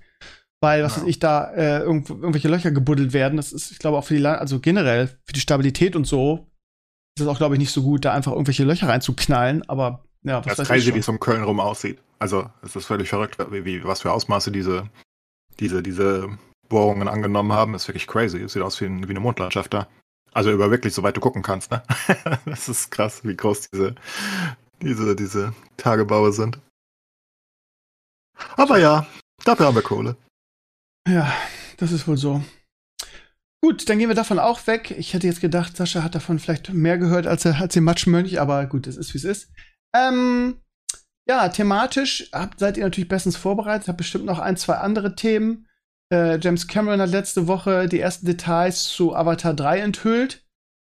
weil, 0.60 0.82
was 0.82 0.96
Ja. 0.96 1.02
weiß 1.02 1.08
ich, 1.08 1.18
da 1.18 1.52
äh, 1.54 1.78
irgendwo, 1.80 2.14
irgendwelche 2.14 2.48
Löcher 2.48 2.70
gebuddelt 2.70 3.14
werden. 3.14 3.36
Das 3.36 3.52
ist, 3.52 3.70
ich 3.70 3.78
glaube, 3.78 3.96
auch 3.96 4.04
für 4.04 4.14
die, 4.14 4.20
La 4.20 4.34
also 4.34 4.60
generell 4.60 5.08
für 5.24 5.32
die 5.32 5.40
Stabilität 5.40 5.96
und 5.96 6.06
so, 6.06 6.50
ist 7.16 7.22
es 7.22 7.28
auch, 7.28 7.38
glaube 7.38 7.54
ich, 7.54 7.58
nicht 7.58 7.72
so 7.72 7.82
gut, 7.82 8.04
da 8.04 8.12
einfach 8.12 8.32
irgendwelche 8.32 8.64
Löcher 8.64 8.88
reinzuknallen, 8.88 9.66
aber 9.68 10.04
ja, 10.22 10.44
was 10.44 10.56
Das 10.56 10.68
crazy, 10.68 10.90
ich 10.90 10.94
wie 10.94 10.98
es 10.98 11.08
um 11.08 11.18
Köln 11.18 11.44
rum 11.44 11.60
aussieht. 11.60 11.98
Also, 12.18 12.50
es 12.62 12.76
ist 12.76 12.86
völlig 12.86 13.08
verrückt, 13.08 13.38
wie, 13.50 13.64
wie, 13.64 13.84
was 13.84 14.02
für 14.02 14.12
Ausmaße 14.12 14.50
diese, 14.50 14.90
diese, 15.60 15.82
diese 15.82 16.28
Bohrungen 16.68 17.08
angenommen 17.08 17.52
haben. 17.52 17.74
ist 17.74 17.88
wirklich 17.88 18.06
crazy. 18.06 18.38
Es 18.38 18.52
sieht 18.52 18.62
aus 18.62 18.80
wie, 18.80 18.86
ein, 18.86 19.06
wie 19.06 19.10
eine 19.10 19.20
Mondlandschaft 19.20 19.74
da. 19.74 19.88
Also 20.32 20.50
über 20.50 20.70
wirklich, 20.70 20.92
soweit 20.92 21.16
du 21.16 21.20
gucken 21.20 21.42
kannst, 21.42 21.70
ne? 21.70 21.82
das 22.44 22.68
ist 22.68 22.90
krass, 22.90 23.24
wie 23.24 23.36
groß 23.36 23.70
diese, 23.70 23.94
diese, 24.82 25.16
diese 25.16 25.54
Tagebaue 25.76 26.32
sind. 26.32 26.58
Aber 28.56 28.78
ja, 28.78 29.06
dafür 29.44 29.66
haben 29.66 29.76
wir 29.76 29.82
Kohle. 29.82 30.16
Ja, 31.08 31.32
das 31.78 31.92
ist 31.92 32.06
wohl 32.06 32.18
so. 32.18 32.42
Gut, 33.62 33.88
dann 33.88 33.98
gehen 33.98 34.08
wir 34.08 34.14
davon 34.14 34.38
auch 34.38 34.66
weg. 34.66 34.90
Ich 34.90 35.14
hätte 35.14 35.26
jetzt 35.26 35.40
gedacht, 35.40 35.76
Sascha 35.76 36.02
hat 36.02 36.14
davon 36.14 36.38
vielleicht 36.38 36.72
mehr 36.72 36.98
gehört 36.98 37.26
als, 37.26 37.46
als 37.46 37.72
den 37.72 37.84
Matschmönch, 37.84 38.38
aber 38.38 38.66
gut, 38.66 38.86
es 38.86 38.96
ist 38.96 39.14
wie 39.14 39.18
es 39.18 39.24
ist. 39.24 39.52
Ähm, 39.94 40.60
ja, 41.28 41.48
thematisch 41.48 42.28
habt, 42.32 42.60
seid 42.60 42.76
ihr 42.76 42.84
natürlich 42.84 43.08
bestens 43.08 43.36
vorbereitet, 43.36 43.88
habt 43.88 43.98
bestimmt 43.98 44.26
noch 44.26 44.38
ein, 44.38 44.56
zwei 44.56 44.74
andere 44.74 45.16
Themen. 45.16 45.65
Äh, 46.12 46.38
James 46.40 46.68
Cameron 46.68 47.00
hat 47.00 47.10
letzte 47.10 47.46
Woche 47.46 47.88
die 47.88 48.00
ersten 48.00 48.26
Details 48.26 48.84
zu 48.84 49.14
Avatar 49.14 49.54
3 49.54 49.80
enthüllt. 49.80 50.46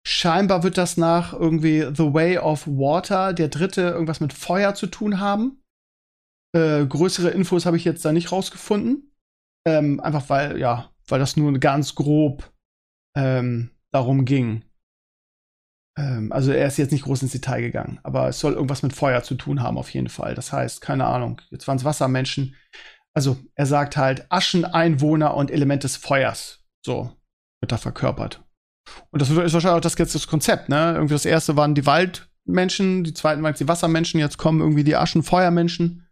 Scheinbar 0.06 0.64
wird 0.64 0.78
das 0.78 0.98
nach 0.98 1.34
irgendwie 1.34 1.82
The 1.82 2.14
Way 2.14 2.38
of 2.40 2.66
Water, 2.68 3.34
der 3.34 3.50
dritte, 3.50 3.82
irgendwas 3.82 4.22
mit 4.22 4.34
Feuer 4.34 4.74
zu 4.74 4.88
tun 4.88 5.20
haben. 5.20 5.62
Äh, 6.56 6.86
größere 6.86 7.30
Infos 7.30 7.66
habe 7.66 7.78
ich 7.78 7.84
jetzt 7.84 8.06
da 8.06 8.12
nicht 8.12 8.32
rausgefunden. 8.32 9.12
Ähm, 9.66 10.00
einfach 10.00 10.30
weil, 10.30 10.58
ja, 10.58 10.92
weil 11.08 11.20
das 11.20 11.36
nur 11.36 11.52
ganz 11.60 11.96
grob 11.96 12.54
ähm, 13.18 13.72
darum 13.92 14.24
ging. 14.24 14.64
Ähm, 15.98 16.32
also 16.32 16.52
er 16.52 16.68
ist 16.68 16.78
jetzt 16.78 16.92
nicht 16.92 17.04
groß 17.04 17.24
ins 17.24 17.32
Detail 17.34 17.62
gegangen, 17.62 18.00
aber 18.04 18.30
es 18.30 18.40
soll 18.40 18.54
irgendwas 18.54 18.84
mit 18.84 18.94
Feuer 18.94 19.24
zu 19.24 19.36
tun 19.36 19.62
haben, 19.62 19.78
auf 19.78 19.90
jeden 19.90 20.10
Fall. 20.10 20.36
Das 20.36 20.54
heißt, 20.54 20.80
keine 20.80 21.06
Ahnung, 21.06 21.42
jetzt 21.50 21.68
waren 21.68 21.78
es 21.78 21.84
Wassermenschen. 21.84 22.56
Also 23.18 23.36
er 23.56 23.66
sagt 23.66 23.98
halt 23.98 24.28
Ascheneinwohner 24.30 25.34
und 25.34 25.50
Element 25.50 25.84
des 25.84 25.98
Feuers. 25.98 26.60
So 26.86 27.12
wird 27.60 27.72
da 27.72 27.78
verkörpert. 27.78 28.44
Und 29.10 29.24
das 29.24 29.32
ist 29.32 29.36
wahrscheinlich 29.38 29.70
auch 29.70 29.82
das 29.82 29.96
das 29.96 30.28
Konzept, 30.28 30.70
ne? 30.70 30.92
Irgendwie 30.94 31.16
das 31.16 31.26
erste 31.26 31.56
waren 31.56 31.74
die 31.74 31.88
Waldmenschen, 31.88 33.04
die 33.04 33.16
zweiten 33.16 33.42
waren 33.42 33.56
die 33.56 33.68
Wassermenschen, 33.68 34.20
jetzt 34.20 34.38
kommen 34.38 34.60
irgendwie 34.60 34.84
die 34.84 34.96
Aschenfeuermenschen. 34.96 36.08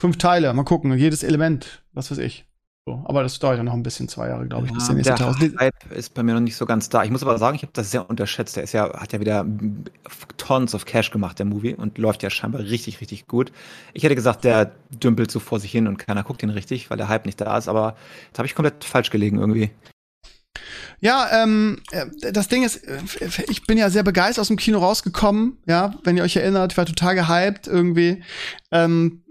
Fünf 0.00 0.16
Teile, 0.16 0.54
mal 0.54 0.64
gucken, 0.64 0.96
jedes 0.96 1.24
Element, 1.24 1.84
was 1.92 2.10
weiß 2.10 2.16
ich. 2.16 2.46
So, 2.86 3.02
aber 3.04 3.22
das 3.22 3.38
dauert 3.38 3.58
ja 3.58 3.62
noch 3.62 3.74
ein 3.74 3.82
bisschen, 3.82 4.08
zwei 4.08 4.28
Jahre, 4.28 4.46
glaube 4.46 4.66
ich, 4.66 4.72
bis 4.72 4.86
der 4.86 4.94
nächste 4.94 5.14
der. 5.14 5.58
Hype 5.58 5.92
ist 5.92 6.14
bei 6.14 6.22
mir 6.22 6.32
noch 6.32 6.40
nicht 6.40 6.56
so 6.56 6.64
ganz 6.64 6.88
da. 6.88 7.04
Ich 7.04 7.10
muss 7.10 7.22
aber 7.22 7.36
sagen, 7.36 7.54
ich 7.54 7.62
habe 7.62 7.72
das 7.74 7.90
sehr 7.90 8.08
unterschätzt. 8.08 8.56
Der 8.56 8.62
ist 8.62 8.72
ja, 8.72 8.98
hat 8.98 9.12
ja 9.12 9.20
wieder 9.20 9.46
tons 10.38 10.74
of 10.74 10.86
Cash 10.86 11.10
gemacht, 11.10 11.38
der 11.38 11.46
Movie, 11.46 11.74
und 11.74 11.98
läuft 11.98 12.22
ja 12.22 12.30
scheinbar 12.30 12.62
richtig, 12.62 13.02
richtig 13.02 13.26
gut. 13.26 13.52
Ich 13.92 14.02
hätte 14.02 14.14
gesagt, 14.14 14.44
der 14.44 14.72
dümpelt 14.90 15.30
so 15.30 15.40
vor 15.40 15.60
sich 15.60 15.70
hin 15.70 15.86
und 15.88 15.98
keiner 15.98 16.22
guckt 16.22 16.42
ihn 16.42 16.50
richtig, 16.50 16.88
weil 16.88 16.96
der 16.96 17.08
Hype 17.08 17.26
nicht 17.26 17.40
da 17.40 17.58
ist, 17.58 17.68
aber 17.68 17.96
jetzt 18.28 18.38
habe 18.38 18.46
ich 18.46 18.54
komplett 18.54 18.82
falsch 18.82 19.10
gelegen 19.10 19.38
irgendwie. 19.38 19.70
Ja, 21.00 21.42
ähm, 21.42 21.80
äh, 21.92 22.32
das 22.32 22.48
Ding 22.48 22.62
ist, 22.62 22.76
äh, 22.84 22.98
ich 23.48 23.66
bin 23.66 23.78
ja 23.78 23.90
sehr 23.90 24.02
begeistert 24.02 24.42
aus 24.42 24.48
dem 24.48 24.56
Kino 24.56 24.78
rausgekommen, 24.78 25.58
ja, 25.66 25.94
wenn 26.04 26.16
ihr 26.16 26.22
euch 26.22 26.36
erinnert, 26.36 26.72
ich 26.72 26.78
war 26.78 26.86
total 26.86 27.14
gehypt 27.14 27.66
irgendwie. 27.66 28.22
Ähm, 28.70 29.22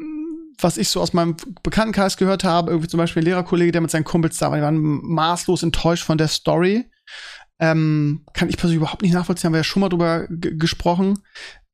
was 0.61 0.77
ich 0.77 0.89
so 0.89 1.01
aus 1.01 1.13
meinem 1.13 1.35
Bekanntenkreis 1.63 2.17
gehört 2.17 2.43
habe, 2.43 2.71
irgendwie 2.71 2.89
zum 2.89 2.97
Beispiel 2.97 3.21
ein 3.21 3.25
Lehrerkollege, 3.25 3.71
der 3.71 3.81
mit 3.81 3.91
seinen 3.91 4.03
Kumpels 4.03 4.37
da 4.37 4.49
war, 4.49 4.57
die 4.57 4.63
waren 4.63 4.79
maßlos 4.79 5.63
enttäuscht 5.63 6.03
von 6.03 6.17
der 6.17 6.27
Story. 6.27 6.89
Ähm, 7.59 8.25
kann 8.33 8.49
ich 8.49 8.57
persönlich 8.57 8.77
überhaupt 8.77 9.01
nicht 9.01 9.13
nachvollziehen, 9.13 9.47
haben 9.47 9.53
wir 9.53 9.59
ja 9.59 9.65
schon 9.65 9.81
mal 9.81 9.89
drüber 9.89 10.27
gesprochen, 10.29 11.19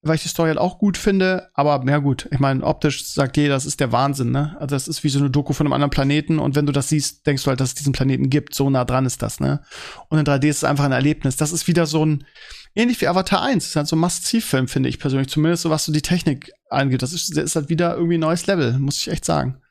weil 0.01 0.15
ich 0.15 0.23
die 0.23 0.29
Story 0.29 0.49
halt 0.49 0.57
auch 0.57 0.79
gut 0.79 0.97
finde. 0.97 1.49
Aber 1.53 1.83
ja 1.87 1.97
gut, 1.99 2.27
ich 2.31 2.39
meine, 2.39 2.63
optisch 2.63 3.05
sagt 3.05 3.37
jeder, 3.37 3.53
das 3.53 3.65
ist 3.65 3.79
der 3.79 3.91
Wahnsinn, 3.91 4.31
ne? 4.31 4.55
Also 4.59 4.75
das 4.75 4.87
ist 4.87 5.03
wie 5.03 5.09
so 5.09 5.19
eine 5.19 5.29
Doku 5.29 5.53
von 5.53 5.67
einem 5.67 5.73
anderen 5.73 5.91
Planeten 5.91 6.39
und 6.39 6.55
wenn 6.55 6.65
du 6.65 6.71
das 6.71 6.89
siehst, 6.89 7.27
denkst 7.27 7.43
du 7.43 7.49
halt, 7.49 7.59
dass 7.59 7.69
es 7.69 7.75
diesen 7.75 7.93
Planeten 7.93 8.29
gibt. 8.29 8.55
So 8.55 8.69
nah 8.69 8.85
dran 8.85 9.05
ist 9.05 9.21
das, 9.21 9.39
ne? 9.39 9.61
Und 10.09 10.19
in 10.19 10.25
3D 10.25 10.47
ist 10.47 10.57
es 10.57 10.63
einfach 10.63 10.85
ein 10.85 10.91
Erlebnis. 10.91 11.37
Das 11.37 11.51
ist 11.51 11.67
wieder 11.67 11.85
so 11.85 12.05
ein, 12.05 12.25
ähnlich 12.73 12.99
wie 13.01 13.07
Avatar 13.07 13.43
1, 13.43 13.63
das 13.63 13.69
ist 13.69 13.75
halt 13.75 13.87
so 13.87 13.95
ein 13.95 13.99
Must-See-Film, 13.99 14.67
finde 14.67 14.89
ich 14.89 14.99
persönlich. 14.99 15.29
Zumindest 15.29 15.63
so, 15.63 15.69
was 15.69 15.85
so 15.85 15.91
die 15.91 16.01
Technik 16.01 16.51
angeht. 16.75 17.01
Das 17.01 17.13
ist, 17.13 17.35
ist 17.37 17.55
halt 17.55 17.69
wieder 17.69 17.95
irgendwie 17.95 18.17
ein 18.17 18.21
neues 18.21 18.45
Level, 18.47 18.77
muss 18.79 18.97
ich 18.99 19.07
echt 19.09 19.25
sagen. 19.25 19.61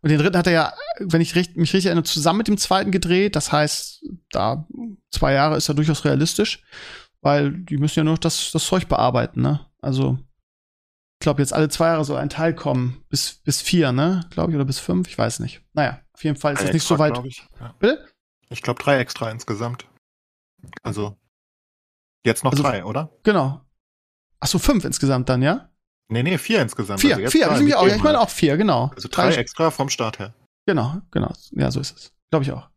Und 0.00 0.10
den 0.10 0.18
dritten 0.18 0.36
hat 0.36 0.46
er 0.46 0.52
ja, 0.52 0.74
wenn 0.98 1.20
ich 1.22 1.34
mich 1.34 1.72
richtig 1.72 1.86
erinnere, 1.86 2.04
zusammen 2.04 2.38
mit 2.38 2.48
dem 2.48 2.58
zweiten 2.58 2.90
gedreht. 2.90 3.36
Das 3.36 3.52
heißt, 3.52 4.04
da 4.30 4.66
zwei 5.10 5.32
Jahre 5.32 5.56
ist 5.56 5.66
ja 5.68 5.74
durchaus 5.74 6.04
realistisch, 6.04 6.62
weil 7.22 7.52
die 7.52 7.78
müssen 7.78 8.00
ja 8.00 8.04
nur 8.04 8.14
noch 8.14 8.18
das, 8.18 8.50
das 8.52 8.66
Zeug 8.66 8.86
bearbeiten, 8.88 9.40
ne? 9.40 9.64
Also, 9.80 10.18
ich 11.20 11.24
glaube, 11.24 11.40
jetzt 11.40 11.54
alle 11.54 11.70
zwei 11.70 11.86
Jahre 11.86 12.04
soll 12.04 12.18
ein 12.18 12.28
Teil 12.28 12.54
kommen. 12.54 13.02
Bis, 13.08 13.40
bis 13.44 13.62
vier, 13.62 13.92
ne? 13.92 14.26
Glaube 14.30 14.50
ich, 14.52 14.56
oder 14.56 14.66
bis 14.66 14.78
fünf, 14.78 15.08
ich 15.08 15.16
weiß 15.16 15.40
nicht. 15.40 15.62
Naja, 15.72 16.00
auf 16.12 16.22
jeden 16.22 16.36
Fall 16.36 16.52
ist 16.52 16.60
Drei 16.60 16.66
das 16.66 16.74
nicht 16.74 16.82
so 16.86 16.94
extra, 16.94 17.04
weit. 17.04 17.12
glaub 17.14 17.24
Ich, 17.24 17.42
ja. 17.58 17.74
Bitte? 17.78 18.06
ich 18.50 18.60
glaube 18.62 18.82
drei 18.82 18.98
extra 18.98 19.30
insgesamt. 19.30 19.86
Also 20.82 21.16
jetzt 22.26 22.44
noch 22.44 22.52
Also- 22.52 22.62
drei, 22.62 22.84
oder? 22.84 23.10
Genau. 23.22 23.62
Ach 24.40 24.46
so, 24.48 24.58
fünf 24.58 24.84
insgesamt 24.84 25.30
dann, 25.30 25.40
ja? 25.40 25.70
Nee, 26.08 26.22
nee, 26.22 26.38
vier 26.38 26.60
insgesamt. 26.62 27.00
Vier, 27.00 27.16
Also 27.16 27.30
vier, 27.30 27.46
drei 27.46 27.60
mit 27.60 27.74
auch. 27.74 27.86
Ja, 27.86 27.96
ich 27.96 28.02
meine 28.02 28.20
auch 28.20 28.30
vier, 28.30 28.56
genau. 28.56 28.90
Also 28.94 29.08
drei 29.10 29.34
extra 29.34 29.70
vom 29.70 29.88
Start 29.88 30.18
her. 30.18 30.34
Genau, 30.66 30.96
genau. 31.10 31.32
Ja, 31.52 31.70
so 31.70 31.80
ist 31.80 31.96
es. 31.96 32.12
Glaube 32.30 32.44
ich 32.44 32.52
auch. 32.52 32.68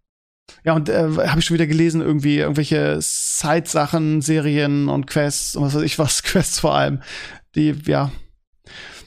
Ja, 0.64 0.74
und 0.74 0.90
äh, 0.90 1.10
habe 1.28 1.40
ich 1.40 1.46
schon 1.46 1.56
wieder 1.56 1.68
gelesen, 1.68 2.02
irgendwie 2.02 2.38
irgendwelche 2.38 3.00
Side-Sachen, 3.02 4.22
Serien 4.22 4.88
und 4.88 5.08
Quests 5.08 5.56
und 5.56 5.64
was 5.64 5.76
weiß 5.76 5.84
ich 5.84 6.00
was, 6.00 6.24
Quests 6.24 6.60
vor 6.60 6.76
allem, 6.76 7.02
die, 7.56 7.76
ja. 7.86 8.12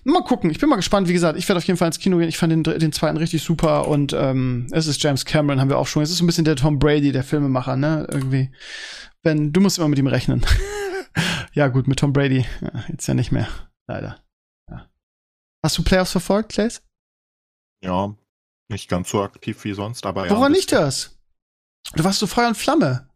Mal 0.05 0.23
gucken, 0.23 0.51
ich 0.51 0.59
bin 0.59 0.71
mal 0.71 0.77
gespannt. 0.77 1.09
Wie 1.09 1.13
gesagt, 1.13 1.39
ich 1.39 1.47
werde 1.49 1.59
auf 1.59 1.65
jeden 1.65 1.77
Fall 1.77 1.89
ins 1.89 1.99
Kino 1.99 2.17
gehen. 2.17 2.29
Ich 2.29 2.39
fand 2.39 2.53
den, 2.53 2.63
den 2.63 2.93
zweiten 2.93 3.19
richtig 3.19 3.43
super 3.43 3.87
und 3.87 4.15
ähm, 4.15 4.67
es 4.71 4.87
ist 4.87 5.03
James 5.03 5.27
Cameron, 5.27 5.61
haben 5.61 5.69
wir 5.69 5.77
auch 5.77 5.87
schon. 5.87 6.03
Es 6.03 6.11
ist 6.11 6.19
so 6.19 6.25
ein 6.25 6.27
bisschen 6.27 6.47
der 6.47 6.57
Tom 6.57 6.79
Brady, 6.79 7.13
der 7.13 7.23
Filmemacher, 7.23 7.77
ne? 7.77 8.07
Irgendwie. 8.11 8.51
Wenn, 9.23 9.53
du 9.53 9.61
musst 9.61 9.77
immer 9.77 9.89
mit 9.89 9.99
ihm 9.99 10.07
rechnen. 10.07 10.45
ja, 11.53 11.69
gut, 11.69 11.87
mit 11.87 11.99
Tom 11.99 12.15
Brady. 12.15 12.47
Ja, 12.63 12.71
jetzt 12.89 13.07
ja 13.07 13.13
nicht 13.13 13.31
mehr. 13.31 13.49
Leider. 13.91 14.23
Ja. 14.71 14.89
Hast 15.65 15.77
du 15.77 15.83
Playoffs 15.83 16.13
verfolgt, 16.13 16.53
Clays? 16.53 16.83
Ja, 17.85 18.15
nicht 18.69 18.89
ganz 18.89 19.11
so 19.11 19.23
aktiv 19.23 19.65
wie 19.65 19.73
sonst, 19.73 20.07
aber 20.07 20.27
ja. 20.27 20.31
Woran 20.31 20.53
liegt 20.53 20.71
das? 20.71 21.19
Du 21.95 22.05
warst 22.05 22.21
so 22.21 22.29
Feuer 22.29 22.49
und 22.49 22.57
Flamme. 22.57 23.09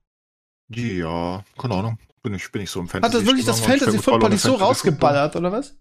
Ja, 0.69 1.45
keine 1.57 1.75
Ahnung. 1.75 1.99
Bin 2.23 2.35
ich, 2.35 2.51
bin 2.51 2.63
ich 2.63 2.71
so 2.71 2.81
im 2.81 2.89
Fantasy. 2.89 3.13
Hat 3.13 3.21
das 3.21 3.27
wirklich 3.27 3.47
das 3.47 3.59
Stimmung 3.59 3.75
und 3.75 3.79
Fantasy 3.79 3.97
ich 3.97 4.03
bin 4.03 4.03
voll 4.03 4.13
Football 4.15 4.27
ohne 4.27 4.35
nicht 4.35 4.43
so 4.43 4.55
rausgeballert, 4.55 5.37
oder 5.37 5.53
was? 5.53 5.77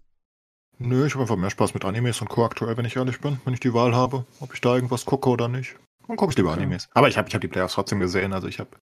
Nö, 0.78 1.06
ich 1.06 1.14
habe 1.14 1.22
einfach 1.22 1.36
mehr 1.36 1.50
Spaß 1.50 1.74
mit 1.74 1.84
Animes 1.84 2.20
und 2.20 2.28
Co. 2.28 2.44
aktuell, 2.44 2.76
wenn 2.76 2.84
ich 2.84 2.94
ehrlich 2.94 3.20
bin, 3.20 3.40
wenn 3.44 3.54
ich 3.54 3.60
die 3.60 3.74
Wahl 3.74 3.94
habe, 3.96 4.26
ob 4.38 4.54
ich 4.54 4.60
da 4.60 4.74
irgendwas 4.76 5.06
gucke 5.06 5.28
oder 5.28 5.48
nicht. 5.48 5.74
Dann 6.06 6.16
gucke 6.16 6.30
ich 6.30 6.36
lieber 6.36 6.50
Okay. 6.52 6.60
Animes. 6.60 6.88
Aber 6.92 7.08
ich 7.08 7.16
habe 7.16 7.28
ich 7.28 7.34
hab 7.34 7.40
die 7.40 7.48
Playoffs 7.48 7.74
trotzdem 7.74 7.98
gesehen, 7.98 8.32
also 8.32 8.46
ich 8.46 8.60
habe 8.60 8.76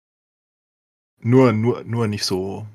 nur, 1.20 1.52
nur, 1.52 1.84
nur 1.84 2.06
nicht 2.08 2.24
so, 2.24 2.66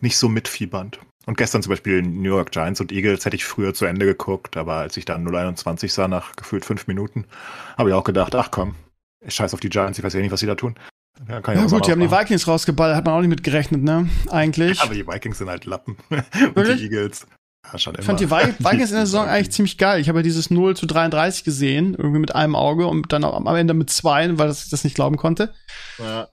nicht 0.00 0.18
so 0.18 0.28
mitfiebernd. 0.28 0.98
Und 1.26 1.36
gestern 1.38 1.62
zum 1.62 1.70
Beispiel 1.70 2.02
New 2.02 2.28
York 2.28 2.50
Giants 2.50 2.80
und 2.80 2.92
Eagles 2.92 3.24
hätte 3.24 3.36
ich 3.36 3.44
früher 3.44 3.72
zu 3.74 3.86
Ende 3.86 4.04
geguckt, 4.06 4.56
aber 4.56 4.74
als 4.74 4.96
ich 4.96 5.04
dann 5.04 5.26
0,21 5.26 5.90
sah 5.90 6.06
nach 6.08 6.36
gefühlt 6.36 6.64
fünf 6.64 6.86
Minuten, 6.86 7.24
habe 7.78 7.88
ich 7.90 7.94
auch 7.94 8.04
gedacht, 8.04 8.34
ach 8.34 8.50
komm, 8.50 8.74
ich 9.24 9.34
scheiß 9.34 9.54
auf 9.54 9.60
die 9.60 9.70
Giants, 9.70 9.98
ich 9.98 10.04
weiß 10.04 10.12
ja 10.14 10.20
nicht, 10.20 10.32
was 10.32 10.40
sie 10.40 10.46
da 10.46 10.54
tun. 10.54 10.74
Ja, 11.28 11.40
Ja 11.40 11.64
auch 11.64 11.70
gut, 11.70 11.86
die 11.86 11.92
haben 11.92 12.00
die. 12.00 12.10
Vikings 12.10 12.46
rausgeballert, 12.48 12.96
hat 12.96 13.04
man 13.06 13.14
auch 13.14 13.20
nicht 13.20 13.30
mit 13.30 13.42
gerechnet, 13.44 13.82
ne? 13.82 14.08
Eigentlich. 14.30 14.80
Aber 14.82 14.94
die 14.94 15.06
Vikings 15.06 15.38
sind 15.38 15.48
halt 15.48 15.64
Lappen. 15.64 15.96
und 16.10 16.56
Wirklich? 16.56 16.78
die 16.78 16.84
Eagles. 16.84 17.26
Ja, 17.72 17.78
schon 17.78 17.94
immer. 17.94 18.00
Ich 18.00 18.06
fand 18.06 18.20
die 18.20 18.26
Vi- 18.28 18.54
Vikings 18.58 18.90
in 18.90 18.96
der 18.96 19.06
Saison 19.06 19.26
eigentlich 19.26 19.52
ziemlich 19.52 19.78
geil. 19.78 20.00
Ich 20.00 20.08
habe 20.08 20.18
ja 20.18 20.22
dieses 20.22 20.50
0 20.50 20.76
zu 20.76 20.86
33 20.86 21.44
gesehen, 21.44 21.94
irgendwie 21.94 22.18
mit 22.18 22.34
einem 22.34 22.56
Auge 22.56 22.86
und 22.86 23.12
dann 23.12 23.24
am 23.24 23.46
Ende 23.46 23.72
mit 23.72 23.88
zwei, 23.90 24.36
weil 24.36 24.50
ich 24.50 24.68
das 24.68 24.84
nicht 24.84 24.96
glauben 24.96 25.16
konnte. 25.16 25.54
Ja. 25.98 26.28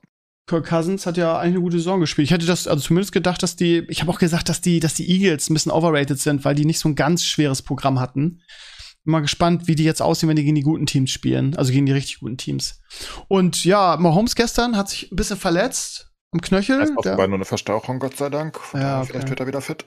Kirk 0.46 0.66
Cousins 0.66 1.06
hat 1.06 1.16
ja 1.16 1.38
eigentlich 1.38 1.54
eine 1.54 1.62
gute 1.62 1.78
Saison 1.78 2.00
gespielt. 2.00 2.26
Ich 2.26 2.32
hätte 2.32 2.46
das 2.46 2.66
also 2.66 2.82
zumindest 2.82 3.12
gedacht, 3.12 3.42
dass 3.42 3.56
die, 3.56 3.86
ich 3.88 4.00
habe 4.00 4.10
auch 4.10 4.18
gesagt, 4.18 4.48
dass 4.48 4.60
die, 4.60 4.80
dass 4.80 4.94
die 4.94 5.08
Eagles 5.08 5.48
ein 5.48 5.54
bisschen 5.54 5.72
overrated 5.72 6.18
sind, 6.18 6.44
weil 6.44 6.54
die 6.54 6.64
nicht 6.64 6.80
so 6.80 6.88
ein 6.88 6.96
ganz 6.96 7.24
schweres 7.24 7.62
Programm 7.62 8.00
hatten. 8.00 8.40
Bin 9.04 9.12
mal 9.12 9.20
gespannt, 9.20 9.66
wie 9.66 9.74
die 9.74 9.84
jetzt 9.84 10.02
aussehen, 10.02 10.28
wenn 10.28 10.36
die 10.36 10.44
gegen 10.44 10.54
die 10.54 10.62
guten 10.62 10.86
Teams 10.86 11.10
spielen, 11.10 11.56
also 11.56 11.72
gegen 11.72 11.86
die 11.86 11.92
richtig 11.92 12.20
guten 12.20 12.36
Teams. 12.36 12.80
Und 13.28 13.64
ja, 13.64 13.96
Mahomes 13.96 14.34
gestern 14.34 14.76
hat 14.76 14.88
sich 14.88 15.10
ein 15.10 15.16
bisschen 15.16 15.36
verletzt 15.36 16.12
am 16.32 16.40
Knöchel. 16.40 16.78
Das 16.78 16.90
ist 16.90 16.96
offenbar 16.96 17.28
nur 17.28 17.38
eine 17.38 17.44
Verstauchung, 17.44 17.98
Gott 17.98 18.16
sei 18.16 18.28
Dank. 18.28 18.58
Ja, 18.74 19.00
okay. 19.00 19.10
Vielleicht 19.10 19.28
wird 19.28 19.40
er 19.40 19.46
wieder 19.46 19.60
fit. 19.60 19.86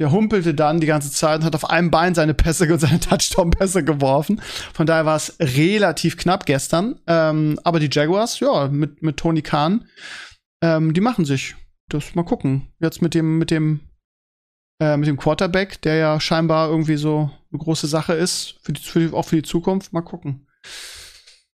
Der 0.00 0.10
humpelte 0.10 0.54
dann 0.54 0.80
die 0.80 0.86
ganze 0.86 1.10
Zeit 1.10 1.40
und 1.40 1.44
hat 1.44 1.54
auf 1.54 1.70
einem 1.70 1.90
Bein 1.90 2.14
seine 2.14 2.34
Pässe 2.34 2.72
und 2.72 2.78
seine 2.80 3.00
Touchdown-Pässe 3.00 3.84
geworfen. 3.84 4.40
Von 4.72 4.86
daher 4.86 5.06
war 5.06 5.16
es 5.16 5.36
relativ 5.40 6.16
knapp 6.16 6.46
gestern. 6.46 7.00
Ähm, 7.06 7.58
aber 7.62 7.80
die 7.80 7.88
Jaguars, 7.90 8.40
ja, 8.40 8.68
mit, 8.68 9.02
mit 9.02 9.16
Tony 9.16 9.42
Khan, 9.42 9.86
ähm, 10.62 10.94
die 10.94 11.00
machen 11.00 11.24
sich. 11.24 11.54
Das 11.88 12.14
mal 12.14 12.24
gucken. 12.24 12.72
Jetzt 12.80 13.02
mit 13.02 13.14
dem, 13.14 13.38
mit 13.38 13.50
dem, 13.50 13.80
äh, 14.80 14.96
mit 14.96 15.06
dem 15.06 15.18
Quarterback, 15.18 15.82
der 15.82 15.96
ja 15.96 16.18
scheinbar 16.18 16.70
irgendwie 16.70 16.96
so 16.96 17.30
eine 17.52 17.58
große 17.58 17.86
Sache 17.86 18.14
ist, 18.14 18.56
für 18.62 18.72
die, 18.72 18.80
für 18.80 19.00
die, 19.00 19.12
auch 19.12 19.26
für 19.26 19.36
die 19.36 19.42
Zukunft. 19.42 19.92
Mal 19.92 20.02
gucken. 20.02 20.46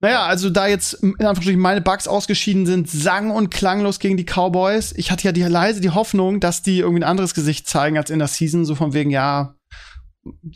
Naja, 0.02 0.26
also 0.26 0.50
da 0.50 0.68
jetzt 0.68 0.94
in 0.96 1.14
Anführungsstrichen 1.14 1.60
meine 1.60 1.82
Bugs 1.82 2.08
ausgeschieden 2.08 2.66
sind, 2.66 2.90
sang- 2.90 3.32
und 3.32 3.50
klanglos 3.50 4.00
gegen 4.00 4.18
die 4.18 4.26
Cowboys. 4.26 4.94
Ich 4.98 5.10
hatte 5.10 5.24
ja 5.24 5.32
die 5.32 5.44
leise 5.44 5.82
die 5.82 5.90
Hoffnung, 5.90 6.40
dass 6.40 6.62
die 6.62 6.80
irgendwie 6.80 7.00
ein 7.00 7.10
anderes 7.10 7.34
Gesicht 7.34 7.68
zeigen 7.68 7.98
als 7.98 8.10
in 8.10 8.20
der 8.20 8.28
Season, 8.28 8.66
so 8.66 8.76
von 8.76 8.94
wegen, 8.94 9.10
ja, 9.10 9.56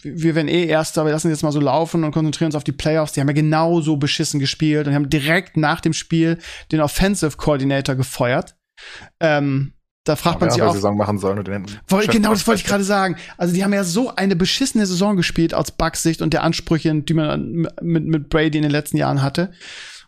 wir 0.03 0.35
werden 0.35 0.47
eh 0.47 0.65
Erster, 0.65 1.05
wir 1.05 1.11
lassen 1.11 1.29
jetzt 1.29 1.43
mal 1.43 1.51
so 1.51 1.59
laufen 1.59 2.03
und 2.03 2.11
konzentrieren 2.11 2.47
uns 2.47 2.55
auf 2.55 2.63
die 2.63 2.71
Playoffs. 2.71 3.13
Die 3.13 3.21
haben 3.21 3.27
ja 3.27 3.33
genauso 3.33 3.97
beschissen 3.97 4.39
gespielt 4.39 4.87
und 4.87 4.93
haben 4.93 5.09
direkt 5.09 5.57
nach 5.57 5.79
dem 5.79 5.93
Spiel 5.93 6.39
den 6.71 6.81
Offensive 6.81 7.37
Coordinator 7.37 7.95
gefeuert. 7.95 8.55
Ähm, 9.19 9.73
da 10.09 10.15
fragt 10.15 10.41
man 10.41 10.49
Ja, 10.49 10.53
sich 10.55 10.63
auch, 10.63 10.73
Saison 10.73 10.97
machen 10.97 11.19
sollen 11.19 11.37
und 11.39 11.47
den 11.47 11.67
Chef 11.67 12.07
genau, 12.07 12.31
das 12.31 12.45
wollte 12.47 12.61
ich 12.61 12.67
gerade 12.67 12.83
sagen. 12.83 13.15
Also 13.37 13.53
die 13.53 13.63
haben 13.63 13.73
ja 13.73 13.83
so 13.83 14.15
eine 14.15 14.35
beschissene 14.35 14.85
Saison 14.85 15.15
gespielt 15.15 15.53
aus 15.53 15.71
Bucks 15.71 16.03
Sicht 16.03 16.21
und 16.21 16.33
der 16.33 16.43
Ansprüche, 16.43 16.93
die 16.95 17.13
man 17.13 17.67
mit, 17.81 18.05
mit 18.05 18.29
Brady 18.29 18.57
in 18.57 18.63
den 18.63 18.71
letzten 18.71 18.97
Jahren 18.97 19.21
hatte. 19.21 19.51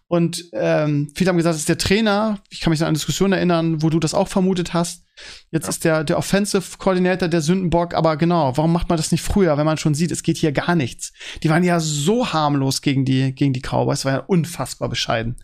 Und 0.07 0.49
ähm, 0.51 1.09
viele 1.15 1.29
haben 1.29 1.37
gesagt, 1.37 1.53
es 1.53 1.61
ist 1.61 1.69
der 1.69 1.77
Trainer. 1.77 2.39
Ich 2.49 2.59
kann 2.59 2.71
mich 2.71 2.81
an 2.81 2.87
eine 2.87 2.95
Diskussion 2.97 3.31
erinnern, 3.31 3.81
wo 3.81 3.89
du 3.89 3.97
das 3.97 4.13
auch 4.13 4.27
vermutet 4.27 4.73
hast. 4.73 5.05
Jetzt 5.51 5.69
ist 5.69 5.85
der, 5.85 6.03
der 6.03 6.17
Offensive 6.17 6.77
Coordinator 6.79 7.29
der 7.29 7.39
Sündenbock. 7.41 7.93
Aber 7.93 8.17
genau, 8.17 8.57
warum 8.57 8.73
macht 8.73 8.89
man 8.89 8.97
das 8.97 9.11
nicht 9.13 9.21
früher, 9.23 9.57
wenn 9.57 9.65
man 9.65 9.77
schon 9.77 9.93
sieht, 9.93 10.11
es 10.11 10.23
geht 10.23 10.35
hier 10.35 10.51
gar 10.51 10.75
nichts? 10.75 11.13
Die 11.43 11.49
waren 11.49 11.63
ja 11.63 11.79
so 11.79 12.33
harmlos 12.33 12.81
gegen 12.81 13.05
die, 13.05 13.33
gegen 13.33 13.53
die 13.53 13.61
Cowboys. 13.61 14.03
War 14.03 14.11
ja 14.11 14.19
unfassbar 14.19 14.89
bescheiden. 14.89 15.37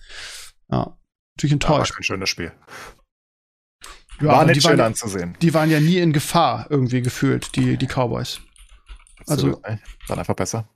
Ja, 0.70 0.98
natürlich 1.38 1.54
Ja, 1.64 1.70
war 1.70 1.76
enttäuscht. 1.78 1.94
kein 1.96 2.04
schönes 2.04 2.28
Spiel. 2.30 2.52
Ja, 4.20 4.28
war 4.28 4.36
aber 4.36 4.46
nicht 4.46 4.58
die 4.58 4.62
schön 4.62 4.78
waren, 4.78 4.88
anzusehen. 4.88 5.38
die 5.42 5.54
waren 5.54 5.70
ja 5.70 5.80
nie 5.80 5.98
in 5.98 6.14
Gefahr 6.14 6.68
irgendwie 6.70 7.02
gefühlt, 7.02 7.56
die, 7.56 7.78
die 7.78 7.88
Cowboys. 7.88 8.40
Also-. 9.28 9.62
Waren 10.08 10.20
einfach 10.20 10.36
besser. 10.36 10.68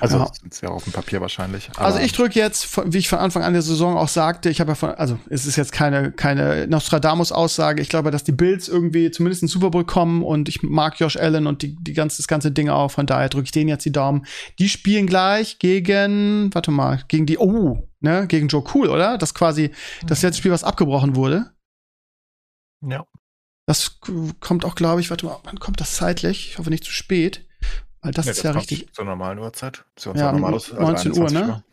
Also 0.00 0.18
Ja. 0.18 0.30
sind 0.40 0.62
ja 0.62 0.68
auf 0.68 0.84
dem 0.84 0.92
Papier 0.92 1.20
wahrscheinlich. 1.20 1.70
Also 1.76 1.98
ich 1.98 2.12
drücke 2.12 2.38
jetzt, 2.38 2.68
wie 2.86 2.98
ich 2.98 3.08
von 3.08 3.18
Anfang 3.18 3.42
an 3.42 3.52
der 3.52 3.62
Saison 3.62 3.96
auch 3.96 4.08
sagte, 4.08 4.48
ich 4.48 4.60
habe 4.60 4.70
ja 4.70 4.74
von, 4.76 4.90
also 4.90 5.18
es 5.28 5.44
ist 5.44 5.56
jetzt 5.56 5.72
keine, 5.72 6.12
keine 6.12 6.68
Nostradamus-Aussage, 6.68 7.82
ich 7.82 7.88
glaube, 7.88 8.12
dass 8.12 8.22
die 8.22 8.32
Bills 8.32 8.68
irgendwie 8.68 9.10
zumindest 9.10 9.42
in 9.42 9.46
den 9.46 9.52
Super 9.52 9.70
Bowl 9.70 9.84
kommen 9.84 10.22
und 10.22 10.48
ich 10.48 10.62
mag 10.62 10.98
Josh 11.00 11.16
Allen 11.16 11.48
und 11.48 11.62
die, 11.62 11.76
die 11.80 11.94
ganze, 11.94 12.18
das 12.18 12.28
ganze 12.28 12.52
Ding 12.52 12.68
auch, 12.68 12.92
von 12.92 13.06
daher 13.06 13.28
drücke 13.28 13.46
ich 13.46 13.50
denen 13.50 13.68
jetzt 13.68 13.84
die 13.84 13.92
Daumen. 13.92 14.24
Die 14.60 14.68
spielen 14.68 15.08
gleich 15.08 15.58
gegen, 15.58 16.54
warte 16.54 16.70
mal, 16.70 17.02
gegen 17.08 17.26
die, 17.26 17.38
oh, 17.38 17.88
ne, 18.00 18.26
gegen 18.28 18.46
Joe 18.46 18.62
Cool, 18.72 18.88
oder? 18.88 19.18
Das 19.18 19.34
quasi 19.34 19.72
das 20.06 20.22
letzte 20.22 20.38
Spiel, 20.38 20.52
was 20.52 20.62
abgebrochen 20.64 21.16
wurde. 21.16 21.50
Ja. 22.84 23.06
Das 23.68 24.00
kommt 24.40 24.64
auch, 24.64 24.74
glaube 24.76 25.00
ich, 25.00 25.10
warte 25.10 25.26
mal, 25.26 25.38
wann 25.44 25.58
kommt 25.58 25.80
das 25.80 25.96
zeitlich? 25.96 26.50
Ich 26.50 26.58
hoffe 26.58 26.70
nicht 26.70 26.84
zu 26.84 26.92
spät. 26.92 27.46
Weil 28.00 28.12
das 28.12 28.26
Nee, 28.26 28.30
ist 28.32 28.42
ja 28.44 28.52
richtig. 28.52 28.92
Zur 28.94 29.04
normalen 29.04 29.38
Uhrzeit. 29.38 29.84
Zu 29.96 30.10
Ja, 30.10 30.12
unserer 30.12 30.32
normales- 30.32 30.72
19 30.72 31.12
Uhr, 31.12 31.26
21 31.26 31.38
ne? 31.40 31.64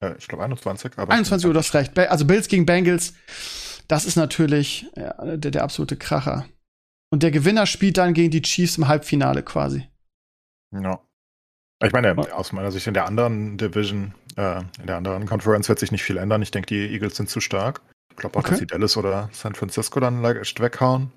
Äh, 0.00 0.14
ich 0.18 0.28
glaube 0.28 0.44
21. 0.44 0.92
Aber 0.98 1.12
21 1.12 1.46
Uhr, 1.48 1.52
du 1.52 1.58
hast 1.58 1.74
recht. 1.74 1.98
Also 1.98 2.24
Bills 2.26 2.46
gegen 2.48 2.66
Bengals, 2.66 3.14
das 3.88 4.04
ist 4.04 4.16
natürlich 4.16 4.86
ja, 4.96 5.12
der, 5.36 5.50
der 5.50 5.62
absolute 5.64 5.96
Kracher. 5.96 6.46
Und 7.10 7.22
der 7.22 7.30
Gewinner 7.32 7.66
spielt 7.66 7.96
dann 7.98 8.14
gegen 8.14 8.30
die 8.30 8.42
Chiefs 8.42 8.76
im 8.78 8.86
Halbfinale 8.86 9.42
quasi. 9.42 9.88
Ja. 10.72 11.00
Ich 11.82 11.92
meine, 11.92 12.16
aus 12.34 12.52
meiner 12.52 12.70
Sicht 12.72 12.86
in 12.86 12.94
der 12.94 13.06
anderen 13.06 13.58
Division, 13.58 14.14
äh, 14.36 14.60
in 14.80 14.86
der 14.86 14.96
anderen 14.96 15.26
Conference 15.26 15.68
wird 15.68 15.78
sich 15.80 15.90
nicht 15.92 16.02
viel 16.04 16.16
ändern. 16.16 16.40
Ich 16.42 16.50
denke, 16.50 16.66
die 16.66 16.92
Eagles 16.92 17.16
sind 17.16 17.28
zu 17.28 17.40
stark. 17.40 17.82
Ich 18.14 18.20
glaube 18.20 18.36
auch, 18.38 18.40
Okay. 18.40 18.50
dass 18.50 18.58
die 18.60 18.66
Dallas 18.66 18.96
oder 18.96 19.28
San 19.32 19.54
Francisco 19.54 20.00
dann 20.00 20.22
leicht 20.22 20.60
weghauen. 20.60 21.12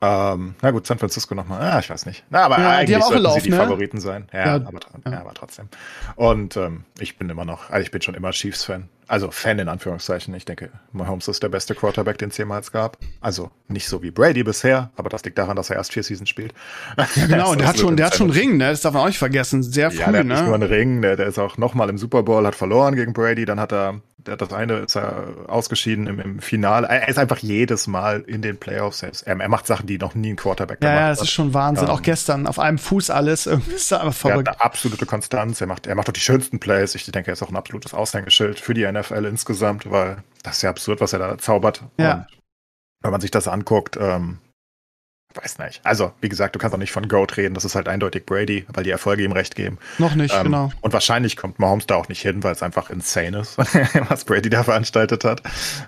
Ähm, 0.00 0.54
na 0.60 0.70
gut, 0.70 0.86
San 0.86 0.98
Francisco 0.98 1.34
nochmal. 1.34 1.62
Ah, 1.62 1.78
ich 1.78 1.88
weiß 1.88 2.04
nicht. 2.04 2.24
Na, 2.28 2.40
aber 2.44 2.58
Ja, 2.58 2.62
die 2.62 2.66
eigentlich 2.78 2.94
haben 2.96 3.02
auch 3.04 3.08
sollten 3.08 3.22
Lauf, 3.22 3.34
sie 3.36 3.42
die 3.42 3.50
ne? 3.50 3.56
Favoriten 3.56 4.00
sein. 4.00 4.28
Ja, 4.32 4.44
Ja, 4.46 4.54
aber, 4.56 4.80
ja. 5.10 5.20
aber 5.20 5.32
trotzdem. 5.34 5.68
Und 6.16 6.56
ähm, 6.58 6.84
ich 6.98 7.16
bin 7.16 7.30
immer 7.30 7.44
noch, 7.46 7.70
also 7.70 7.82
ich 7.82 7.90
bin 7.90 8.02
schon 8.02 8.14
immer 8.14 8.30
Chiefs-Fan. 8.32 8.88
Also 9.06 9.30
Fan 9.30 9.58
in 9.58 9.68
Anführungszeichen. 9.68 10.34
Ich 10.34 10.44
denke, 10.44 10.70
Mahomes 10.92 11.28
ist 11.28 11.42
der 11.42 11.48
beste 11.48 11.74
Quarterback, 11.74 12.18
den 12.18 12.30
es 12.30 12.36
jemals 12.36 12.70
gab. 12.72 12.98
Also 13.20 13.50
nicht 13.68 13.86
so 13.88 14.02
wie 14.02 14.10
Brady 14.10 14.42
bisher, 14.42 14.90
aber 14.96 15.08
das 15.08 15.24
liegt 15.24 15.38
daran, 15.38 15.56
dass 15.56 15.70
er 15.70 15.76
erst 15.76 15.92
vier 15.92 16.02
Seasons 16.02 16.28
spielt. 16.28 16.52
Ja, 16.98 17.06
genau, 17.26 17.52
und 17.52 17.60
der 17.60 17.68
hat 17.68 17.78
schon, 17.78 17.96
der 17.96 18.06
hat 18.06 18.16
schon 18.16 18.30
einen 18.30 18.38
Ring, 18.38 18.56
ne? 18.58 18.70
Das 18.70 18.82
darf 18.82 18.92
man 18.92 19.02
auch 19.02 19.06
nicht 19.06 19.18
vergessen. 19.18 19.62
Sehr 19.62 19.90
früh, 19.90 20.00
Ja, 20.00 20.10
der 20.10 20.20
hat 20.20 20.26
nicht 20.26 20.40
nur 20.40 20.48
ne? 20.58 20.64
einen 20.66 20.74
Ring, 20.74 21.00
der, 21.02 21.16
der 21.16 21.26
ist 21.26 21.38
auch 21.38 21.56
nochmal 21.56 21.88
im 21.88 21.96
Super 21.98 22.22
Bowl, 22.24 22.46
hat 22.46 22.54
verloren 22.56 22.94
gegen 22.94 23.12
Brady, 23.14 23.44
dann 23.46 23.60
hat 23.60 23.72
er, 23.72 24.00
das 24.24 24.52
eine 24.52 24.78
ist 24.78 24.96
er 24.96 25.28
ausgeschieden 25.46 26.06
im, 26.06 26.18
im 26.18 26.38
Finale. 26.40 26.86
Er 26.88 27.08
ist 27.08 27.18
einfach 27.18 27.38
jedes 27.38 27.86
Mal 27.86 28.22
in 28.22 28.42
den 28.42 28.56
Playoffs. 28.58 29.02
Er, 29.02 29.10
ist, 29.10 29.22
er, 29.22 29.38
er 29.38 29.48
macht 29.48 29.66
Sachen, 29.66 29.86
die 29.86 29.98
noch 29.98 30.14
nie 30.14 30.30
ein 30.32 30.36
Quarterback 30.36 30.78
Ja, 30.82 30.88
gemacht 30.88 31.00
ja, 31.02 31.08
das 31.10 31.18
hat. 31.18 31.24
ist 31.24 31.32
schon 31.32 31.54
Wahnsinn. 31.54 31.84
Ähm, 31.86 31.90
auch 31.90 32.02
gestern 32.02 32.46
auf 32.46 32.58
einem 32.58 32.78
Fuß 32.78 33.10
alles. 33.10 33.46
Irgendwie 33.46 33.74
ist 33.74 33.92
das 33.92 34.00
einfach 34.00 34.06
Er 34.06 34.08
hat 34.10 34.16
verrückt. 34.44 34.48
eine 34.48 34.60
absolute 34.60 35.06
Konstanz. 35.06 35.60
Er 35.60 35.66
macht, 35.66 35.86
er 35.86 35.94
macht 35.94 36.08
auch 36.08 36.12
die 36.12 36.20
schönsten 36.20 36.58
Plays. 36.60 36.94
Ich 36.94 37.04
denke, 37.10 37.30
er 37.30 37.34
ist 37.34 37.42
auch 37.42 37.50
ein 37.50 37.56
absolutes 37.56 37.94
Aushängeschild 37.94 38.58
für 38.58 38.74
die 38.74 38.90
NFL 38.90 39.24
insgesamt, 39.26 39.90
weil 39.90 40.18
das 40.42 40.56
ist 40.56 40.62
ja 40.62 40.70
absurd, 40.70 41.00
was 41.00 41.12
er 41.12 41.18
da 41.18 41.38
zaubert. 41.38 41.82
Ja. 41.98 42.14
Und 42.14 42.26
wenn 43.02 43.10
man 43.12 43.20
sich 43.20 43.30
das 43.30 43.48
anguckt, 43.48 43.98
ähm, 44.00 44.38
weiß 45.34 45.58
nicht. 45.58 45.80
Also, 45.84 46.12
wie 46.20 46.28
gesagt, 46.28 46.54
du 46.54 46.58
kannst 46.58 46.74
auch 46.74 46.78
nicht 46.78 46.92
von 46.92 47.08
Goat 47.08 47.36
reden. 47.36 47.54
Das 47.54 47.64
ist 47.64 47.74
halt 47.74 47.88
eindeutig 47.88 48.26
Brady, 48.26 48.64
weil 48.72 48.84
die 48.84 48.90
Erfolge 48.90 49.24
ihm 49.24 49.32
recht 49.32 49.54
geben. 49.56 49.78
Noch 49.98 50.14
nicht, 50.14 50.34
Ähm, 50.34 50.44
genau. 50.44 50.70
Und 50.80 50.92
wahrscheinlich 50.92 51.36
kommt 51.36 51.58
Mahomes 51.58 51.86
da 51.86 51.96
auch 51.96 52.08
nicht 52.08 52.22
hin, 52.22 52.42
weil 52.42 52.52
es 52.52 52.62
einfach 52.62 52.90
insane 52.90 53.38
ist, 53.40 53.58
was 54.08 54.24
Brady 54.24 54.50
da 54.50 54.62
veranstaltet 54.64 55.24
hat. 55.24 55.42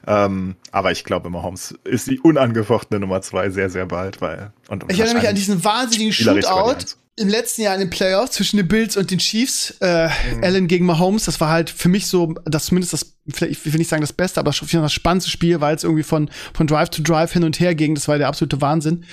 Ähm, 0.07 0.57
aber 0.73 0.93
ich 0.93 1.05
glaube, 1.05 1.31
Mahomes 1.31 1.75
ist 1.85 2.09
die 2.09 2.19
unangefochtene 2.21 3.01
Nummer 3.01 3.23
zwei 3.23 3.51
sehr, 3.51 3.71
sehr 3.71 3.87
bald, 3.87 4.21
weil. 4.21 4.53
Und 4.69 4.85
Ich 4.89 4.99
erinnere 4.99 5.21
mich 5.21 5.29
an 5.29 5.35
diesen 5.35 5.65
wahnsinnigen 5.65 6.13
Shootout. 6.13 6.97
Im 7.19 7.29
letzten 7.29 7.63
Jahr 7.63 7.75
in 7.75 7.81
den 7.81 7.91
Playoffs 7.91 8.33
zwischen 8.33 8.59
den 8.59 8.69
Bills 8.69 8.97
und 8.97 9.11
den 9.11 9.19
Chiefs. 9.19 9.71
Äh, 9.81 10.09
Mhm. 10.35 10.45
Allen 10.45 10.69
gegen 10.69 10.85
Mahomes, 10.87 11.25
das 11.25 11.41
war 11.41 11.49
halt 11.49 11.71
für 11.71 11.89
mich 11.89 12.07
so, 12.07 12.35
das 12.45 12.67
zumindest 12.67 12.93
das, 12.93 13.17
vielleicht, 13.29 13.67
ich 13.67 13.73
will 13.73 13.79
nicht 13.79 13.89
sagen 13.89 14.03
das 14.03 14.13
Beste, 14.13 14.39
aber 14.41 14.53
schon 14.53 14.69
das 14.71 14.93
spannendste 14.93 15.31
Spiel, 15.31 15.61
weil 15.61 15.75
es 15.75 15.85
irgendwie 15.85 16.03
von, 16.03 16.31
von 16.55 16.67
Drive 16.67 16.91
to 16.91 17.03
Drive 17.03 17.33
hin 17.33 17.45
und 17.45 17.59
her 17.59 17.75
ging. 17.75 17.95
Das 17.95 18.07
war 18.09 18.19
der 18.19 18.29
absolute 18.29 18.61
Wahnsinn. 18.61 19.05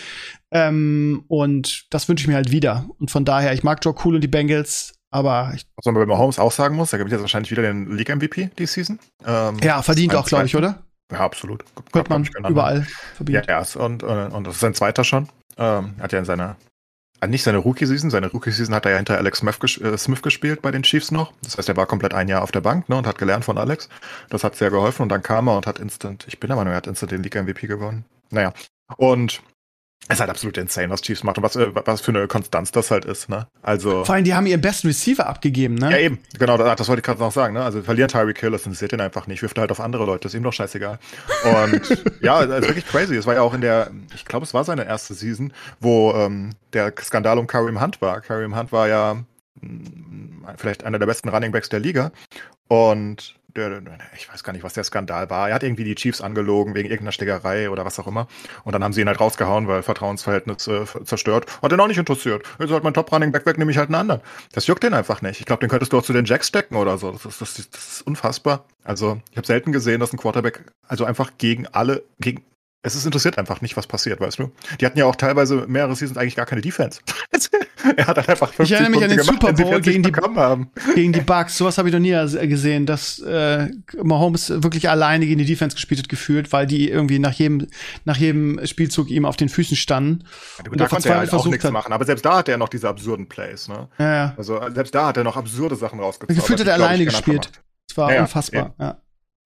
Ähm, 0.51 1.23
und 1.27 1.85
das 1.91 2.07
wünsche 2.09 2.23
ich 2.23 2.27
mir 2.27 2.35
halt 2.35 2.51
wieder. 2.51 2.85
Und 2.99 3.09
von 3.09 3.25
daher, 3.25 3.53
ich 3.53 3.63
mag 3.63 3.79
Joe 3.83 3.95
Cool 4.03 4.15
und 4.15 4.21
die 4.21 4.27
Bengals, 4.27 4.93
aber 5.09 5.51
ich, 5.55 5.65
Was 5.77 5.85
man 5.85 5.95
bei 5.95 6.05
Mahomes 6.05 6.39
auch 6.39 6.51
sagen 6.51 6.75
muss, 6.75 6.91
er 6.93 6.99
gibt 6.99 7.11
jetzt 7.11 7.21
wahrscheinlich 7.21 7.51
wieder 7.51 7.61
den 7.63 7.95
League-MVP 7.95 8.49
die 8.57 8.65
Season. 8.65 8.99
Ähm, 9.25 9.57
ja, 9.63 9.81
verdient 9.81 10.13
auch, 10.15 10.25
glaube 10.27 10.45
ich, 10.45 10.55
oder? 10.55 10.83
Ja, 11.11 11.19
absolut. 11.19 11.63
Hört 11.93 12.09
man 12.09 12.27
überall. 12.49 12.79
Ja, 12.79 12.85
Verdient. 13.15 13.47
er 13.47 13.61
ist, 13.61 13.75
und, 13.75 14.03
und, 14.03 14.31
und 14.31 14.47
das 14.47 14.55
ist 14.55 14.61
sein 14.61 14.73
zweiter 14.73 15.03
schon. 15.03 15.29
Ähm, 15.57 15.93
hat 15.99 16.11
ja 16.11 16.19
in 16.19 16.25
seiner, 16.25 16.51
äh, 16.51 16.55
nicht 17.27 17.43
seine 17.43 17.59
Rookie-Season, 17.59 18.09
seine 18.09 18.27
Rookie-Season 18.27 18.73
hat 18.73 18.85
er 18.85 18.91
ja 18.91 18.97
hinter 18.97 19.17
Alex 19.17 19.43
äh, 19.43 19.97
Smith 19.97 20.21
gespielt 20.21 20.61
bei 20.61 20.71
den 20.71 20.83
Chiefs 20.83 21.11
noch. 21.11 21.33
Das 21.43 21.57
heißt, 21.57 21.69
er 21.69 21.77
war 21.77 21.85
komplett 21.85 22.13
ein 22.13 22.27
Jahr 22.27 22.41
auf 22.41 22.51
der 22.51 22.61
Bank 22.61 22.89
ne, 22.89 22.95
und 22.95 23.07
hat 23.07 23.17
gelernt 23.17 23.45
von 23.45 23.57
Alex. 23.57 23.89
Das 24.29 24.43
hat 24.43 24.55
sehr 24.55 24.69
geholfen 24.69 25.03
und 25.03 25.09
dann 25.09 25.23
kam 25.23 25.47
er 25.47 25.57
und 25.57 25.67
hat 25.67 25.79
instant, 25.79 26.25
ich 26.27 26.39
bin 26.39 26.47
der 26.47 26.57
Meinung, 26.57 26.73
er 26.73 26.77
hat 26.77 26.87
instant 26.87 27.11
den 27.11 27.23
League-MVP 27.23 27.67
gewonnen. 27.67 28.05
Naja, 28.29 28.53
und 28.97 29.41
ist 30.09 30.19
halt 30.19 30.29
absolut 30.29 30.57
insane, 30.57 30.89
was 30.89 31.01
Chiefs 31.01 31.23
macht 31.23 31.37
und 31.37 31.43
was, 31.43 31.55
äh, 31.55 31.67
was 31.73 32.01
für 32.01 32.11
eine 32.11 32.27
Konstanz 32.27 32.71
das 32.71 32.91
halt 32.91 33.05
ist, 33.05 33.29
ne? 33.29 33.47
Also. 33.61 34.03
Vor 34.03 34.15
allem, 34.15 34.25
die 34.25 34.33
haben 34.33 34.45
ihren 34.45 34.59
besten 34.59 34.87
Receiver 34.87 35.25
abgegeben, 35.27 35.75
ne? 35.75 35.91
Ja, 35.91 35.97
eben, 35.97 36.19
genau, 36.37 36.57
das, 36.57 36.75
das 36.75 36.87
wollte 36.89 36.99
ich 36.99 37.05
gerade 37.05 37.19
noch 37.19 37.31
sagen, 37.31 37.53
ne? 37.53 37.63
Also 37.63 37.81
verlieren 37.81 38.09
Tyreek 38.09 38.39
Hill, 38.39 38.51
das 38.51 38.65
interessiert 38.65 38.91
ihn 38.91 39.01
einfach 39.01 39.27
nicht, 39.27 39.41
wirft 39.41 39.57
halt 39.57 39.71
auf 39.71 39.79
andere 39.79 40.05
Leute, 40.05 40.27
ist 40.27 40.33
ihm 40.33 40.43
doch 40.43 40.51
scheißegal. 40.51 40.99
Und 41.43 42.03
ja, 42.21 42.35
also 42.35 42.67
wirklich 42.67 42.85
crazy. 42.85 43.15
Es 43.15 43.25
war 43.25 43.35
ja 43.35 43.41
auch 43.41 43.53
in 43.53 43.61
der, 43.61 43.91
ich 44.13 44.25
glaube, 44.25 44.45
es 44.45 44.53
war 44.53 44.65
seine 44.65 44.85
erste 44.85 45.13
Season, 45.13 45.53
wo 45.79 46.13
ähm, 46.13 46.51
der 46.73 46.93
Skandal 47.01 47.37
um 47.37 47.47
Kareem 47.47 47.81
Hunt 47.81 48.01
war. 48.01 48.19
Kareem 48.19 48.57
Hunt 48.57 48.71
war 48.73 48.89
ja 48.89 49.23
mh, 49.61 50.55
vielleicht 50.57 50.83
einer 50.83 50.99
der 50.99 51.05
besten 51.05 51.29
Running 51.29 51.51
Backs 51.53 51.69
der 51.69 51.79
Liga. 51.79 52.11
Und 52.67 53.35
der, 53.55 53.81
ich 54.15 54.31
weiß 54.31 54.43
gar 54.43 54.53
nicht, 54.53 54.63
was 54.63 54.73
der 54.73 54.83
Skandal 54.83 55.29
war. 55.29 55.49
Er 55.49 55.55
hat 55.55 55.63
irgendwie 55.63 55.83
die 55.83 55.95
Chiefs 55.95 56.21
angelogen 56.21 56.75
wegen 56.75 56.89
irgendeiner 56.89 57.11
Schlägerei 57.11 57.69
oder 57.69 57.85
was 57.85 57.99
auch 57.99 58.07
immer. 58.07 58.27
Und 58.63 58.73
dann 58.73 58.83
haben 58.83 58.93
sie 58.93 59.01
ihn 59.01 59.07
halt 59.07 59.19
rausgehauen, 59.19 59.67
weil 59.67 59.83
Vertrauensverhältnisse 59.83 60.85
äh, 60.99 61.03
zerstört. 61.03 61.45
Hat 61.61 61.71
ihn 61.71 61.79
auch 61.79 61.87
nicht 61.87 61.97
interessiert. 61.97 62.43
Jetzt 62.59 62.71
halt 62.71 62.83
mein 62.83 62.93
Top-Running 62.93 63.31
Back 63.31 63.45
weg, 63.45 63.57
nehme 63.57 63.71
ich 63.71 63.77
halt 63.77 63.89
einen 63.89 63.95
anderen. 63.95 64.21
Das 64.51 64.67
juckt 64.67 64.83
den 64.83 64.93
einfach 64.93 65.21
nicht. 65.21 65.39
Ich 65.39 65.45
glaube, 65.45 65.61
den 65.61 65.69
könntest 65.69 65.93
du 65.93 65.97
auch 65.97 66.03
zu 66.03 66.13
den 66.13 66.25
Jacks 66.25 66.47
stecken 66.47 66.75
oder 66.75 66.97
so. 66.97 67.11
Das 67.11 67.25
ist, 67.25 67.41
das 67.41 67.69
das 67.69 67.91
ist 67.93 68.07
unfassbar. 68.07 68.65
Also, 68.83 69.21
ich 69.31 69.37
habe 69.37 69.47
selten 69.47 69.71
gesehen, 69.71 69.99
dass 69.99 70.13
ein 70.13 70.17
Quarterback 70.17 70.65
also 70.87 71.05
einfach 71.05 71.31
gegen 71.37 71.67
alle, 71.67 72.03
gegen 72.19 72.43
es 72.85 72.95
ist 72.95 73.05
interessiert 73.05 73.37
einfach 73.37 73.61
nicht, 73.61 73.77
was 73.77 73.87
passiert, 73.87 74.19
weißt 74.19 74.39
du? 74.39 74.51
Die 74.79 74.85
hatten 74.85 74.99
ja 74.99 75.05
auch 75.05 75.15
teilweise 75.15 75.65
mehrere 75.67 75.95
Seasons 75.95 76.17
eigentlich 76.17 76.35
gar 76.35 76.45
keine 76.45 76.59
Defense. 76.61 76.99
er 77.95 78.07
hat 78.07 78.17
halt 78.17 78.27
einfach 78.29 78.53
50 78.53 78.63
Ich 78.63 78.71
erinnere 78.73 78.89
mich 78.91 78.99
Punkte 78.99 79.05
an 79.05 79.09
den 79.09 79.17
gemacht, 79.25 79.41
Super 79.41 79.53
Bowl 79.53 79.81
40 79.81 79.93
gegen 79.93 80.03
die- 80.03 80.39
haben. 80.41 80.71
Gegen 80.93 81.13
die 81.13 81.21
Bucks. 81.21 81.57
Sowas 81.57 81.77
habe 81.77 81.87
ich 81.87 81.93
noch 81.93 82.01
nie 82.01 82.11
gesehen, 82.47 82.85
dass 82.85 83.19
äh, 83.19 83.69
Mahomes 84.01 84.49
wirklich 84.49 84.89
alleine 84.89 85.25
gegen 85.25 85.39
die 85.39 85.45
Defense 85.45 85.75
gespielt 85.75 85.99
hat, 86.01 86.09
gefühlt, 86.09 86.51
weil 86.51 86.67
die 86.67 86.89
irgendwie 86.89 87.19
nach 87.19 87.31
jedem, 87.33 87.67
nach 88.03 88.17
jedem 88.17 88.59
Spielzug 88.65 89.09
ihm 89.09 89.25
auf 89.25 89.37
den 89.37 89.47
Füßen 89.47 89.77
standen. 89.77 90.25
Gut, 90.57 90.69
Und 90.73 90.81
da 90.81 90.87
konnte 90.87 91.07
er 91.07 91.19
halt 91.19 91.33
auch 91.33 91.45
nichts 91.45 91.63
hat. 91.63 91.71
machen. 91.71 91.93
Aber 91.93 92.03
selbst 92.05 92.25
da 92.25 92.37
hat 92.39 92.49
er 92.49 92.57
noch 92.57 92.69
diese 92.69 92.89
absurden 92.89 93.29
Plays, 93.29 93.69
ne? 93.69 93.87
Ja, 93.97 94.13
ja. 94.13 94.33
Also 94.37 94.59
selbst 94.73 94.93
da 94.93 95.07
hat 95.07 95.17
er 95.17 95.23
noch 95.23 95.37
absurde 95.37 95.77
Sachen 95.77 96.01
rausgezogen. 96.01 96.35
Gefühlt 96.35 96.59
hat 96.59 96.67
er 96.67 96.73
alleine 96.73 97.05
gespielt. 97.05 97.49
Es 97.89 97.95
war 97.97 98.09
Ja, 98.09 98.15
ja, 98.15 98.21
unfassbar. 98.23 98.73
Ja. 98.79 98.97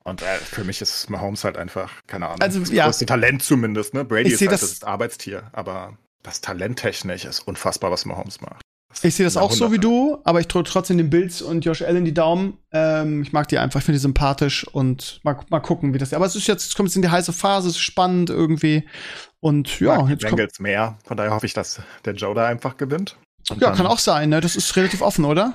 Und 0.08 0.22
äh, 0.22 0.38
für 0.38 0.64
mich 0.64 0.82
ist 0.82 1.10
Mahomes 1.10 1.44
halt 1.44 1.58
einfach, 1.58 1.92
keine 2.08 2.28
Ahnung, 2.28 2.42
Also, 2.42 2.62
das 2.62 2.72
ja. 2.72 2.86
größte 2.86 3.06
Talent 3.06 3.44
zumindest, 3.44 3.94
ne? 3.94 4.06
Brady 4.06 4.28
Ich 4.30 4.34
ist 4.36 4.42
halt 4.42 4.54
das- 4.54 4.62
das, 4.80 4.84
Arbeitstier, 4.84 5.50
aber 5.52 5.98
das 6.24 6.40
Talent 6.40 6.80
technisch 6.80 7.26
ist 7.26 7.42
unfassbar, 7.42 7.92
was 7.92 8.06
Mahomes 8.06 8.40
macht. 8.40 8.62
Ich 9.04 9.16
sehe 9.16 9.26
das 9.26 9.36
auch 9.38 9.52
so 9.52 9.72
wie 9.72 9.78
du, 9.80 10.18
aber 10.24 10.40
ich 10.40 10.48
drücke 10.48 10.70
trotzdem 10.70 10.98
den 10.98 11.10
Bills 11.10 11.42
und 11.42 11.64
Josh 11.66 11.82
Allen 11.82 12.06
die 12.06 12.14
Daumen. 12.14 12.58
Ähm, 12.72 13.22
ich 13.22 13.32
mag 13.34 13.48
die 13.50 13.58
einfach, 13.60 13.82
ich 13.82 13.86
finde 13.86 13.98
die 13.98 14.02
sympathisch 14.02 14.66
und 14.66 15.20
mal, 15.24 15.38
mal 15.50 15.60
gucken, 15.60 15.94
wie 15.94 15.98
das. 15.98 16.14
Aber 16.14 16.26
es 16.26 16.36
ist 16.38 16.48
jetzt, 16.48 16.70
es 16.70 16.76
kommt 16.76 16.88
jetzt 16.90 16.96
in 16.96 17.02
die 17.02 17.10
heiße 17.10 17.34
Phase, 17.34 17.68
es 17.68 17.76
ist 17.76 17.82
spannend 17.82 18.30
irgendwie. 18.30 18.88
Und 19.42 19.80
ja, 19.82 19.98
Mag 19.98 20.10
jetzt 20.10 20.22
Bengals 20.24 20.60
mehr. 20.60 20.98
Von 21.06 21.18
daher 21.18 21.32
hoffe 21.32 21.46
ich, 21.46 21.54
dass 21.54 21.82
der 22.06 22.14
Joe 22.14 22.34
da 22.34 22.48
einfach 22.48 22.78
gewinnt. 22.78 23.18
Und 23.50 23.62
ja, 23.62 23.72
kann 23.72 23.86
auch 23.86 24.00
sein, 24.00 24.30
ne? 24.30 24.42
Das 24.42 24.56
ist 24.56 24.76
relativ 24.78 25.02
offen, 25.02 25.26
oder? 25.26 25.54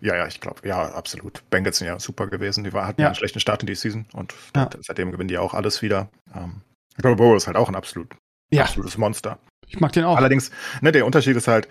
Ja, 0.00 0.16
ja, 0.16 0.26
ich 0.26 0.40
glaube, 0.40 0.66
ja, 0.66 0.92
absolut. 0.92 1.42
Bengals 1.50 1.78
sind 1.78 1.86
ja 1.86 1.98
super 1.98 2.26
gewesen. 2.26 2.64
Die 2.64 2.72
war, 2.72 2.86
hatten 2.86 3.00
Ja. 3.00 3.08
einen 3.08 3.16
schlechten 3.16 3.40
Start 3.40 3.62
in 3.62 3.66
die 3.66 3.74
Season 3.74 4.06
und 4.12 4.34
Ja. 4.56 4.68
seitdem 4.80 5.10
gewinnen 5.12 5.28
die 5.28 5.38
auch 5.38 5.54
alles 5.54 5.82
wieder. 5.82 6.08
Ähm, 6.34 6.62
ich 6.96 7.02
glaube, 7.02 7.16
Burrow 7.16 7.36
ist 7.36 7.46
halt 7.46 7.56
auch 7.56 7.68
ein 7.68 7.74
absolut, 7.76 8.14
Ja. 8.50 8.62
absolutes 8.64 8.96
Monster. 8.98 9.38
Ich 9.66 9.78
mag 9.80 9.92
den 9.92 10.04
auch. 10.04 10.16
Allerdings, 10.16 10.50
ne, 10.80 10.90
der 10.92 11.06
Unterschied 11.06 11.36
ist 11.36 11.48
halt, 11.48 11.68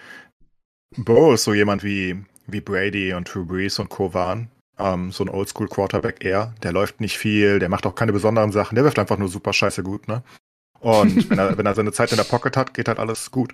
Burrow 0.98 1.34
ist 1.34 1.44
so 1.44 1.54
jemand 1.54 1.84
wie, 1.84 2.24
wie 2.48 2.62
Brady 2.62 3.14
und 3.14 3.34
Drew 3.34 3.46
Brees 3.46 3.80
und 3.80 3.90
Co. 3.90 4.14
waren. 4.14 4.50
Ähm, 4.78 5.12
so 5.12 5.24
ein 5.26 5.30
Oldschool-Quarterback 5.30 6.24
eher. 6.24 6.54
Der 6.64 6.72
läuft 6.72 7.02
nicht 7.02 7.18
viel, 7.18 7.60
der 7.60 7.68
macht 7.70 7.86
auch 7.86 7.96
keine 7.96 8.14
besonderen 8.14 8.52
Sachen, 8.54 8.76
der 8.76 8.84
wirft 8.86 8.98
einfach 8.98 9.18
nur 9.18 9.28
super 9.28 9.52
scheiße 9.54 9.84
gut, 9.84 10.08
ne? 10.08 10.24
Und 10.80 11.30
wenn 11.30 11.38
er, 11.38 11.58
wenn 11.58 11.66
er 11.66 11.76
seine 11.76 11.92
Zeit 11.92 12.12
in 12.12 12.18
der 12.18 12.24
Pocket 12.24 12.56
hat, 12.56 12.74
geht 12.74 12.88
halt 12.88 12.98
alles 13.00 13.30
gut. 13.32 13.54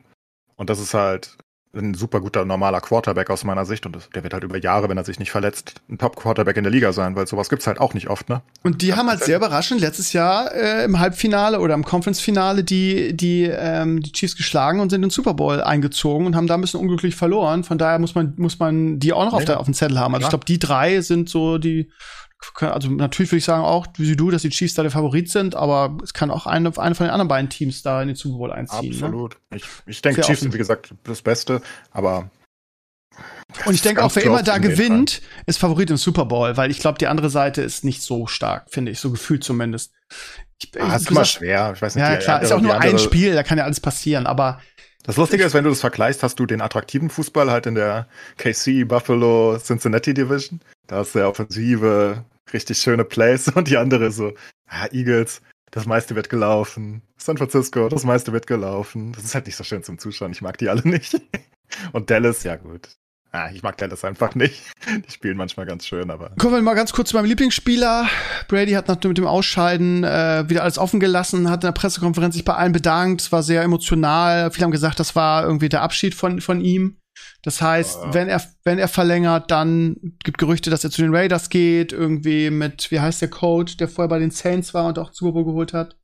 Und 0.55 0.69
das 0.69 0.79
ist 0.79 0.93
halt 0.93 1.35
ein 1.75 1.93
super 1.93 2.21
guter 2.21 2.45
normaler 2.45 2.81
Quarterback 2.81 3.29
aus 3.29 3.43
meiner 3.43 3.65
Sicht 3.65 3.85
und 3.85 3.95
das, 3.95 4.09
der 4.09 4.23
wird 4.23 4.33
halt 4.33 4.43
über 4.43 4.57
Jahre, 4.57 4.89
wenn 4.89 4.97
er 4.97 5.03
sich 5.03 5.19
nicht 5.19 5.31
verletzt, 5.31 5.81
ein 5.89 5.97
Top-Quarterback 5.97 6.57
in 6.57 6.63
der 6.63 6.71
Liga 6.71 6.93
sein, 6.93 7.15
weil 7.15 7.27
sowas 7.27 7.49
gibt's 7.49 7.67
halt 7.67 7.79
auch 7.79 7.93
nicht 7.93 8.09
oft, 8.09 8.29
ne? 8.29 8.41
Und 8.63 8.81
die 8.81 8.93
haben 8.93 9.09
halt 9.09 9.23
sehr 9.23 9.37
überraschend 9.37 9.81
letztes 9.81 10.13
Jahr 10.13 10.53
äh, 10.53 10.85
im 10.85 10.99
Halbfinale 10.99 11.59
oder 11.59 11.73
im 11.73 11.83
Conference-Finale 11.83 12.63
die, 12.63 13.15
die, 13.15 13.43
ähm, 13.43 14.01
die 14.01 14.11
Chiefs 14.11 14.35
geschlagen 14.35 14.79
und 14.79 14.89
sind 14.89 14.97
in 14.97 15.09
den 15.09 15.11
Super 15.11 15.33
Bowl 15.33 15.61
eingezogen 15.61 16.25
und 16.25 16.35
haben 16.35 16.47
da 16.47 16.55
ein 16.55 16.61
bisschen 16.61 16.79
unglücklich 16.79 17.15
verloren. 17.15 17.63
Von 17.63 17.77
daher 17.77 17.99
muss 17.99 18.15
man, 18.15 18.33
muss 18.37 18.59
man 18.59 18.99
die 18.99 19.13
auch 19.13 19.25
noch 19.25 19.33
auf, 19.33 19.41
Ja, 19.41 19.45
der, 19.45 19.59
auf 19.59 19.65
dem 19.65 19.73
Zettel 19.73 19.99
haben. 19.99 20.13
Also 20.15 20.25
ich 20.25 20.29
klar. 20.29 20.39
glaube, 20.39 20.45
die 20.45 20.59
drei 20.59 21.01
sind 21.01 21.29
so 21.29 21.57
die, 21.57 21.89
also 22.59 22.89
natürlich 22.89 23.31
würde 23.31 23.37
ich 23.39 23.45
sagen 23.45 23.63
auch, 23.63 23.87
wie 23.97 24.15
du, 24.15 24.29
dass 24.31 24.41
die 24.43 24.49
Chiefs 24.49 24.73
da 24.75 24.81
der 24.83 24.91
Favorit 24.91 25.29
sind, 25.31 25.55
aber 25.55 25.97
es 26.03 26.13
kann 26.13 26.29
auch 26.31 26.45
eine, 26.45 26.71
eine 26.77 26.95
von 26.95 27.05
den 27.05 27.11
anderen 27.11 27.27
beiden 27.27 27.49
Teams 27.49 27.81
da 27.81 28.01
in 28.01 28.07
den 28.09 28.15
Super 28.15 28.37
Bowl 28.37 28.51
einziehen. 28.51 28.89
Ne? 28.91 28.95
Absolut. 29.05 29.37
Ich, 29.53 29.63
ich 29.87 30.01
denke, 30.01 30.21
Chiefs 30.21 30.41
sind, 30.41 30.53
wie 30.53 30.57
gesagt, 30.57 30.93
das 31.03 31.21
Beste, 31.21 31.61
aber. 31.91 32.29
Und 33.65 33.73
ich 33.73 33.81
denke 33.81 34.03
auch, 34.03 34.13
wer 34.15 34.23
immer 34.23 34.43
da 34.43 34.57
gewinnt, 34.57 35.21
ist 35.45 35.59
Favorit 35.59 35.89
im 35.89 35.97
Super 35.97 36.25
Bowl, 36.25 36.57
weil 36.57 36.69
ich 36.71 36.79
glaube, 36.79 36.97
die 36.97 37.07
andere 37.07 37.29
Seite 37.29 37.61
ist 37.61 37.85
nicht 37.85 38.01
so 38.01 38.27
stark, 38.27 38.65
finde 38.69 38.91
ich, 38.91 38.99
so 38.99 39.11
gefühlt 39.11 39.43
zumindest. 39.43 39.93
Ich, 40.61 40.71
Ah, 40.81 40.87
ich- 40.89 41.01
ist 41.03 41.09
immer 41.11 41.25
schwer. 41.25 41.71
Ich 41.75 41.81
weiß 41.81 41.95
nicht, 41.95 42.01
Ja, 42.03 42.17
klar, 42.17 42.41
ist 42.41 42.51
auch 42.51 42.59
nur 42.61 42.73
ein 42.79 42.99
Spiel, 42.99 43.33
da 43.33 43.43
kann 43.43 43.57
ja 43.57 43.63
alles 43.63 43.79
passieren, 43.79 44.27
aber 44.27 44.59
Das 45.05 45.17
Lustige 45.17 45.43
ist, 45.43 45.53
wenn 45.53 45.63
du 45.63 45.69
das 45.69 45.81
vergleichst, 45.81 46.23
hast 46.23 46.39
du 46.39 46.47
den 46.47 46.61
attraktiven 46.61 47.11
Fußball 47.11 47.51
halt 47.51 47.67
in 47.67 47.75
der 47.75 48.07
KC, 48.37 48.87
Buffalo, 48.87 49.55
Cincinnati 49.59 50.15
Division. 50.15 50.61
Da 50.87 51.01
ist 51.01 51.13
der 51.13 51.29
Offensive, 51.29 52.25
richtig 52.51 52.79
schöne 52.79 53.05
Plays 53.05 53.47
und 53.55 53.67
die 53.67 53.77
andere 53.77 54.11
so, 54.11 54.33
ah, 54.67 54.87
Eagles, 54.91 55.43
das 55.69 55.85
meiste 55.85 56.15
wird 56.15 56.29
gelaufen. 56.29 57.03
San 57.17 57.37
Francisco, 57.37 57.87
das 57.87 58.03
meiste 58.03 58.33
wird 58.33 58.47
gelaufen. 58.47 59.13
Das 59.13 59.25
ist 59.25 59.35
halt 59.35 59.45
nicht 59.45 59.55
so 59.55 59.63
schön 59.63 59.83
zum 59.83 59.99
Zuschauen. 59.99 60.31
Ich 60.31 60.41
mag 60.41 60.57
die 60.57 60.69
alle 60.69 60.81
nicht. 60.87 61.21
Und 61.91 62.09
Dallas, 62.09 62.43
ja 62.43 62.55
gut. 62.55 62.89
Ah, 63.35 63.49
ich 63.53 63.61
mag 63.63 63.75
Dallas 63.77 64.05
einfach 64.05 64.33
nicht. 64.33 64.61
Die 64.87 65.11
spielen 65.11 65.35
manchmal 65.35 65.65
ganz 65.65 65.85
schön, 65.85 66.09
aber. 66.09 66.31
kommen 66.39 66.53
wir 66.55 66.61
mal 66.61 66.73
ganz 66.73 66.93
kurz 66.93 67.09
zu 67.09 67.17
meinem 67.17 67.25
Lieblingsspieler. 67.25 68.07
Brady 68.47 68.71
hat 68.71 68.87
nach 68.87 68.95
mit 69.03 69.17
dem 69.17 69.27
Ausscheiden 69.27 70.05
äh, 70.05 70.45
wieder 70.47 70.63
alles 70.63 70.77
offen 70.77 71.01
gelassen, 71.01 71.49
hat 71.49 71.63
in 71.63 71.67
der 71.67 71.73
Pressekonferenz 71.73 72.35
sich 72.35 72.45
bei 72.45 72.53
allen 72.55 72.71
bedankt, 72.71 73.21
es 73.21 73.31
war 73.33 73.43
sehr 73.43 73.61
emotional. 73.63 74.51
Viele 74.51 74.63
haben 74.63 74.71
gesagt, 74.71 75.01
das 75.01 75.17
war 75.17 75.43
irgendwie 75.43 75.67
der 75.67 75.81
Abschied 75.81 76.15
von, 76.15 76.39
von 76.39 76.61
ihm. 76.61 76.97
Das 77.43 77.61
heißt, 77.61 77.99
Ja. 78.05 78.13
wenn 78.13 78.29
er, 78.29 78.41
wenn 78.63 78.79
er 78.79 78.87
verlängert, 78.87 79.51
dann 79.51 79.97
gibt 80.23 80.37
Gerüchte, 80.37 80.69
dass 80.69 80.83
er 80.85 80.91
zu 80.91 81.01
den 81.01 81.13
Raiders 81.13 81.49
geht, 81.49 81.91
irgendwie 81.91 82.49
mit, 82.49 82.89
wie 82.89 82.99
heißt 83.01 83.21
der 83.21 83.29
Coach, 83.29 83.75
der 83.77 83.87
vorher 83.89 84.09
bei 84.09 84.19
den 84.19 84.31
Saints 84.31 84.73
war 84.73 84.85
und 84.87 84.97
auch 84.97 85.11
Super 85.13 85.33
Bowl 85.33 85.45
geholt 85.45 85.73
hat. 85.73 85.97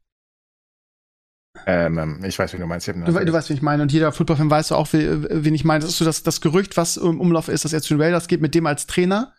Ähm, 1.65 1.97
ähm, 1.97 2.23
ich 2.23 2.37
weiß, 2.39 2.53
wie 2.53 2.57
du 2.57 2.65
meinst. 2.65 2.87
Du, 2.87 2.93
du 2.93 3.33
weißt, 3.33 3.49
wie 3.49 3.53
ich 3.53 3.61
meine. 3.61 3.83
Und 3.83 3.91
jeder 3.91 4.11
Football-Fan 4.11 4.49
weiß 4.49 4.71
auch, 4.71 4.91
wie, 4.93 5.07
wen 5.29 5.53
ich 5.53 5.63
meine. 5.63 5.81
Das 5.81 5.91
ist 5.91 5.97
so 5.97 6.05
das, 6.05 6.23
das 6.23 6.41
Gerücht, 6.41 6.77
was 6.77 6.97
im 6.97 7.19
Umlauf 7.19 7.47
ist, 7.47 7.65
dass 7.65 7.73
er 7.73 7.81
zu 7.81 7.93
den 7.93 8.01
Raiders 8.01 8.27
geht, 8.27 8.41
mit 8.41 8.55
dem 8.55 8.65
als 8.65 8.87
Trainer. 8.87 9.33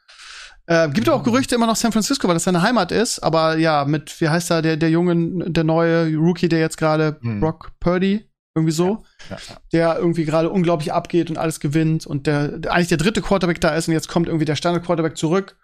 Äh, 0.67 0.91
gibt 0.91 1.09
auch 1.09 1.25
Gerüchte 1.25 1.55
immer 1.55 1.67
noch 1.67 1.77
San 1.77 1.91
Francisco, 1.91 2.29
weil 2.29 2.35
das 2.35 2.45
seine 2.45 2.63
Heimat 2.63 2.93
ist. 2.93 3.19
Aber 3.19 3.57
ja, 3.57 3.85
mit, 3.85 4.21
wie 4.21 4.29
heißt 4.29 4.51
er, 4.51 4.63
der, 4.63 4.77
der 4.77 4.91
junge, 4.91 5.51
der 5.51 5.65
neue 5.65 6.15
Rookie, 6.17 6.49
der 6.49 6.61
jetzt 6.61 6.77
gerade, 6.77 7.19
Hm. 7.23 7.41
Brock 7.41 7.73
Purdy, 7.81 8.29
irgendwie 8.55 8.73
so, 8.73 9.03
ja, 9.31 9.37
ja. 9.49 9.57
der 9.73 9.99
irgendwie 9.99 10.25
gerade 10.25 10.51
unglaublich 10.51 10.93
abgeht 10.93 11.31
und 11.31 11.39
alles 11.39 11.59
gewinnt 11.59 12.07
und 12.07 12.27
der, 12.27 12.59
der 12.59 12.73
eigentlich 12.73 12.89
der 12.89 12.99
dritte 12.99 13.23
Quarterback 13.23 13.61
da 13.63 13.71
ist 13.71 13.89
und 13.89 13.95
jetzt 13.95 14.09
kommt 14.09 14.27
irgendwie 14.27 14.45
der 14.45 14.57
Standard-Quarterback 14.57 15.17
zurück 15.17 15.57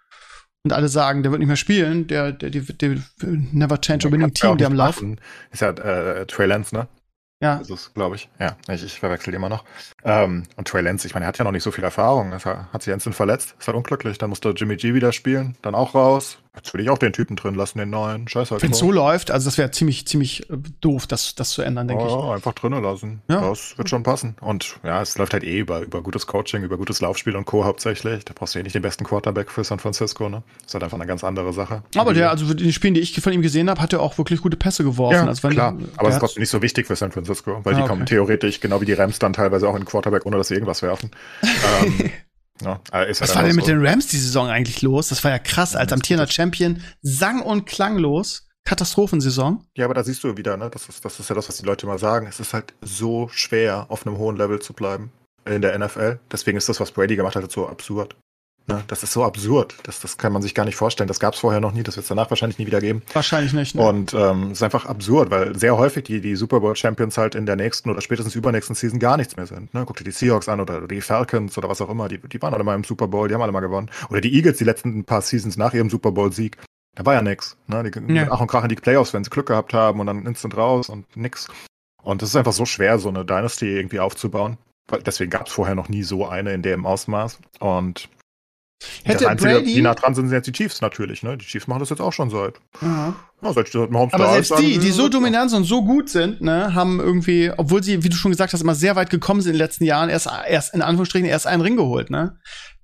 und 0.63 0.73
alle 0.73 0.89
sagen, 0.89 1.23
der 1.23 1.31
wird 1.31 1.39
nicht 1.39 1.47
mehr 1.47 1.55
spielen, 1.55 2.07
der, 2.07 2.31
der, 2.31 2.49
der, 2.49 2.61
der 2.61 2.97
never 3.21 3.79
change 3.79 4.07
a 4.07 4.11
winning 4.11 4.33
team, 4.33 4.57
der 4.57 4.67
am 4.67 4.73
Laufen. 4.73 5.19
Ist 5.51 5.61
ja 5.61 5.69
äh, 5.69 6.25
Trey 6.25 6.47
Lance, 6.47 6.75
ne? 6.75 6.87
Ja, 7.41 7.59
Das 7.59 7.69
ist, 7.69 7.93
glaube 7.93 8.17
ich. 8.17 8.29
Ja, 8.37 8.57
ich, 8.67 8.83
ich 8.83 8.99
verwechsel 8.99 9.31
die 9.31 9.37
immer 9.37 9.47
noch. 9.47 9.63
Ähm, 10.03 10.43
und 10.57 10.67
Trey 10.67 10.81
Lance, 10.81 11.07
ich 11.07 11.13
meine, 11.13 11.25
er 11.25 11.29
hat 11.29 11.37
ja 11.37 11.45
noch 11.45 11.53
nicht 11.53 11.63
so 11.63 11.71
viel 11.71 11.85
Erfahrung. 11.85 12.33
Er 12.33 12.73
hat 12.73 12.83
sich 12.83 12.93
instant 12.93 13.15
verletzt, 13.15 13.55
ist 13.57 13.67
halt 13.67 13.77
unglücklich. 13.77 14.17
Dann 14.17 14.29
musste 14.29 14.49
Jimmy 14.49 14.75
G 14.75 14.93
wieder 14.93 15.13
spielen, 15.13 15.55
dann 15.61 15.73
auch 15.73 15.95
raus. 15.95 16.39
Jetzt 16.55 16.73
will 16.73 16.81
ich 16.81 16.89
auch 16.89 16.97
den 16.97 17.13
Typen 17.13 17.35
drin 17.35 17.53
lassen, 17.53 17.77
den 17.77 17.91
neuen. 17.91 18.27
Scheiß 18.27 18.49
halt 18.51 18.63
wenn 18.63 18.71
es 18.71 18.79
so 18.79 18.91
läuft, 18.91 19.29
also 19.29 19.45
das 19.47 19.57
wäre 19.59 19.69
ziemlich, 19.69 20.07
ziemlich 20.07 20.49
äh, 20.49 20.57
doof, 20.81 21.05
das, 21.05 21.35
das 21.35 21.51
zu 21.51 21.61
ändern, 21.61 21.87
denke 21.87 22.03
ich. 22.03 22.11
Oh, 22.11 22.31
einfach 22.31 22.53
drinnen 22.53 22.81
lassen. 22.83 23.21
Ja. 23.29 23.41
Das 23.47 23.77
wird 23.77 23.87
schon 23.87 24.01
passen. 24.03 24.35
Und 24.41 24.77
ja, 24.83 25.01
es 25.01 25.17
läuft 25.17 25.33
halt 25.33 25.43
eh 25.43 25.59
über, 25.59 25.81
über 25.81 26.01
gutes 26.01 26.25
Coaching, 26.25 26.63
über 26.63 26.77
gutes 26.77 27.01
Laufspiel 27.01 27.35
und 27.35 27.45
Co. 27.45 27.65
hauptsächlich. 27.65 28.25
Da 28.25 28.33
brauchst 28.35 28.55
du 28.55 28.59
eh 28.59 28.63
nicht 28.63 28.73
den 28.75 28.81
besten 28.81 29.03
Quarterback 29.05 29.51
für 29.51 29.63
San 29.63 29.77
Francisco, 29.79 30.27
ne? 30.27 30.41
Ist 30.65 30.73
halt 30.73 30.83
einfach 30.83 30.97
eine 30.97 31.05
ganz 31.05 31.23
andere 31.23 31.53
Sache. 31.53 31.83
Aber 31.95 32.13
der, 32.15 32.31
also 32.31 32.49
in 32.51 32.57
den 32.57 32.73
Spielen, 32.73 32.95
die 32.95 33.01
ich 33.01 33.19
von 33.21 33.31
ihm 33.31 33.43
gesehen 33.43 33.69
habe, 33.69 33.79
hat 33.79 33.93
er 33.93 34.01
auch 34.01 34.17
wirklich 34.17 34.41
gute 34.41 34.57
Pässe 34.57 34.83
geworfen. 34.83 35.15
ja, 35.15 35.25
also 35.27 35.43
wenn, 35.43 35.51
klar. 35.51 35.77
Aber 35.97 36.09
es 36.09 36.15
ist 36.15 36.19
trotzdem 36.19 36.41
nicht 36.41 36.49
so 36.49 36.61
wichtig 36.63 36.87
für 36.87 36.95
San 36.95 37.11
Francisco, 37.11 37.61
weil 37.63 37.73
Ah, 37.73 37.77
die 37.77 37.81
okay. 37.83 37.89
kommen 37.89 38.05
theoretisch, 38.07 38.59
genau 38.59 38.81
wie 38.81 38.85
die 38.85 38.93
Rams, 38.93 39.19
dann 39.19 39.33
teilweise 39.33 39.69
auch 39.69 39.75
in 39.75 39.81
den 39.81 39.85
Quarterback, 39.87 40.25
ohne 40.25 40.37
dass 40.37 40.47
sie 40.47 40.55
irgendwas 40.55 40.81
werfen. 40.81 41.11
ähm, 41.43 42.09
ja, 42.61 42.81
äh, 42.93 43.09
ist 43.09 43.21
Was 43.21 43.29
halt 43.29 43.37
war 43.37 43.43
denn 43.47 43.55
mit 43.55 43.65
so. 43.65 43.71
den 43.71 43.85
Rams 43.85 44.07
die 44.07 44.17
Saison 44.17 44.47
eigentlich 44.47 44.81
los? 44.81 45.09
Das 45.09 45.23
war 45.23 45.31
ja 45.31 45.39
krass, 45.39 45.75
als 45.75 45.91
amtierender 45.91 46.31
Champion 46.31 46.81
sang 47.01 47.41
und 47.41 47.65
klanglos. 47.65 48.45
Katastrophensaison. 48.65 49.65
Ja, 49.75 49.85
aber 49.85 49.95
da 49.95 50.03
siehst 50.03 50.23
du 50.23 50.37
wieder, 50.37 50.55
ne? 50.55 50.69
Das 50.69 50.87
ist, 50.89 51.03
das 51.03 51.19
ist 51.19 51.27
ja 51.29 51.33
das, 51.33 51.49
was 51.49 51.57
die 51.57 51.65
Leute 51.65 51.87
immer 51.87 51.97
sagen. 51.97 52.27
Es 52.27 52.39
ist 52.39 52.53
halt 52.53 52.73
so 52.81 53.27
schwer, 53.31 53.87
auf 53.89 54.05
einem 54.05 54.17
hohen 54.17 54.37
Level 54.37 54.59
zu 54.59 54.73
bleiben 54.73 55.11
in 55.45 55.61
der 55.61 55.77
NFL. 55.79 56.19
Deswegen 56.31 56.57
ist 56.57 56.69
das, 56.69 56.79
was 56.79 56.91
Brady 56.91 57.15
gemacht 57.15 57.35
hat, 57.35 57.51
so 57.51 57.67
absurd. 57.67 58.15
Ne? 58.69 58.83
Das 58.87 59.01
ist 59.01 59.13
so 59.13 59.23
absurd. 59.23 59.75
Das, 59.83 59.99
das 59.99 60.17
kann 60.17 60.31
man 60.31 60.43
sich 60.43 60.53
gar 60.53 60.63
nicht 60.63 60.75
vorstellen. 60.75 61.07
Das 61.07 61.19
gab 61.19 61.33
es 61.33 61.39
vorher 61.39 61.59
noch 61.59 61.71
nie. 61.71 61.81
Das 61.81 61.95
wird 61.95 62.03
es 62.03 62.07
danach 62.07 62.29
wahrscheinlich 62.29 62.59
nie 62.59 62.67
wieder 62.67 62.79
geben. 62.79 63.01
Wahrscheinlich 63.13 63.51
nicht. 63.53 63.73
Ne? 63.73 63.81
Und 63.81 64.13
ähm, 64.13 64.51
ist 64.51 64.61
einfach 64.61 64.85
absurd, 64.85 65.31
weil 65.31 65.57
sehr 65.57 65.75
häufig 65.75 66.03
die, 66.03 66.21
die 66.21 66.35
Super 66.35 66.59
Bowl 66.59 66.75
Champions 66.75 67.17
halt 67.17 67.33
in 67.33 67.47
der 67.47 67.55
nächsten 67.55 67.89
oder 67.89 68.01
spätestens 68.01 68.35
übernächsten 68.35 68.75
Season 68.75 68.99
gar 68.99 69.17
nichts 69.17 69.35
mehr 69.37 69.47
sind. 69.47 69.73
Ne? 69.73 69.83
Guck 69.87 69.97
dir 69.97 70.03
die 70.03 70.11
Seahawks 70.11 70.47
an 70.47 70.59
oder 70.59 70.87
die 70.87 71.01
Falcons 71.01 71.57
oder 71.57 71.67
was 71.67 71.81
auch 71.81 71.89
immer. 71.89 72.07
Die, 72.07 72.19
die 72.19 72.41
waren 72.41 72.53
alle 72.53 72.63
mal 72.63 72.75
im 72.75 72.83
Super 72.83 73.07
Bowl, 73.07 73.27
die 73.27 73.33
haben 73.33 73.41
alle 73.41 73.51
mal 73.51 73.59
gewonnen. 73.61 73.89
Oder 74.09 74.21
die 74.21 74.35
Eagles 74.35 74.59
die 74.59 74.65
letzten 74.65 75.03
paar 75.03 75.23
Seasons 75.23 75.57
nach 75.57 75.73
ihrem 75.73 75.89
Super 75.89 76.11
Bowl-Sieg. 76.11 76.57
Da 76.95 77.05
war 77.05 77.15
ja 77.15 77.23
nix. 77.23 77.57
Ne? 77.65 77.89
Die 77.89 78.13
ja. 78.13 78.27
Ach 78.29 78.39
und 78.39 78.47
Krach 78.47 78.63
in 78.63 78.69
die 78.69 78.75
Playoffs, 78.75 79.13
wenn 79.13 79.23
sie 79.23 79.31
Glück 79.31 79.47
gehabt 79.47 79.73
haben 79.73 79.99
und 79.99 80.05
dann 80.05 80.27
instant 80.27 80.55
raus 80.55 80.89
und 80.89 81.17
nix. 81.17 81.47
Und 82.03 82.21
es 82.21 82.29
ist 82.29 82.35
einfach 82.35 82.53
so 82.53 82.65
schwer, 82.65 82.99
so 82.99 83.09
eine 83.09 83.25
Dynasty 83.25 83.67
irgendwie 83.67 83.99
aufzubauen. 83.99 84.57
Deswegen 85.05 85.29
gab 85.29 85.47
es 85.47 85.53
vorher 85.53 85.75
noch 85.75 85.89
nie 85.89 86.03
so 86.03 86.27
eine 86.27 86.53
in 86.53 86.61
dem 86.61 86.85
Ausmaß. 86.85 87.39
Und 87.59 88.09
Hätte 89.03 89.23
das 89.23 89.31
Einzige, 89.31 89.53
Brady, 89.55 89.73
die 89.73 89.81
nah 89.81 89.93
dran 89.93 90.15
sind, 90.15 90.27
sind 90.27 90.35
jetzt 90.35 90.47
die 90.47 90.51
Chiefs 90.51 90.81
natürlich. 90.81 91.21
Ne? 91.23 91.37
Die 91.37 91.45
Chiefs 91.45 91.67
machen 91.67 91.79
das 91.79 91.89
jetzt 91.89 91.99
auch 91.99 92.13
schon 92.13 92.29
seit. 92.29 92.55
Ja. 92.81 93.15
Ja, 93.41 93.53
seit 93.53 93.73
Mahomes 93.91 94.13
Aber 94.13 94.33
selbst 94.33 94.57
die, 94.59 94.77
die 94.79 94.91
so 94.91 95.07
dominant 95.07 95.53
und 95.53 95.63
so 95.63 95.83
gut 95.83 96.09
sind, 96.09 96.41
ne, 96.41 96.73
haben 96.75 96.99
irgendwie, 96.99 97.51
obwohl 97.55 97.81
sie, 97.81 98.03
wie 98.03 98.09
du 98.09 98.15
schon 98.17 98.31
gesagt 98.31 98.51
hast, 98.51 98.61
immer 98.61 98.75
sehr 98.75 98.97
weit 98.97 99.09
gekommen 99.09 99.41
sind 99.41 99.51
in 99.51 99.57
den 99.57 99.65
letzten 99.65 99.85
Jahren, 99.85 100.09
erst, 100.09 100.29
erst 100.47 100.73
in 100.73 100.81
Anführungsstrichen 100.81 101.27
erst 101.27 101.47
einen 101.47 101.61
Ring 101.61 101.77
geholt, 101.77 102.09
ne? 102.09 102.37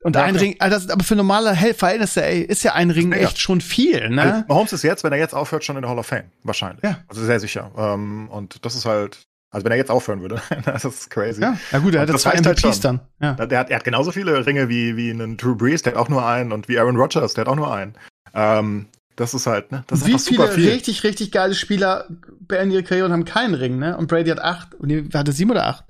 Und 0.03 0.15
ja, 0.15 0.23
ein 0.23 0.35
Ring, 0.35 0.55
also 0.59 0.93
aber 0.93 1.03
für 1.03 1.15
normale 1.15 1.55
Verhältnisse, 1.73 2.23
ey, 2.23 2.41
ist 2.41 2.63
ja 2.63 2.73
ein 2.73 2.91
Ring 2.91 3.11
echt 3.11 3.39
schon 3.39 3.59
viel, 3.59 4.09
ne? 4.09 4.21
Also 4.21 4.43
Mahomes 4.47 4.73
ist 4.73 4.83
jetzt, 4.83 5.03
wenn 5.03 5.11
er 5.11 5.19
jetzt 5.19 5.33
aufhört, 5.33 5.65
schon 5.65 5.75
in 5.75 5.81
der 5.81 5.91
Hall 5.91 5.99
of 5.99 6.05
Fame. 6.05 6.31
Wahrscheinlich. 6.43 6.83
Ja. 6.83 6.99
Also 7.07 7.25
sehr 7.25 7.39
sicher. 7.39 7.71
Ähm, 7.77 8.29
und 8.29 8.63
das 8.63 8.75
ist 8.75 8.85
halt, 8.85 9.27
also 9.55 9.63
wenn 9.63 9.71
er 9.71 9.77
jetzt 9.77 9.89
aufhören 9.89 10.21
würde, 10.21 10.41
das 10.65 10.83
ist 10.83 11.09
crazy. 11.09 11.41
Ja, 11.41 11.57
ja 11.71 11.79
gut, 11.79 11.95
er 11.95 12.01
hat 12.01 12.19
zwei 12.19 12.33
MVPs 12.33 12.63
halt 12.63 12.83
dann. 12.83 12.99
Ja. 13.21 13.33
Der 13.33 13.59
hat, 13.59 13.69
er 13.69 13.77
hat 13.77 13.85
genauso 13.85 14.11
viele 14.11 14.45
Ringe 14.45 14.67
wie, 14.67 14.97
wie 14.97 15.09
einen 15.09 15.37
Drew 15.37 15.55
Brees, 15.55 15.81
der 15.81 15.93
hat 15.93 15.99
auch 15.99 16.09
nur 16.09 16.25
einen, 16.25 16.51
und 16.51 16.67
wie 16.67 16.77
Aaron 16.77 16.97
Rodgers, 16.97 17.35
der 17.35 17.45
hat 17.45 17.47
auch 17.47 17.55
nur 17.55 17.73
einen. 17.73 17.93
Ähm, 18.33 18.87
das 19.15 19.33
ist 19.33 19.47
halt, 19.47 19.71
ne? 19.71 19.85
Das 19.87 20.01
ist 20.01 20.07
wie 20.07 20.19
viele 20.19 20.49
viel. 20.49 20.69
richtig, 20.69 21.05
richtig 21.05 21.31
geile 21.31 21.55
Spieler 21.55 22.05
beenden 22.41 22.73
ihre 22.73 22.83
Karriere 22.83 23.05
und 23.05 23.13
haben 23.13 23.23
keinen 23.23 23.53
Ring, 23.53 23.79
ne? 23.79 23.97
Und 23.97 24.07
Brady 24.07 24.29
hat 24.29 24.41
acht. 24.41 24.75
Und 24.75 24.89
die, 24.89 25.07
hatte 25.13 25.31
sieben 25.31 25.51
oder 25.51 25.67
acht? 25.67 25.85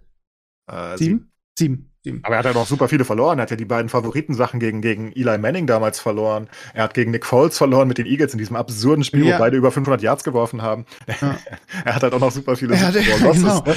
Äh, 0.72 0.98
sieben? 0.98 1.32
Sieben. 1.58 1.90
Aber 2.24 2.36
er 2.36 2.40
hat 2.40 2.46
ja 2.46 2.54
noch 2.54 2.68
super 2.68 2.88
viele 2.88 3.06
verloren. 3.06 3.40
Er 3.40 3.44
hat 3.44 3.52
ja 3.52 3.58
die 3.58 3.66
beiden 3.66 3.90
Favoritensachen 3.90 4.60
gegen, 4.60 4.82
gegen 4.82 5.12
Eli 5.14 5.38
Manning 5.38 5.68
damals 5.68 6.00
verloren. 6.00 6.48
Er 6.74 6.84
hat 6.84 6.94
gegen 6.94 7.12
Nick 7.12 7.26
Foles 7.26 7.58
verloren 7.58 7.88
mit 7.88 7.98
den 7.98 8.06
Eagles 8.06 8.34
in 8.34 8.40
diesem 8.40 8.56
absurden 8.56 9.04
Spiel, 9.04 9.26
ja. 9.26 9.36
wo 9.36 9.40
beide 9.40 9.58
über 9.58 9.72
500 9.72 10.02
Yards 10.02 10.24
geworfen 10.24 10.62
haben. 10.62 10.86
Ja. 11.22 11.38
er 11.86 11.96
hat 11.96 12.04
halt 12.04 12.14
auch 12.14 12.20
noch 12.20 12.32
super 12.32 12.56
viele 12.56 12.76
ja, 12.76 12.92
der, 12.92 13.04
genau. 13.04 13.34
Ne? 13.34 13.52
aber, 13.52 13.76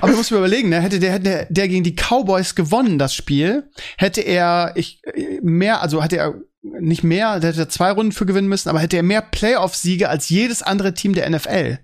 aber 0.00 0.10
du 0.10 0.16
musst 0.16 0.30
mir 0.30 0.38
überlegen, 0.38 0.68
ne? 0.68 0.80
hätte 0.80 0.98
der, 0.98 1.12
hätte 1.12 1.46
der 1.50 1.68
gegen 1.68 1.84
die 1.84 1.94
Cowboys 1.94 2.54
gewonnen, 2.54 2.98
das 2.98 3.14
Spiel, 3.14 3.70
hätte 3.96 4.20
er 4.20 4.72
ich, 4.76 5.02
mehr, 5.42 5.82
also 5.82 6.02
hätte 6.02 6.16
er 6.16 6.34
nicht 6.62 7.04
mehr, 7.04 7.40
der 7.40 7.52
hätte 7.52 7.68
zwei 7.68 7.92
Runden 7.92 8.12
für 8.12 8.26
gewinnen 8.26 8.48
müssen, 8.48 8.68
aber 8.68 8.80
hätte 8.80 8.96
er 8.96 9.02
mehr 9.02 9.22
Playoff-Siege 9.22 10.08
als 10.08 10.28
jedes 10.28 10.62
andere 10.62 10.94
Team 10.94 11.14
der 11.14 11.28
NFL. 11.30 11.78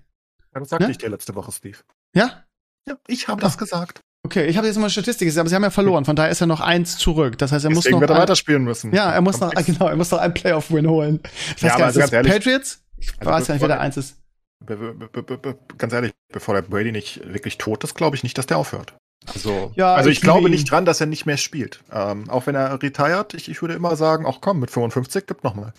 Das 0.53 0.69
sagte 0.69 0.85
ne? 0.85 0.91
ich 0.91 0.97
dir 0.97 1.09
letzte 1.09 1.35
Woche, 1.35 1.51
Steve. 1.51 1.77
Ja? 2.13 2.43
Ja, 2.87 2.97
ich 3.07 3.27
habe 3.27 3.41
das 3.41 3.57
gesagt. 3.57 4.01
Okay, 4.25 4.45
ich 4.45 4.55
habe 4.55 4.67
jetzt 4.67 4.77
mal 4.77 4.89
Statistik 4.89 5.27
gesehen, 5.27 5.41
aber 5.41 5.49
sie 5.49 5.55
haben 5.55 5.63
ja 5.63 5.69
verloren, 5.69 6.05
von 6.05 6.15
daher 6.15 6.31
ist 6.31 6.39
er 6.39 6.47
noch 6.47 6.61
eins 6.61 6.97
zurück. 6.97 7.37
Das 7.37 7.51
heißt, 7.51 7.65
er 7.65 7.69
Deswegen 7.69 7.75
muss 7.75 7.91
noch 7.91 7.99
wird 8.01 8.09
er 8.09 8.17
weiterspielen 8.17 8.63
müssen. 8.63 8.93
Ja, 8.93 9.11
er 9.11 9.21
muss 9.21 9.39
noch, 9.41 9.51
genau, 9.65 9.87
er 9.87 9.95
muss 9.97 10.11
noch 10.11 10.19
einen 10.19 10.33
Playoff-Win 10.33 10.87
holen. 10.87 11.19
Ich 11.57 11.63
weiß 11.63 11.71
ja, 11.71 11.77
gar 11.77 11.87
nicht, 11.87 11.97
ist 11.97 12.13
ehrlich, 12.13 12.31
Patriots? 12.31 12.81
Ich 12.97 13.11
also 13.19 13.31
weiß 13.31 13.47
gar 13.47 13.53
nicht, 13.55 13.61
wer 13.61 13.67
der 13.67 13.81
eins 13.81 13.97
ist. 13.97 14.15
Ganz 15.77 15.91
ehrlich, 15.91 16.13
bevor 16.31 16.55
der 16.55 16.61
Brady 16.61 16.93
nicht 16.93 17.21
wirklich 17.33 17.57
tot 17.57 17.83
ist, 17.83 17.95
glaube 17.95 18.15
ich 18.15 18.23
nicht, 18.23 18.37
dass 18.37 18.45
der 18.45 18.57
aufhört. 18.57 18.93
Also, 19.25 19.71
ja, 19.75 19.93
also 19.93 20.09
ich, 20.09 20.17
ich 20.17 20.21
glaube 20.21 20.49
nicht 20.49 20.69
dran, 20.69 20.85
dass 20.85 21.01
er 21.01 21.07
nicht 21.07 21.25
mehr 21.25 21.37
spielt. 21.37 21.81
Ähm, 21.91 22.29
auch 22.29 22.47
wenn 22.47 22.55
er 22.55 22.81
retired, 22.81 23.33
ich, 23.33 23.49
ich 23.49 23.61
würde 23.61 23.73
immer 23.73 23.95
sagen, 23.95 24.25
auch 24.25 24.41
komm, 24.41 24.59
mit 24.59 24.71
55 24.71 25.25
gibt 25.25 25.43
noch 25.43 25.55
mal. 25.55 25.73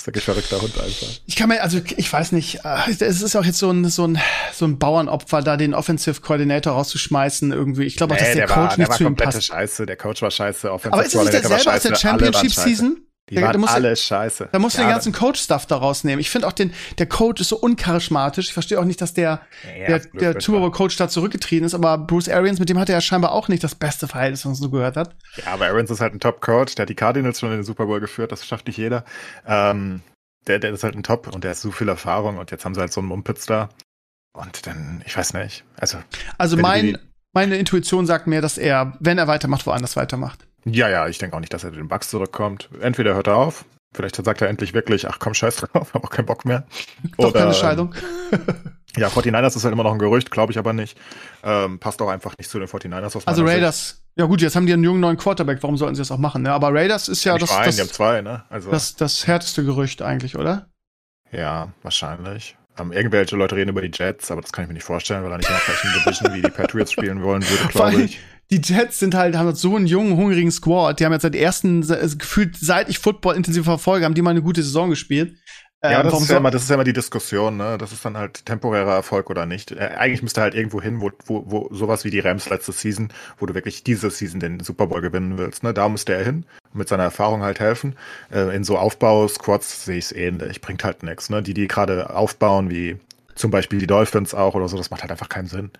Das 0.00 0.04
ist 0.04 0.06
wirklich 0.06 0.24
verrückter 0.24 0.62
Hund 0.62 0.80
einfach. 0.80 1.08
Ich 1.26 1.36
kann 1.36 1.50
mir, 1.50 1.62
also 1.62 1.78
ich 1.98 2.10
weiß 2.10 2.32
nicht, 2.32 2.64
äh, 2.64 2.90
es 3.00 3.20
ist 3.20 3.36
auch 3.36 3.44
jetzt 3.44 3.58
so 3.58 3.70
ein, 3.70 3.84
so 3.84 4.06
ein, 4.06 4.18
so 4.50 4.64
ein 4.64 4.78
Bauernopfer, 4.78 5.42
da 5.42 5.58
den 5.58 5.74
Offensive 5.74 6.22
Coordinator 6.22 6.72
rauszuschmeißen 6.72 7.52
irgendwie. 7.52 7.84
Ich 7.84 7.96
glaube 7.96 8.14
auch, 8.14 8.18
nee, 8.18 8.24
dass 8.24 8.34
der, 8.34 8.46
der 8.46 8.56
Coach 8.56 8.56
war, 8.56 8.78
nicht 8.78 8.88
der 8.88 8.96
zu 8.96 9.04
ihm 9.04 9.14
passt. 9.14 9.44
Scheiße, 9.44 9.84
der 9.84 9.96
Coach 9.96 10.22
war 10.22 10.30
scheiße, 10.30 10.72
Offensive 10.72 10.94
Aber 10.94 11.04
ist 11.04 11.14
es 11.14 11.20
nicht 11.20 11.32
derselbe 11.34 11.72
aus 11.74 11.82
der 11.82 11.94
Championship 11.96 12.50
Season? 12.50 13.06
Die 13.30 13.36
da, 13.36 13.42
waren 13.42 13.62
da 13.62 13.68
alle 13.68 13.94
scheiße. 13.94 14.48
Da 14.50 14.58
musst 14.58 14.76
du 14.76 14.82
ja, 14.82 14.88
den 14.88 14.92
ganzen 14.92 15.12
Coach-Stuff 15.12 15.66
da 15.66 15.76
rausnehmen. 15.76 16.18
Ich 16.20 16.30
finde 16.30 16.48
auch 16.48 16.52
den, 16.52 16.72
der 16.98 17.06
Coach 17.06 17.40
ist 17.40 17.48
so 17.48 17.56
uncharismatisch. 17.56 18.48
Ich 18.48 18.52
verstehe 18.52 18.80
auch 18.80 18.84
nicht, 18.84 19.00
dass 19.00 19.14
der, 19.14 19.40
ja, 19.78 19.98
der, 19.98 19.98
der 20.32 20.40
Super 20.40 20.58
Bowl-Coach 20.58 20.96
da 20.96 21.08
zurückgetreten 21.08 21.64
ist, 21.64 21.74
aber 21.74 21.96
Bruce 21.96 22.28
Arians, 22.28 22.58
mit 22.58 22.68
dem 22.68 22.78
hat 22.78 22.88
er 22.88 22.96
ja 22.96 23.00
scheinbar 23.00 23.32
auch 23.32 23.48
nicht 23.48 23.62
das 23.62 23.76
beste 23.76 24.08
Verhältnis, 24.08 24.40
was 24.40 24.46
man 24.46 24.54
so 24.56 24.70
gehört 24.70 24.96
hat. 24.96 25.14
Ja, 25.36 25.52
aber 25.52 25.66
Arians 25.66 25.90
ist 25.90 26.00
halt 26.00 26.14
ein 26.14 26.20
Top-Coach, 26.20 26.74
der 26.74 26.82
hat 26.82 26.88
die 26.88 26.96
Cardinals 26.96 27.38
schon 27.38 27.50
in 27.50 27.58
den 27.58 27.64
Super 27.64 27.86
Bowl 27.86 28.00
geführt, 28.00 28.32
das 28.32 28.44
schafft 28.44 28.66
nicht 28.66 28.78
jeder. 28.78 29.04
Ähm, 29.46 30.02
der, 30.46 30.58
der 30.58 30.72
ist 30.72 30.82
halt 30.82 30.96
ein 30.96 31.02
Top 31.02 31.32
und 31.32 31.44
der 31.44 31.52
hat 31.52 31.58
so 31.58 31.70
viel 31.70 31.88
Erfahrung 31.88 32.38
und 32.38 32.50
jetzt 32.50 32.64
haben 32.64 32.74
sie 32.74 32.80
halt 32.80 32.92
so 32.92 33.00
einen 33.00 33.08
Mumpitz 33.08 33.46
da. 33.46 33.68
Und 34.32 34.66
dann, 34.66 35.02
ich 35.06 35.16
weiß 35.16 35.34
nicht. 35.34 35.64
Also, 35.76 35.98
also 36.38 36.56
mein, 36.56 36.98
meine 37.32 37.56
Intuition 37.56 38.06
sagt 38.06 38.26
mir, 38.26 38.40
dass 38.40 38.58
er, 38.58 38.96
wenn 39.00 39.18
er 39.18 39.28
weitermacht, 39.28 39.66
woanders 39.66 39.96
weitermacht. 39.96 40.46
Ja, 40.64 40.88
ja, 40.88 41.08
ich 41.08 41.18
denke 41.18 41.36
auch 41.36 41.40
nicht, 41.40 41.52
dass 41.52 41.64
er 41.64 41.70
den 41.70 41.88
Bugs 41.88 42.10
zurückkommt. 42.10 42.68
Entweder 42.80 43.14
hört 43.14 43.28
er 43.28 43.36
auf, 43.36 43.64
vielleicht 43.94 44.16
sagt 44.16 44.42
er 44.42 44.48
endlich 44.48 44.74
wirklich, 44.74 45.08
ach 45.08 45.18
komm, 45.18 45.34
scheiß 45.34 45.56
drauf, 45.56 45.94
hab 45.94 46.04
auch 46.04 46.10
keinen 46.10 46.26
Bock 46.26 46.44
mehr. 46.44 46.64
Doch 47.18 47.30
Oder, 47.30 47.40
keine 47.40 47.54
Scheidung. 47.54 47.94
ja, 48.96 49.08
49ers 49.08 49.56
ist 49.56 49.64
halt 49.64 49.72
immer 49.72 49.84
noch 49.84 49.92
ein 49.92 49.98
Gerücht, 49.98 50.30
glaube 50.30 50.52
ich 50.52 50.58
aber 50.58 50.72
nicht. 50.72 50.98
Ähm, 51.42 51.78
passt 51.78 52.00
auch 52.02 52.08
einfach 52.08 52.36
nicht 52.38 52.50
zu 52.50 52.58
den 52.58 52.68
49ers 52.68 53.16
aus 53.16 53.26
Also 53.26 53.44
Raiders, 53.44 53.88
Sicht. 53.88 54.00
ja 54.16 54.26
gut, 54.26 54.42
jetzt 54.42 54.56
haben 54.56 54.66
die 54.66 54.72
einen 54.72 54.84
jungen 54.84 55.00
neuen 55.00 55.16
Quarterback, 55.16 55.62
warum 55.62 55.76
sollten 55.76 55.94
sie 55.94 56.02
das 56.02 56.10
auch 56.10 56.18
machen? 56.18 56.42
Ne? 56.42 56.52
Aber 56.52 56.72
Raiders 56.72 57.08
ist 57.08 57.24
ja 57.24 57.38
das, 57.38 57.50
ein, 57.50 57.64
das, 57.64 57.76
die 57.76 57.82
haben 57.82 57.90
zwei, 57.90 58.22
ne? 58.22 58.44
also. 58.50 58.70
das, 58.70 58.96
das 58.96 59.26
härteste 59.26 59.64
Gerücht 59.64 60.02
eigentlich, 60.02 60.36
oder? 60.36 60.68
Ja, 61.32 61.72
wahrscheinlich. 61.82 62.56
Ähm, 62.78 62.92
irgendwelche 62.92 63.36
Leute 63.36 63.56
reden 63.56 63.70
über 63.70 63.82
die 63.82 63.90
Jets, 63.92 64.30
aber 64.30 64.42
das 64.42 64.52
kann 64.52 64.64
ich 64.64 64.68
mir 64.68 64.74
nicht 64.74 64.84
vorstellen, 64.84 65.24
weil 65.24 65.32
er 65.32 65.38
nicht 65.38 65.48
in 65.48 65.54
der 65.54 65.64
gleichen 65.64 65.92
Division 65.92 66.34
wie 66.34 66.42
die 66.42 66.50
Patriots 66.50 66.92
spielen 66.92 67.22
wollen 67.22 67.42
würde, 67.42 67.68
glaube 67.68 68.02
ich 68.02 68.20
die 68.50 68.60
Jets 68.62 68.98
sind 68.98 69.14
halt, 69.14 69.36
haben 69.36 69.54
so 69.54 69.76
einen 69.76 69.86
jungen, 69.86 70.16
hungrigen 70.16 70.50
Squad. 70.50 70.98
Die 70.98 71.04
haben 71.04 71.12
jetzt 71.12 71.22
seit 71.22 71.36
ersten, 71.36 71.86
gefühlt, 72.18 72.56
seit 72.56 72.88
ich 72.88 72.98
Football 72.98 73.36
intensiv 73.36 73.64
verfolge, 73.64 74.04
haben 74.04 74.14
die 74.14 74.22
mal 74.22 74.30
eine 74.30 74.42
gute 74.42 74.62
Saison 74.62 74.90
gespielt. 74.90 75.36
Ja, 75.82 76.00
ähm, 76.00 76.10
das, 76.10 76.20
ist 76.20 76.30
ja 76.30 76.36
immer, 76.36 76.50
das 76.50 76.64
ist 76.64 76.68
ja 76.68 76.74
immer 76.74 76.84
die 76.84 76.92
Diskussion, 76.92 77.56
ne? 77.56 77.78
Das 77.78 77.92
ist 77.92 78.04
dann 78.04 78.18
halt 78.18 78.44
temporärer 78.44 78.92
Erfolg 78.92 79.30
oder 79.30 79.46
nicht. 79.46 79.72
Äh, 79.72 79.92
eigentlich 79.96 80.22
müsste 80.22 80.42
halt 80.42 80.54
irgendwo 80.54 80.82
hin, 80.82 81.00
wo, 81.00 81.10
wo, 81.24 81.44
wo 81.46 81.74
sowas 81.74 82.04
wie 82.04 82.10
die 82.10 82.20
Rams 82.20 82.50
letzte 82.50 82.72
Season, 82.72 83.10
wo 83.38 83.46
du 83.46 83.54
wirklich 83.54 83.82
diese 83.82 84.10
Season 84.10 84.40
den 84.40 84.60
Super 84.60 84.88
Bowl 84.88 85.00
gewinnen 85.00 85.38
willst, 85.38 85.62
ne? 85.62 85.72
Da 85.72 85.88
müsste 85.88 86.12
er 86.12 86.24
hin, 86.24 86.44
mit 86.74 86.88
seiner 86.88 87.04
Erfahrung 87.04 87.42
halt 87.42 87.60
helfen. 87.60 87.96
Äh, 88.30 88.54
in 88.54 88.64
so 88.64 88.76
Aufbau-Squads 88.76 89.86
sehe 89.86 89.96
ich 89.96 90.06
es 90.06 90.12
ähnlich, 90.12 90.60
bringt 90.60 90.84
halt 90.84 91.02
nichts, 91.02 91.30
ne? 91.30 91.42
Die, 91.42 91.54
die 91.54 91.66
gerade 91.66 92.14
aufbauen, 92.14 92.68
wie 92.68 92.98
zum 93.34 93.50
Beispiel 93.50 93.78
die 93.78 93.86
Dolphins 93.86 94.34
auch 94.34 94.54
oder 94.54 94.68
so, 94.68 94.76
das 94.76 94.90
macht 94.90 95.00
halt 95.00 95.12
einfach 95.12 95.30
keinen 95.30 95.46
Sinn. 95.46 95.70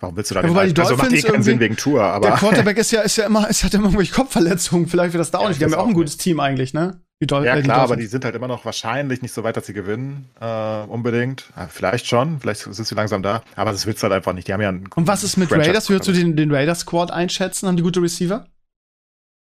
Warum 0.00 0.16
willst 0.16 0.30
du 0.30 0.34
da 0.34 0.42
ja, 0.42 0.48
wobei 0.48 0.68
die 0.68 0.80
also 0.80 0.96
macht 0.96 1.12
eh 1.12 1.22
keinen 1.22 1.42
Sinn 1.42 1.58
wegen 1.58 1.76
Tour, 1.76 2.02
aber. 2.02 2.28
Der 2.28 2.36
Quarterback 2.36 2.76
ist 2.76 2.90
ja, 2.90 3.00
ist 3.00 3.16
ja 3.16 3.26
immer, 3.26 3.48
es 3.48 3.64
hat 3.64 3.72
immer 3.72 3.84
irgendwelche 3.84 4.12
Kopfverletzungen. 4.12 4.88
Vielleicht 4.88 5.14
wird 5.14 5.20
das 5.20 5.30
da 5.30 5.38
auch 5.38 5.44
ja, 5.44 5.48
nicht. 5.48 5.60
Die 5.60 5.64
haben 5.64 5.72
ja 5.72 5.78
auch 5.78 5.86
ein 5.86 5.94
gutes 5.94 6.18
Team 6.18 6.38
eigentlich, 6.40 6.74
ne? 6.74 7.00
Die 7.22 7.26
Dol 7.26 7.46
ja, 7.46 7.58
klar, 7.62 7.78
aber 7.78 7.96
die 7.96 8.04
sind 8.04 8.26
halt 8.26 8.34
immer 8.34 8.46
noch 8.46 8.66
wahrscheinlich 8.66 9.22
nicht 9.22 9.32
so 9.32 9.42
weit, 9.42 9.56
dass 9.56 9.64
sie 9.64 9.72
gewinnen, 9.72 10.28
äh, 10.38 10.82
unbedingt. 10.82 11.46
Ja, 11.56 11.66
vielleicht 11.66 12.06
schon, 12.06 12.40
vielleicht 12.40 12.60
sind 12.60 12.86
sie 12.86 12.94
langsam 12.94 13.22
da, 13.22 13.42
aber 13.54 13.72
das 13.72 13.86
willst 13.86 14.02
du 14.02 14.04
halt 14.04 14.12
einfach 14.12 14.34
nicht. 14.34 14.48
Die 14.48 14.52
haben 14.52 14.60
ja 14.60 14.68
einen 14.68 14.86
Und 14.94 15.06
was 15.06 15.24
ist 15.24 15.38
mit 15.38 15.50
Raiders? 15.50 15.88
Würdest 15.88 16.08
du 16.08 16.12
den, 16.12 16.36
den 16.36 16.52
Raiders-Squad 16.52 17.10
einschätzen? 17.10 17.68
Haben 17.68 17.78
die 17.78 17.82
gute 17.82 18.02
Receiver? 18.02 18.46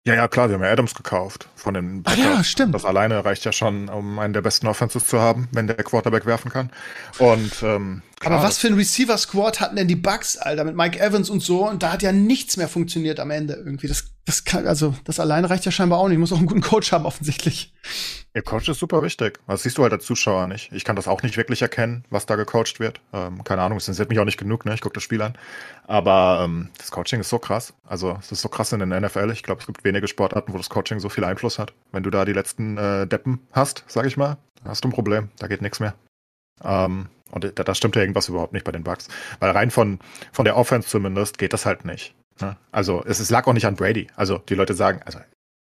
Ja, 0.07 0.15
ja, 0.15 0.29
klar, 0.29 0.49
wir 0.49 0.55
haben 0.55 0.63
ja 0.63 0.71
Adams 0.71 0.95
gekauft 0.95 1.49
von 1.57 1.75
den 1.75 2.03
Ach 2.05 2.17
ja, 2.17 2.45
stimmt. 2.45 2.73
Das 2.73 2.85
alleine 2.85 3.25
reicht 3.25 3.45
ja 3.45 3.51
schon, 3.51 3.89
um 3.89 4.21
einen 4.21 4.33
der 4.35 4.41
besten 4.41 4.69
Offenses 4.69 5.05
zu 5.05 5.21
haben, 5.21 5.49
wenn 5.51 5.67
der 5.67 5.75
Quarterback 5.75 6.27
werfen 6.27 6.49
kann. 6.49 6.71
Und 7.19 7.51
ähm, 7.65 8.03
klar, 8.21 8.35
Aber 8.35 8.45
was 8.45 8.59
für 8.59 8.69
ein 8.69 8.75
Receiver-Squad 8.75 9.59
hatten 9.59 9.75
denn 9.75 9.89
die 9.89 9.97
Bucks, 9.97 10.37
Alter, 10.37 10.63
mit 10.63 10.77
Mike 10.77 11.01
Evans 11.01 11.29
und 11.29 11.41
so? 11.41 11.69
Und 11.69 11.83
da 11.83 11.91
hat 11.91 12.03
ja 12.05 12.13
nichts 12.13 12.57
mehr 12.57 12.69
funktioniert 12.69 13.19
am 13.19 13.33
Ende 13.33 13.55
irgendwie. 13.55 13.89
Das, 13.89 14.05
das 14.27 14.43
kann, 14.43 14.67
also, 14.67 14.93
das 15.05 15.21
alleine 15.21 15.49
reicht 15.49 15.65
ja 15.67 15.71
scheinbar 15.71 16.01
auch 16.01 16.09
nicht. 16.09 16.19
Muss 16.19 16.33
auch 16.33 16.39
einen 16.39 16.49
guten 16.49 16.61
Coach 16.61 16.91
haben, 16.91 17.07
offensichtlich. 17.07 17.73
Der 18.35 18.43
Coach 18.43 18.69
ist 18.69 18.81
super 18.81 19.01
wichtig. 19.03 19.39
Das 19.47 19.63
siehst 19.63 19.79
du 19.79 19.85
halt 19.85 19.93
als 19.93 20.05
Zuschauer 20.05 20.49
nicht. 20.49 20.73
Ich 20.73 20.85
kann 20.85 20.97
das 20.97 21.07
auch 21.07 21.23
nicht 21.23 21.37
wirklich 21.37 21.63
erkennen, 21.63 22.05
was 22.11 22.27
da 22.27 22.35
gecoacht 22.35 22.81
wird. 22.81 23.01
Ähm, 23.13 23.45
keine 23.45 23.63
Ahnung, 23.63 23.79
es 23.79 23.87
interessiert 23.87 24.11
mich 24.11 24.19
auch 24.19 24.25
nicht 24.25 24.37
genug, 24.37 24.65
ne? 24.65 24.75
Ich 24.75 24.81
gucke 24.81 24.95
das 24.95 25.05
Spiel 25.05 25.23
an. 25.23 25.39
Aber 25.87 26.41
ähm, 26.45 26.71
das 26.77 26.91
Coaching 26.91 27.21
ist 27.21 27.29
so 27.29 27.39
krass. 27.39 27.73
Also 27.85 28.19
es 28.21 28.33
ist 28.33 28.43
so 28.43 28.49
krass 28.49 28.73
in 28.73 28.81
der 28.81 29.01
NFL. 29.01 29.31
Ich 29.31 29.45
glaube, 29.45 29.61
es 29.61 29.67
gibt 29.67 29.85
wenige 29.85 30.09
Sportarten, 30.09 30.53
wo 30.53 30.57
das 30.57 30.71
Coaching 30.71 30.99
so 30.99 31.09
viel 31.09 31.25
Einfluss 31.25 31.61
hat. 31.61 31.73
Wenn 31.93 32.03
du 32.03 32.11
da 32.11 32.25
die 32.25 32.33
letzten 32.33 32.77
äh, 32.79 33.07
Deppen 33.07 33.47
hast, 33.53 33.85
sag 33.87 34.07
ich 34.07 34.17
mal, 34.17 34.39
hast 34.65 34.83
du 34.83 34.89
ein 34.89 34.93
Problem. 34.93 35.29
Da 35.39 35.47
geht 35.47 35.63
nichts 35.63 35.79
mehr. 35.79 35.95
Ähm, 36.65 37.07
und 37.31 37.45
da, 37.45 37.63
da 37.63 37.75
stimmt 37.77 37.95
ja 37.95 38.03
irgendwas 38.03 38.29
überhaupt 38.29 38.55
nicht 38.55 38.65
bei 38.65 38.73
den 38.73 38.83
Bugs. 38.83 39.07
Weil 39.39 39.53
rein 39.53 39.71
von, 39.71 40.01
von 40.33 40.45
der 40.45 40.57
Offense 40.57 40.89
zumindest 40.89 41.39
geht 41.39 41.53
das 41.53 41.65
halt 41.65 41.85
nicht. 41.85 42.13
Ne? 42.41 42.57
Also 42.73 43.03
es, 43.05 43.21
es 43.21 43.31
lag 43.31 43.47
auch 43.47 43.53
nicht 43.53 43.67
an 43.67 43.77
Brady. 43.77 44.09
Also 44.17 44.39
die 44.39 44.55
Leute 44.55 44.75
sagen, 44.75 45.01
also 45.05 45.19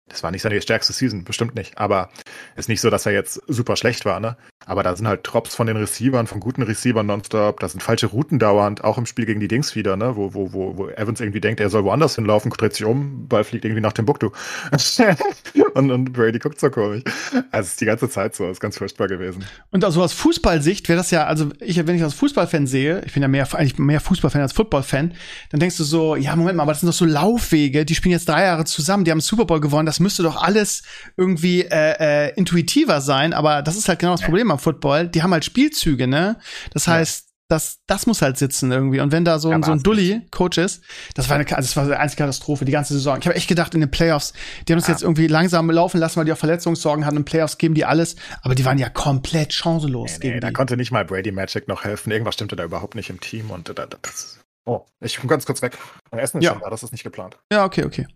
das 0.09 0.23
war 0.23 0.31
nicht 0.31 0.43
seine 0.43 0.61
stärkste 0.61 0.93
Season, 0.93 1.25
bestimmt 1.25 1.55
nicht. 1.55 1.79
Aber 1.79 2.11
ist 2.57 2.69
nicht 2.69 2.81
so, 2.81 2.91
dass 2.91 3.07
er 3.07 3.13
jetzt 3.13 3.43
super 3.47 3.77
schlecht 3.77 4.05
war, 4.05 4.21
ne? 4.21 4.37
Aber 4.67 4.83
da 4.83 4.95
sind 4.95 5.09
halt 5.09 5.21
Drops 5.23 5.55
von 5.55 5.67
den 5.67 5.77
Receivern, 5.77 6.27
von 6.27 6.41
guten 6.41 6.63
Receivern 6.63 7.07
nonstop. 7.07 7.61
Da 7.61 7.69
sind 7.69 7.83
falsche 7.83 8.07
Routen 8.07 8.39
dauernd, 8.39 8.85
auch 8.85 8.99
im 8.99 9.07
Spiel 9.07 9.25
gegen 9.25 9.41
die 9.41 9.49
Dings 9.49 9.75
wieder, 9.75 9.97
ne? 9.97 10.17
Wo, 10.17 10.35
wo, 10.35 10.53
wo, 10.53 10.77
wo 10.77 10.89
Evans 10.89 11.21
irgendwie 11.21 11.41
denkt, 11.41 11.61
er 11.61 11.71
soll 11.71 11.85
woanders 11.85 12.17
hinlaufen, 12.17 12.51
dreht 12.51 12.75
sich 12.75 12.85
um, 12.85 13.27
Ball 13.29 13.45
fliegt 13.45 13.65
irgendwie 13.65 13.81
nach 13.81 13.93
Timbuktu. 13.95 14.31
und, 15.75 15.91
und 15.91 16.13
Brady 16.13 16.39
guckt 16.39 16.61
so 16.61 16.71
komisch. 16.71 17.03
Also 17.51 17.67
es 17.67 17.69
ist 17.69 17.81
die 17.81 17.87
ganze 17.87 18.11
Zeit 18.11 18.35
so, 18.35 18.49
ist 18.51 18.61
ganz 18.61 18.77
furchtbar 18.77 19.09
gewesen. 19.09 19.45
Und 19.71 19.85
also 19.85 20.03
aus 20.03 20.13
Fußballsicht 20.13 20.89
wäre 20.89 20.99
das 20.99 21.11
ja, 21.11 21.25
also 21.25 21.49
ich, 21.61 21.79
wenn 21.87 21.95
ich 21.95 22.03
das 22.03 22.15
Fußballfan 22.15 22.67
sehe, 22.67 23.03
ich 23.07 23.15
bin 23.15 23.23
ja 23.23 23.29
mehr, 23.29 23.49
eigentlich 23.55 23.79
mehr 23.79 24.01
Fußballfan 24.01 24.43
als 24.43 24.53
Footballfan, 24.53 25.15
dann 25.51 25.61
denkst 25.61 25.79
du 25.79 25.85
so, 25.85 26.15
ja, 26.17 26.37
Moment 26.37 26.57
mal, 26.57 26.65
aber 26.65 26.73
das 26.73 26.81
sind 26.81 26.89
doch 26.89 26.95
so 26.95 27.05
Laufwege, 27.05 27.87
die 27.87 27.95
spielen 27.95 28.13
jetzt 28.13 28.29
drei 28.29 28.45
Jahre 28.45 28.65
zusammen, 28.65 29.05
die 29.05 29.11
haben 29.11 29.21
Super 29.21 29.47
Bowl 29.47 29.61
gewonnen, 29.61 29.87
das 29.87 30.01
müsste 30.01 30.23
doch 30.23 30.43
alles 30.43 30.83
irgendwie 31.17 31.63
äh, 31.63 32.29
äh, 32.29 32.35
intuitiver 32.35 33.01
sein, 33.01 33.33
aber 33.33 33.63
das 33.63 33.77
ist 33.77 33.89
halt 33.89 33.99
genau 33.99 34.13
das 34.13 34.23
Problem 34.23 34.48
am 34.51 34.59
Football. 34.59 35.09
Die 35.09 35.23
haben 35.23 35.33
halt 35.33 35.45
Spielzüge, 35.45 36.07
ne? 36.07 36.39
Das 36.73 36.89
heißt, 36.89 37.29
das, 37.49 37.79
das 37.87 38.07
muss 38.07 38.21
halt 38.21 38.37
sitzen 38.37 38.71
irgendwie. 38.71 39.01
Und 39.01 39.11
wenn 39.11 39.25
da 39.25 39.39
so, 39.39 39.51
ein 39.51 39.63
so 39.63 39.73
ein 39.73 39.83
Dulli-Coach 39.83 40.59
ist, 40.59 40.85
das 41.15 41.31
war 41.31 41.37
eine, 41.37 41.47
also 41.49 41.67
das 41.67 41.77
war 41.77 41.85
eine 41.85 41.99
einzige 41.99 42.23
Katastrophe, 42.23 42.67
die 42.67 42.73
ganze 42.73 42.93
Saison. 42.93 43.19
Ich 43.19 43.27
habe 43.27 43.37
echt 43.37 43.49
gedacht, 43.49 43.75
in 43.75 43.81
den 43.81 43.91
Playoffs, 43.91 44.35
die 44.67 44.73
haben 44.73 44.79
uns 44.79 44.87
ja. 44.87 44.93
jetzt 44.93 45.03
irgendwie 45.03 45.29
langsam 45.29 45.71
laufen 45.71 45.99
lassen, 45.99 46.17
weil 46.17 46.27
die 46.27 46.33
auch 46.33 46.39
Verletzungssorgen 46.39 47.07
hatten. 47.07 47.17
In 47.17 47.25
Playoffs 47.25 47.57
geben 47.57 47.75
die 47.75 47.87
alles, 47.87 48.17
aber 48.43 48.55
die 48.55 48.67
waren 48.67 48.77
ja 48.77 48.91
komplett 48.91 49.55
chancenlos 49.55 50.13
nee, 50.13 50.19
gegen 50.19 50.35
nee. 50.35 50.41
Da 50.41 50.51
konnte 50.51 50.77
nicht 50.77 50.93
mal 50.93 51.07
Brady 51.07 51.33
Magic 51.33 51.69
noch 51.69 51.85
helfen. 51.85 52.11
Irgendwas 52.11 52.35
stimmte 52.35 52.55
da 52.55 52.65
überhaupt 52.65 52.95
nicht 52.95 53.09
im 53.09 53.19
Team 53.19 53.51
und 53.51 53.71
da, 53.75 53.87
das. 53.87 54.41
Oh, 54.67 54.85
ich 55.01 55.17
komme 55.17 55.31
ganz 55.31 55.47
kurz 55.47 55.63
weg. 55.63 55.79
Mein 56.11 56.21
Essen 56.21 56.39
ist 56.39 56.45
ja. 56.45 56.53
schon 56.53 56.61
da, 56.61 56.69
das 56.69 56.83
ist 56.83 56.93
nicht 56.93 57.05
geplant. 57.05 57.39
Ja, 57.51 57.65
okay, 57.65 57.85
okay. 57.85 58.07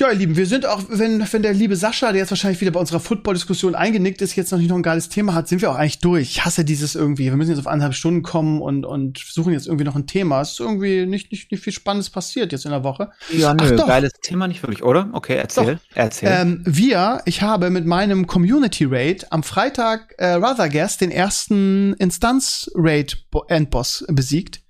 Ja, 0.00 0.10
ihr 0.10 0.16
Lieben, 0.16 0.36
wir 0.36 0.46
sind 0.46 0.66
auch, 0.66 0.82
wenn, 0.88 1.24
wenn 1.32 1.42
der 1.42 1.52
liebe 1.52 1.76
Sascha, 1.76 2.10
der 2.10 2.22
jetzt 2.22 2.32
wahrscheinlich 2.32 2.60
wieder 2.60 2.72
bei 2.72 2.80
unserer 2.80 2.98
Football-Diskussion 2.98 3.76
eingenickt 3.76 4.22
ist, 4.22 4.34
jetzt 4.34 4.50
noch 4.50 4.58
nicht 4.58 4.68
noch 4.68 4.74
ein 4.74 4.82
geiles 4.82 5.08
Thema 5.08 5.34
hat, 5.34 5.46
sind 5.46 5.62
wir 5.62 5.70
auch 5.70 5.76
eigentlich 5.76 6.00
durch. 6.00 6.30
Ich 6.30 6.44
hasse 6.44 6.64
dieses 6.64 6.96
irgendwie, 6.96 7.26
wir 7.26 7.36
müssen 7.36 7.50
jetzt 7.50 7.60
auf 7.60 7.68
anderthalb 7.68 7.94
Stunden 7.94 8.24
kommen 8.24 8.60
und, 8.60 8.84
und 8.84 9.18
suchen 9.18 9.52
jetzt 9.52 9.68
irgendwie 9.68 9.84
noch 9.84 9.94
ein 9.94 10.08
Thema. 10.08 10.40
Es 10.40 10.50
ist 10.50 10.60
irgendwie 10.60 11.06
nicht, 11.06 11.30
nicht, 11.30 11.52
nicht 11.52 11.62
viel 11.62 11.72
Spannendes 11.72 12.10
passiert 12.10 12.50
jetzt 12.50 12.64
in 12.64 12.72
der 12.72 12.82
Woche. 12.82 13.12
Ja, 13.30 13.54
nö, 13.54 13.78
Ach, 13.80 13.86
geiles 13.86 14.14
Thema 14.20 14.48
nicht 14.48 14.64
wirklich, 14.64 14.82
oder? 14.82 15.10
Okay, 15.12 15.36
erzähl, 15.36 15.76
doch. 15.76 15.80
erzähl. 15.94 16.28
Ähm, 16.32 16.62
wir, 16.64 17.22
ich 17.24 17.42
habe 17.42 17.70
mit 17.70 17.86
meinem 17.86 18.26
Community 18.26 18.86
Raid 18.86 19.30
am 19.30 19.44
Freitag 19.44 20.12
äh, 20.18 20.32
Rather 20.32 20.70
Guest 20.70 21.02
den 21.02 21.12
ersten 21.12 21.94
Instanz 22.00 22.68
Raid 22.74 23.24
Endboss 23.46 24.04
besiegt. 24.08 24.63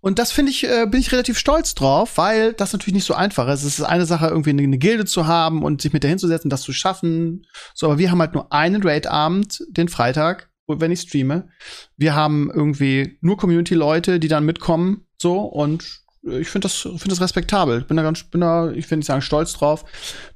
Und 0.00 0.18
das 0.18 0.32
finde 0.32 0.50
ich, 0.50 0.64
äh, 0.64 0.86
bin 0.88 1.00
ich 1.00 1.12
relativ 1.12 1.38
stolz 1.38 1.74
drauf, 1.74 2.18
weil 2.18 2.52
das 2.52 2.72
natürlich 2.72 2.94
nicht 2.94 3.06
so 3.06 3.14
einfach 3.14 3.48
ist. 3.48 3.64
Es 3.64 3.78
ist 3.78 3.84
eine 3.84 4.06
Sache, 4.06 4.26
irgendwie 4.26 4.50
eine, 4.50 4.62
eine 4.62 4.78
Gilde 4.78 5.04
zu 5.04 5.26
haben 5.26 5.62
und 5.62 5.82
sich 5.82 5.92
mit 5.92 6.02
der 6.02 6.10
hinzusetzen, 6.10 6.50
das 6.50 6.62
zu 6.62 6.72
schaffen. 6.72 7.46
So, 7.74 7.86
aber 7.86 7.98
wir 7.98 8.10
haben 8.10 8.20
halt 8.20 8.34
nur 8.34 8.52
einen 8.52 8.82
Raid-Abend, 8.82 9.64
den 9.70 9.88
Freitag, 9.88 10.50
wenn 10.66 10.92
ich 10.92 11.00
streame. 11.00 11.48
Wir 11.96 12.14
haben 12.14 12.50
irgendwie 12.52 13.18
nur 13.20 13.36
Community-Leute, 13.36 14.20
die 14.20 14.28
dann 14.28 14.44
mitkommen, 14.44 15.06
so, 15.20 15.40
und 15.40 16.02
ich 16.32 16.48
finde 16.48 16.66
das, 16.66 16.76
finde 16.76 17.08
das 17.08 17.20
respektabel. 17.20 17.82
Bin 17.82 17.96
da 17.96 18.02
ganz, 18.02 18.24
bin 18.24 18.40
da, 18.40 18.70
ich 18.70 18.90
will 18.90 18.98
nicht 18.98 19.06
sagen 19.06 19.22
stolz 19.22 19.52
drauf. 19.52 19.84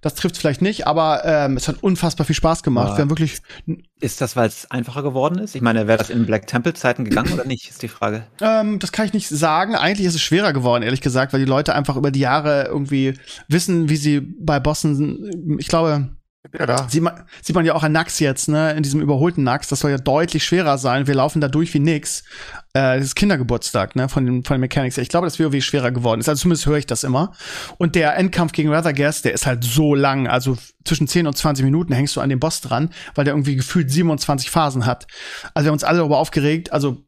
Das 0.00 0.14
trifft 0.14 0.36
vielleicht 0.36 0.62
nicht, 0.62 0.86
aber 0.86 1.22
ähm, 1.24 1.56
es 1.56 1.68
hat 1.68 1.82
unfassbar 1.82 2.26
viel 2.26 2.36
Spaß 2.36 2.62
gemacht. 2.62 2.90
Ja. 2.90 2.96
Wir 2.98 3.02
haben 3.02 3.10
wirklich. 3.10 3.40
Ist 4.00 4.20
das, 4.20 4.34
weil 4.34 4.48
es 4.48 4.70
einfacher 4.70 5.02
geworden 5.02 5.38
ist? 5.38 5.54
Ich 5.54 5.62
meine, 5.62 5.86
wäre 5.86 5.98
das 5.98 6.10
in 6.10 6.26
Black 6.26 6.46
Temple 6.46 6.74
Zeiten 6.74 7.04
gegangen 7.04 7.32
oder 7.32 7.44
nicht? 7.44 7.68
Ist 7.68 7.82
die 7.82 7.88
Frage. 7.88 8.24
Ähm, 8.40 8.78
das 8.78 8.92
kann 8.92 9.06
ich 9.06 9.12
nicht 9.12 9.28
sagen. 9.28 9.74
Eigentlich 9.74 10.06
ist 10.06 10.14
es 10.14 10.22
schwerer 10.22 10.52
geworden, 10.52 10.82
ehrlich 10.82 11.00
gesagt, 11.00 11.32
weil 11.32 11.40
die 11.40 11.46
Leute 11.46 11.74
einfach 11.74 11.96
über 11.96 12.10
die 12.10 12.20
Jahre 12.20 12.64
irgendwie 12.64 13.14
wissen, 13.48 13.88
wie 13.88 13.96
sie 13.96 14.20
bei 14.20 14.58
Bossen, 14.58 15.56
ich 15.58 15.68
glaube, 15.68 16.08
ja, 16.58 16.66
da. 16.66 16.88
Sieht 16.88 17.02
man, 17.02 17.24
sieht 17.40 17.54
man 17.54 17.64
ja 17.64 17.74
auch 17.74 17.84
an 17.84 17.92
Nax 17.92 18.18
jetzt, 18.18 18.48
ne, 18.48 18.72
in 18.72 18.82
diesem 18.82 19.00
überholten 19.00 19.44
Nax. 19.44 19.68
Das 19.68 19.80
soll 19.80 19.92
ja 19.92 19.98
deutlich 19.98 20.44
schwerer 20.44 20.76
sein. 20.76 21.06
Wir 21.06 21.14
laufen 21.14 21.40
da 21.40 21.48
durch 21.48 21.72
wie 21.72 21.78
nix. 21.78 22.24
Äh, 22.74 22.98
das 22.98 23.06
ist 23.06 23.14
Kindergeburtstag, 23.14 23.94
ne, 23.94 24.08
von 24.08 24.26
den, 24.26 24.44
von 24.44 24.56
den 24.56 24.60
Mechanics. 24.60 24.98
Ich 24.98 25.08
glaube, 25.08 25.26
dass 25.26 25.38
WoW 25.38 25.62
schwerer 25.62 25.92
geworden 25.92 26.20
ist. 26.20 26.28
Also 26.28 26.42
zumindest 26.42 26.66
höre 26.66 26.78
ich 26.78 26.86
das 26.86 27.04
immer. 27.04 27.32
Und 27.78 27.94
der 27.94 28.16
Endkampf 28.16 28.52
gegen 28.52 28.72
Rathergas, 28.72 29.22
der 29.22 29.32
ist 29.32 29.46
halt 29.46 29.62
so 29.62 29.94
lang. 29.94 30.26
Also 30.26 30.58
zwischen 30.84 31.06
10 31.06 31.28
und 31.28 31.36
20 31.36 31.64
Minuten 31.64 31.92
hängst 31.92 32.16
du 32.16 32.20
an 32.20 32.28
dem 32.28 32.40
Boss 32.40 32.60
dran, 32.60 32.90
weil 33.14 33.24
der 33.24 33.34
irgendwie 33.34 33.56
gefühlt 33.56 33.90
27 33.90 34.50
Phasen 34.50 34.84
hat. 34.84 35.06
Also 35.54 35.66
wir 35.66 35.68
haben 35.68 35.74
uns 35.74 35.84
alle 35.84 35.98
darüber 35.98 36.18
aufgeregt. 36.18 36.72
Also 36.72 37.04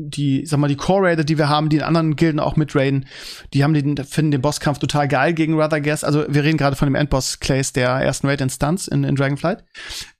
die, 0.00 0.46
sag 0.46 0.60
mal, 0.60 0.68
die 0.68 0.76
Core 0.76 1.08
Raider, 1.08 1.24
die 1.24 1.38
wir 1.38 1.48
haben, 1.48 1.68
die 1.68 1.76
in 1.76 1.82
anderen 1.82 2.14
Gilden 2.14 2.38
auch 2.38 2.54
mitraiden, 2.54 3.06
die 3.52 3.64
haben 3.64 3.74
den, 3.74 3.96
finden 3.96 4.30
den 4.30 4.40
Bosskampf 4.40 4.78
total 4.78 5.08
geil 5.08 5.34
gegen 5.34 5.60
Ruthergast. 5.60 6.04
Also 6.04 6.24
wir 6.28 6.44
reden 6.44 6.56
gerade 6.56 6.76
von 6.76 6.86
dem 6.86 6.94
Endboss 6.94 7.40
Clays 7.40 7.72
der 7.72 7.90
ersten 7.90 8.28
Raid-Instanz 8.28 8.86
in, 8.86 9.02
in 9.02 9.16
Dragonflight. 9.16 9.64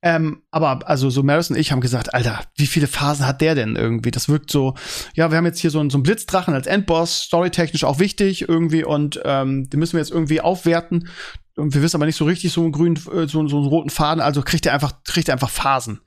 Ähm, 0.02 0.42
aber 0.50 0.88
also 0.88 1.10
so 1.10 1.22
Maris 1.22 1.50
und 1.50 1.56
ich 1.56 1.70
haben 1.70 1.80
gesagt, 1.80 2.12
Alter, 2.12 2.42
wie 2.56 2.66
viele 2.66 2.88
Phasen 2.88 3.26
hat 3.26 3.40
der 3.40 3.55
denn 3.55 3.76
irgendwie? 3.76 4.10
Das 4.10 4.28
wirkt 4.28 4.50
so, 4.50 4.74
ja, 5.14 5.30
wir 5.30 5.36
haben 5.36 5.46
jetzt 5.46 5.60
hier 5.60 5.70
so, 5.70 5.78
einen, 5.78 5.90
so 5.90 5.98
einen 5.98 6.02
Blitzdrachen 6.02 6.55
als 6.55 6.66
Endboss, 6.66 7.22
storytechnisch 7.22 7.84
auch 7.84 8.00
wichtig 8.00 8.48
irgendwie 8.48 8.84
und 8.84 9.20
ähm, 9.24 9.70
den 9.70 9.78
müssen 9.78 9.92
wir 9.92 10.00
jetzt 10.00 10.10
irgendwie 10.10 10.40
aufwerten. 10.40 11.09
Und 11.56 11.74
wir 11.74 11.82
wissen 11.82 11.96
aber 11.96 12.06
nicht 12.06 12.16
so 12.16 12.24
richtig 12.24 12.52
so 12.52 12.62
einen 12.62 12.72
grünen, 12.72 12.96
äh, 13.12 13.28
so, 13.28 13.46
so 13.46 13.59
einen 13.59 13.66
roten 13.66 13.90
Faden, 13.90 14.20
also 14.20 14.42
kriegt 14.42 14.66
er 14.66 14.74
einfach, 14.74 15.02
kriegt 15.05 15.28
er 15.28 15.34
einfach 15.34 15.50
Phasen. 15.50 16.00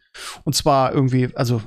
Und 0.43 0.55
zwar 0.55 0.93
irgendwie, 0.93 1.29
also 1.35 1.61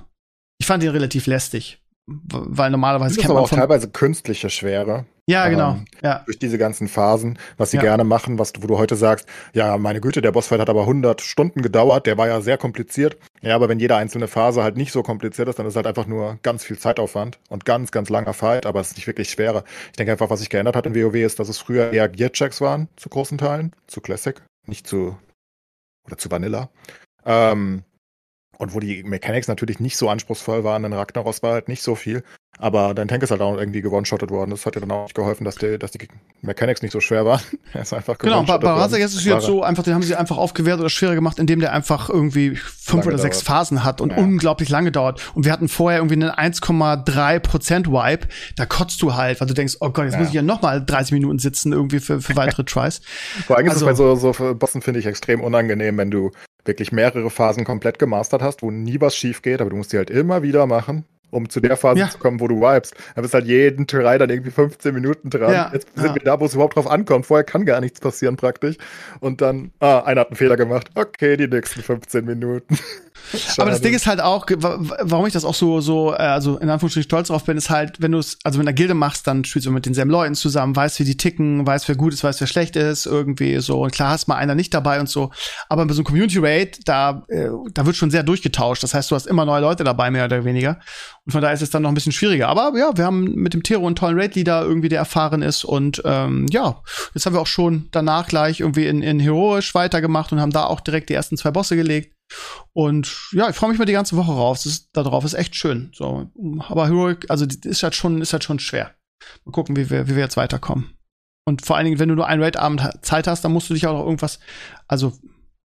ich 0.58 0.66
fand 0.66 0.82
ihn 0.82 0.90
relativ 0.90 1.26
lästig 1.26 1.83
weil 2.06 2.70
normalerweise 2.70 3.16
kennt 3.16 3.28
man 3.28 3.38
aber 3.38 3.46
auch 3.46 3.50
teilweise 3.50 3.88
künstliche 3.88 4.50
Schwere. 4.50 5.06
Ja, 5.26 5.48
genau. 5.48 5.72
Ähm, 5.72 5.84
ja. 6.02 6.22
Durch 6.26 6.38
diese 6.38 6.58
ganzen 6.58 6.86
Phasen, 6.86 7.38
was 7.56 7.70
sie 7.70 7.78
ja. 7.78 7.82
gerne 7.82 8.04
machen, 8.04 8.38
was 8.38 8.52
wo 8.60 8.66
du 8.66 8.76
heute 8.76 8.94
sagst, 8.94 9.26
ja, 9.54 9.78
meine 9.78 10.02
Güte, 10.02 10.20
der 10.20 10.32
Bossfight 10.32 10.60
hat 10.60 10.68
aber 10.68 10.82
100 10.82 11.22
Stunden 11.22 11.62
gedauert, 11.62 12.06
der 12.06 12.18
war 12.18 12.28
ja 12.28 12.42
sehr 12.42 12.58
kompliziert. 12.58 13.16
Ja, 13.40 13.54
aber 13.54 13.70
wenn 13.70 13.80
jede 13.80 13.96
einzelne 13.96 14.28
Phase 14.28 14.62
halt 14.62 14.76
nicht 14.76 14.92
so 14.92 15.02
kompliziert 15.02 15.48
ist, 15.48 15.58
dann 15.58 15.66
ist 15.66 15.76
halt 15.76 15.86
einfach 15.86 16.06
nur 16.06 16.38
ganz 16.42 16.62
viel 16.62 16.78
Zeitaufwand 16.78 17.38
und 17.48 17.64
ganz, 17.64 17.90
ganz 17.90 18.10
langer 18.10 18.34
Fight, 18.34 18.66
aber 18.66 18.80
es 18.80 18.88
ist 18.88 18.96
nicht 18.96 19.06
wirklich 19.06 19.30
schwerer. 19.30 19.64
Ich 19.86 19.96
denke 19.96 20.12
einfach, 20.12 20.28
was 20.28 20.40
sich 20.40 20.50
geändert 20.50 20.76
hat 20.76 20.84
in 20.84 20.94
WoW 20.94 21.14
ist, 21.14 21.38
dass 21.38 21.48
es 21.48 21.58
früher 21.58 21.90
eher 21.90 22.10
Gear-Checks 22.10 22.60
waren, 22.60 22.88
zu 22.96 23.08
großen 23.08 23.38
Teilen, 23.38 23.72
zu 23.86 24.02
Classic, 24.02 24.42
nicht 24.66 24.86
zu, 24.86 25.16
oder 26.06 26.18
zu 26.18 26.30
Vanilla. 26.30 26.68
Ähm, 27.24 27.84
und 28.58 28.74
wo 28.74 28.80
die 28.80 29.02
Mechanics 29.02 29.48
natürlich 29.48 29.80
nicht 29.80 29.96
so 29.96 30.08
anspruchsvoll 30.08 30.64
waren, 30.64 30.84
in 30.84 30.92
Ragnaros 30.92 31.42
war 31.42 31.52
halt 31.52 31.68
nicht 31.68 31.82
so 31.82 31.94
viel. 31.94 32.22
Aber 32.58 32.94
dein 32.94 33.08
Tank 33.08 33.22
ist 33.22 33.30
halt 33.30 33.40
auch 33.40 33.56
irgendwie 33.56 33.82
gewonshottet 33.82 34.30
worden. 34.30 34.50
Das 34.50 34.64
hat 34.64 34.76
dir 34.76 34.80
dann 34.80 34.90
auch 34.92 35.04
nicht 35.04 35.14
geholfen, 35.14 35.44
dass 35.44 35.56
die, 35.56 35.76
dass 35.76 35.90
die 35.90 36.06
Mechanics 36.40 36.82
nicht 36.82 36.92
so 36.92 37.00
schwer 37.00 37.24
waren. 37.24 37.40
er 37.72 37.82
ist 37.82 37.92
einfach 37.92 38.16
Genau, 38.18 38.42
bei 38.44 38.54
Razak 38.54 39.00
ist 39.00 39.14
es 39.14 39.24
jetzt 39.24 39.44
so, 39.44 39.62
einfach, 39.62 39.82
den 39.82 39.94
haben 39.94 40.02
sie 40.02 40.14
einfach 40.14 40.36
aufgewertet 40.36 40.80
oder 40.80 40.90
schwerer 40.90 41.14
gemacht, 41.16 41.38
indem 41.38 41.60
der 41.60 41.72
einfach 41.72 42.08
irgendwie 42.08 42.54
fünf 42.54 43.04
lange 43.04 43.06
oder 43.08 43.18
sechs 43.18 43.38
dauert. 43.38 43.46
Phasen 43.46 43.84
hat 43.84 44.00
und 44.00 44.10
ja. 44.10 44.18
unglaublich 44.18 44.68
lange 44.68 44.92
dauert. 44.92 45.20
Und 45.34 45.44
wir 45.44 45.52
hatten 45.52 45.68
vorher 45.68 45.98
irgendwie 45.98 46.14
einen 46.14 46.30
1,3 46.30 47.40
Prozent 47.40 47.88
Wipe. 47.88 48.28
Da 48.56 48.66
kotzt 48.66 49.02
du 49.02 49.14
halt, 49.14 49.40
weil 49.40 49.48
du 49.48 49.54
denkst, 49.54 49.78
oh 49.80 49.90
Gott, 49.90 50.04
jetzt 50.04 50.14
ja. 50.14 50.20
muss 50.20 50.28
ich 50.28 50.34
ja 50.34 50.42
noch 50.42 50.62
mal 50.62 50.84
30 50.84 51.12
Minuten 51.12 51.40
sitzen 51.40 51.72
irgendwie 51.72 51.98
für, 51.98 52.20
für 52.20 52.36
weitere 52.36 52.64
Tries. 52.64 53.00
Vor 53.46 53.56
allem 53.56 53.68
also, 53.68 53.78
ist 53.78 53.82
es 53.82 54.00
also 54.00 54.14
bei 54.14 54.32
so, 54.32 54.32
so 54.32 54.54
Bossen, 54.54 54.80
finde 54.80 55.00
ich, 55.00 55.06
extrem 55.06 55.40
unangenehm, 55.40 55.98
wenn 55.98 56.12
du 56.12 56.30
wirklich 56.64 56.92
mehrere 56.92 57.30
Phasen 57.30 57.64
komplett 57.64 57.98
gemastert 57.98 58.42
hast, 58.42 58.62
wo 58.62 58.70
nie 58.70 59.00
was 59.00 59.16
schief 59.16 59.42
geht, 59.42 59.60
aber 59.60 59.70
du 59.70 59.76
musst 59.76 59.92
die 59.92 59.98
halt 59.98 60.10
immer 60.10 60.42
wieder 60.42 60.66
machen, 60.66 61.04
um 61.30 61.48
zu 61.48 61.60
der 61.60 61.76
Phase 61.76 62.00
ja. 62.00 62.10
zu 62.10 62.18
kommen, 62.18 62.40
wo 62.40 62.48
du 62.48 62.60
wipest. 62.60 62.94
Da 63.14 63.22
bist 63.22 63.34
halt 63.34 63.46
jeden 63.46 63.86
Try 63.86 64.18
dann 64.18 64.30
irgendwie 64.30 64.50
15 64.50 64.94
Minuten 64.94 65.30
dran. 65.30 65.52
Ja. 65.52 65.70
Jetzt 65.72 65.88
sind 65.94 66.06
ja. 66.06 66.14
wir 66.14 66.22
da, 66.22 66.40
wo 66.40 66.46
es 66.46 66.54
überhaupt 66.54 66.76
drauf 66.76 66.90
ankommt. 66.90 67.26
Vorher 67.26 67.44
kann 67.44 67.64
gar 67.66 67.80
nichts 67.80 68.00
passieren 68.00 68.36
praktisch. 68.36 68.76
Und 69.20 69.40
dann, 69.40 69.72
ah, 69.80 70.00
einer 70.00 70.22
hat 70.22 70.28
einen 70.28 70.36
Fehler 70.36 70.56
gemacht. 70.56 70.90
Okay, 70.94 71.36
die 71.36 71.48
nächsten 71.48 71.82
15 71.82 72.24
Minuten. 72.24 72.78
Aber 73.58 73.70
das 73.70 73.80
Ding 73.80 73.94
ist 73.94 74.06
halt 74.06 74.20
auch, 74.20 74.46
warum 74.48 75.26
ich 75.26 75.32
das 75.32 75.44
auch 75.44 75.54
so, 75.54 75.80
so, 75.80 76.12
äh, 76.12 76.16
also 76.16 76.58
in 76.58 76.68
Anführungsstrichen 76.68 77.08
stolz 77.08 77.28
drauf 77.28 77.44
bin, 77.44 77.56
ist 77.56 77.70
halt, 77.70 78.00
wenn 78.00 78.12
du 78.12 78.18
es, 78.18 78.38
also 78.44 78.58
wenn 78.58 78.66
du 78.66 78.70
eine 78.70 78.74
Gilde 78.74 78.94
machst, 78.94 79.26
dann 79.26 79.44
spielst 79.44 79.66
du 79.66 79.70
mit 79.70 79.86
denselben 79.86 80.10
Leuten 80.10 80.34
zusammen, 80.34 80.74
weißt, 80.76 81.00
wie 81.00 81.04
die 81.04 81.16
ticken, 81.16 81.66
weißt, 81.66 81.88
wer 81.88 81.96
gut 81.96 82.12
ist, 82.12 82.24
weißt, 82.24 82.40
wer 82.40 82.46
schlecht 82.46 82.76
ist, 82.76 83.06
irgendwie 83.06 83.58
so. 83.60 83.82
Und 83.82 83.92
klar 83.92 84.10
hast 84.10 84.28
mal 84.28 84.36
einer 84.36 84.54
nicht 84.54 84.74
dabei 84.74 85.00
und 85.00 85.08
so. 85.08 85.30
Aber 85.68 85.84
bei 85.86 85.94
so 85.94 86.00
einem 86.00 86.06
Community 86.06 86.38
Raid, 86.38 86.80
da, 86.86 87.24
äh, 87.28 87.48
da 87.72 87.86
wird 87.86 87.96
schon 87.96 88.10
sehr 88.10 88.22
durchgetauscht. 88.22 88.82
Das 88.82 88.94
heißt, 88.94 89.10
du 89.10 89.14
hast 89.14 89.26
immer 89.26 89.44
neue 89.44 89.60
Leute 89.60 89.84
dabei, 89.84 90.10
mehr 90.10 90.24
oder 90.24 90.44
weniger. 90.44 90.78
Und 91.24 91.32
von 91.32 91.40
daher 91.40 91.54
ist 91.54 91.62
es 91.62 91.70
dann 91.70 91.82
noch 91.82 91.90
ein 91.90 91.94
bisschen 91.94 92.12
schwieriger. 92.12 92.48
Aber 92.48 92.72
ja, 92.78 92.96
wir 92.96 93.04
haben 93.04 93.34
mit 93.34 93.54
dem 93.54 93.62
Tero 93.62 93.86
einen 93.86 93.96
tollen 93.96 94.18
Raid-Leader 94.18 94.62
irgendwie, 94.62 94.88
der 94.88 94.98
erfahren 94.98 95.42
ist. 95.42 95.64
Und 95.64 96.02
ähm, 96.04 96.46
ja, 96.50 96.82
jetzt 97.14 97.26
haben 97.26 97.34
wir 97.34 97.40
auch 97.40 97.46
schon 97.46 97.88
danach 97.92 98.28
gleich 98.28 98.60
irgendwie 98.60 98.86
in, 98.86 99.02
in 99.02 99.20
Heroisch 99.20 99.74
weitergemacht 99.74 100.32
und 100.32 100.40
haben 100.40 100.52
da 100.52 100.64
auch 100.64 100.80
direkt 100.80 101.08
die 101.08 101.14
ersten 101.14 101.36
zwei 101.36 101.50
Bosse 101.50 101.76
gelegt. 101.76 102.12
Und 102.72 103.28
ja, 103.32 103.48
ich 103.48 103.56
freue 103.56 103.70
mich 103.70 103.78
mal 103.78 103.84
die 103.84 103.92
ganze 103.92 104.16
Woche 104.16 104.32
rauf. 104.32 104.58
Das 104.58 104.66
ist, 104.66 104.90
da 104.92 105.02
drauf 105.02 105.24
ist 105.24 105.34
echt 105.34 105.56
schön. 105.56 105.90
So, 105.94 106.30
aber 106.68 106.86
Heroic, 106.86 107.30
also 107.30 107.46
ist 107.46 107.82
halt 107.82 107.94
schon, 107.94 108.20
ist 108.20 108.32
halt 108.32 108.44
schon 108.44 108.58
schwer. 108.58 108.94
Mal 109.44 109.52
gucken, 109.52 109.76
wie 109.76 109.90
wir, 109.90 110.08
wie 110.08 110.16
wir 110.16 110.22
jetzt 110.22 110.36
weiterkommen. 110.36 110.96
Und 111.46 111.64
vor 111.64 111.76
allen 111.76 111.84
Dingen, 111.84 111.98
wenn 111.98 112.08
du 112.08 112.14
nur 112.14 112.26
einen 112.26 112.42
Raid-Abend 112.42 112.90
Zeit 113.02 113.26
hast, 113.26 113.44
dann 113.44 113.52
musst 113.52 113.68
du 113.68 113.74
dich 113.74 113.86
auch 113.86 113.92
noch 113.92 114.04
irgendwas, 114.04 114.40
also 114.88 115.12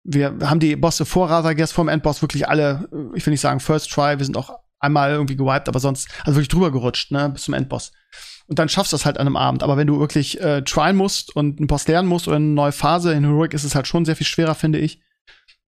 wir 0.05 0.39
haben 0.43 0.61
die 0.61 0.77
Bosse 0.77 1.05
vor 1.05 1.29
Razagers 1.29 1.73
vom 1.73 1.89
Endboss 1.89 2.23
wirklich 2.23 2.49
alle, 2.49 2.89
ich 3.15 3.27
will 3.27 3.33
nicht 3.33 3.41
sagen 3.41 3.59
First 3.59 3.91
Try, 3.91 4.19
wir 4.19 4.25
sind 4.25 4.37
auch 4.37 4.61
einmal 4.79 5.11
irgendwie 5.11 5.37
gewiped, 5.37 5.69
aber 5.69 5.81
sonst, 5.81 6.09
also 6.21 6.37
wirklich 6.37 6.49
drüber 6.49 6.71
gerutscht, 6.71 7.11
ne, 7.11 7.29
bis 7.31 7.43
zum 7.43 7.55
Endboss. 7.55 7.93
Und 8.47 8.61
dann 8.61 8.69
schaffst 8.69 8.93
du 8.93 8.95
das 8.95 9.05
halt 9.05 9.19
an 9.19 9.27
einem 9.27 9.37
Abend. 9.37 9.65
Aber 9.65 9.77
wenn 9.77 9.89
du 9.89 9.99
wirklich 9.99 10.41
äh, 10.41 10.63
tryen 10.63 10.95
musst 10.95 11.35
und 11.35 11.59
einen 11.59 11.67
Boss 11.67 11.89
lernen 11.89 12.09
musst 12.09 12.29
oder 12.29 12.37
eine 12.37 12.47
neue 12.47 12.73
Phase 12.73 13.13
in 13.13 13.25
Heroic 13.25 13.55
ist 13.55 13.65
es 13.65 13.75
halt 13.75 13.89
schon 13.89 14.05
sehr 14.05 14.15
viel 14.15 14.27
schwerer, 14.27 14.55
finde 14.55 14.79
ich. 14.79 15.03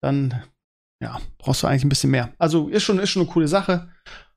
Dann 0.01 0.43
ja, 1.01 1.19
brauchst 1.37 1.63
du 1.63 1.67
eigentlich 1.67 1.83
ein 1.83 1.89
bisschen 1.89 2.11
mehr. 2.11 2.33
Also 2.37 2.69
ist 2.69 2.83
schon, 2.83 2.99
ist 2.99 3.09
schon 3.09 3.23
eine 3.23 3.31
coole 3.31 3.47
Sache. 3.47 3.89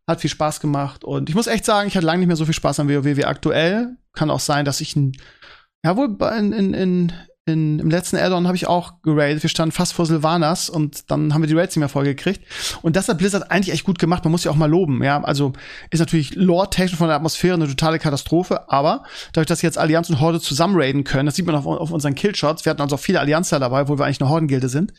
Hat 0.09 0.21
viel 0.21 0.31
Spaß 0.31 0.61
gemacht. 0.61 1.05
Und 1.05 1.29
ich 1.29 1.35
muss 1.35 1.47
echt 1.47 1.65
sagen, 1.65 1.89
ich 1.89 1.97
hatte 1.97 2.07
lange 2.07 2.21
nicht 2.21 2.29
mehr 2.29 2.37
so 2.37 2.45
viel 2.45 2.55
Spaß 2.55 2.81
an 2.81 2.89
WoW 2.89 3.05
wie 3.05 3.25
aktuell. 3.25 3.97
Kann 4.15 4.31
auch 4.31 4.41
sein, 4.41 4.65
dass 4.65 4.81
ich 4.81 4.97
ein, 4.97 5.13
ja 5.85 5.97
wohl 5.97 6.17
in, 6.37 6.53
in, 6.53 6.75
in, 6.75 7.13
in, 7.49 7.79
im 7.79 7.91
letzten 7.91 8.17
Addon 8.17 8.47
habe 8.47 8.57
ich 8.57 8.67
auch 8.67 9.03
geradet. 9.03 9.43
Wir 9.43 9.51
standen 9.51 9.73
fast 9.73 9.93
vor 9.93 10.07
Silvanas 10.07 10.69
und 10.71 11.11
dann 11.11 11.35
haben 11.35 11.43
wir 11.43 11.49
die 11.49 11.55
Raids 11.55 11.75
nicht 11.75 11.81
mehr 11.81 11.89
vollgekriegt. 11.89 12.43
Und 12.83 12.97
das 12.97 13.09
hat 13.09 13.19
Blizzard 13.19 13.51
eigentlich 13.51 13.73
echt 13.75 13.85
gut 13.85 13.99
gemacht. 13.99 14.25
Man 14.25 14.31
muss 14.31 14.45
ja 14.45 14.51
auch 14.51 14.57
mal 14.57 14.71
loben. 14.71 15.03
Ja, 15.03 15.23
also 15.23 15.53
ist 15.91 16.01
natürlich 16.01 16.35
lore-technisch 16.35 16.97
von 16.97 17.09
der 17.09 17.17
Atmosphäre 17.17 17.55
eine 17.55 17.67
totale 17.67 17.99
Katastrophe. 17.99 18.71
Aber 18.71 19.05
dadurch, 19.33 19.47
dass 19.47 19.63
jetzt 19.63 19.79
Allianz 19.79 20.11
und 20.11 20.21
Horde 20.21 20.41
zusammen 20.41 20.75
raiden 20.77 21.05
können, 21.05 21.27
das 21.27 21.37
sieht 21.37 21.47
man 21.47 21.55
auf, 21.55 21.67
auf 21.67 21.91
unseren 21.91 22.15
Killshots. 22.15 22.65
Wir 22.65 22.71
hatten 22.71 22.83
also 22.83 22.97
auch 22.97 23.01
viele 23.01 23.21
Allianzer 23.21 23.59
dabei, 23.59 23.89
wo 23.89 23.99
wir 23.99 24.05
eigentlich 24.05 24.21
eine 24.21 24.31
Hordengilde 24.31 24.69
sind. 24.69 24.93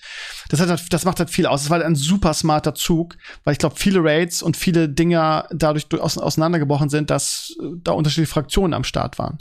Das, 0.49 0.59
hat, 0.59 0.93
das 0.93 1.05
macht 1.05 1.19
halt 1.19 1.29
viel 1.29 1.45
aus. 1.45 1.61
Das 1.61 1.69
war 1.69 1.77
halt 1.77 1.85
ein 1.85 1.95
super 1.95 2.33
smarter 2.33 2.73
Zug, 2.75 3.15
weil 3.43 3.53
ich 3.53 3.59
glaube, 3.59 3.75
viele 3.77 4.03
Raids 4.03 4.41
und 4.41 4.57
viele 4.57 4.89
Dinger 4.89 5.47
dadurch 5.51 5.87
auseinandergebrochen 5.91 6.89
sind, 6.89 7.09
dass 7.09 7.55
äh, 7.61 7.65
da 7.83 7.91
unterschiedliche 7.91 8.31
Fraktionen 8.31 8.73
am 8.73 8.83
Start 8.83 9.19
waren. 9.19 9.39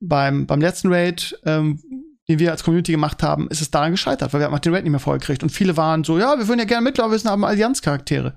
Beim, 0.00 0.46
beim 0.46 0.60
letzten 0.60 0.92
Raid 0.92 1.38
ähm, 1.44 1.80
den 2.28 2.38
wir 2.38 2.50
als 2.50 2.64
Community 2.64 2.92
gemacht 2.92 3.22
haben, 3.22 3.48
ist 3.48 3.60
es 3.60 3.70
daran 3.70 3.90
gescheitert, 3.90 4.32
weil 4.32 4.40
wir 4.40 4.50
haben 4.50 4.60
den 4.60 4.74
Raid 4.74 4.84
nicht 4.84 4.90
mehr 4.90 5.00
vollgekriegt. 5.00 5.42
Und 5.42 5.50
viele 5.50 5.76
waren 5.76 6.04
so, 6.04 6.18
ja, 6.18 6.38
wir 6.38 6.48
würden 6.48 6.60
ja 6.60 6.64
gerne 6.64 6.84
mitlaufen, 6.84 7.22
wir 7.22 7.30
haben 7.30 7.44
Allianz-Charaktere. 7.44 8.34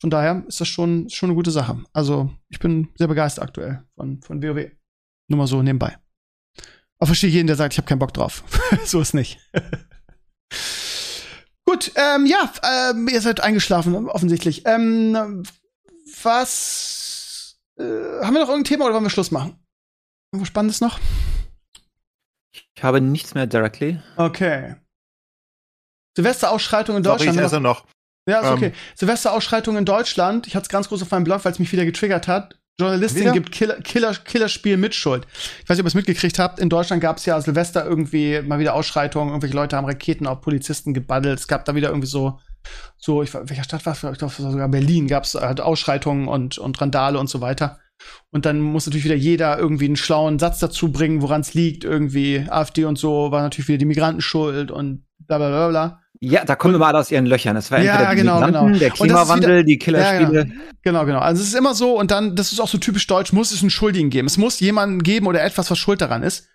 Von 0.00 0.10
daher 0.10 0.44
ist 0.46 0.60
das 0.60 0.68
schon, 0.68 1.08
schon 1.10 1.30
eine 1.30 1.36
gute 1.36 1.50
Sache. 1.50 1.82
Also, 1.92 2.30
ich 2.48 2.58
bin 2.58 2.88
sehr 2.96 3.06
begeistert 3.06 3.44
aktuell 3.44 3.84
von, 3.94 4.20
von 4.22 4.42
WoW. 4.42 4.70
Nur 5.28 5.38
mal 5.38 5.46
so 5.46 5.62
nebenbei. 5.62 5.96
Aber 6.98 7.06
verstehe 7.06 7.30
jeden, 7.30 7.46
der 7.46 7.56
sagt, 7.56 7.74
ich 7.74 7.78
habe 7.78 7.88
keinen 7.88 7.98
Bock 7.98 8.14
drauf. 8.14 8.44
so 8.84 9.00
ist 9.00 9.14
nicht. 9.14 9.38
Gut, 11.64 11.92
ähm, 11.94 12.26
ja, 12.26 12.52
ähm, 12.90 13.08
ihr 13.08 13.20
seid 13.20 13.40
eingeschlafen, 13.40 14.08
offensichtlich. 14.08 14.62
Ähm, 14.66 15.44
was 16.22 17.58
äh, 17.78 17.82
haben 17.82 18.34
wir 18.34 18.40
noch 18.40 18.48
irgendein 18.48 18.64
Thema 18.64 18.84
oder 18.84 18.94
wollen 18.94 19.04
wir 19.04 19.10
Schluss 19.10 19.30
machen? 19.30 19.56
Irgendwo 20.32 20.46
Spannendes 20.46 20.80
noch? 20.80 20.98
Ich 22.52 22.82
habe 22.82 23.00
nichts 23.00 23.34
mehr 23.34 23.46
directly. 23.46 24.00
Okay. 24.16 24.76
Silvesterausschreitung 26.16 26.96
in 26.96 27.02
Deutschland. 27.02 27.34
Sorry, 27.34 27.46
ich 27.46 27.52
esse 27.52 27.60
noch. 27.60 27.86
Ja, 28.28 28.40
ist 28.40 28.50
okay. 28.50 28.66
Ähm. 28.66 28.72
Silvesterausschreitung 28.94 29.76
in 29.76 29.84
Deutschland. 29.84 30.46
Ich 30.46 30.54
hatte 30.54 30.64
es 30.64 30.68
ganz 30.68 30.88
groß 30.88 31.02
auf 31.02 31.10
meinem 31.10 31.24
Blog, 31.24 31.44
weil 31.44 31.52
es 31.52 31.58
mich 31.58 31.72
wieder 31.72 31.84
getriggert 31.84 32.28
hat. 32.28 32.58
Journalistin 32.78 33.22
wieder? 33.22 33.32
gibt 33.32 33.52
Killer, 33.52 33.80
Killer, 33.80 34.14
Killerspiel 34.14 34.76
Mitschuld. 34.76 35.26
Ich 35.62 35.68
weiß 35.68 35.76
nicht, 35.76 35.80
ob 35.80 35.86
ihr 35.86 35.88
es 35.88 35.94
mitgekriegt 35.94 36.38
habt. 36.38 36.58
In 36.58 36.68
Deutschland 36.68 37.02
gab 37.02 37.18
es 37.18 37.26
ja 37.26 37.40
Silvester 37.40 37.84
irgendwie 37.84 38.40
mal 38.42 38.58
wieder 38.58 38.74
Ausschreitungen. 38.74 39.28
Irgendwelche 39.28 39.56
Leute 39.56 39.76
haben 39.76 39.86
Raketen 39.86 40.26
auf 40.26 40.40
Polizisten 40.40 40.94
gebaddelt. 40.94 41.38
Es 41.38 41.48
gab 41.48 41.64
da 41.64 41.74
wieder 41.74 41.88
irgendwie 41.88 42.08
so, 42.08 42.38
so, 42.96 43.22
ich, 43.22 43.34
welcher 43.34 43.64
Stadt 43.64 43.84
war 43.84 43.92
es? 43.92 44.02
Ich 44.02 44.18
glaube, 44.18 44.32
sogar 44.32 44.68
Berlin 44.68 45.06
gab 45.06 45.24
es 45.24 45.34
halt 45.34 45.60
Ausschreitungen 45.60 46.28
und, 46.28 46.58
und 46.58 46.80
Randale 46.80 47.18
und 47.18 47.28
so 47.28 47.40
weiter. 47.40 47.78
Und 48.30 48.46
dann 48.46 48.60
muss 48.60 48.86
natürlich 48.86 49.04
wieder 49.04 49.14
jeder 49.14 49.58
irgendwie 49.58 49.84
einen 49.84 49.96
schlauen 49.96 50.38
Satz 50.38 50.58
dazu 50.58 50.90
bringen, 50.90 51.20
woran 51.20 51.42
es 51.42 51.54
liegt. 51.54 51.84
Irgendwie 51.84 52.46
AfD 52.48 52.84
und 52.86 52.98
so 52.98 53.30
war 53.30 53.42
natürlich 53.42 53.68
wieder 53.68 53.78
die 53.78 53.84
Migranten 53.84 54.22
schuld 54.22 54.70
und 54.70 55.04
bla 55.18 55.38
bla 55.38 55.48
bla 55.48 55.68
bla. 55.68 56.02
Ja, 56.24 56.44
da 56.44 56.54
kommen 56.54 56.72
wir 56.72 56.78
mal 56.78 56.94
aus 56.94 57.10
ihren 57.10 57.26
Löchern. 57.26 57.56
Das 57.56 57.72
war 57.72 57.80
ja, 57.80 58.14
genau, 58.14 58.40
genau. 58.46 58.68
der 58.68 58.90
Klimawandel, 58.90 59.50
wieder, 59.50 59.64
die 59.64 59.76
Killerspiele. 59.76 60.38
Ja, 60.38 60.44
genau. 60.44 60.60
genau, 60.82 61.04
genau. 61.04 61.18
Also 61.18 61.42
es 61.42 61.48
ist 61.48 61.54
immer 61.56 61.74
so, 61.74 61.98
und 61.98 62.12
dann, 62.12 62.36
das 62.36 62.52
ist 62.52 62.60
auch 62.60 62.68
so 62.68 62.78
typisch 62.78 63.08
deutsch, 63.08 63.32
muss 63.32 63.50
es 63.50 63.60
einen 63.60 63.70
Schuldigen 63.70 64.08
geben. 64.08 64.28
Es 64.28 64.38
muss 64.38 64.60
jemanden 64.60 65.02
geben 65.02 65.26
oder 65.26 65.42
etwas, 65.42 65.68
was 65.68 65.78
schuld 65.80 66.00
daran 66.00 66.22
ist. 66.22 66.48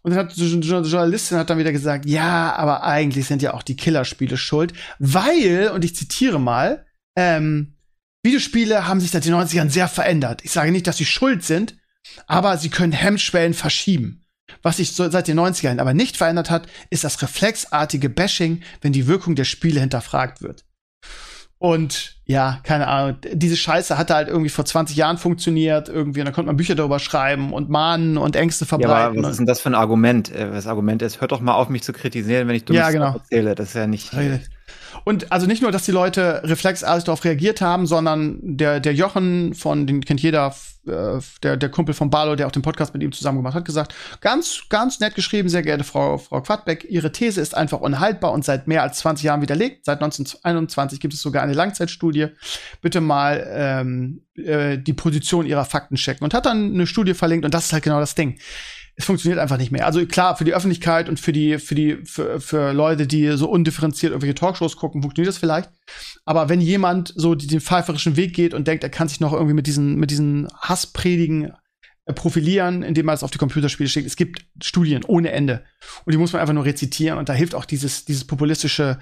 Und 0.00 0.12
dann 0.12 0.20
hat 0.20 0.34
die 0.34 0.42
Journalistin 0.42 1.36
hat 1.36 1.50
dann 1.50 1.58
wieder 1.58 1.70
gesagt, 1.70 2.06
ja, 2.06 2.54
aber 2.56 2.82
eigentlich 2.82 3.26
sind 3.26 3.42
ja 3.42 3.52
auch 3.52 3.62
die 3.62 3.76
Killerspiele 3.76 4.38
schuld, 4.38 4.72
weil, 4.98 5.70
und 5.74 5.84
ich 5.84 5.94
zitiere 5.94 6.40
mal, 6.40 6.86
ähm, 7.14 7.74
Videospiele 8.22 8.86
haben 8.86 9.00
sich 9.00 9.10
seit 9.10 9.24
den 9.24 9.34
90ern 9.34 9.70
sehr 9.70 9.88
verändert. 9.88 10.40
Ich 10.44 10.50
sage 10.50 10.72
nicht, 10.72 10.86
dass 10.86 10.98
sie 10.98 11.06
schuld 11.06 11.44
sind, 11.44 11.76
aber 12.26 12.58
sie 12.58 12.68
können 12.68 12.92
Hemmschwellen 12.92 13.54
verschieben. 13.54 14.24
Was 14.62 14.78
sich 14.78 14.92
so 14.92 15.08
seit 15.10 15.28
den 15.28 15.38
90ern 15.38 15.78
aber 15.78 15.94
nicht 15.94 16.16
verändert 16.16 16.50
hat, 16.50 16.66
ist 16.90 17.04
das 17.04 17.22
reflexartige 17.22 18.10
Bashing, 18.10 18.62
wenn 18.80 18.92
die 18.92 19.06
Wirkung 19.06 19.36
der 19.36 19.44
Spiele 19.44 19.80
hinterfragt 19.80 20.42
wird. 20.42 20.64
Und 21.58 22.16
ja, 22.24 22.58
keine 22.62 22.88
Ahnung, 22.88 23.18
diese 23.32 23.56
Scheiße 23.56 23.98
hatte 23.98 24.14
halt 24.14 24.28
irgendwie 24.28 24.48
vor 24.48 24.64
20 24.64 24.96
Jahren 24.96 25.18
funktioniert, 25.18 25.90
irgendwie, 25.90 26.20
und 26.20 26.26
da 26.26 26.32
konnte 26.32 26.46
man 26.46 26.56
Bücher 26.56 26.74
darüber 26.74 26.98
schreiben 26.98 27.52
und 27.52 27.68
mahnen 27.68 28.16
und 28.16 28.34
Ängste 28.34 28.64
verbreiten. 28.64 29.16
Ja, 29.16 29.22
was 29.22 29.32
ist 29.32 29.36
denn 29.40 29.46
das 29.46 29.60
für 29.60 29.68
ein 29.68 29.74
Argument? 29.74 30.34
Äh, 30.34 30.50
das 30.50 30.66
Argument 30.66 31.02
ist, 31.02 31.20
hört 31.20 31.32
doch 31.32 31.42
mal 31.42 31.52
auf, 31.52 31.68
mich 31.68 31.82
zu 31.82 31.92
kritisieren, 31.92 32.48
wenn 32.48 32.56
ich 32.56 32.64
dummes 32.64 32.80
ja, 32.80 32.90
genau. 32.90 33.12
erzähle. 33.12 33.54
Das 33.54 33.68
ist 33.68 33.74
ja 33.74 33.86
nicht. 33.86 34.10
Und 35.04 35.32
also 35.32 35.46
nicht 35.46 35.62
nur, 35.62 35.72
dass 35.72 35.84
die 35.84 35.92
Leute 35.92 36.42
reflexartig 36.44 37.04
darauf 37.04 37.24
reagiert 37.24 37.60
haben, 37.60 37.86
sondern 37.86 38.38
der, 38.42 38.80
der 38.80 38.94
Jochen 38.94 39.54
von, 39.54 39.86
den 39.86 40.04
kennt 40.04 40.20
jeder, 40.20 40.54
äh, 40.86 41.20
der, 41.42 41.56
der 41.56 41.68
Kumpel 41.70 41.94
von 41.94 42.10
Barlo, 42.10 42.36
der 42.36 42.46
auch 42.46 42.52
den 42.52 42.62
Podcast 42.62 42.94
mit 42.94 43.02
ihm 43.02 43.12
zusammen 43.12 43.38
gemacht 43.38 43.54
hat, 43.54 43.64
gesagt, 43.64 43.94
ganz, 44.20 44.62
ganz 44.68 45.00
nett 45.00 45.14
geschrieben, 45.14 45.48
sehr 45.48 45.62
geehrte 45.62 45.84
Frau, 45.84 46.18
Frau 46.18 46.40
Quadbeck, 46.40 46.86
Ihre 46.88 47.12
These 47.12 47.40
ist 47.40 47.56
einfach 47.56 47.80
unhaltbar 47.80 48.32
und 48.32 48.44
seit 48.44 48.68
mehr 48.68 48.82
als 48.82 48.98
20 48.98 49.24
Jahren 49.24 49.42
widerlegt. 49.42 49.84
Seit 49.84 50.02
1921 50.02 51.00
gibt 51.00 51.14
es 51.14 51.22
sogar 51.22 51.42
eine 51.42 51.54
Langzeitstudie. 51.54 52.28
Bitte 52.82 53.00
mal 53.00 53.46
ähm, 53.50 54.22
äh, 54.36 54.78
die 54.78 54.92
Position 54.92 55.46
Ihrer 55.46 55.64
Fakten 55.64 55.96
checken. 55.96 56.24
Und 56.24 56.34
hat 56.34 56.46
dann 56.46 56.72
eine 56.74 56.86
Studie 56.86 57.14
verlinkt 57.14 57.44
und 57.44 57.54
das 57.54 57.66
ist 57.66 57.72
halt 57.72 57.84
genau 57.84 58.00
das 58.00 58.14
Ding 58.14 58.38
es 59.00 59.06
funktioniert 59.06 59.40
einfach 59.40 59.56
nicht 59.56 59.72
mehr. 59.72 59.86
Also 59.86 60.04
klar, 60.04 60.36
für 60.36 60.44
die 60.44 60.52
Öffentlichkeit 60.52 61.08
und 61.08 61.18
für 61.18 61.32
die, 61.32 61.58
für 61.58 61.74
die, 61.74 61.96
für, 62.04 62.38
für 62.38 62.72
Leute, 62.72 63.06
die 63.06 63.30
so 63.32 63.48
undifferenziert 63.48 64.12
irgendwelche 64.12 64.34
Talkshows 64.34 64.76
gucken, 64.76 65.00
funktioniert 65.00 65.28
das 65.28 65.38
vielleicht. 65.38 65.70
Aber 66.26 66.50
wenn 66.50 66.60
jemand 66.60 67.12
so 67.16 67.34
den 67.34 67.62
pfeiferischen 67.62 68.16
Weg 68.16 68.34
geht 68.34 68.52
und 68.52 68.68
denkt, 68.68 68.84
er 68.84 68.90
kann 68.90 69.08
sich 69.08 69.18
noch 69.18 69.32
irgendwie 69.32 69.54
mit 69.54 69.66
diesen, 69.66 69.96
mit 69.96 70.10
diesen 70.10 70.48
Hasspredigen 70.54 71.52
äh, 72.04 72.12
profilieren, 72.12 72.82
indem 72.82 73.06
man 73.06 73.14
es 73.14 73.22
auf 73.22 73.30
die 73.30 73.38
Computerspiele 73.38 73.88
schickt. 73.88 74.06
Es 74.06 74.16
gibt 74.16 74.44
Studien 74.62 75.02
ohne 75.04 75.32
Ende. 75.32 75.64
Und 76.04 76.12
die 76.12 76.18
muss 76.18 76.34
man 76.34 76.42
einfach 76.42 76.54
nur 76.54 76.66
rezitieren. 76.66 77.18
Und 77.18 77.30
da 77.30 77.32
hilft 77.32 77.54
auch 77.54 77.64
dieses, 77.64 78.04
dieses 78.04 78.26
populistische 78.26 78.98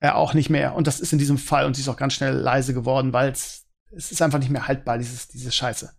äh, 0.00 0.10
auch 0.10 0.34
nicht 0.34 0.50
mehr. 0.50 0.74
Und 0.74 0.86
das 0.86 1.00
ist 1.00 1.14
in 1.14 1.18
diesem 1.18 1.38
Fall, 1.38 1.64
und 1.64 1.76
sie 1.76 1.80
ist 1.80 1.88
auch 1.88 1.96
ganz 1.96 2.12
schnell 2.12 2.34
leise 2.34 2.74
geworden, 2.74 3.14
weil 3.14 3.30
es, 3.30 3.64
ist 3.90 4.20
einfach 4.20 4.38
nicht 4.38 4.50
mehr 4.50 4.68
haltbar, 4.68 4.98
dieses, 4.98 5.28
diese 5.28 5.50
Scheiße. 5.50 5.90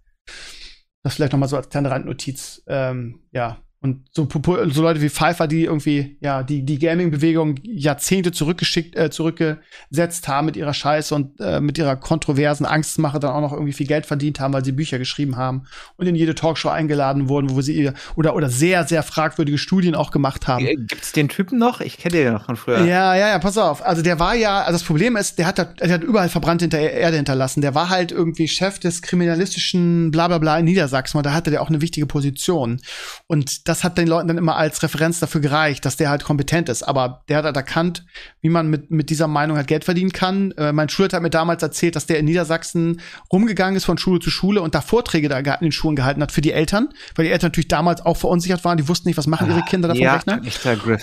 Das 1.03 1.15
vielleicht 1.15 1.33
noch 1.33 1.39
mal 1.39 1.47
so 1.47 1.57
als 1.57 1.69
kleine 1.69 1.89
Randnotiz. 1.89 2.63
Ähm, 2.67 3.21
ja, 3.31 3.61
und 3.83 4.05
so, 4.11 4.27
so 4.69 4.81
Leute 4.83 5.01
wie 5.01 5.09
Pfeiffer, 5.09 5.47
die 5.47 5.63
irgendwie, 5.65 6.15
ja, 6.21 6.43
die, 6.43 6.63
die 6.63 6.77
Gaming-Bewegung 6.77 7.55
Jahrzehnte 7.63 8.31
zurückgeschickt, 8.31 8.95
äh, 8.95 9.09
zurückgesetzt 9.09 10.27
haben 10.27 10.45
mit 10.45 10.55
ihrer 10.55 10.75
Scheiße 10.75 11.15
und 11.15 11.39
äh, 11.39 11.59
mit 11.59 11.79
ihrer 11.79 11.95
kontroversen 11.95 12.67
Angstmache 12.67 13.19
dann 13.19 13.31
auch 13.31 13.41
noch 13.41 13.53
irgendwie 13.53 13.73
viel 13.73 13.87
Geld 13.87 14.05
verdient 14.05 14.39
haben, 14.39 14.53
weil 14.53 14.63
sie 14.63 14.71
Bücher 14.71 14.99
geschrieben 14.99 15.35
haben 15.35 15.63
und 15.97 16.05
in 16.05 16.13
jede 16.13 16.35
Talkshow 16.35 16.69
eingeladen 16.69 17.27
wurden, 17.27 17.49
wo 17.49 17.61
sie 17.61 17.73
ihr, 17.73 17.95
oder, 18.15 18.35
oder 18.35 18.51
sehr, 18.51 18.85
sehr 18.85 19.01
fragwürdige 19.01 19.57
Studien 19.57 19.95
auch 19.95 20.11
gemacht 20.11 20.47
haben. 20.47 20.63
Äh, 20.63 20.75
gibt's 20.75 21.11
den 21.11 21.27
Typen 21.27 21.57
noch? 21.57 21.81
Ich 21.81 21.97
kenne 21.97 22.17
den 22.17 22.25
ja 22.25 22.31
noch 22.33 22.45
von 22.45 22.57
früher. 22.57 22.85
Ja, 22.85 23.15
ja, 23.15 23.29
ja, 23.29 23.39
pass 23.39 23.57
auf. 23.57 23.83
Also 23.83 24.03
der 24.03 24.19
war 24.19 24.35
ja, 24.35 24.61
also 24.61 24.73
das 24.73 24.83
Problem 24.83 25.15
ist, 25.15 25.39
der 25.39 25.47
hat, 25.47 25.57
der 25.57 25.91
hat 25.91 26.03
überall 26.03 26.29
verbrannte 26.29 26.65
hinter 26.65 26.77
Erde 26.77 27.17
hinterlassen. 27.17 27.61
Der 27.61 27.73
war 27.73 27.89
halt 27.89 28.11
irgendwie 28.11 28.47
Chef 28.47 28.77
des 28.77 29.01
kriminalistischen 29.01 30.11
Blablabla 30.11 30.37
bla 30.37 30.51
bla 30.53 30.59
in 30.59 30.65
Niedersachsen 30.65 31.17
und 31.17 31.25
da 31.25 31.33
hatte 31.33 31.49
der 31.49 31.63
auch 31.63 31.69
eine 31.69 31.81
wichtige 31.81 32.05
Position. 32.05 32.79
Und 33.25 33.70
das 33.71 33.85
hat 33.85 33.97
den 33.97 34.07
Leuten 34.07 34.27
dann 34.27 34.37
immer 34.37 34.57
als 34.57 34.83
Referenz 34.83 35.21
dafür 35.21 35.39
gereicht, 35.39 35.85
dass 35.85 35.95
der 35.95 36.09
halt 36.09 36.25
kompetent 36.25 36.67
ist. 36.67 36.83
Aber 36.83 37.23
der 37.29 37.37
hat 37.37 37.45
halt 37.45 37.55
erkannt, 37.55 38.03
wie 38.41 38.49
man 38.49 38.69
mit, 38.69 38.91
mit 38.91 39.09
dieser 39.09 39.27
Meinung 39.27 39.55
halt 39.55 39.67
Geld 39.67 39.85
verdienen 39.85 40.11
kann. 40.11 40.51
Äh, 40.57 40.73
mein 40.73 40.89
Schulleiter 40.89 41.15
hat 41.15 41.23
mir 41.23 41.29
damals 41.29 41.63
erzählt, 41.63 41.95
dass 41.95 42.05
der 42.05 42.19
in 42.19 42.25
Niedersachsen 42.25 42.99
rumgegangen 43.31 43.77
ist 43.77 43.85
von 43.85 43.97
Schule 43.97 44.19
zu 44.19 44.29
Schule 44.29 44.61
und 44.61 44.75
da 44.75 44.81
Vorträge 44.81 45.29
da 45.29 45.37
in 45.37 45.45
den 45.61 45.71
Schulen 45.71 45.95
gehalten 45.95 46.21
hat 46.21 46.33
für 46.33 46.41
die 46.41 46.51
Eltern, 46.51 46.89
weil 47.15 47.25
die 47.25 47.31
Eltern 47.31 47.47
natürlich 47.47 47.69
damals 47.69 48.05
auch 48.05 48.17
verunsichert 48.17 48.65
waren, 48.65 48.77
die 48.77 48.89
wussten 48.89 49.07
nicht, 49.07 49.17
was 49.17 49.27
machen 49.27 49.49
ihre 49.49 49.61
ah, 49.61 49.65
Kinder 49.65 49.87
da 49.87 49.93
vom 49.93 50.03
ja, 50.03 50.15
Rechner. 50.15 50.41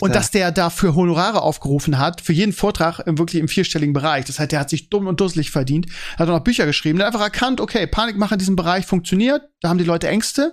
Und 0.03 0.15
dass 0.15 0.31
der 0.31 0.53
dafür 0.53 0.95
Honorare 0.95 1.41
aufgerufen 1.41 1.99
hat, 1.99 2.21
für 2.21 2.35
jeden 2.35 2.53
Vortrag 2.53 2.99
im, 3.07 3.17
wirklich 3.17 3.41
im 3.41 3.49
vierstelligen 3.49 3.95
Bereich. 3.95 4.27
Das 4.27 4.39
heißt, 4.39 4.53
der 4.53 4.61
hat 4.61 4.69
sich 4.69 4.91
dumm 4.91 5.07
und 5.07 5.21
dusselig 5.21 5.51
verdient, 5.51 5.87
hat 6.19 6.29
auch 6.29 6.35
noch 6.35 6.45
Bücher 6.45 6.67
geschrieben, 6.67 6.99
der 6.99 7.07
hat 7.07 7.15
einfach 7.15 7.25
erkannt, 7.25 7.63
okay, 7.63 7.87
Panikmache 7.87 8.35
in 8.35 8.39
diesem 8.39 8.57
Bereich 8.57 8.85
funktioniert, 8.85 9.41
da 9.63 9.71
haben 9.71 9.79
die 9.79 9.85
Leute 9.85 10.09
Ängste. 10.09 10.53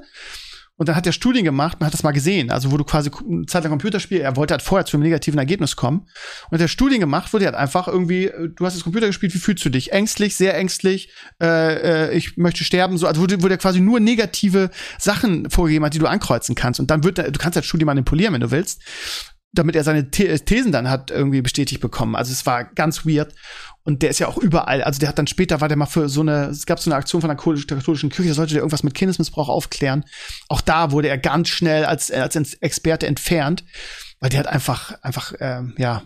Und 0.78 0.90
dann 0.90 0.96
hat 0.98 1.06
er 1.06 1.14
Studien 1.14 1.46
gemacht, 1.46 1.80
man 1.80 1.88
hat 1.88 1.94
das 1.94 2.04
mal 2.04 2.12
gesehen, 2.12 2.52
also 2.52 2.72
wo 2.72 2.78
du 2.78 2.84
quasi 2.84 3.10
eine 3.10 3.46
Zeit 3.46 3.64
lang 3.64 3.72
Computerspiel, 3.72 4.20
er 4.20 4.36
wollte 4.36 4.54
halt 4.54 4.62
vorher 4.62 4.86
zu 4.86 4.98
einem 4.98 5.04
negativen 5.04 5.40
Ergebnis 5.40 5.78
kommen. 5.78 6.08
Und 6.50 6.52
hat 6.52 6.62
er 6.62 6.68
Studien 6.68 7.00
gemacht, 7.00 7.34
wo 7.34 7.38
der 7.38 7.48
hat 7.50 7.56
einfach 7.56 7.88
irgendwie, 7.88 8.26
äh, 8.26 8.50
du 8.50 8.66
hast 8.66 8.76
das 8.76 8.84
Computer 8.84 9.08
gespielt, 9.08 9.34
wie 9.34 9.40
fühlst 9.40 9.64
du 9.64 9.70
dich? 9.70 9.94
Ängstlich, 9.94 10.36
sehr 10.36 10.56
ängstlich, 10.58 11.10
äh, 11.42 12.08
äh, 12.08 12.18
ich 12.18 12.36
möchte 12.36 12.66
sterben, 12.66 12.98
so, 12.98 13.08
also 13.08 13.22
wo, 13.22 13.44
wo 13.44 13.48
der 13.48 13.58
quasi 13.58 13.80
nur 13.80 14.02
negative 14.02 14.70
Sachen 15.00 15.50
vorgegeben 15.50 15.86
hat, 15.86 15.94
die 15.94 16.00
du 16.00 16.08
ankreuzen 16.08 16.56
kannst. 16.56 16.82
Und 16.82 16.92
dann 16.92 17.06
wird, 17.06 17.20
du 17.20 17.40
kannst 17.40 17.56
das 17.56 17.66
Studie 17.66 17.86
manipulieren, 17.86 18.34
wenn 18.34 18.42
du 18.42 18.52
willst 18.52 18.82
damit 19.56 19.76
er 19.76 19.84
seine 19.84 20.12
Thesen 20.12 20.72
dann 20.72 20.90
hat 20.90 21.12
irgendwie 21.12 21.42
bestätigt 21.42 21.82
bekommen. 21.82 22.16
Also 22.16 22.32
es 22.32 22.46
war 22.46 22.64
ganz 22.64 23.06
weird. 23.06 23.34
Und 23.84 24.02
der 24.02 24.10
ist 24.10 24.20
ja 24.20 24.28
auch 24.28 24.38
überall. 24.38 24.82
Also 24.82 25.00
der 25.00 25.10
hat 25.10 25.20
dann 25.20 25.28
später, 25.28 25.62
war 25.62 25.68
der 25.68 25.78
mal 25.78 25.86
für 25.86 26.10
so 26.10 26.22
eine, 26.22 26.46
es 26.46 26.66
gab 26.66 26.80
so 26.80 26.90
eine 26.90 26.98
Aktion 26.98 27.22
von 27.22 27.30
der 27.30 27.38
katholischen 27.38 28.10
Kirche, 28.10 28.30
da 28.30 28.34
sollte 28.34 28.54
der 28.54 28.62
irgendwas 28.62 28.84
mit 28.84 28.96
Kindesmissbrauch 28.96 29.48
aufklären. 29.48 30.06
Auch 30.50 30.62
da 30.62 30.92
wurde 30.92 31.08
er 31.08 31.20
ganz 31.20 31.50
schnell 31.50 31.86
als, 31.86 32.10
als 32.10 32.36
Experte 32.56 33.06
entfernt, 33.06 33.64
weil 34.20 34.30
der 34.30 34.40
hat 34.40 34.48
einfach, 34.48 35.00
einfach, 35.04 35.34
ähm, 35.40 35.76
ja, 35.78 36.02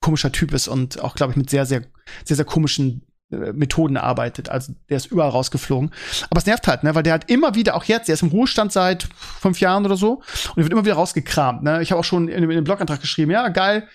komischer 0.00 0.32
Typ 0.32 0.52
ist 0.52 0.68
und 0.68 1.00
auch, 1.00 1.14
glaube 1.14 1.32
ich, 1.32 1.36
mit 1.36 1.50
sehr, 1.50 1.66
sehr, 1.66 1.82
sehr, 2.24 2.36
sehr 2.36 2.44
komischen 2.44 3.02
äh, 3.02 3.11
Methoden 3.32 3.96
arbeitet. 3.96 4.48
Also 4.48 4.74
der 4.88 4.98
ist 4.98 5.06
überall 5.06 5.30
rausgeflogen. 5.30 5.90
Aber 6.30 6.38
es 6.38 6.46
nervt 6.46 6.66
halt, 6.68 6.84
ne, 6.84 6.94
weil 6.94 7.02
der 7.02 7.14
hat 7.14 7.30
immer 7.30 7.54
wieder, 7.54 7.74
auch 7.74 7.84
jetzt, 7.84 8.08
der 8.08 8.14
ist 8.14 8.22
im 8.22 8.28
Ruhestand 8.28 8.72
seit 8.72 9.08
fünf 9.14 9.60
Jahren 9.60 9.84
oder 9.84 9.96
so 9.96 10.16
und 10.16 10.56
der 10.56 10.64
wird 10.64 10.72
immer 10.72 10.84
wieder 10.84 10.94
rausgekramt. 10.94 11.62
Ne? 11.62 11.82
Ich 11.82 11.90
habe 11.90 12.00
auch 12.00 12.04
schon 12.04 12.28
in, 12.28 12.42
in 12.42 12.50
dem 12.50 12.64
Blogantrag 12.64 13.00
geschrieben, 13.00 13.30
ja, 13.30 13.48
geil, 13.48 13.88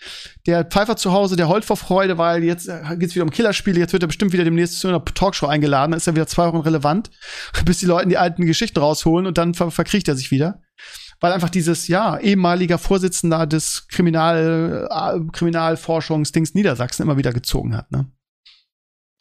der 0.46 0.66
Pfeifer 0.66 0.96
zu 0.96 1.12
Hause, 1.12 1.36
der 1.36 1.48
heult 1.48 1.66
vor 1.66 1.78
Freude, 1.78 2.18
weil 2.18 2.44
jetzt 2.44 2.68
äh, 2.68 2.98
geht's 2.98 3.16
wieder 3.16 3.24
um 3.24 3.32
Killerspiele, 3.32 3.80
jetzt 3.80 3.94
wird 3.94 4.04
er 4.04 4.08
bestimmt 4.08 4.34
wieder 4.34 4.44
demnächst 4.44 4.80
zu 4.80 4.88
einer 4.88 5.04
Talkshow 5.04 5.48
eingeladen, 5.48 5.92
dann 5.92 5.98
ist 5.98 6.08
er 6.08 6.16
wieder 6.16 6.28
zwei 6.28 6.48
Wochen 6.48 6.58
relevant, 6.58 7.12
bis 7.66 7.80
die 7.80 7.86
Leute 7.86 8.08
die 8.08 8.18
alten 8.18 8.46
Geschichten 8.46 8.80
rausholen 8.80 9.28
und 9.28 9.38
dann 9.38 9.54
ver 9.54 9.72
verkriecht 9.72 10.08
er 10.08 10.16
sich 10.16 10.32
wieder 10.32 10.62
weil 11.20 11.32
einfach 11.32 11.50
dieses, 11.50 11.88
ja, 11.88 12.18
ehemaliger 12.18 12.78
Vorsitzender 12.78 13.48
des 13.48 13.88
Kriminal, 13.88 14.88
äh, 14.90 15.32
Kriminalforschungsdings 15.32 16.54
Niedersachsen 16.54 17.04
immer 17.04 17.18
wieder 17.18 17.34
gezogen 17.34 17.76
hat, 17.76 17.92
ne? 17.92 18.12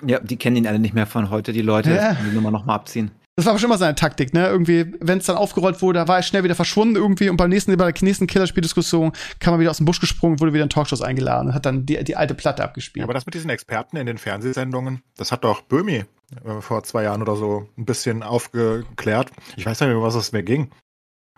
Ja, 0.04 0.18
die 0.20 0.36
kennen 0.36 0.56
ihn 0.56 0.66
alle 0.66 0.78
nicht 0.78 0.94
mehr 0.94 1.06
von 1.06 1.30
heute, 1.30 1.52
die 1.52 1.62
Leute, 1.62 1.94
Ja. 1.94 2.14
die 2.14 2.34
Nummer 2.34 2.50
noch 2.50 2.64
mal 2.66 2.74
abziehen. 2.74 3.10
Das 3.38 3.44
war 3.44 3.58
schon 3.58 3.68
immer 3.68 3.76
seine 3.76 3.94
Taktik, 3.94 4.32
ne? 4.32 4.46
Irgendwie, 4.48 4.94
wenn 5.00 5.18
es 5.18 5.26
dann 5.26 5.36
aufgerollt 5.36 5.82
wurde, 5.82 5.98
da 5.98 6.08
war 6.08 6.16
er 6.16 6.22
schnell 6.22 6.42
wieder 6.42 6.54
verschwunden 6.54 6.96
irgendwie 6.96 7.28
und 7.28 7.36
beim 7.36 7.50
nächsten, 7.50 7.76
bei 7.76 7.90
der 7.92 8.02
nächsten 8.02 8.26
Killerspieldiskussion 8.26 9.12
kam 9.40 9.52
er 9.54 9.60
wieder 9.60 9.70
aus 9.70 9.76
dem 9.76 9.84
Busch 9.84 10.00
gesprungen, 10.00 10.40
wurde 10.40 10.54
wieder 10.54 10.62
in 10.64 10.70
Talkshows 10.70 11.02
eingeladen 11.02 11.48
und 11.48 11.54
hat 11.54 11.66
dann 11.66 11.84
die, 11.84 12.02
die 12.02 12.16
alte 12.16 12.34
Platte 12.34 12.64
abgespielt. 12.64 13.02
Ja, 13.02 13.04
aber 13.04 13.12
das 13.12 13.26
mit 13.26 13.34
diesen 13.34 13.50
Experten 13.50 13.98
in 13.98 14.06
den 14.06 14.16
Fernsehsendungen, 14.16 15.02
das 15.18 15.32
hat 15.32 15.44
doch 15.44 15.60
Böhmi 15.62 16.04
äh, 16.46 16.60
vor 16.60 16.82
zwei 16.84 17.02
Jahren 17.02 17.20
oder 17.20 17.36
so 17.36 17.68
ein 17.76 17.84
bisschen 17.84 18.22
aufgeklärt. 18.22 19.30
Ich 19.56 19.66
weiß 19.66 19.80
nicht 19.80 19.88
mehr, 19.88 19.98
um 19.98 20.02
was 20.02 20.14
es 20.14 20.32
mir 20.32 20.42
ging. 20.42 20.70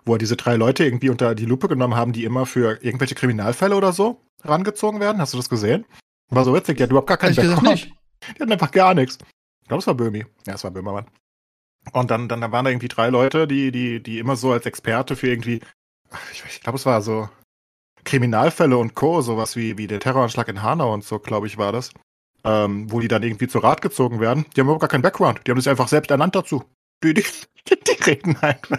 Wo 0.04 0.12
er 0.14 0.18
diese 0.18 0.36
drei 0.36 0.54
Leute 0.54 0.84
irgendwie 0.84 1.10
unter 1.10 1.34
die 1.34 1.46
Lupe 1.46 1.66
genommen 1.68 1.96
haben, 1.96 2.12
die 2.12 2.22
immer 2.24 2.46
für 2.46 2.78
irgendwelche 2.82 3.14
Kriminalfälle 3.16 3.74
oder 3.76 3.92
so 3.92 4.20
rangezogen 4.44 5.00
werden. 5.00 5.20
Hast 5.20 5.32
du 5.34 5.36
das 5.36 5.48
gesehen? 5.48 5.84
War 6.30 6.44
so 6.44 6.54
witzig, 6.54 6.76
die 6.76 6.84
hat 6.84 6.90
überhaupt 6.90 7.08
gar 7.08 7.16
keinen 7.16 7.34
gesagt 7.34 7.48
Background. 7.56 7.74
nicht. 7.86 7.92
Die 8.36 8.40
hatten 8.40 8.52
einfach 8.52 8.70
gar 8.70 8.94
nichts. 8.94 9.18
Ich 9.62 9.68
glaube, 9.68 9.80
es 9.80 9.86
war 9.86 9.94
Böhmi. 9.94 10.24
Ja, 10.46 10.54
es 10.54 10.64
war 10.64 10.70
Böhmermann. 10.70 11.06
Und 11.92 12.10
dann, 12.10 12.28
dann, 12.28 12.40
dann 12.40 12.52
waren 12.52 12.64
da 12.64 12.70
irgendwie 12.70 12.88
drei 12.88 13.08
Leute, 13.08 13.46
die, 13.46 13.70
die, 13.70 14.02
die 14.02 14.18
immer 14.18 14.36
so 14.36 14.52
als 14.52 14.66
Experte 14.66 15.16
für 15.16 15.28
irgendwie, 15.28 15.60
ich, 16.32 16.42
ich 16.46 16.60
glaube, 16.60 16.78
es 16.78 16.86
war 16.86 17.00
so 17.02 17.28
Kriminalfälle 18.04 18.76
und 18.76 18.94
Co., 18.94 19.20
sowas 19.20 19.56
wie, 19.56 19.78
wie 19.78 19.86
der 19.86 20.00
Terroranschlag 20.00 20.48
in 20.48 20.62
Hanau 20.62 20.92
und 20.92 21.04
so, 21.04 21.18
glaube 21.18 21.46
ich, 21.46 21.58
war 21.58 21.72
das. 21.72 21.90
Ähm, 22.44 22.90
wo 22.90 23.00
die 23.00 23.08
dann 23.08 23.22
irgendwie 23.22 23.48
zu 23.48 23.58
Rat 23.58 23.82
gezogen 23.82 24.20
werden. 24.20 24.46
Die 24.54 24.60
haben 24.60 24.66
überhaupt 24.66 24.80
gar 24.80 24.88
keinen 24.88 25.02
Background. 25.02 25.40
Die 25.46 25.50
haben 25.50 25.60
sich 25.60 25.68
einfach 25.68 25.88
selbst 25.88 26.10
ernannt 26.10 26.34
dazu. 26.34 26.64
Die, 27.02 27.12
die, 27.14 27.24
die 27.68 28.02
reden 28.04 28.36
einfach. 28.36 28.78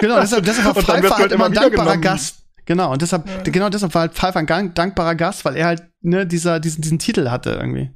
Genau, 0.00 0.20
deshalb, 0.20 0.44
deshalb 0.44 0.66
war 0.66 0.74
Pfeiffer 0.82 1.10
halt 1.10 1.18
halt 1.18 1.32
immer 1.32 1.46
ein 1.46 1.52
dankbarer 1.52 1.84
genommen. 1.84 2.02
Gast. 2.02 2.40
Genau, 2.66 2.92
und 2.92 3.02
deshalb, 3.02 3.44
genau 3.44 3.68
deshalb 3.68 3.94
war 3.94 4.02
halt 4.02 4.14
Pfeiffer 4.14 4.38
ein 4.38 4.74
dankbarer 4.74 5.16
Gast, 5.16 5.44
weil 5.44 5.56
er 5.56 5.66
halt, 5.66 5.90
ne, 6.02 6.26
dieser, 6.26 6.60
diesen, 6.60 6.82
diesen 6.82 6.98
Titel 7.00 7.28
hatte 7.30 7.50
irgendwie. 7.50 7.90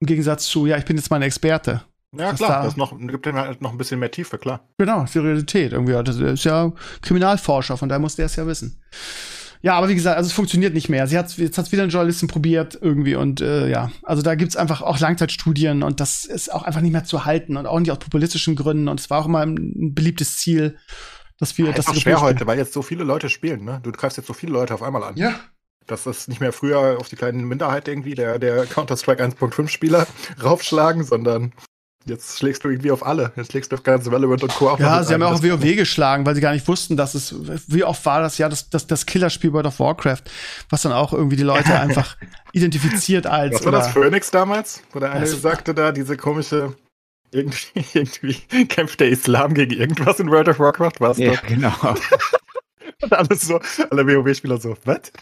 Im 0.00 0.06
Gegensatz 0.06 0.46
zu, 0.46 0.66
ja, 0.66 0.76
ich 0.78 0.84
bin 0.84 0.96
jetzt 0.96 1.10
mal 1.10 1.16
ein 1.16 1.22
Experte. 1.22 1.82
Ja, 2.16 2.32
klar, 2.32 2.50
da- 2.50 2.62
das 2.64 2.76
noch, 2.76 2.96
gibt 2.98 3.26
dem 3.26 3.36
halt 3.36 3.60
noch 3.60 3.72
ein 3.72 3.78
bisschen 3.78 4.00
mehr 4.00 4.10
Tiefe, 4.10 4.38
klar. 4.38 4.66
Genau, 4.78 5.04
Realität 5.14 5.72
irgendwie. 5.72 5.92
Das 6.02 6.16
ist 6.16 6.44
ja 6.44 6.72
Kriminalforscher, 7.02 7.76
von 7.76 7.88
daher 7.88 8.00
muss 8.00 8.16
der 8.16 8.26
es 8.26 8.36
ja 8.36 8.46
wissen. 8.46 8.80
Ja, 9.60 9.74
aber 9.74 9.88
wie 9.88 9.96
gesagt, 9.96 10.16
also 10.16 10.28
es 10.28 10.32
funktioniert 10.32 10.72
nicht 10.72 10.88
mehr. 10.88 11.06
Sie 11.08 11.18
hat 11.18 11.36
jetzt 11.36 11.58
hat's 11.58 11.72
wieder 11.72 11.82
eine 11.82 11.90
Journalistin 11.90 12.28
probiert 12.28 12.78
irgendwie 12.80 13.16
und 13.16 13.40
äh, 13.40 13.68
ja, 13.68 13.90
also 14.04 14.22
da 14.22 14.36
gibt's 14.36 14.54
einfach 14.56 14.82
auch 14.82 15.00
Langzeitstudien 15.00 15.82
und 15.82 15.98
das 15.98 16.24
ist 16.24 16.52
auch 16.54 16.62
einfach 16.62 16.80
nicht 16.80 16.92
mehr 16.92 17.02
zu 17.04 17.24
halten 17.24 17.56
und 17.56 17.66
auch 17.66 17.80
nicht 17.80 17.90
aus 17.90 17.98
populistischen 17.98 18.54
Gründen 18.54 18.86
und 18.86 19.00
es 19.00 19.10
war 19.10 19.20
auch 19.20 19.26
immer 19.26 19.40
ein, 19.40 19.94
beliebtes 19.94 20.36
Ziel, 20.38 20.78
dass 21.40 21.58
wir 21.58 21.66
Ja, 21.66 21.72
das 21.72 21.88
ist 21.88 22.00
schwer 22.02 22.20
heute, 22.20 22.46
weil 22.46 22.56
jetzt 22.56 22.72
so 22.72 22.82
viele 22.82 23.02
Leute 23.02 23.28
spielen, 23.28 23.64
ne? 23.64 23.80
Du 23.82 23.90
greifst 23.90 24.16
jetzt 24.16 24.28
so 24.28 24.32
viele 24.32 24.52
Leute 24.52 24.74
auf 24.74 24.82
einmal 24.82 25.02
an. 25.02 25.16
Ja, 25.16 25.34
dass 25.88 26.04
das 26.04 26.28
nicht 26.28 26.40
mehr 26.40 26.52
früher 26.52 26.98
auf 27.00 27.08
die 27.08 27.16
kleinen 27.16 27.44
Minderheit 27.44 27.88
irgendwie 27.88 28.14
der, 28.14 28.38
der 28.38 28.64
Counter-Strike 28.66 29.22
1.5 29.24 29.68
Spieler 29.68 30.06
raufschlagen, 30.42 31.02
sondern 31.02 31.52
jetzt 32.06 32.38
schlägst 32.38 32.64
du 32.64 32.68
irgendwie 32.70 32.90
auf 32.90 33.04
alle. 33.04 33.32
Jetzt 33.36 33.50
schlägst 33.50 33.70
du 33.72 33.76
auf 33.76 33.82
ganz 33.82 34.10
Valorant 34.10 34.42
und 34.42 34.54
Co. 34.54 34.74
Ja, 34.78 35.02
sie 35.02 35.12
haben 35.12 35.20
ja 35.20 35.26
auch 35.28 35.40
Das- 35.40 35.42
WoW 35.42 35.76
geschlagen, 35.76 36.24
weil 36.24 36.34
sie 36.34 36.40
gar 36.40 36.52
nicht 36.52 36.66
wussten, 36.68 36.96
dass 36.96 37.14
es, 37.14 37.34
wie 37.68 37.84
oft 37.84 38.04
war 38.06 38.20
das 38.22 38.38
ja, 38.38 38.48
das, 38.48 38.70
das, 38.70 38.86
das 38.86 39.04
Killerspiel 39.04 39.52
World 39.52 39.66
of 39.66 39.78
Warcraft, 39.80 40.22
was 40.70 40.82
dann 40.82 40.92
auch 40.92 41.12
irgendwie 41.12 41.36
die 41.36 41.42
Leute 41.42 41.74
einfach 41.78 42.16
identifiziert 42.52 43.26
als. 43.26 43.56
Was 43.56 43.64
war 43.64 43.72
das, 43.72 43.88
Phoenix 43.88 44.30
damals? 44.30 44.82
Wo 44.92 45.00
der 45.00 45.10
eine 45.12 45.20
Das- 45.26 45.42
sagte 45.42 45.74
da, 45.74 45.92
diese 45.92 46.16
komische, 46.16 46.74
irgendwie, 47.30 47.84
irgendwie 47.92 48.34
kämpft 48.66 49.00
der 49.00 49.08
Islam 49.10 49.52
gegen 49.52 49.72
irgendwas 49.78 50.18
in 50.20 50.30
World 50.30 50.48
of 50.48 50.58
Warcraft, 50.60 50.92
was 51.00 51.18
Ja, 51.18 51.32
doch. 51.32 51.42
genau. 51.42 51.74
Und 53.02 53.12
alles 53.12 53.42
so, 53.42 53.60
alle 53.90 54.06
WoW-Spieler 54.06 54.58
so, 54.58 54.76
was? 54.84 55.12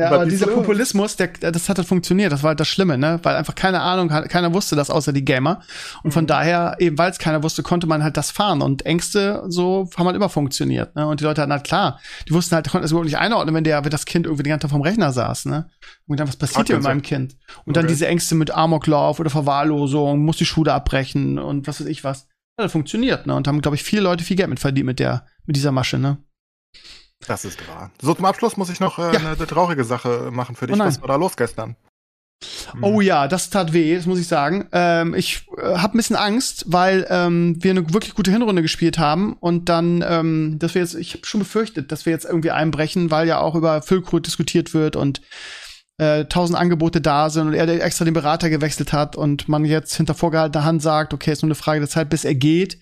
Ja, 0.00 0.10
aber 0.10 0.26
dieser? 0.26 0.46
Populismus, 0.48 1.16
der, 1.16 1.28
das 1.28 1.68
hat 1.68 1.78
halt 1.78 1.86
funktioniert. 1.88 2.32
Das 2.32 2.42
war 2.42 2.48
halt 2.48 2.60
das 2.60 2.68
Schlimme, 2.68 2.98
ne? 2.98 3.20
Weil 3.22 3.36
einfach 3.36 3.54
keine 3.54 3.80
Ahnung, 3.80 4.12
hat- 4.12 4.28
keiner 4.28 4.52
wusste 4.54 4.76
das 4.76 4.90
außer 4.90 5.12
die 5.12 5.24
Gamer. 5.24 5.60
Und 6.02 6.12
von 6.12 6.24
Mhm. 6.24 6.28
daher, 6.28 6.76
eben 6.78 6.98
weil 6.98 7.10
es 7.10 7.18
keiner 7.18 7.42
wusste, 7.42 7.62
konnte 7.62 7.86
man 7.86 8.02
halt 8.02 8.16
das 8.16 8.30
fahren. 8.30 8.62
Und 8.62 8.86
Ängste 8.86 9.42
so 9.48 9.88
haben 9.96 10.06
halt 10.06 10.16
immer 10.16 10.28
funktioniert, 10.28 10.94
ne? 10.96 11.06
Und 11.06 11.20
die 11.20 11.24
Leute 11.24 11.42
hatten 11.42 11.52
halt 11.52 11.64
klar, 11.64 12.00
die 12.28 12.32
wussten 12.32 12.54
halt, 12.54 12.68
konnten 12.70 12.84
es 12.84 12.90
überhaupt 12.90 13.06
nicht 13.06 13.18
einordnen, 13.18 13.54
wenn 13.54 13.64
der, 13.64 13.84
wenn 13.84 13.90
das 13.90 14.04
Kind 14.06 14.26
irgendwie 14.26 14.42
die 14.44 14.50
ganze 14.50 14.64
Zeit 14.66 14.72
vom 14.72 14.82
Rechner 14.82 15.12
saß, 15.12 15.46
ne? 15.46 15.68
Und 16.06 16.18
dann, 16.18 16.26
was 16.28 16.36
passiert 16.36 16.66
hier 16.66 16.76
mit 16.76 16.84
meinem 16.84 17.02
Kind? 17.02 17.36
Und 17.64 17.76
dann 17.76 17.84
Okay. 17.84 17.92
diese 17.92 18.06
Ängste 18.08 18.34
mit 18.34 18.50
Amoklauf 18.50 19.20
oder 19.20 19.30
Verwahrlosung, 19.30 20.24
muss 20.24 20.36
die 20.38 20.44
Schule 20.46 20.72
abbrechen 20.72 21.38
und 21.38 21.66
was 21.66 21.80
weiß 21.80 21.86
ich 21.86 22.02
was. 22.04 22.26
Ja, 22.58 22.64
das 22.64 22.72
funktioniert, 22.72 23.26
ne? 23.26 23.34
Und 23.34 23.46
haben, 23.48 23.60
glaube 23.62 23.76
ich, 23.76 23.82
viele 23.82 24.02
Leute 24.02 24.24
viel 24.24 24.36
Geld 24.36 24.48
mit 24.50 24.60
verdient 24.60 24.86
mit 24.86 24.98
der, 24.98 25.24
mit 25.46 25.56
dieser 25.56 25.72
Masche, 25.72 25.98
ne? 25.98 26.18
Das 27.26 27.44
ist 27.44 27.66
wahr. 27.68 27.90
So, 28.00 28.14
zum 28.14 28.24
Abschluss 28.24 28.56
muss 28.56 28.70
ich 28.70 28.80
noch 28.80 28.98
äh, 28.98 29.12
Ja. 29.12 29.18
eine, 29.20 29.36
traurige 29.46 29.84
Sache 29.84 30.30
machen 30.32 30.56
für 30.56 30.66
dich. 30.66 30.76
Oh. 30.76 30.84
Was 30.84 31.00
war 31.00 31.08
da 31.08 31.16
los 31.16 31.36
gestern? 31.36 31.76
Hm. 32.72 32.84
Oh 32.84 33.00
ja, 33.02 33.28
das 33.28 33.50
tat 33.50 33.74
weh, 33.74 33.94
das 33.94 34.06
muss 34.06 34.18
ich 34.18 34.26
sagen. 34.26 34.66
Ähm, 34.72 35.14
ich 35.14 35.46
äh, 35.58 35.76
habe 35.76 35.94
ein 35.94 35.98
bisschen 35.98 36.16
Angst, 36.16 36.64
weil 36.68 37.06
ähm, 37.10 37.56
wir 37.60 37.72
eine 37.72 37.92
wirklich 37.92 38.14
gute 38.14 38.30
Hinrunde 38.30 38.62
gespielt 38.62 38.98
haben 38.98 39.34
und 39.34 39.68
dann, 39.68 40.02
ähm, 40.06 40.56
dass 40.58 40.74
wir 40.74 40.80
jetzt, 40.80 40.94
ich 40.94 41.12
habe 41.14 41.26
schon 41.26 41.40
befürchtet, 41.40 41.92
dass 41.92 42.06
wir 42.06 42.12
jetzt 42.12 42.24
irgendwie 42.24 42.50
einbrechen, 42.50 43.10
weil 43.10 43.28
ja 43.28 43.40
auch 43.40 43.54
über 43.54 43.82
Füllkrug 43.82 44.22
diskutiert 44.22 44.72
wird 44.72 44.96
und 44.96 45.20
äh, 45.98 46.24
tausend 46.24 46.58
Angebote 46.58 47.02
da 47.02 47.28
sind 47.28 47.48
und 47.48 47.54
er 47.54 47.68
extra 47.68 48.06
den 48.06 48.14
Berater 48.14 48.48
gewechselt 48.48 48.94
hat 48.94 49.16
und 49.16 49.48
man 49.48 49.66
jetzt 49.66 49.94
hinter 49.94 50.14
vorgehaltener 50.14 50.64
Hand 50.64 50.80
sagt, 50.80 51.12
okay, 51.12 51.32
ist 51.32 51.42
nur 51.42 51.48
eine 51.48 51.54
Frage 51.54 51.80
der 51.80 51.90
Zeit, 51.90 52.08
bis 52.08 52.24
er 52.24 52.34
geht. 52.34 52.78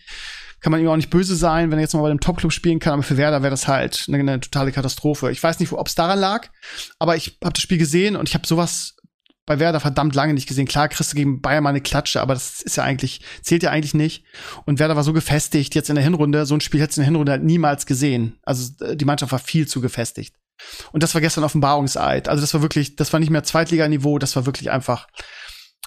Kann 0.61 0.73
man 0.73 0.81
ihm 0.81 0.89
auch 0.89 0.97
nicht 0.97 1.11
böse 1.11 1.37
sein, 1.37 1.71
wenn 1.71 1.79
er 1.79 1.83
jetzt 1.83 1.95
mal 1.95 2.03
bei 2.03 2.09
dem 2.09 2.21
Topclub 2.21 2.53
spielen 2.53 2.81
kann, 2.81 2.95
aber 2.95 3.03
für 3.03 3.17
Werder 3.17 3.43
wäre 3.43 3.51
das 3.51 3.69
halt 3.69 4.07
eine, 4.09 4.19
eine 4.19 4.41
totale 4.41 4.73
Katastrophe. 4.73 5.31
Ich 5.31 5.43
weiß 5.43 5.61
nicht, 5.61 5.73
ob 5.73 5.87
es 5.87 5.95
daran 5.95 6.19
lag, 6.19 6.49
aber 6.99 7.17
ich 7.17 7.39
habe 7.43 7.53
das 7.53 7.63
Spiel 7.63 7.79
gesehen 7.79 8.17
und 8.17 8.29
ich 8.29 8.35
habe 8.35 8.47
sowas 8.47 8.97
bei 9.49 9.59
Werder 9.59 9.81
verdammt 9.81 10.15
lange 10.15 10.35
nicht 10.35 10.47
gesehen. 10.47 10.69
Klar, 10.69 10.89
kriegst 10.89 11.13
du 11.13 11.17
gegen 11.17 11.41
Bayern 11.41 11.65
mal 11.65 11.71
eine 11.71 11.81
Klatsche, 11.81 12.21
aber 12.21 12.35
das 12.35 12.61
ist 12.61 12.77
ja 12.77 12.85
eigentlich, 12.85 13.23
zählt 13.41 13.63
ja 13.63 13.71
eigentlich 13.71 13.95
nicht. 13.95 14.25
Und 14.67 14.79
Werder 14.79 14.95
war 14.95 15.05
so 15.05 15.15
gefestigt 15.15 15.75
jetzt 15.75 15.89
in 15.89 15.95
der 15.95 16.05
Hinrunde, 16.05 16.45
so 16.45 16.55
ein 16.55 16.61
Spiel 16.61 16.81
hättest 16.81 16.99
du 16.99 17.01
in 17.01 17.05
der 17.05 17.11
Hinrunde 17.13 17.33
halt 17.33 17.45
niemals 17.45 17.87
gesehen. 17.87 18.39
Also 18.43 18.73
äh, 18.85 18.95
die 18.95 19.07
Mannschaft 19.07 19.33
war 19.33 19.39
viel 19.39 19.67
zu 19.67 19.81
gefestigt. 19.81 20.37
Und 20.93 21.03
das 21.03 21.15
war 21.15 21.21
gestern 21.21 21.45
Offenbarungseid. 21.45 22.29
Also 22.29 22.41
das 22.43 22.53
war 22.53 22.63
wirklich, 22.63 22.97
das 22.97 23.13
war 23.13 23.21
nicht 23.21 23.31
mehr 23.31 23.43
Zweitliganiveau, 23.43 24.19
das 24.19 24.37
war 24.37 24.45
wirklich 24.45 24.71
einfach, 24.71 25.07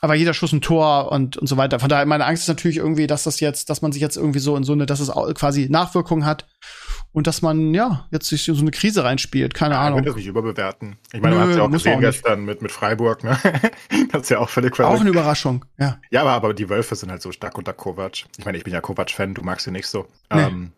aber 0.02 0.16
jeder 0.16 0.34
Schuss 0.34 0.52
ein 0.52 0.62
Tor 0.62 1.12
und, 1.12 1.38
und 1.38 1.48
so 1.48 1.58
weiter. 1.58 1.80
Von 1.80 1.88
daher, 1.90 2.06
meine 2.08 2.26
Angst 2.26 2.44
ist 2.44 2.48
natürlich 2.48 2.78
irgendwie, 2.78 3.06
dass 3.08 3.24
das 3.24 3.40
jetzt, 3.40 3.70
dass 3.70 3.82
man 3.84 3.92
sich 3.92 4.02
jetzt 4.02 4.18
irgendwie 4.18 4.40
so 4.40 4.56
in 4.58 4.64
so 4.64 4.74
eine, 4.74 4.86
dass 4.88 5.00
es 5.00 5.10
quasi 5.36 5.68
Nachwirkungen 5.70 6.26
hat 6.26 6.48
und 7.14 7.28
dass 7.28 7.42
man, 7.42 7.74
ja, 7.74 8.08
jetzt 8.12 8.28
sich 8.28 8.48
in 8.48 8.56
so 8.56 8.62
eine 8.62 8.72
Krise 8.72 9.04
reinspielt. 9.04 9.54
Keine 9.54 9.76
Ja, 9.76 9.82
ich 9.82 9.86
Ahnung. 9.88 10.00
würde 10.00 10.08
das 10.08 10.16
nicht 10.16 10.28
überbewerten. 10.28 10.98
Ich 11.14 11.22
meine, 11.22 11.36
Nö, 11.36 11.42
man 11.42 11.50
hat 11.50 11.58
ja 11.58 11.64
auch 11.64 11.70
gesehen 11.72 11.96
auch 11.98 12.00
gestern 12.00 12.46
mit, 12.46 12.62
mit 12.64 12.72
Freiburg, 12.72 13.24
ne? 13.24 13.38
das 14.12 14.24
ist 14.24 14.30
ja 14.30 14.40
auch 14.40 14.50
völlig 14.50 14.74
Auch 14.74 14.78
verrückt. 14.78 15.02
eine 15.02 15.10
Überraschung, 15.12 15.66
ja. 15.78 16.00
Ja, 16.10 16.22
aber, 16.22 16.32
aber 16.32 16.54
die 16.54 16.70
Wölfe 16.70 16.96
sind 16.96 17.12
halt 17.12 17.22
so 17.22 17.32
stark 17.32 17.58
unter 17.58 17.74
Kovac. 17.74 18.24
Ich 18.38 18.46
meine, 18.46 18.58
ich 18.58 18.64
bin 18.64 18.74
ja 18.74 18.82
Kovac-Fan, 18.82 19.34
du 19.36 19.44
magst 19.44 19.68
ihn 19.68 19.74
nicht 19.74 19.88
so. 19.88 20.08
Nee. 20.34 20.42
Ähm, 20.42 20.72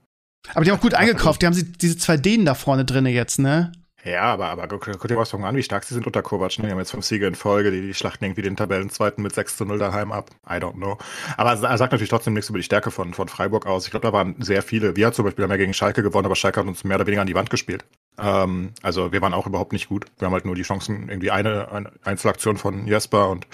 Aber 0.53 0.65
die 0.65 0.71
haben 0.71 0.77
auch 0.79 0.81
gut 0.81 0.95
eingekauft. 0.95 1.41
Die 1.41 1.45
haben 1.45 1.53
sie, 1.53 1.71
diese 1.71 1.97
zwei 1.97 2.17
Dänen 2.17 2.45
da 2.45 2.55
vorne 2.55 2.83
drinne 2.83 3.09
jetzt, 3.11 3.39
ne? 3.39 3.71
Ja, 4.03 4.21
aber, 4.23 4.49
aber 4.49 4.67
guck, 4.67 5.07
dir 5.07 5.17
was 5.17 5.33
an, 5.33 5.55
wie 5.55 5.63
stark 5.63 5.85
sie 5.85 5.93
sind 5.93 6.05
unter 6.05 6.21
Kovac. 6.21 6.59
Ne? 6.59 6.65
Die 6.65 6.71
haben 6.71 6.79
jetzt 6.79 6.91
fünf 6.91 7.05
Siege 7.05 7.25
in 7.25 7.35
Folge, 7.35 7.71
die, 7.71 7.81
die 7.81 7.93
schlachten 7.93 8.25
irgendwie 8.25 8.41
den 8.41 8.57
Tabellenzweiten 8.57 9.23
mit 9.23 9.33
6 9.33 9.57
zu 9.57 9.65
0 9.65 9.79
daheim 9.79 10.11
ab. 10.11 10.29
I 10.45 10.55
don't 10.55 10.73
know. 10.73 10.97
Aber 11.37 11.51
er 11.51 11.77
sagt 11.77 11.93
natürlich 11.93 12.09
trotzdem 12.09 12.33
nichts 12.33 12.49
über 12.49 12.59
die 12.59 12.63
Stärke 12.63 12.91
von, 12.91 13.13
von 13.13 13.29
Freiburg 13.29 13.65
aus. 13.65 13.85
Ich 13.85 13.91
glaube, 13.91 14.05
da 14.05 14.13
waren 14.13 14.35
sehr 14.39 14.61
viele. 14.61 14.95
Wir 14.97 15.13
zum 15.13 15.25
Beispiel 15.25 15.43
haben 15.43 15.51
ja 15.51 15.57
gegen 15.57 15.73
Schalke 15.73 16.03
gewonnen, 16.03 16.25
aber 16.25 16.35
Schalke 16.35 16.59
hat 16.59 16.67
uns 16.67 16.83
mehr 16.83 16.97
oder 16.97 17.07
weniger 17.07 17.21
an 17.21 17.27
die 17.27 17.35
Wand 17.35 17.49
gespielt. 17.49 17.85
Ähm, 18.19 18.73
also 18.81 19.11
wir 19.13 19.21
waren 19.21 19.33
auch 19.33 19.47
überhaupt 19.47 19.71
nicht 19.71 19.87
gut. 19.87 20.05
Wir 20.19 20.25
haben 20.25 20.33
halt 20.33 20.45
nur 20.45 20.55
die 20.55 20.63
Chancen, 20.63 21.07
irgendwie 21.07 21.31
eine, 21.31 21.71
eine 21.71 21.91
Einzelaktion 22.03 22.57
von 22.57 22.85
Jesper 22.87 23.29
und 23.29 23.47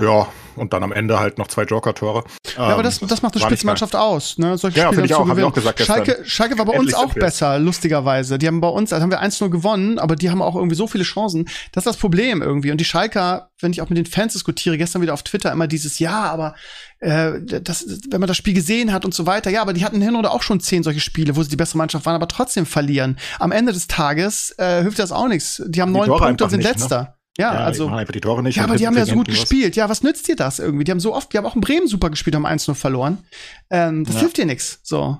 Ja, 0.00 0.26
und 0.56 0.72
dann 0.72 0.82
am 0.82 0.90
Ende 0.90 1.20
halt 1.20 1.38
noch 1.38 1.46
zwei 1.46 1.62
Joker-Tore. 1.62 2.24
Ja, 2.56 2.62
aber 2.64 2.82
das, 2.82 2.98
das 2.98 3.22
macht 3.22 3.36
eine 3.36 3.44
Spitzenmannschaft 3.44 3.94
aus, 3.94 4.38
ne? 4.38 4.58
Solche 4.58 4.80
Ja, 4.80 4.88
Spiele 4.88 5.04
ich 5.04 5.12
zu 5.12 5.18
auch, 5.18 5.24
ich 5.24 5.30
gewinnen. 5.30 5.46
auch 5.46 5.52
gesagt. 5.52 5.80
Schalke, 5.80 6.20
Schalke 6.24 6.58
war 6.58 6.64
bei 6.64 6.76
uns 6.76 6.94
auch 6.94 7.14
besser, 7.14 7.60
lustigerweise. 7.60 8.36
Die 8.38 8.48
haben 8.48 8.60
bei 8.60 8.68
uns, 8.68 8.92
also 8.92 9.04
haben 9.04 9.12
wir 9.12 9.22
1-0 9.22 9.50
gewonnen, 9.50 10.00
aber 10.00 10.16
die 10.16 10.30
haben 10.30 10.42
auch 10.42 10.56
irgendwie 10.56 10.74
so 10.74 10.88
viele 10.88 11.04
Chancen. 11.04 11.44
Das 11.70 11.82
ist 11.82 11.86
das 11.86 11.96
Problem 11.96 12.42
irgendwie. 12.42 12.72
Und 12.72 12.78
die 12.78 12.84
Schalker, 12.84 13.50
wenn 13.60 13.70
ich 13.70 13.82
auch 13.82 13.88
mit 13.88 13.96
den 13.96 14.06
Fans 14.06 14.32
diskutiere, 14.32 14.76
gestern 14.78 15.00
wieder 15.00 15.14
auf 15.14 15.22
Twitter 15.22 15.52
immer 15.52 15.68
dieses, 15.68 16.00
ja, 16.00 16.24
aber 16.24 16.56
äh, 16.98 17.34
das, 17.40 17.86
wenn 18.10 18.18
man 18.18 18.26
das 18.26 18.36
Spiel 18.36 18.54
gesehen 18.54 18.92
hat 18.92 19.04
und 19.04 19.14
so 19.14 19.26
weiter, 19.26 19.50
ja, 19.50 19.62
aber 19.62 19.74
die 19.74 19.84
hatten 19.84 19.94
in 19.94 20.00
der 20.00 20.08
Hinrunde 20.08 20.32
auch 20.32 20.42
schon 20.42 20.58
zehn 20.58 20.82
solche 20.82 21.00
Spiele, 21.00 21.36
wo 21.36 21.42
sie 21.44 21.50
die 21.50 21.56
bessere 21.56 21.78
Mannschaft 21.78 22.04
waren, 22.04 22.16
aber 22.16 22.26
trotzdem 22.26 22.66
verlieren. 22.66 23.16
Am 23.38 23.52
Ende 23.52 23.72
des 23.72 23.86
Tages 23.86 24.54
äh, 24.58 24.82
hilft 24.82 24.98
das 24.98 25.12
auch 25.12 25.28
nichts. 25.28 25.62
Die 25.66 25.80
haben 25.80 25.92
Die 25.92 25.98
neun 26.00 26.08
Tore 26.08 26.24
Punkte 26.26 26.44
und 26.44 26.50
sind 26.50 26.64
nicht, 26.64 26.90
ne? 26.90 27.14
Ja, 27.36 27.52
Ja, 27.54 27.60
also. 27.64 27.88
die 27.88 27.92
einfach 27.94 28.12
die 28.12 28.20
Tore 28.20 28.42
nicht. 28.42 28.56
Ja, 28.56 28.64
aber 28.64 28.76
die 28.76 28.86
haben 28.86 28.96
ja 28.96 29.04
so 29.06 29.14
gut 29.14 29.28
was. 29.28 29.34
gespielt. 29.34 29.74
Ja, 29.76 29.88
was 29.88 30.02
nützt 30.02 30.28
dir 30.28 30.36
das 30.36 30.58
irgendwie? 30.60 30.84
Die 30.84 30.90
haben 30.92 31.00
so 31.00 31.14
oft, 31.14 31.32
die 31.32 31.38
haben 31.38 31.46
auch 31.46 31.54
in 31.56 31.60
Bremen 31.60 31.88
super 31.88 32.10
gespielt, 32.10 32.36
haben 32.36 32.46
1-0 32.46 32.74
verloren. 32.74 33.18
Ähm, 33.70 34.04
das 34.04 34.14
Ja. 34.14 34.20
hilft 34.20 34.36
dir 34.38 34.46
nichts. 34.46 34.78
So. 34.84 35.18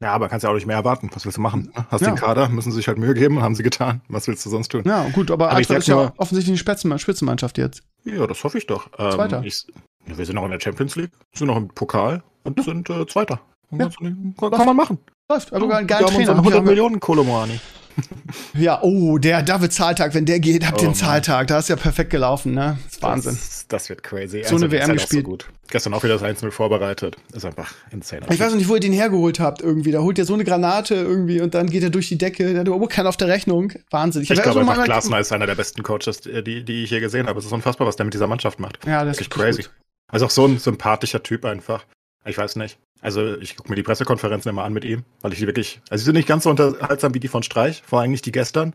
Ja, 0.00 0.12
aber 0.14 0.28
kannst 0.28 0.42
ja 0.44 0.50
auch 0.50 0.54
nicht 0.54 0.66
mehr 0.66 0.76
erwarten. 0.76 1.10
Was 1.12 1.24
willst 1.26 1.36
du 1.36 1.42
machen? 1.42 1.70
Hast 1.90 2.00
Ja. 2.00 2.08
den 2.08 2.16
Kader, 2.16 2.48
müssen 2.48 2.70
sie 2.72 2.76
sich 2.78 2.88
halt 2.88 2.98
Mühe 2.98 3.14
geben, 3.14 3.40
haben 3.42 3.54
sie 3.54 3.62
getan. 3.62 4.00
Was 4.08 4.26
willst 4.26 4.44
du 4.46 4.50
sonst 4.50 4.68
tun? 4.72 4.82
Ja, 4.84 5.06
gut, 5.10 5.30
aber 5.30 5.48
Aber 5.50 5.56
Eintracht 5.58 5.78
ist 5.78 5.86
ja 5.88 5.94
nur- 5.94 6.12
offensichtlich 6.16 6.52
eine 6.52 6.58
Spitzen 6.58 6.98
Spitzenmannschaft 6.98 7.58
jetzt. 7.58 7.82
Ja, 8.04 8.26
das 8.26 8.42
hoffe 8.42 8.58
ich 8.58 8.66
doch. 8.66 8.88
Ähm, 8.98 9.12
Zweiter. 9.12 9.42
Ich, 9.44 9.64
wir 10.06 10.24
sind 10.26 10.34
noch 10.34 10.44
in 10.44 10.50
der 10.50 10.58
Champions 10.60 10.96
League, 10.96 11.12
sind 11.34 11.46
noch 11.48 11.56
im 11.56 11.68
Pokal 11.68 12.22
und 12.44 12.64
sind 12.64 12.88
äh, 12.90 13.06
Zweiter. 13.06 13.40
Ja. 13.70 13.88
Kann, 13.88 14.34
kann 14.38 14.66
man 14.66 14.76
machen. 14.76 14.98
Läuft. 15.30 15.52
Einen 15.52 15.68
wir 15.68 15.68
geilen 15.84 15.88
haben 16.06 16.14
Trainer. 16.14 16.18
unseren 16.18 16.36
Wir 16.36 16.42
100 16.42 16.58
haben- 16.58 16.66
Millionen 16.66 16.98
Kolomoani. 17.00 17.60
Ja, 18.54 18.80
oh, 18.82 19.18
der 19.18 19.42
David 19.42 19.72
Zahltag, 19.72 20.14
wenn 20.14 20.24
der 20.24 20.40
geht, 20.40 20.66
habt 20.66 20.80
ihr 20.80 20.88
Oh 20.88 20.90
Mann. 20.90 20.94
Zahltag. 20.94 21.46
Da 21.48 21.58
ist 21.58 21.68
ja 21.68 21.76
perfekt 21.76 22.10
gelaufen, 22.10 22.54
ne? 22.54 22.78
Das 22.84 22.94
ist 22.94 23.02
Wahnsinn. 23.02 23.34
Das, 23.34 23.66
das 23.68 23.88
wird 23.88 24.02
crazy. 24.02 24.42
So 24.44 24.56
eine 24.56 24.68
der 24.68 24.80
ist 24.80 24.84
WM 24.84 24.88
halt 24.90 25.00
gespielt. 25.00 25.24
So 25.24 25.30
gut. 25.30 25.46
Gestern 25.68 25.94
auch 25.94 26.02
wieder 26.02 26.18
das 26.18 26.22
1-0 26.42 26.50
vorbereitet. 26.50 27.16
Ist 27.34 27.44
einfach 27.44 27.72
insane. 27.90 28.26
Ich 28.30 28.40
weiß 28.40 28.50
noch 28.50 28.58
nicht, 28.58 28.68
wo 28.68 28.74
ihr 28.74 28.80
den 28.80 28.92
hergeholt 28.92 29.40
habt 29.40 29.62
irgendwie. 29.62 29.90
Da 29.90 30.00
holt 30.00 30.18
ihr 30.18 30.24
so 30.24 30.34
eine 30.34 30.44
Granate 30.44 30.94
irgendwie 30.94 31.40
und 31.40 31.54
dann 31.54 31.68
geht 31.68 31.82
er 31.82 31.90
durch 31.90 32.08
die 32.08 32.18
Decke. 32.18 32.52
Der 32.52 32.60
hat 32.60 32.66
überhaupt 32.68 32.90
keinen 32.92 33.06
auf 33.06 33.16
der 33.16 33.28
Rechnung. 33.28 33.72
Wahnsinn. 33.90 34.22
ich 34.22 34.30
hab 34.30 34.42
glaube 34.42 34.60
einfach, 34.60 34.84
Glasner 34.84 35.20
ist 35.20 35.32
einer 35.32 35.46
der 35.46 35.54
besten 35.54 35.82
Coaches, 35.82 36.26
äh, 36.26 36.42
die, 36.42 36.64
die 36.64 36.84
ich 36.84 36.90
je 36.90 37.00
gesehen 37.00 37.26
habe. 37.26 37.38
Es 37.38 37.46
ist 37.46 37.52
unfassbar, 37.52 37.86
was 37.86 37.96
der 37.96 38.04
mit 38.04 38.14
dieser 38.14 38.26
Mannschaft 38.26 38.60
macht. 38.60 38.78
Ja, 38.86 39.04
das 39.04 39.18
ist 39.18 39.26
Wirklich 39.26 39.44
crazy. 39.44 39.62
gut. 39.62 39.70
Also 40.08 40.26
auch 40.26 40.30
so 40.30 40.46
ein 40.46 40.58
sympathischer 40.58 41.22
Typ 41.22 41.44
einfach. 41.44 41.84
Ich 42.24 42.36
weiß 42.38 42.56
nicht. 42.56 42.78
Also 43.02 43.36
ich 43.36 43.56
gucke 43.56 43.68
mir 43.68 43.74
die 43.74 43.82
Pressekonferenzen 43.82 44.48
immer 44.48 44.62
an 44.62 44.72
mit 44.72 44.84
ihm, 44.84 45.04
weil 45.20 45.32
ich 45.32 45.40
die 45.40 45.46
wirklich, 45.46 45.82
also 45.90 46.02
sie 46.02 46.06
sind 46.06 46.14
nicht 46.14 46.28
ganz 46.28 46.44
so 46.44 46.50
unterhaltsam 46.50 47.12
wie 47.14 47.20
die 47.20 47.28
von 47.28 47.42
Streich, 47.42 47.82
vor 47.84 48.00
allem 48.00 48.12
nicht 48.12 48.24
die 48.24 48.32
gestern. 48.32 48.74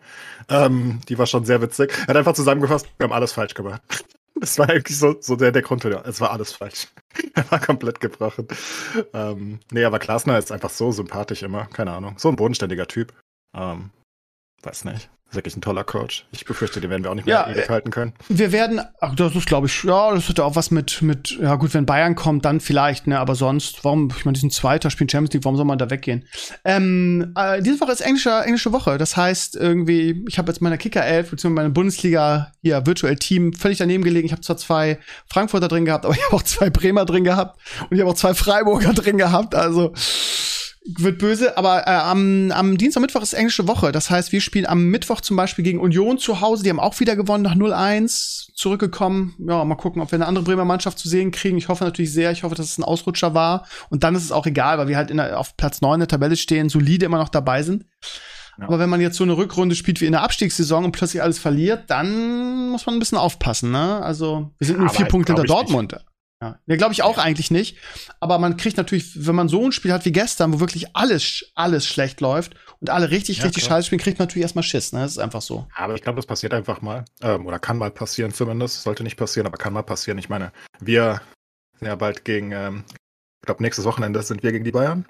Ähm, 0.49 0.99
die 1.07 1.17
war 1.17 1.25
schon 1.25 1.45
sehr 1.45 1.61
witzig. 1.61 1.93
Er 2.01 2.07
hat 2.07 2.17
einfach 2.17 2.33
zusammengefasst, 2.33 2.87
wir 2.97 3.05
haben 3.05 3.13
alles 3.13 3.33
falsch 3.33 3.55
gemacht. 3.55 3.81
Das 4.39 4.59
war 4.59 4.69
eigentlich 4.69 4.99
so, 4.99 5.15
so 5.19 5.35
der, 5.35 5.51
der 5.51 5.63
Grund 5.63 5.83
Es 5.83 6.21
war 6.21 6.29
alles 6.29 6.53
falsch. 6.53 6.89
er 7.33 7.49
war 7.49 7.59
komplett 7.59 7.99
gebrochen. 7.99 8.47
Ähm, 9.11 9.59
nee, 9.71 9.83
aber 9.83 9.97
Klasner 9.97 10.37
ist 10.37 10.51
einfach 10.51 10.69
so 10.69 10.91
sympathisch 10.91 11.41
immer. 11.41 11.65
Keine 11.65 11.91
Ahnung. 11.91 12.19
So 12.19 12.29
ein 12.29 12.35
bodenständiger 12.35 12.87
Typ. 12.87 13.13
Ähm, 13.55 13.89
weiß 14.61 14.85
nicht. 14.85 15.09
Ist 15.29 15.35
wirklich 15.35 15.57
ein 15.57 15.61
toller 15.61 15.83
Coach. 15.83 16.25
Ich 16.31 16.45
befürchte, 16.45 16.79
den 16.79 16.89
werden 16.89 17.03
wir 17.03 17.11
auch 17.11 17.15
nicht 17.15 17.25
mehr 17.25 17.35
Ja, 17.35 17.51
ewig 17.51 17.69
halten 17.69 17.91
können. 17.91 18.13
Wir 18.29 18.53
werden, 18.53 18.79
ach, 19.01 19.13
das 19.13 19.35
ist, 19.35 19.45
glaube 19.45 19.67
ich, 19.67 19.83
ja, 19.83 20.13
das 20.13 20.29
hat 20.29 20.39
auch 20.39 20.55
was 20.55 20.71
mit, 20.71 21.01
mit, 21.01 21.37
ja 21.41 21.55
gut, 21.55 21.73
wenn 21.73 21.85
Bayern 21.85 22.15
kommt, 22.15 22.45
dann 22.45 22.61
vielleicht, 22.61 23.07
ne, 23.07 23.19
aber 23.19 23.35
sonst, 23.35 23.83
warum, 23.83 24.07
ich 24.17 24.23
meine, 24.23 24.35
die 24.35 24.39
sind 24.39 24.53
Zweiter, 24.53 24.89
spielen 24.89 25.09
Champions 25.09 25.33
League, 25.33 25.43
warum 25.43 25.57
soll 25.57 25.65
man 25.65 25.77
da 25.77 25.89
weggehen? 25.89 26.25
Ähm, 26.63 27.33
äh, 27.35 27.61
diese 27.61 27.81
Woche 27.81 27.91
ist 27.91 27.99
englische, 27.99 28.31
englische 28.45 28.71
Woche, 28.71 28.97
das 28.97 29.17
heißt, 29.17 29.57
irgendwie, 29.57 30.23
ich 30.29 30.37
habe 30.37 30.49
jetzt 30.49 30.61
meine 30.61 30.77
Kicker 30.77 31.05
11, 31.05 31.31
beziehungsweise 31.31 31.63
meine 31.63 31.73
Bundesliga, 31.73 32.53
hier, 32.61 32.85
Virtual 32.85 33.15
Team, 33.17 33.51
völlig 33.51 33.79
daneben 33.79 34.05
gelegen. 34.05 34.27
Ich 34.27 34.31
habe 34.31 34.41
zwar 34.41 34.55
zwei 34.55 34.97
Frankfurter 35.29 35.67
drin 35.67 35.83
gehabt, 35.83 36.05
aber 36.05 36.13
ich 36.15 36.23
habe 36.25 36.37
auch 36.37 36.43
zwei 36.43 36.69
Bremer 36.69 37.03
drin 37.03 37.25
gehabt 37.25 37.59
und 37.81 37.97
ich 37.97 37.99
habe 37.99 38.09
auch 38.09 38.15
zwei 38.15 38.33
Freiburger 38.33 38.93
drin 38.93 39.17
gehabt, 39.17 39.55
also, 39.55 39.93
wird 40.95 41.19
böse, 41.19 41.57
aber 41.57 41.87
äh, 41.87 41.91
am, 41.91 42.51
am 42.51 42.77
Dienstag, 42.77 43.01
Mittwoch 43.01 43.21
ist 43.21 43.33
englische 43.33 43.67
Woche. 43.67 43.91
Das 43.91 44.09
heißt, 44.09 44.31
wir 44.31 44.41
spielen 44.41 44.65
am 44.65 44.85
Mittwoch 44.85 45.21
zum 45.21 45.35
Beispiel 45.35 45.63
gegen 45.63 45.79
Union 45.79 46.17
zu 46.17 46.41
Hause. 46.41 46.63
Die 46.63 46.69
haben 46.69 46.79
auch 46.79 46.99
wieder 46.99 47.15
gewonnen 47.15 47.43
nach 47.43 47.55
0-1, 47.55 48.53
zurückgekommen. 48.53 49.35
Ja, 49.39 49.63
mal 49.65 49.75
gucken, 49.75 50.01
ob 50.01 50.11
wir 50.11 50.17
eine 50.17 50.25
andere 50.25 50.45
Bremer 50.45 50.65
Mannschaft 50.65 50.99
zu 50.99 51.09
sehen 51.09 51.31
kriegen. 51.31 51.57
Ich 51.57 51.67
hoffe 51.67 51.83
natürlich 51.83 52.13
sehr. 52.13 52.31
Ich 52.31 52.43
hoffe, 52.43 52.55
dass 52.55 52.67
es 52.67 52.77
ein 52.77 52.83
Ausrutscher 52.83 53.33
war. 53.33 53.67
Und 53.89 54.03
dann 54.03 54.15
ist 54.15 54.23
es 54.23 54.31
auch 54.31 54.45
egal, 54.45 54.77
weil 54.77 54.87
wir 54.87 54.97
halt 54.97 55.11
in 55.11 55.17
der, 55.17 55.39
auf 55.39 55.57
Platz 55.57 55.81
9 55.81 55.99
der 55.99 56.07
Tabelle 56.07 56.37
stehen, 56.37 56.69
solide 56.69 57.05
immer 57.05 57.17
noch 57.17 57.29
dabei 57.29 57.63
sind. 57.63 57.85
Ja. 58.57 58.65
Aber 58.65 58.79
wenn 58.79 58.89
man 58.89 59.01
jetzt 59.01 59.17
so 59.17 59.23
eine 59.23 59.37
Rückrunde 59.37 59.75
spielt 59.75 60.01
wie 60.01 60.05
in 60.05 60.13
der 60.13 60.23
Abstiegssaison 60.23 60.85
und 60.85 60.91
plötzlich 60.91 61.21
alles 61.21 61.37
verliert, 61.37 61.89
dann 61.89 62.69
muss 62.69 62.85
man 62.85 62.95
ein 62.95 62.99
bisschen 62.99 63.17
aufpassen. 63.17 63.71
Ne? 63.71 64.01
Also 64.01 64.51
wir 64.57 64.67
sind 64.67 64.79
nur 64.79 64.89
Aber 64.89 64.97
vier 64.97 65.05
Punkte 65.05 65.33
hinter 65.33 65.45
Dortmund. 65.45 65.95
Ja, 66.41 66.59
ja 66.67 66.75
glaube 66.75 66.93
ich 66.93 67.03
auch 67.03 67.17
eigentlich 67.17 67.51
nicht. 67.51 67.77
Aber 68.19 68.37
man 68.37 68.57
kriegt 68.57 68.77
natürlich, 68.77 69.25
wenn 69.25 69.35
man 69.35 69.49
so 69.49 69.65
ein 69.65 69.71
Spiel 69.71 69.91
hat 69.91 70.05
wie 70.05 70.11
gestern, 70.11 70.53
wo 70.53 70.59
wirklich 70.59 70.95
alles, 70.95 71.51
alles 71.55 71.87
schlecht 71.87 72.21
läuft 72.21 72.55
und 72.79 72.89
alle 72.89 73.09
richtig, 73.09 73.37
Ja, 73.39 73.45
richtig 73.45 73.63
klar. 73.63 73.77
scheiße 73.77 73.87
spielen, 73.87 74.01
kriegt 74.01 74.19
man 74.19 74.27
natürlich 74.27 74.43
erstmal 74.43 74.63
Schiss. 74.63 74.93
Ne? 74.93 75.01
Das 75.01 75.11
ist 75.11 75.17
einfach 75.17 75.41
so. 75.41 75.67
Aber 75.75 75.95
ich 75.95 76.01
glaube, 76.01 76.17
das 76.17 76.25
passiert 76.25 76.53
einfach 76.53 76.81
mal. 76.81 77.05
Ähm, 77.21 77.45
oder 77.45 77.59
kann 77.59 77.77
mal 77.77 77.91
passieren 77.91 78.33
zumindest. 78.33 78.83
Sollte 78.83 79.03
nicht 79.03 79.17
passieren, 79.17 79.47
aber 79.47 79.57
kann 79.57 79.73
mal 79.73 79.83
passieren. 79.83 80.17
Ich 80.19 80.29
meine, 80.29 80.51
wir 80.79 81.21
sind 81.79 81.87
ja 81.87 81.95
bald 81.95 82.23
gegen, 82.23 82.51
ähm, 82.51 82.83
ich 83.41 83.45
glaube, 83.45 83.63
nächstes 83.63 83.85
Wochenende 83.85 84.21
sind 84.21 84.43
wir 84.43 84.51
gegen 84.51 84.63
die 84.63 84.71
Bayern. 84.71 85.05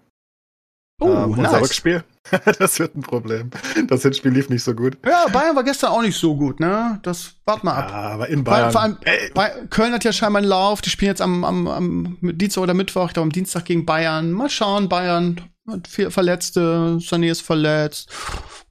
Oh, 1.00 1.08
ähm, 1.10 1.32
unser 1.32 1.42
nice. 1.44 1.62
Rückspiel. 1.62 2.04
das 2.60 2.80
wird 2.80 2.96
ein 2.96 3.02
Problem. 3.02 3.52
Das 3.88 4.02
Hinspiel 4.02 4.32
lief 4.32 4.50
nicht 4.50 4.64
so 4.64 4.74
gut. 4.74 4.98
Ja, 5.06 5.26
Bayern 5.32 5.56
war 5.56 5.64
gestern 5.64 5.92
auch 5.92 6.02
nicht 6.02 6.18
so 6.18 6.36
gut, 6.36 6.60
ne? 6.60 7.00
Das, 7.04 7.36
wart 7.46 7.64
mal 7.64 7.74
ab. 7.74 7.90
Ja, 7.90 7.96
aber 7.96 8.28
in 8.30 8.44
Bayern. 8.44 8.72
vor 8.72 8.82
allem 8.82 8.98
Ey, 9.06 9.32
Bay- 9.34 9.68
Köln 9.70 9.94
hat 9.94 10.04
ja 10.04 10.12
scheinbar 10.12 10.42
einen 10.42 10.50
Lauf. 10.50 10.82
Die 10.82 10.90
spielen 10.90 11.10
jetzt 11.10 11.22
am, 11.22 11.44
am, 11.44 11.68
am 11.68 12.18
Dienstag 12.22 12.64
oder 12.64 12.74
Mittwoch, 12.74 13.08
ich 13.08 13.14
glaube 13.14 13.28
am 13.28 13.32
Dienstag 13.32 13.66
gegen 13.66 13.86
Bayern. 13.86 14.32
Mal 14.32 14.50
schauen, 14.50 14.90
Bayern 14.90 15.40
hat 15.70 15.88
vier 15.88 16.12
Verletzte, 16.12 16.98
Sané 17.00 17.30
ist 17.32 17.42
verletzt. 17.42 18.10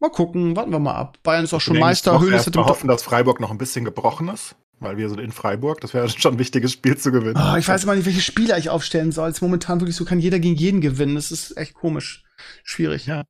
Mal 0.01 0.11
gucken, 0.11 0.57
warten 0.57 0.73
wir 0.73 0.79
mal 0.79 0.95
ab. 0.95 1.19
Bayern 1.23 1.45
ist 1.45 1.55
auch 1.55 1.61
schon 1.61 1.79
Meister. 1.79 2.19
Mit 2.19 2.57
hoffen, 2.57 2.89
dass 2.89 3.03
Freiburg 3.03 3.41
noch 3.41 3.51
ein 3.51 3.59
bisschen 3.59 3.85
gebrochen 3.85 4.29
ist. 4.29 4.57
Weil 4.81 4.97
wir 4.97 5.09
sind 5.09 5.21
in 5.21 5.33
Freiburg. 5.33 5.81
Das 5.81 5.95
wäre 5.95 6.09
schon 6.19 6.35
ein 6.35 6.39
wichtiges 6.39 6.73
Spiel 6.73 6.97
zu 6.97 7.11
gewinnen. 7.13 7.37
Oh, 7.37 7.57
ich 7.57 7.67
weiß 7.67 7.85
immer 7.85 7.95
nicht, 7.95 8.07
welche 8.07 8.21
Spieler 8.21 8.59
ich 8.59 8.71
aufstellen 8.71 9.13
soll. 9.13 9.31
Es 9.31 9.37
ist 9.37 9.43
momentan 9.43 9.81
wirklich 9.81 9.97
so, 9.97 10.05
kann 10.05 10.19
jeder 10.19 10.39
gegen 10.39 10.57
jeden 10.57 10.81
gewinnen. 10.81 11.15
Das 11.15 11.31
ist 11.31 11.57
echt 11.57 11.75
komisch. 11.75 12.25
Schwierig. 12.65 13.07
Ja. 13.07 13.25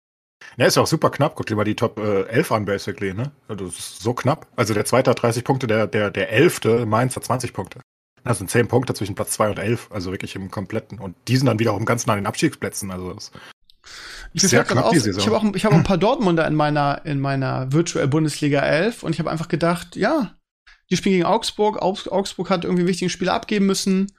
Ja, 0.56 0.66
ist 0.66 0.76
ja 0.76 0.82
auch 0.82 0.86
super 0.86 1.10
knapp. 1.10 1.34
Guck 1.34 1.46
dir 1.46 1.56
mal 1.56 1.64
die 1.64 1.74
Top 1.74 1.98
äh, 1.98 2.22
11 2.24 2.52
an, 2.52 2.64
basically, 2.64 3.14
ne? 3.14 3.32
Also, 3.48 3.66
Das 3.66 3.78
ist 3.78 4.02
so 4.02 4.14
knapp. 4.14 4.46
Also 4.56 4.74
der 4.74 4.84
zweite 4.84 5.10
hat 5.10 5.22
30 5.22 5.44
Punkte, 5.44 5.66
der, 5.66 5.86
der, 5.86 6.10
der 6.10 6.30
elfte, 6.30 6.86
Mainz 6.86 7.16
hat 7.16 7.24
20 7.24 7.52
Punkte. 7.52 7.80
Das 8.24 8.38
sind 8.38 8.50
10 8.50 8.66
Punkte 8.66 8.92
zwischen 8.94 9.14
Platz 9.14 9.32
2 9.32 9.50
und 9.50 9.58
11, 9.58 9.88
also 9.90 10.10
wirklich 10.10 10.34
im 10.34 10.50
kompletten. 10.50 10.98
Und 10.98 11.14
die 11.28 11.36
sind 11.36 11.46
dann 11.46 11.60
wiederum 11.60 11.84
ganz 11.84 12.06
nah 12.06 12.14
an 12.14 12.18
den 12.18 12.26
Abstiegsplätzen. 12.26 12.90
Also 12.90 13.12
das 13.12 13.30
Ich 14.32 14.42
Sehr 14.42 14.50
fällt 14.50 14.68
gerade 14.68 14.80
knapp 14.80 14.96
auf, 14.96 15.02
die 15.02 15.10
ich 15.10 15.26
habe 15.26 15.36
auch, 15.36 15.54
ich 15.54 15.64
hab 15.64 15.72
auch 15.72 15.76
ein 15.76 15.84
paar 15.84 15.98
Dortmunder 15.98 16.46
in 16.46 16.54
meiner, 16.54 17.02
in 17.04 17.20
meiner 17.20 17.72
Virtual 17.72 18.06
Bundesliga 18.08 18.60
11 18.60 19.04
und 19.04 19.12
ich 19.12 19.20
habe 19.20 19.30
einfach 19.30 19.48
gedacht, 19.48 19.94
ja, 19.94 20.35
die 20.90 20.96
spielen 20.96 21.14
gegen 21.16 21.24
Augsburg. 21.26 21.80
Augs 21.82 22.08
Augsburg 22.08 22.50
hat 22.50 22.64
irgendwie 22.64 22.82
einen 22.82 22.88
wichtigen 22.88 23.10
Spieler 23.10 23.34
abgeben 23.34 23.66
müssen. 23.66 24.12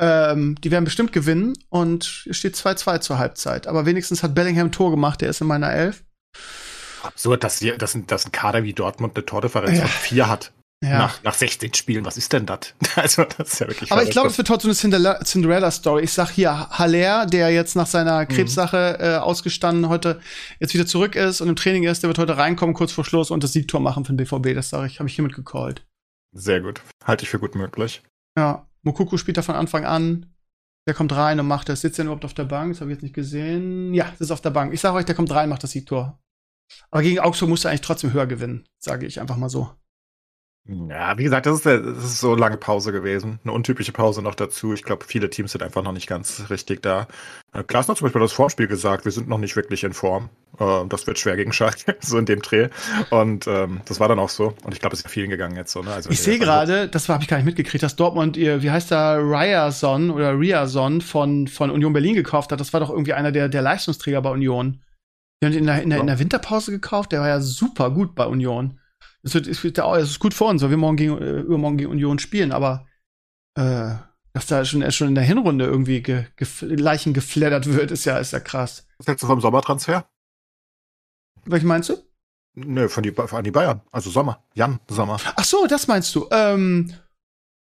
Ähm, 0.00 0.56
die 0.62 0.70
werden 0.70 0.84
bestimmt 0.84 1.12
gewinnen 1.12 1.54
und 1.70 2.24
es 2.28 2.36
steht 2.36 2.54
2-2 2.56 3.00
zur 3.00 3.18
Halbzeit. 3.18 3.66
Aber 3.66 3.84
wenigstens 3.86 4.22
hat 4.22 4.34
Bellingham 4.34 4.68
ein 4.68 4.72
Tor 4.72 4.90
gemacht, 4.90 5.20
der 5.20 5.30
ist 5.30 5.40
in 5.40 5.46
meiner 5.48 5.72
11. 5.72 6.04
absurd, 7.02 7.42
dass, 7.44 7.58
die, 7.58 7.76
dass, 7.76 7.94
ein, 7.94 8.06
dass 8.06 8.26
ein 8.26 8.32
Kader 8.32 8.62
wie 8.62 8.72
Dortmund 8.72 9.16
eine 9.16 9.26
Tordifferenz 9.26 9.78
Ja. 9.78 9.86
von 9.86 10.00
4 10.02 10.28
hat. 10.28 10.52
Ja. 10.80 10.98
Nach, 10.98 11.22
nach 11.24 11.34
16 11.34 11.74
Spielen. 11.74 12.04
Was 12.04 12.16
ist 12.16 12.32
denn 12.32 12.46
das? 12.46 12.74
Also, 12.94 13.24
das 13.24 13.52
ist 13.54 13.58
ja 13.60 13.66
wirklich 13.66 13.90
Aber 13.90 14.04
ich 14.04 14.10
glaube, 14.10 14.28
es 14.28 14.38
wird 14.38 14.46
trotzdem 14.46 14.70
eine 14.70 14.76
Cinderella- 14.76 15.24
Cinderella-Story. 15.24 16.04
Ich 16.04 16.12
sag 16.12 16.30
hier, 16.30 16.68
Haller, 16.70 17.26
der 17.26 17.50
jetzt 17.50 17.74
nach 17.74 17.86
seiner 17.88 18.20
Mhm. 18.22 18.28
Krebssache 18.28 18.98
äh, 19.00 19.16
ausgestanden 19.16 19.88
heute 19.88 20.20
jetzt 20.60 20.74
wieder 20.74 20.86
zurück 20.86 21.16
ist 21.16 21.40
und 21.40 21.48
im 21.48 21.56
Training 21.56 21.82
ist, 21.84 22.04
der 22.04 22.08
wird 22.08 22.18
heute 22.18 22.36
reinkommen, 22.36 22.74
kurz 22.76 22.92
vor 22.92 23.04
Schluss 23.04 23.32
und 23.32 23.42
das 23.42 23.52
Siegtor 23.52 23.80
machen 23.80 24.04
für 24.04 24.12
den 24.12 24.18
BVB. 24.18 24.54
Das 24.54 24.70
sage 24.70 24.86
ich, 24.86 25.00
habe 25.00 25.08
ich 25.08 25.16
hiermit 25.16 25.34
gecallt. 25.34 25.82
Sehr 26.32 26.60
gut. 26.60 26.82
Halte 27.04 27.24
ich 27.24 27.30
für 27.30 27.38
gut 27.38 27.54
möglich. 27.54 28.02
Ja, 28.36 28.68
Mokoko 28.82 29.16
spielt 29.16 29.36
da 29.36 29.42
von 29.42 29.54
Anfang 29.54 29.84
an. 29.84 30.34
Der 30.86 30.94
kommt 30.94 31.12
rein 31.12 31.38
und 31.40 31.46
macht 31.46 31.68
das. 31.68 31.80
Sitzt 31.80 31.98
er 31.98 32.04
überhaupt 32.04 32.24
auf 32.24 32.34
der 32.34 32.44
Bank? 32.44 32.72
Das 32.72 32.80
habe 32.80 32.90
ich 32.90 32.96
jetzt 32.96 33.02
nicht 33.02 33.14
gesehen. 33.14 33.92
Ja, 33.92 34.12
sitzt 34.16 34.32
auf 34.32 34.40
der 34.40 34.50
Bank. 34.50 34.72
Ich 34.72 34.80
sage 34.80 34.96
euch, 34.96 35.04
der 35.04 35.14
kommt 35.14 35.30
rein, 35.32 35.48
macht 35.48 35.62
das 35.62 35.72
Siegtor. 35.72 36.18
Aber 36.90 37.02
gegen 37.02 37.20
Augsburg 37.20 37.48
musst 37.48 37.64
du 37.64 37.68
eigentlich 37.68 37.80
trotzdem 37.82 38.12
höher 38.12 38.26
gewinnen, 38.26 38.66
sage 38.78 39.06
ich 39.06 39.20
einfach 39.20 39.36
mal 39.36 39.48
so. 39.48 39.70
Ja, 40.70 41.16
wie 41.16 41.24
gesagt, 41.24 41.46
das 41.46 41.56
ist, 41.56 41.64
das 41.64 42.04
ist 42.04 42.20
so 42.20 42.34
lange 42.34 42.58
Pause 42.58 42.92
gewesen. 42.92 43.38
Eine 43.42 43.54
untypische 43.54 43.92
Pause 43.92 44.20
noch 44.20 44.34
dazu. 44.34 44.74
Ich 44.74 44.82
glaube, 44.82 45.06
viele 45.06 45.30
Teams 45.30 45.52
sind 45.52 45.62
einfach 45.62 45.82
noch 45.82 45.92
nicht 45.92 46.06
ganz 46.06 46.50
richtig 46.50 46.82
da. 46.82 47.08
Äh, 47.54 47.62
Klaas 47.62 47.88
hat 47.88 47.96
zum 47.96 48.04
Beispiel 48.04 48.20
das 48.20 48.34
Vorspiel 48.34 48.66
gesagt, 48.66 49.06
wir 49.06 49.12
sind 49.12 49.28
noch 49.28 49.38
nicht 49.38 49.56
wirklich 49.56 49.82
in 49.82 49.94
Form. 49.94 50.28
Äh, 50.60 50.84
das 50.90 51.06
wird 51.06 51.18
schwer 51.18 51.36
gegen 51.36 51.54
Schalke, 51.54 51.96
so 52.00 52.18
in 52.18 52.26
dem 52.26 52.42
Dreh. 52.42 52.68
Und 53.08 53.46
ähm, 53.46 53.80
das 53.86 53.98
war 53.98 54.08
dann 54.08 54.18
auch 54.18 54.28
so. 54.28 54.52
Und 54.62 54.74
ich 54.74 54.80
glaube, 54.80 54.94
es 54.94 55.00
ist 55.00 55.10
vielen 55.10 55.30
gegangen 55.30 55.56
jetzt 55.56 55.72
so. 55.72 55.80
Ne? 55.80 55.90
Also, 55.90 56.10
Ich 56.10 56.20
sehe 56.20 56.38
gerade, 56.38 56.86
das 56.86 57.08
habe 57.08 57.22
ich 57.22 57.30
gar 57.30 57.38
nicht 57.38 57.46
mitgekriegt, 57.46 57.82
dass 57.82 57.96
Dortmund 57.96 58.36
ihr, 58.36 58.62
wie 58.62 58.70
heißt 58.70 58.90
der, 58.90 59.20
Ryerson 59.22 60.10
oder 60.10 60.38
Riason 60.38 61.00
von, 61.00 61.48
von 61.48 61.70
Union 61.70 61.94
Berlin 61.94 62.14
gekauft 62.14 62.52
hat. 62.52 62.60
Das 62.60 62.74
war 62.74 62.80
doch 62.80 62.90
irgendwie 62.90 63.14
einer 63.14 63.32
der, 63.32 63.48
der 63.48 63.62
Leistungsträger 63.62 64.20
bei 64.20 64.30
Union. 64.30 64.82
Die 65.40 65.46
haben 65.46 65.52
den 65.52 65.60
in 65.60 65.66
der, 65.66 65.82
in, 65.82 65.90
der, 65.90 66.00
in 66.00 66.06
der 66.08 66.18
Winterpause 66.18 66.72
gekauft, 66.72 67.12
der 67.12 67.20
war 67.20 67.28
ja 67.28 67.40
super 67.40 67.90
gut 67.90 68.14
bei 68.14 68.26
Union. 68.26 68.78
Es 69.22 69.34
wird, 69.34 69.46
es 69.46 69.62
wird, 69.64 69.78
es 69.78 70.10
ist 70.10 70.18
gut 70.20 70.34
für 70.34 70.44
uns, 70.44 70.62
weil 70.62 70.70
wir 70.70 70.76
morgen 70.76 70.96
gegen, 70.96 71.18
äh, 71.18 71.40
übermorgen 71.40 71.76
gegen 71.78 71.90
Union 71.90 72.18
spielen, 72.18 72.52
aber 72.52 72.86
äh, 73.56 73.94
dass 74.32 74.46
da 74.46 74.64
schon, 74.64 74.88
schon 74.92 75.08
in 75.08 75.14
der 75.14 75.24
Hinrunde 75.24 75.64
irgendwie 75.64 76.00
ge, 76.02 76.26
gef 76.36 76.62
Leichen 76.62 77.12
geflattert 77.14 77.66
wird, 77.66 77.90
ist 77.90 78.04
ja, 78.04 78.18
ist 78.18 78.32
ja 78.32 78.40
krass. 78.40 78.86
Was 78.98 79.06
hältst 79.08 79.22
du 79.22 79.26
vom 79.26 79.40
Sommertransfer? 79.40 80.08
Welchen 81.44 81.66
meinst 81.66 81.88
du? 81.88 81.96
Nö, 82.54 82.88
von 82.88 83.02
die, 83.02 83.12
von 83.12 83.42
die 83.44 83.50
Bayern. 83.50 83.80
Also 83.92 84.10
Sommer. 84.10 84.44
Jan 84.54 84.80
Sommer. 84.88 85.18
Ach 85.36 85.44
so, 85.44 85.66
das 85.66 85.86
meinst 85.88 86.14
du. 86.14 86.26
Ähm, 86.30 86.92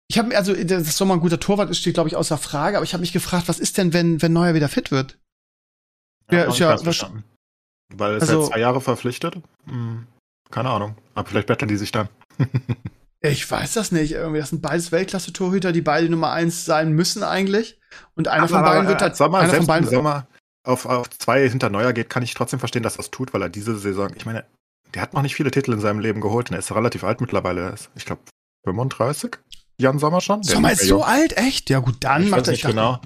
ich 0.09 0.19
habe 0.19 0.37
also, 0.37 0.55
dass 0.55 0.97
Sommer 0.97 1.15
ein 1.15 1.21
guter 1.21 1.41
Torwart 1.41 1.71
ist, 1.71 1.79
steht, 1.79 1.95
glaube 1.95 2.09
ich, 2.09 2.17
außer 2.17 2.37
Frage, 2.39 2.77
aber 2.77 2.85
ich 2.85 2.93
habe 2.93 3.01
mich 3.01 3.13
gefragt, 3.13 3.49
was 3.49 3.59
ist 3.59 3.79
denn, 3.79 3.93
wenn, 3.93 4.21
wenn 4.23 4.33
Neuer 4.33 4.55
wieder 4.55 4.69
fit 4.69 4.91
wird? 4.91 5.19
Ja, 6.31 6.43
ist 6.45 6.55
ist 6.55 6.59
ja 6.61 6.69
ja 6.69 6.75
was- 6.75 6.83
verstanden. 6.83 7.25
Weil 7.95 8.15
es 8.17 8.23
Also- 8.23 8.43
ja 8.43 8.49
zwei 8.49 8.61
Jahre 8.61 8.81
verpflichtet. 8.81 9.37
Hm, 9.67 10.07
keine 10.53 10.71
Ahnung. 10.71 10.95
Aber 11.15 11.29
vielleicht 11.29 11.49
betteln 11.49 11.69
die 11.69 11.77
sich 11.77 11.93
dann. 11.93 12.09
Ich 13.25 13.49
weiß 13.49 13.75
das 13.75 13.93
nicht. 13.93 14.13
Irgendwie, 14.13 14.41
das 14.41 14.51
sind 14.51 14.63
beides 14.63 14.91
Weltklasse-Torhüter, 14.91 15.71
die 15.71 15.81
beide 15.81 16.09
Nummer 16.09 16.33
eins 16.33 16.65
sein 16.65 16.91
müssen 16.93 17.23
eigentlich. 17.23 17.79
Und 18.17 18.27
einer 18.27 18.49
von 18.49 18.63
beiden 18.63 18.89
wird 18.89 19.01
halt, 19.01 19.15
Sommer, 19.17 19.39
einer 19.39 19.47
von 19.47 19.51
selbst 19.53 19.69
wenn 19.69 19.75
beiden, 19.75 19.89
Sommer 19.89 20.27
auf, 20.65 20.87
auf 20.87 21.09
zwei 21.11 21.49
hinter 21.49 21.71
Neuer 21.71 21.93
geht, 21.93 22.11
kann 22.11 22.25
ich 22.25 22.35
trotzdem 22.35 22.59
verstehen, 22.59 22.83
dass 22.83 22.95
er 22.95 22.99
das 22.99 23.13
tut, 23.13 23.33
weil 23.33 23.43
er 23.43 23.49
diese 23.49 23.79
Saison, 23.79 24.11
ich 24.17 24.27
meine, 24.27 24.45
der 24.95 25.03
hat 25.03 25.15
noch 25.15 25.23
nicht 25.23 25.37
viele 25.37 25.53
Titel 25.53 25.73
in 25.73 25.81
seinem 25.81 26.01
Leben 26.01 26.21
geholt 26.21 26.51
und 26.51 26.57
er 26.57 26.59
ist 26.59 26.75
relativ 26.75 27.05
alt 27.05 27.21
mittlerweile. 27.21 27.61
Er 27.63 27.73
ist, 27.75 27.91
ich 27.95 28.05
glaube, 28.05 28.23
35? 28.65 29.39
Jan 29.79 30.01
Sommer 30.01 30.21
schon? 30.21 30.43
Der 30.43 30.55
Sommer 30.55 30.73
ist 30.73 30.87
so 30.87 31.03
alt, 31.03 31.37
echt? 31.37 31.71
Ja 31.71 31.79
gut, 31.79 31.97
dann 32.01 32.25
ich 32.25 32.31
macht 32.31 32.49
er, 32.49 32.53
nicht 32.53 32.67
genau. 32.67 33.01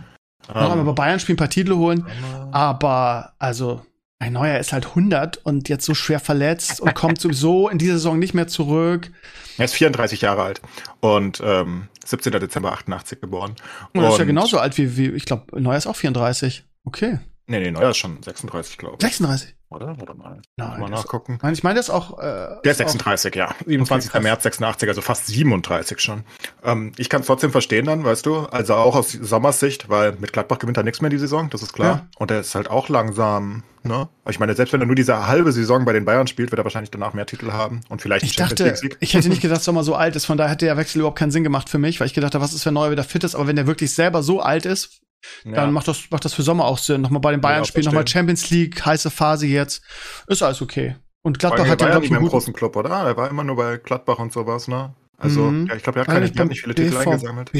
noch 0.48 0.54
einmal 0.54 0.76
bei 0.84 0.88
Ähm, 0.88 0.94
Bayern 0.94 1.20
spielen, 1.20 1.36
ein 1.36 1.38
paar 1.38 1.50
Titel 1.50 1.74
holen. 1.74 2.06
Aber, 2.52 3.34
also, 3.38 3.84
ein 4.18 4.32
Neuer 4.32 4.58
ist 4.58 4.72
halt 4.72 4.86
100 4.86 5.38
und 5.44 5.68
jetzt 5.68 5.84
so 5.84 5.94
schwer 5.94 6.20
verletzt 6.20 6.80
und 6.80 6.94
kommt 6.94 7.20
sowieso 7.20 7.68
in 7.68 7.78
dieser 7.78 7.94
Saison 7.94 8.18
nicht 8.18 8.34
mehr 8.34 8.46
zurück. 8.46 9.10
Er 9.58 9.66
ist 9.66 9.74
34 9.74 10.22
Jahre 10.22 10.42
alt 10.42 10.62
und 11.00 11.42
ähm, 11.44 11.88
17. 12.04 12.32
Dezember 12.32 12.72
88 12.72 13.20
geboren. 13.20 13.54
Und 13.92 14.02
er 14.02 14.10
ist 14.10 14.18
ja 14.18 14.24
genauso 14.24 14.58
alt 14.58 14.78
wie, 14.78 14.96
wie 14.96 15.08
ich 15.10 15.24
glaube, 15.24 15.60
Neuer 15.60 15.76
ist 15.76 15.86
auch 15.86 15.96
34. 15.96 16.64
Okay. 16.84 17.18
Nee, 17.46 17.60
nee, 17.60 17.70
Neuer 17.70 17.90
ist 17.90 17.98
schon 17.98 18.22
36, 18.22 18.78
glaube 18.78 18.96
ich. 18.98 19.02
36. 19.02 19.55
Oder? 19.68 19.96
Warte 19.98 20.14
mal. 20.14 20.40
Nein, 20.56 20.80
mal 20.80 20.88
nachgucken. 20.88 21.38
Nein, 21.42 21.52
ich 21.52 21.64
meine 21.64 21.76
das 21.78 21.90
auch. 21.90 22.18
Äh, 22.18 22.22
Der 22.22 22.72
ist 22.72 22.80
auch- 22.80 22.86
36, 22.88 23.34
ja. 23.34 23.52
27. 23.66 24.10
krass. 24.12 24.22
März 24.22 24.42
86, 24.44 24.88
also 24.88 25.02
fast 25.02 25.26
37 25.26 25.98
schon. 26.00 26.22
Ähm, 26.62 26.92
ich 26.96 27.08
kann 27.08 27.22
es 27.22 27.26
trotzdem 27.26 27.50
verstehen 27.50 27.84
dann, 27.86 28.04
weißt 28.04 28.24
du. 28.26 28.46
Also 28.46 28.74
auch 28.74 28.94
aus 28.94 29.10
Sommers 29.12 29.58
Sicht, 29.58 29.88
weil 29.88 30.12
mit 30.20 30.32
Gladbach 30.32 30.60
gewinnt 30.60 30.76
er 30.76 30.84
nichts 30.84 31.00
mehr 31.00 31.10
die 31.10 31.18
Saison, 31.18 31.50
das 31.50 31.62
ist 31.62 31.72
klar. 31.72 31.86
Ja. 31.88 32.06
Und 32.18 32.30
er 32.30 32.40
ist 32.40 32.54
halt 32.54 32.70
auch 32.70 32.88
langsam, 32.88 33.64
ne? 33.82 34.08
Ich 34.28 34.38
meine, 34.38 34.54
selbst 34.54 34.72
wenn 34.72 34.80
er 34.80 34.86
nur 34.86 34.94
diese 34.96 35.26
halbe 35.26 35.50
Saison 35.50 35.84
bei 35.84 35.92
den 35.92 36.04
Bayern 36.04 36.28
spielt, 36.28 36.52
wird 36.52 36.60
er 36.60 36.64
wahrscheinlich 36.64 36.92
danach 36.92 37.12
mehr 37.12 37.26
Titel 37.26 37.50
haben 37.52 37.80
und 37.88 38.00
vielleicht 38.00 38.24
Ich 38.24 38.36
dachte, 38.36 38.72
ich 39.00 39.14
hätte 39.14 39.28
nicht 39.28 39.40
gedacht, 39.42 39.56
dass 39.58 39.64
Sommer 39.64 39.82
so 39.82 39.96
alt 39.96 40.14
ist. 40.14 40.26
Von 40.26 40.38
daher 40.38 40.52
hätte 40.52 40.66
der 40.66 40.76
Wechsel 40.76 40.98
überhaupt 41.00 41.18
keinen 41.18 41.32
Sinn 41.32 41.42
gemacht 41.44 41.68
für 41.68 41.78
mich, 41.78 41.98
weil 41.98 42.06
ich 42.06 42.14
gedacht 42.14 42.34
habe, 42.34 42.44
was 42.44 42.52
ist, 42.54 42.64
wenn 42.66 42.74
Neuer 42.74 42.92
wieder 42.92 43.04
fit 43.04 43.24
ist. 43.24 43.34
Aber 43.34 43.48
wenn 43.48 43.56
der 43.56 43.66
wirklich 43.66 43.92
selber 43.92 44.22
so 44.22 44.40
alt 44.40 44.64
ist, 44.64 45.00
Ja. 45.44 45.52
dann 45.52 45.72
macht 45.72 45.88
das, 45.88 46.10
macht 46.10 46.24
das 46.24 46.34
für 46.34 46.42
Sommer 46.42 46.64
auch 46.66 46.78
Sinn. 46.78 47.00
Nochmal 47.00 47.20
bei 47.20 47.30
den 47.32 47.40
Bayern 47.40 47.60
Ja, 47.60 47.64
spielen, 47.64 47.86
nochmal. 47.86 48.06
Champions 48.06 48.50
League, 48.50 48.84
heiße 48.84 49.10
Phase 49.10 49.46
jetzt. 49.46 49.82
Ist 50.28 50.42
alles 50.42 50.62
okay. 50.62 50.96
Und 51.22 51.38
Gladbach 51.40 51.66
hat 51.66 51.80
ja, 51.80 51.86
glaube 51.88 51.94
nicht 52.00 52.04
ich, 52.04 52.10
mehr 52.10 52.18
einen 52.18 52.26
im 52.26 52.30
guten. 52.30 52.38
großen 52.38 52.54
Club, 52.54 52.76
oder? 52.76 52.90
Er 52.90 53.16
war 53.16 53.28
immer 53.28 53.42
nur 53.42 53.56
bei 53.56 53.76
Gladbach 53.78 54.18
und 54.20 54.32
sowas, 54.32 54.68
ne? 54.68 54.94
Also, 55.18 55.50
Mhm. 55.50 55.66
ja, 55.66 55.74
ich 55.74 55.82
glaube, 55.82 55.98
er 55.98 56.02
hat, 56.02 56.08
keine, 56.08 56.30
der 56.30 56.42
hat 56.42 56.48
nicht 56.50 56.60
viele 56.60 56.74
Titel 56.74 56.90
BVB? 56.90 57.06
eingesammelt. 57.06 57.50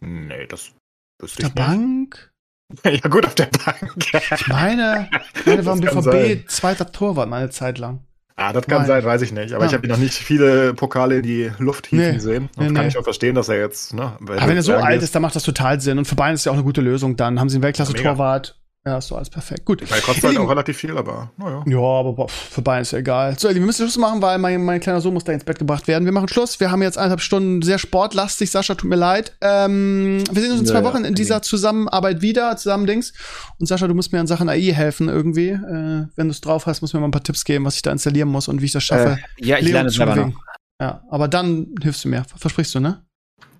Nee, 0.00 0.46
das 0.48 0.72
wüsste 1.20 1.42
Der 1.42 1.48
ich 1.48 1.54
Bank? 1.54 2.32
nicht. 2.70 2.84
Ja, 3.04 3.08
gut, 3.10 3.26
auf 3.26 3.34
der 3.34 3.50
Bank. 3.64 3.94
Ich 4.14 4.48
meine, 4.48 5.10
meine, 5.44 5.66
war 5.66 5.74
im 5.74 5.80
BVB 5.80 6.02
sein. 6.02 6.44
zweiter 6.48 6.90
Torwart 6.90 7.28
meine 7.28 7.50
Zeit 7.50 7.76
lang. 7.78 8.06
Ah, 8.36 8.52
das 8.52 8.66
kann 8.66 8.78
Nein. 8.78 8.86
sein, 8.86 9.04
weiß 9.04 9.22
ich 9.22 9.32
nicht. 9.32 9.52
Aber 9.52 9.64
Ja. 9.64 9.68
ich 9.70 9.74
habe 9.74 9.86
noch 9.88 9.98
nicht 9.98 10.14
viele 10.14 10.74
Pokale 10.74 11.16
in 11.16 11.22
die 11.22 11.50
Luft 11.58 11.86
hieven 11.86 12.12
Nee. 12.12 12.18
sehen. 12.18 12.48
Und 12.56 12.68
Nee, 12.68 12.72
kann 12.74 12.84
nee. 12.84 12.88
ich 12.88 12.98
auch 12.98 13.04
verstehen, 13.04 13.34
dass 13.34 13.48
er 13.48 13.58
jetzt, 13.58 13.92
ne? 13.94 14.12
Aber 14.20 14.46
wenn 14.48 14.56
er 14.56 14.62
so 14.62 14.74
alt 14.74 15.02
ist, 15.02 15.14
dann 15.14 15.22
macht 15.22 15.36
das 15.36 15.42
total 15.42 15.80
Sinn. 15.80 15.98
Und 15.98 16.06
für 16.06 16.14
Bayern 16.14 16.34
ist 16.34 16.44
ja 16.46 16.52
auch 16.52 16.56
eine 16.56 16.64
gute 16.64 16.80
Lösung. 16.80 17.16
Dann 17.16 17.38
haben 17.38 17.48
sie 17.48 17.56
einen 17.56 17.62
Weltklasse-Torwart. 17.64 18.56
Ja, 18.84 18.98
ist 18.98 19.06
so 19.06 19.14
alles 19.14 19.30
perfekt. 19.30 19.64
Gut. 19.64 19.80
Ich 19.80 19.90
meine, 19.90 20.02
kostet 20.02 20.24
halt 20.24 20.38
auch 20.38 20.50
relativ 20.50 20.76
viel, 20.76 20.98
aber 20.98 21.30
naja. 21.36 21.62
Ja, 21.66 21.78
aber 21.78 22.14
boah, 22.14 22.28
für 22.28 22.62
Bayern 22.62 22.82
ist 22.82 22.90
ja 22.90 22.98
egal. 22.98 23.38
So, 23.38 23.48
wir 23.48 23.60
müssen 23.60 23.82
Schluss 23.84 23.96
machen, 23.96 24.20
weil 24.20 24.38
mein, 24.38 24.64
mein 24.64 24.80
kleiner 24.80 25.00
Sohn 25.00 25.14
muss 25.14 25.22
da 25.22 25.32
ins 25.32 25.44
Bett 25.44 25.60
gebracht 25.60 25.86
werden. 25.86 26.04
Wir 26.04 26.10
machen 26.10 26.26
Schluss. 26.26 26.58
Wir 26.58 26.72
haben 26.72 26.82
jetzt 26.82 26.98
eineinhalb 26.98 27.20
Stunden 27.20 27.62
sehr 27.62 27.78
sportlastig. 27.78 28.50
Sascha, 28.50 28.74
tut 28.74 28.90
mir 28.90 28.96
leid. 28.96 29.36
Ähm, 29.40 30.24
wir 30.32 30.42
sehen 30.42 30.50
uns 30.50 30.62
in 30.62 30.66
zwei 30.66 30.78
Ja, 30.78 30.80
ja, 30.80 30.86
Wochen 30.86 31.04
in 31.04 31.14
dieser 31.14 31.42
Zusammenarbeit 31.42 32.22
wieder, 32.22 32.56
zusammen 32.56 32.86
Dings. 32.86 33.12
Und 33.60 33.66
Sascha, 33.66 33.86
du 33.86 33.94
musst 33.94 34.12
mir 34.12 34.18
in 34.18 34.26
Sachen 34.26 34.48
AI 34.48 34.72
helfen 34.72 35.08
irgendwie. 35.08 35.50
Äh, 35.50 36.08
wenn 36.16 36.26
du 36.26 36.30
es 36.30 36.40
drauf 36.40 36.66
hast, 36.66 36.80
musst 36.80 36.92
du 36.92 36.96
mir 36.96 37.02
mal 37.02 37.08
ein 37.08 37.12
paar 37.12 37.22
Tipps 37.22 37.44
geben, 37.44 37.64
was 37.64 37.76
ich 37.76 37.82
da 37.82 37.92
installieren 37.92 38.30
muss 38.30 38.48
und 38.48 38.62
wie 38.62 38.66
ich 38.66 38.72
das 38.72 38.82
schaffe. 38.82 39.18
Äh, 39.36 39.46
ja, 39.46 39.58
ich 39.58 39.64
Leo 39.66 39.74
lerne 39.74 39.90
zu 39.90 39.98
selber 39.98 40.16
noch. 40.16 40.32
Ja, 40.80 41.04
aber 41.08 41.28
dann 41.28 41.68
hilfst 41.80 42.04
du 42.04 42.08
mir. 42.08 42.24
Versprichst 42.36 42.74
du, 42.74 42.80
ne? 42.80 43.04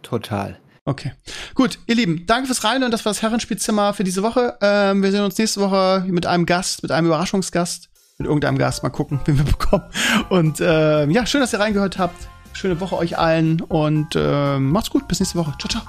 Total. 0.02 0.58
Okay. 0.84 1.12
Gut, 1.54 1.78
ihr 1.86 1.94
Lieben, 1.94 2.26
danke 2.26 2.46
fürs 2.46 2.64
Reinhören. 2.64 2.90
Das 2.90 3.04
war 3.04 3.10
das 3.10 3.22
Herrenspielzimmer 3.22 3.94
für 3.94 4.02
diese 4.02 4.22
Woche. 4.22 4.58
Ähm, 4.60 5.02
wir 5.02 5.12
sehen 5.12 5.22
uns 5.22 5.38
nächste 5.38 5.60
Woche 5.60 6.04
mit 6.08 6.26
einem 6.26 6.44
Gast, 6.44 6.82
mit 6.82 6.90
einem 6.90 7.06
Überraschungsgast, 7.06 7.88
mit 8.18 8.26
irgendeinem 8.26 8.58
Gast. 8.58 8.82
Mal 8.82 8.90
gucken, 8.90 9.20
wen 9.26 9.38
wir 9.38 9.44
bekommen. 9.44 9.84
Und 10.28 10.58
ähm, 10.60 11.10
ja, 11.10 11.24
schön, 11.26 11.40
dass 11.40 11.52
ihr 11.52 11.60
reingehört 11.60 11.98
habt. 11.98 12.28
Schöne 12.52 12.80
Woche 12.80 12.96
euch 12.96 13.16
allen 13.16 13.60
und 13.60 14.14
ähm, 14.16 14.70
macht's 14.70 14.90
gut. 14.90 15.06
Bis 15.08 15.20
nächste 15.20 15.38
Woche. 15.38 15.54
Ciao, 15.58 15.68
ciao. 15.68 15.82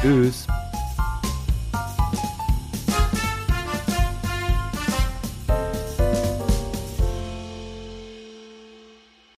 Tschüss. 0.00 0.46